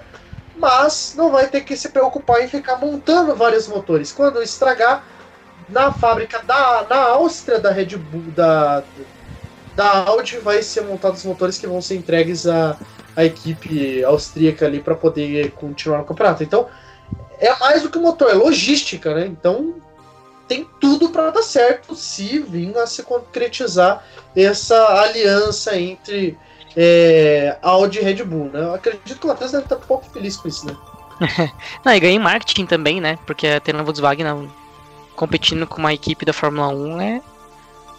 mas 0.57 1.13
não 1.15 1.31
vai 1.31 1.47
ter 1.47 1.61
que 1.61 1.75
se 1.75 1.89
preocupar 1.89 2.41
em 2.41 2.47
ficar 2.47 2.77
montando 2.77 3.35
vários 3.35 3.67
motores. 3.67 4.11
Quando 4.11 4.41
estragar, 4.41 5.03
na 5.69 5.91
fábrica 5.91 6.41
da 6.43 6.85
na 6.89 6.97
Áustria 7.09 7.59
da 7.59 7.71
Red 7.71 7.97
Bull, 7.97 8.31
da, 8.31 8.83
da 9.75 10.05
Audi, 10.05 10.37
vai 10.37 10.61
ser 10.61 10.81
montados 10.81 11.19
os 11.19 11.25
motores 11.25 11.57
que 11.57 11.67
vão 11.67 11.81
ser 11.81 11.95
entregues 11.95 12.47
à, 12.47 12.77
à 13.15 13.25
equipe 13.25 14.03
austríaca 14.03 14.65
ali 14.65 14.79
para 14.79 14.95
poder 14.95 15.51
continuar 15.51 15.99
no 15.99 16.05
campeonato. 16.05 16.43
Então, 16.43 16.67
é 17.39 17.53
mais 17.59 17.83
do 17.83 17.89
que 17.89 17.99
motor, 17.99 18.29
é 18.29 18.33
logística, 18.33 19.13
né? 19.13 19.27
Então, 19.27 19.75
tem 20.47 20.67
tudo 20.79 21.09
para 21.09 21.29
dar 21.29 21.43
certo 21.43 21.93
se 21.95 22.39
vir 22.39 22.75
a 22.77 22.87
se 22.87 23.03
concretizar 23.03 24.03
essa 24.35 25.01
aliança 25.01 25.77
entre 25.77 26.37
é, 26.79 27.57
Audi 27.63 27.97
e 27.97 28.03
Red 28.03 28.23
Bull, 28.23 28.51
né? 28.53 28.61
Eu 28.61 28.75
acredito 28.75 29.19
que 29.19 29.25
o 29.25 29.29
Matheus 29.29 29.51
deve 29.51 29.63
estar 29.63 29.77
um 29.77 29.81
pouco 29.81 30.07
feliz 30.11 30.37
com 30.37 30.47
isso, 30.47 30.67
né? 30.67 30.77
Não, 31.83 31.91
e 31.91 31.99
ganha 31.99 32.13
em 32.13 32.19
marketing 32.19 32.67
também, 32.67 33.01
né? 33.01 33.17
Porque 33.25 33.59
ter 33.61 33.75
a 33.75 33.81
Volkswagen 33.81 34.23
não, 34.23 34.47
competindo 35.15 35.65
com 35.65 35.79
uma 35.79 35.91
equipe 35.91 36.23
da 36.23 36.31
Fórmula 36.31 36.67
1 36.67 37.01
é. 37.01 37.21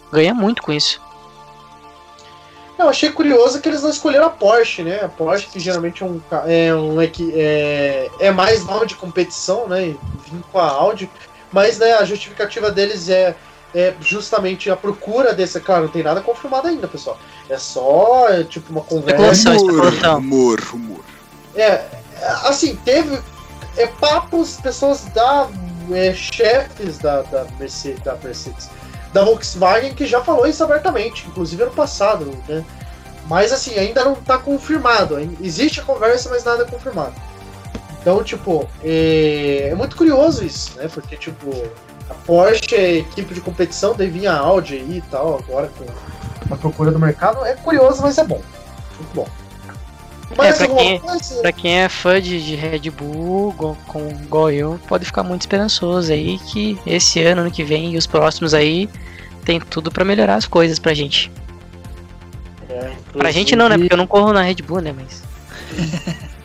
ganha 0.09 0.33
muito 0.33 0.61
com 0.61 0.71
isso. 0.71 1.01
Eu 2.77 2.87
achei 2.87 3.11
curioso 3.11 3.59
que 3.59 3.67
eles 3.67 3.83
não 3.83 3.89
escolheram 3.89 4.27
a 4.27 4.29
Porsche, 4.29 4.83
né? 4.83 5.01
A 5.03 5.09
Porsche, 5.09 5.47
que 5.47 5.59
geralmente 5.59 6.01
é 6.01 6.05
um, 6.05 6.21
é, 6.47 6.73
um 6.73 7.01
é, 7.01 8.09
é 8.21 8.31
mais 8.31 8.63
nome 8.65 8.85
de 8.85 8.95
competição, 8.95 9.67
né? 9.67 9.87
E 9.87 9.99
Vim 10.29 10.41
com 10.49 10.59
a 10.59 10.69
Audi. 10.69 11.09
Mas 11.51 11.77
né, 11.77 11.95
a 11.95 12.05
justificativa 12.05 12.71
deles 12.71 13.09
é, 13.09 13.35
é 13.73 13.93
justamente 14.01 14.69
a 14.69 14.75
procura 14.75 15.33
desse. 15.33 15.59
Claro, 15.59 15.83
não 15.83 15.91
tem 15.91 16.03
nada 16.03 16.21
confirmado 16.21 16.67
ainda, 16.67 16.87
pessoal. 16.87 17.17
É 17.49 17.57
só 17.57 18.29
é, 18.29 18.43
tipo 18.43 18.71
uma 18.71 18.81
conversa. 18.81 19.53
Especulação. 19.53 20.15
rumor, 20.15 20.59
rumor. 20.61 21.03
É, 21.55 21.83
assim, 22.45 22.75
teve 22.77 23.19
é, 23.77 23.87
papos, 23.87 24.57
pessoas 24.57 25.05
da 25.05 25.47
é, 25.91 26.13
chefes 26.13 26.97
da, 26.97 27.21
da, 27.23 27.45
Mercedes, 27.59 28.01
da 28.03 28.15
Mercedes, 28.15 28.69
da 29.13 29.23
Volkswagen, 29.23 29.93
que 29.93 30.05
já 30.05 30.21
falou 30.21 30.47
isso 30.47 30.63
abertamente, 30.63 31.27
inclusive 31.27 31.63
ano 31.63 31.71
passado, 31.71 32.31
né? 32.47 32.63
Mas 33.27 33.51
assim, 33.51 33.77
ainda 33.77 34.03
não 34.03 34.15
tá 34.15 34.37
confirmado. 34.39 35.19
Existe 35.41 35.79
a 35.79 35.83
conversa, 35.83 36.29
mas 36.29 36.43
nada 36.43 36.63
é 36.63 36.65
confirmado. 36.65 37.13
Então, 38.01 38.23
tipo, 38.23 38.67
é, 38.83 39.69
é 39.71 39.75
muito 39.75 39.95
curioso 39.95 40.43
isso, 40.43 40.77
né? 40.77 40.87
Porque, 40.91 41.15
tipo, 41.15 41.51
a 42.09 42.13
Porsche 42.13 42.75
é 42.75 42.97
equipe 42.97 43.33
de 43.33 43.41
competição, 43.41 43.93
daí 43.95 44.09
vinha 44.09 44.31
a 44.31 44.37
Audi 44.39 44.75
aí 44.75 44.97
e 44.97 45.01
tal, 45.09 45.37
agora 45.39 45.69
com 45.77 46.53
a 46.53 46.57
procura 46.57 46.91
do 46.91 46.99
mercado. 46.99 47.45
É 47.45 47.53
curioso, 47.55 48.01
mas 48.01 48.17
é 48.17 48.23
bom. 48.23 48.41
Muito 48.97 49.13
bom. 49.13 49.27
Mais 50.37 50.57
pra 50.57 50.65
alguma 50.65 50.81
quem- 50.81 50.99
coisa? 50.99 51.41
Pra 51.41 51.51
quem 51.51 51.79
é 51.81 51.89
fã 51.89 52.21
de, 52.21 52.43
de 52.45 52.55
Red 52.55 52.89
Bull, 52.91 53.51
igual, 53.51 53.77
com, 53.87 54.09
igual 54.09 54.51
eu, 54.51 54.79
pode 54.87 55.03
ficar 55.05 55.23
muito 55.23 55.41
esperançoso 55.41 56.11
aí 56.13 56.37
que 56.39 56.79
esse 56.85 57.21
ano, 57.23 57.41
ano 57.41 57.51
que 57.51 57.63
vem 57.63 57.93
e 57.93 57.97
os 57.97 58.05
próximos 58.05 58.53
aí 58.53 58.87
tem 59.43 59.59
tudo 59.59 59.91
pra 59.91 60.05
melhorar 60.05 60.35
as 60.35 60.45
coisas 60.45 60.77
pra 60.77 60.93
gente. 60.93 61.31
É, 62.69 62.91
Pra 63.13 63.31
gente 63.31 63.55
não, 63.55 63.67
né? 63.67 63.75
Porque 63.77 63.91
eu 63.91 63.97
não 63.97 64.05
corro 64.05 64.31
na 64.31 64.43
Red 64.43 64.55
Bull, 64.55 64.81
né? 64.81 64.93
Mas. 64.95 65.23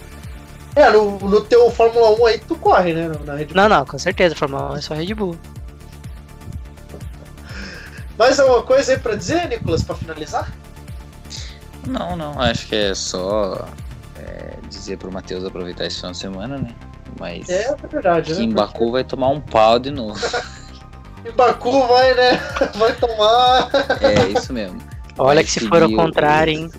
É, 0.77 0.91
no, 0.91 1.19
no 1.19 1.41
teu 1.43 1.71
Fórmula 1.71 2.11
1 2.21 2.27
aí 2.27 2.39
tu 2.39 2.57
corre, 2.57 2.93
né? 2.93 3.11
Na 3.25 3.35
Red 3.35 3.47
Bull. 3.47 3.57
Não, 3.57 3.69
não, 3.69 3.85
com 3.85 3.99
certeza, 3.99 4.35
Fórmula 4.35 4.73
1 4.73 4.77
é 4.77 4.81
só 4.81 4.95
Red 4.95 5.15
Bull. 5.15 5.37
Mais 8.19 8.39
alguma 8.39 8.63
coisa 8.63 8.93
aí 8.93 8.99
pra 8.99 9.15
dizer, 9.17 9.49
Nicolas, 9.49 9.83
pra 9.83 9.95
finalizar? 9.95 10.53
Não, 11.87 12.17
não, 12.17 12.41
acho 12.41 12.67
que 12.67 12.75
é 12.77 12.95
só 12.95 13.67
é, 14.19 14.55
dizer 14.69 14.97
pro 14.99 15.13
Matheus 15.13 15.45
aproveitar 15.45 15.87
esse 15.87 15.97
final 15.97 16.13
de 16.13 16.19
semana, 16.19 16.59
né? 16.59 16.75
Mas 17.19 17.49
É, 17.49 17.67
é 17.71 17.87
verdade, 17.87 18.35
que 18.35 18.43
em 18.43 18.49
né? 18.49 18.55
Baku 18.55 18.93
vai 18.93 19.05
tomar 19.05 19.29
um 19.29 19.41
pau 19.41 19.79
de 19.79 19.91
novo. 19.91 20.19
Em 21.27 21.33
Baku 21.33 21.87
vai, 21.87 22.13
né? 22.13 22.37
Vai 22.77 22.93
tomar. 22.97 23.71
É 24.03 24.29
isso 24.29 24.53
mesmo. 24.53 24.79
Olha 25.17 25.37
Vai 25.37 25.45
que 25.45 25.51
se 25.53 25.67
for 25.67 25.83
ao 25.83 25.91
contrário, 25.91 26.53
hein? 26.53 26.71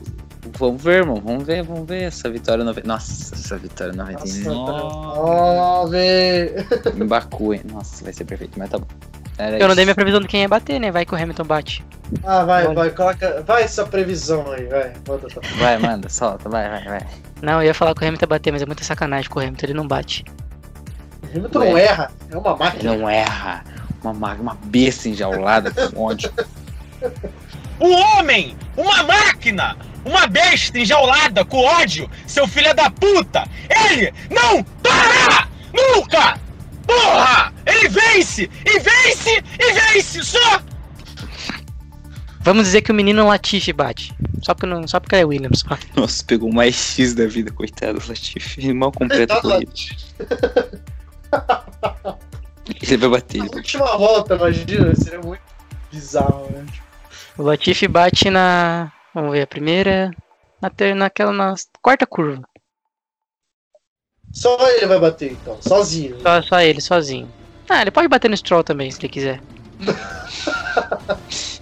Vamos 0.58 0.82
ver, 0.82 1.00
irmão. 1.00 1.22
Vamos 1.24 1.44
ver, 1.46 1.64
vamos 1.64 1.88
ver 1.88 2.04
essa 2.04 2.30
vitória 2.30 2.64
90. 2.64 2.88
Nossa, 2.88 3.36
essa 3.36 3.58
vitória 3.58 3.94
Nossa, 3.94 4.14
99 4.14 4.82
Ó, 5.20 5.86
velho. 5.88 6.66
em 6.96 7.06
Baku, 7.06 7.54
hein? 7.54 7.62
Nossa, 7.72 8.04
vai 8.04 8.14
ser 8.14 8.24
perfeito, 8.26 8.58
mas 8.58 8.70
tá 8.70 8.78
bom. 8.80 8.86
Era 9.38 9.58
Eu 9.58 9.62
não 9.62 9.68
isso. 9.68 9.76
dei 9.76 9.86
minha 9.86 9.96
previsão 9.96 10.22
de 10.22 10.28
quem 10.30 10.42
ia 10.44 10.48
bater, 10.48 10.80
né? 10.80 10.92
Vai 10.92 11.06
que 11.06 11.14
o 11.14 11.18
Hamilton 11.18 11.44
bate. 11.44 11.86
Ah, 12.24 12.46
vai, 12.46 12.66
Olha. 12.68 12.74
vai, 12.76 12.90
coloca. 12.92 13.44
Vai 13.46 13.64
essa 13.64 13.86
previsão 13.86 14.50
aí, 14.52 14.66
vai. 14.68 14.94
Manda 15.08 15.28
Vai, 15.60 15.78
manda, 15.78 16.08
solta, 16.10 16.48
vai, 16.48 16.70
vai, 16.70 16.84
vai. 16.86 17.08
Não, 17.42 17.62
eu 17.62 17.66
ia 17.68 17.74
falar 17.74 17.94
que 17.94 18.02
o 18.04 18.08
Hamilton 18.08 18.24
ia 18.24 18.28
bater, 18.30 18.52
mas 18.54 18.62
é 18.62 18.66
muita 18.66 18.84
sacanagem 18.86 19.30
com 19.30 19.40
o 19.40 19.42
Hamilton, 19.44 19.66
ele 19.66 19.74
não 19.74 19.86
bate. 19.88 20.24
O 21.22 21.38
Hamilton 21.38 21.60
não 21.60 21.78
erra, 21.78 22.12
é 22.32 22.38
uma 22.38 22.50
Ele 22.52 22.60
máquina. 22.60 22.96
não 22.98 23.10
erra. 23.10 23.64
Uma, 24.02 24.14
ma- 24.14 24.34
uma 24.36 24.58
besta 24.66 25.10
enjaulada 25.10 25.70
com 25.72 26.02
ódio. 26.04 26.32
Um 27.78 27.92
homem, 27.92 28.56
uma 28.78 29.04
máquina, 29.04 29.76
uma 30.06 30.28
besta 30.28 30.80
enjaulada 30.80 31.44
com 31.44 31.58
ódio, 31.64 32.10
seu 32.28 32.48
filho 32.48 32.74
da 32.76 32.90
puta! 32.90 33.48
Ele 33.90 34.14
não 34.30 34.64
para! 34.64 35.50
Nunca! 35.74 36.40
Porra! 36.86 37.54
Ele 37.66 37.90
vence! 37.90 38.50
E 38.66 38.80
vence! 38.80 39.44
E 39.60 39.74
vence! 39.74 40.24
Só! 40.24 40.62
Vamos 42.42 42.66
dizer 42.66 42.82
que 42.84 42.92
o 42.92 42.96
menino 42.96 43.28
Latifi 43.28 43.74
bate. 43.74 44.14
Só 44.44 44.54
porque, 44.54 44.68
não, 44.68 44.88
só 44.88 45.00
porque 45.00 45.16
é 45.16 45.26
Williams. 45.26 45.62
só. 45.68 45.76
Nossa, 46.00 46.24
pegou 46.24 46.52
o 46.52 46.54
mais 46.54 46.76
X 46.76 47.16
da 47.16 47.26
vida, 47.26 47.52
coitado 47.52 48.00
do 48.00 48.08
Latifi. 48.08 48.62
Ele 48.62 48.74
mal 48.74 48.92
completa 48.92 49.34
a 49.34 49.42
corrida. 49.42 49.72
Ele 52.82 52.98
vai 52.98 53.10
bater. 53.10 53.40
Na 53.40 53.46
ele 53.46 53.56
última 53.56 53.98
volta, 53.98 54.36
imagina, 54.36 54.96
seria 54.96 55.20
muito 55.20 55.42
bizarro, 55.92 56.52
né? 56.52 56.66
O 57.36 57.42
Latifi 57.42 57.88
bate 57.88 58.30
na. 58.30 58.92
Vamos 59.16 59.32
ver, 59.32 59.44
a 59.44 59.48
primeira. 59.48 60.12
Na 60.62 60.70
ter, 60.70 60.94
naquela. 60.94 61.32
Na 61.32 61.56
quarta 61.82 62.06
curva. 62.06 62.44
Só 64.34 64.58
ele 64.72 64.86
vai 64.88 65.00
bater, 65.00 65.32
então, 65.32 65.58
sozinho. 65.62 66.20
Só, 66.22 66.42
só 66.42 66.60
ele, 66.60 66.82
sozinho. 66.82 67.34
Ah, 67.70 67.82
ele 67.82 67.92
pode 67.92 68.10
bater 68.10 68.30
no 68.30 68.36
Stroll 68.36 68.64
também, 68.64 68.92
se 68.92 69.00
ele 69.02 69.10
quiser. 69.10 69.42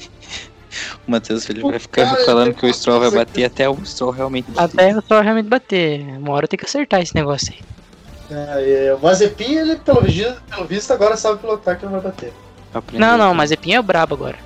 O 1.08 1.12
Matheus 1.12 1.46
Felipe 1.46 1.70
vai 1.70 1.80
ficar 1.80 2.06
cara, 2.06 2.26
falando 2.26 2.54
que 2.56 2.66
o 2.66 2.74
Stroll 2.74 3.00
vai 3.02 3.12
bater 3.12 3.44
até 3.44 3.70
o 3.70 3.86
Stroll 3.86 4.12
realmente 4.12 4.50
bater. 4.52 4.74
Até 4.82 4.96
o 4.98 5.02
Stroll 5.02 5.22
realmente 5.22 5.50
bater. 5.50 6.00
Uma 6.18 6.34
hora 6.34 6.48
tem 6.48 6.58
que 6.58 6.66
acertar 6.66 7.02
esse 7.02 7.14
negócio 7.14 7.54
aí. 7.54 7.60
É, 8.32 8.86
é, 8.88 8.94
o 8.96 9.00
Mazepin, 9.00 9.54
ele, 9.56 9.76
pelo, 9.78 10.02
visto- 10.02 10.42
pelo 10.50 10.66
visto, 10.66 10.92
agora 10.92 11.18
sabe 11.18 11.40
pilotar 11.40 11.78
que 11.78 11.86
não 11.86 11.92
vai 11.92 12.02
bater. 12.02 12.34
Aprendeu. 12.74 13.06
Não, 13.06 13.18
não, 13.18 13.34
mas 13.36 13.52
Epinho 13.52 13.78
é 13.80 13.82
brabo 13.82 14.16
agora. 14.16 14.38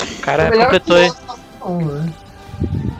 O 0.00 0.22
cara 0.22 0.44
É 0.44 0.50
completou. 0.50 0.96
piloto 0.96 1.47
1, 1.64 1.84
né? 1.84 2.12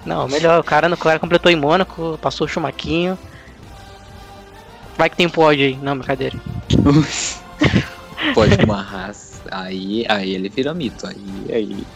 Não, 0.05 0.29
melhor, 0.29 0.61
o 0.61 0.65
cara, 0.65 0.93
o 0.93 0.97
cara 0.97 1.19
completou 1.19 1.51
em 1.51 1.57
Mônaco, 1.57 2.19
passou 2.23 2.47
o 2.47 2.49
chumaquinho. 2.49 3.19
Vai 4.97 5.09
que 5.09 5.17
tem 5.17 5.29
pódio 5.29 5.65
aí. 5.65 5.77
Não, 5.77 5.97
brincadeira. 5.97 6.37
Pode 8.35 8.57
com 8.57 8.65
uma 8.65 8.83
raça. 8.83 9.43
Aí, 9.51 10.05
aí 10.09 10.35
ele 10.35 10.49
vira 10.49 10.75
mito. 10.75 11.07
Aí, 11.07 11.47
aí. 11.51 11.87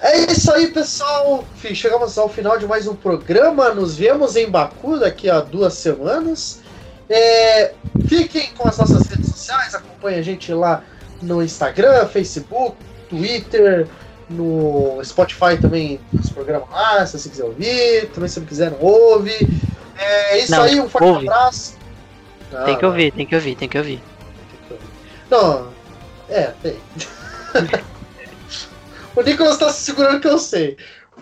É 0.00 0.30
isso 0.30 0.52
aí, 0.52 0.66
pessoal. 0.68 1.44
Chegamos 1.72 2.18
ao 2.18 2.28
final 2.28 2.58
de 2.58 2.66
mais 2.66 2.86
um 2.86 2.94
programa. 2.94 3.72
Nos 3.72 3.96
vemos 3.96 4.36
em 4.36 4.50
Baku 4.50 4.98
daqui 4.98 5.30
a 5.30 5.40
duas 5.40 5.74
semanas. 5.74 6.60
É, 7.08 7.72
fiquem 8.06 8.50
com 8.56 8.68
as 8.68 8.76
nossas 8.76 9.06
redes 9.06 9.30
sociais. 9.30 9.74
Acompanhe 9.74 10.18
a 10.18 10.22
gente 10.22 10.52
lá 10.52 10.82
no 11.22 11.42
Instagram, 11.42 12.06
Facebook, 12.06 12.76
Twitter, 13.08 13.88
no 14.28 15.00
Spotify 15.04 15.56
também. 15.60 16.00
Os 16.12 16.30
programas 16.30 16.68
lá, 16.70 17.06
se 17.06 17.18
você 17.18 17.28
quiser 17.28 17.44
ouvir. 17.44 18.10
Também 18.10 18.28
se 18.28 18.40
não 18.40 18.46
quiser, 18.46 18.70
não 18.70 18.80
ouve. 18.80 19.32
É 19.98 20.38
isso 20.38 20.52
Não, 20.52 20.62
aí. 20.62 20.80
Um 20.80 20.88
forte 20.88 21.06
ouve. 21.06 21.28
abraço. 21.28 21.76
Tem 22.50 22.60
Não, 22.74 22.76
que 22.78 22.86
ouvir, 22.86 23.12
tem 23.12 23.26
que 23.26 23.34
ouvir, 23.34 23.56
tem 23.56 23.68
que 23.68 23.78
ouvir. 23.78 24.02
Não, 25.30 25.68
é, 26.28 26.52
tem. 26.62 26.76
o 29.16 29.22
Nicolas 29.22 29.58
tá 29.58 29.70
se 29.70 29.84
segurando 29.84 30.20
que 30.20 30.28
eu 30.28 30.38
sei. 30.38 30.76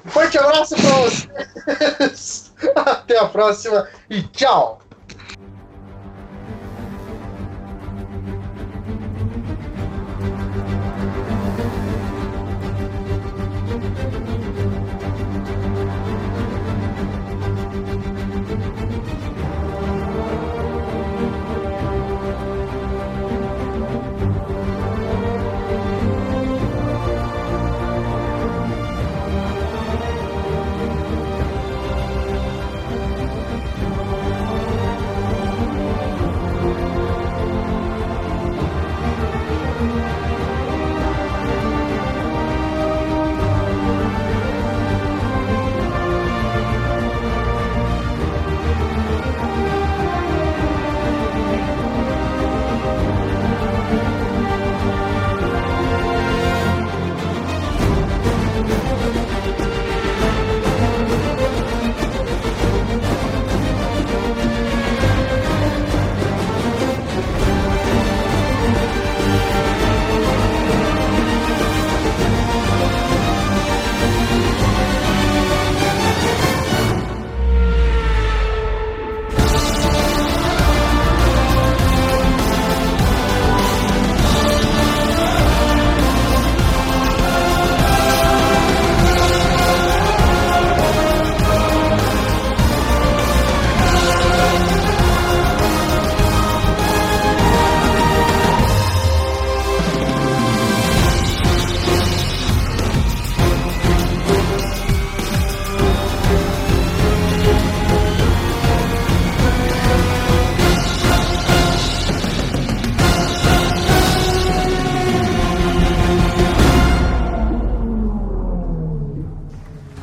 Um 0.05 0.11
forte 0.11 0.39
abraço 0.39 0.75
pra 0.77 0.91
vocês. 0.91 2.53
Até 2.77 3.19
a 3.19 3.27
próxima 3.27 3.89
e 4.11 4.23
tchau. 4.23 4.81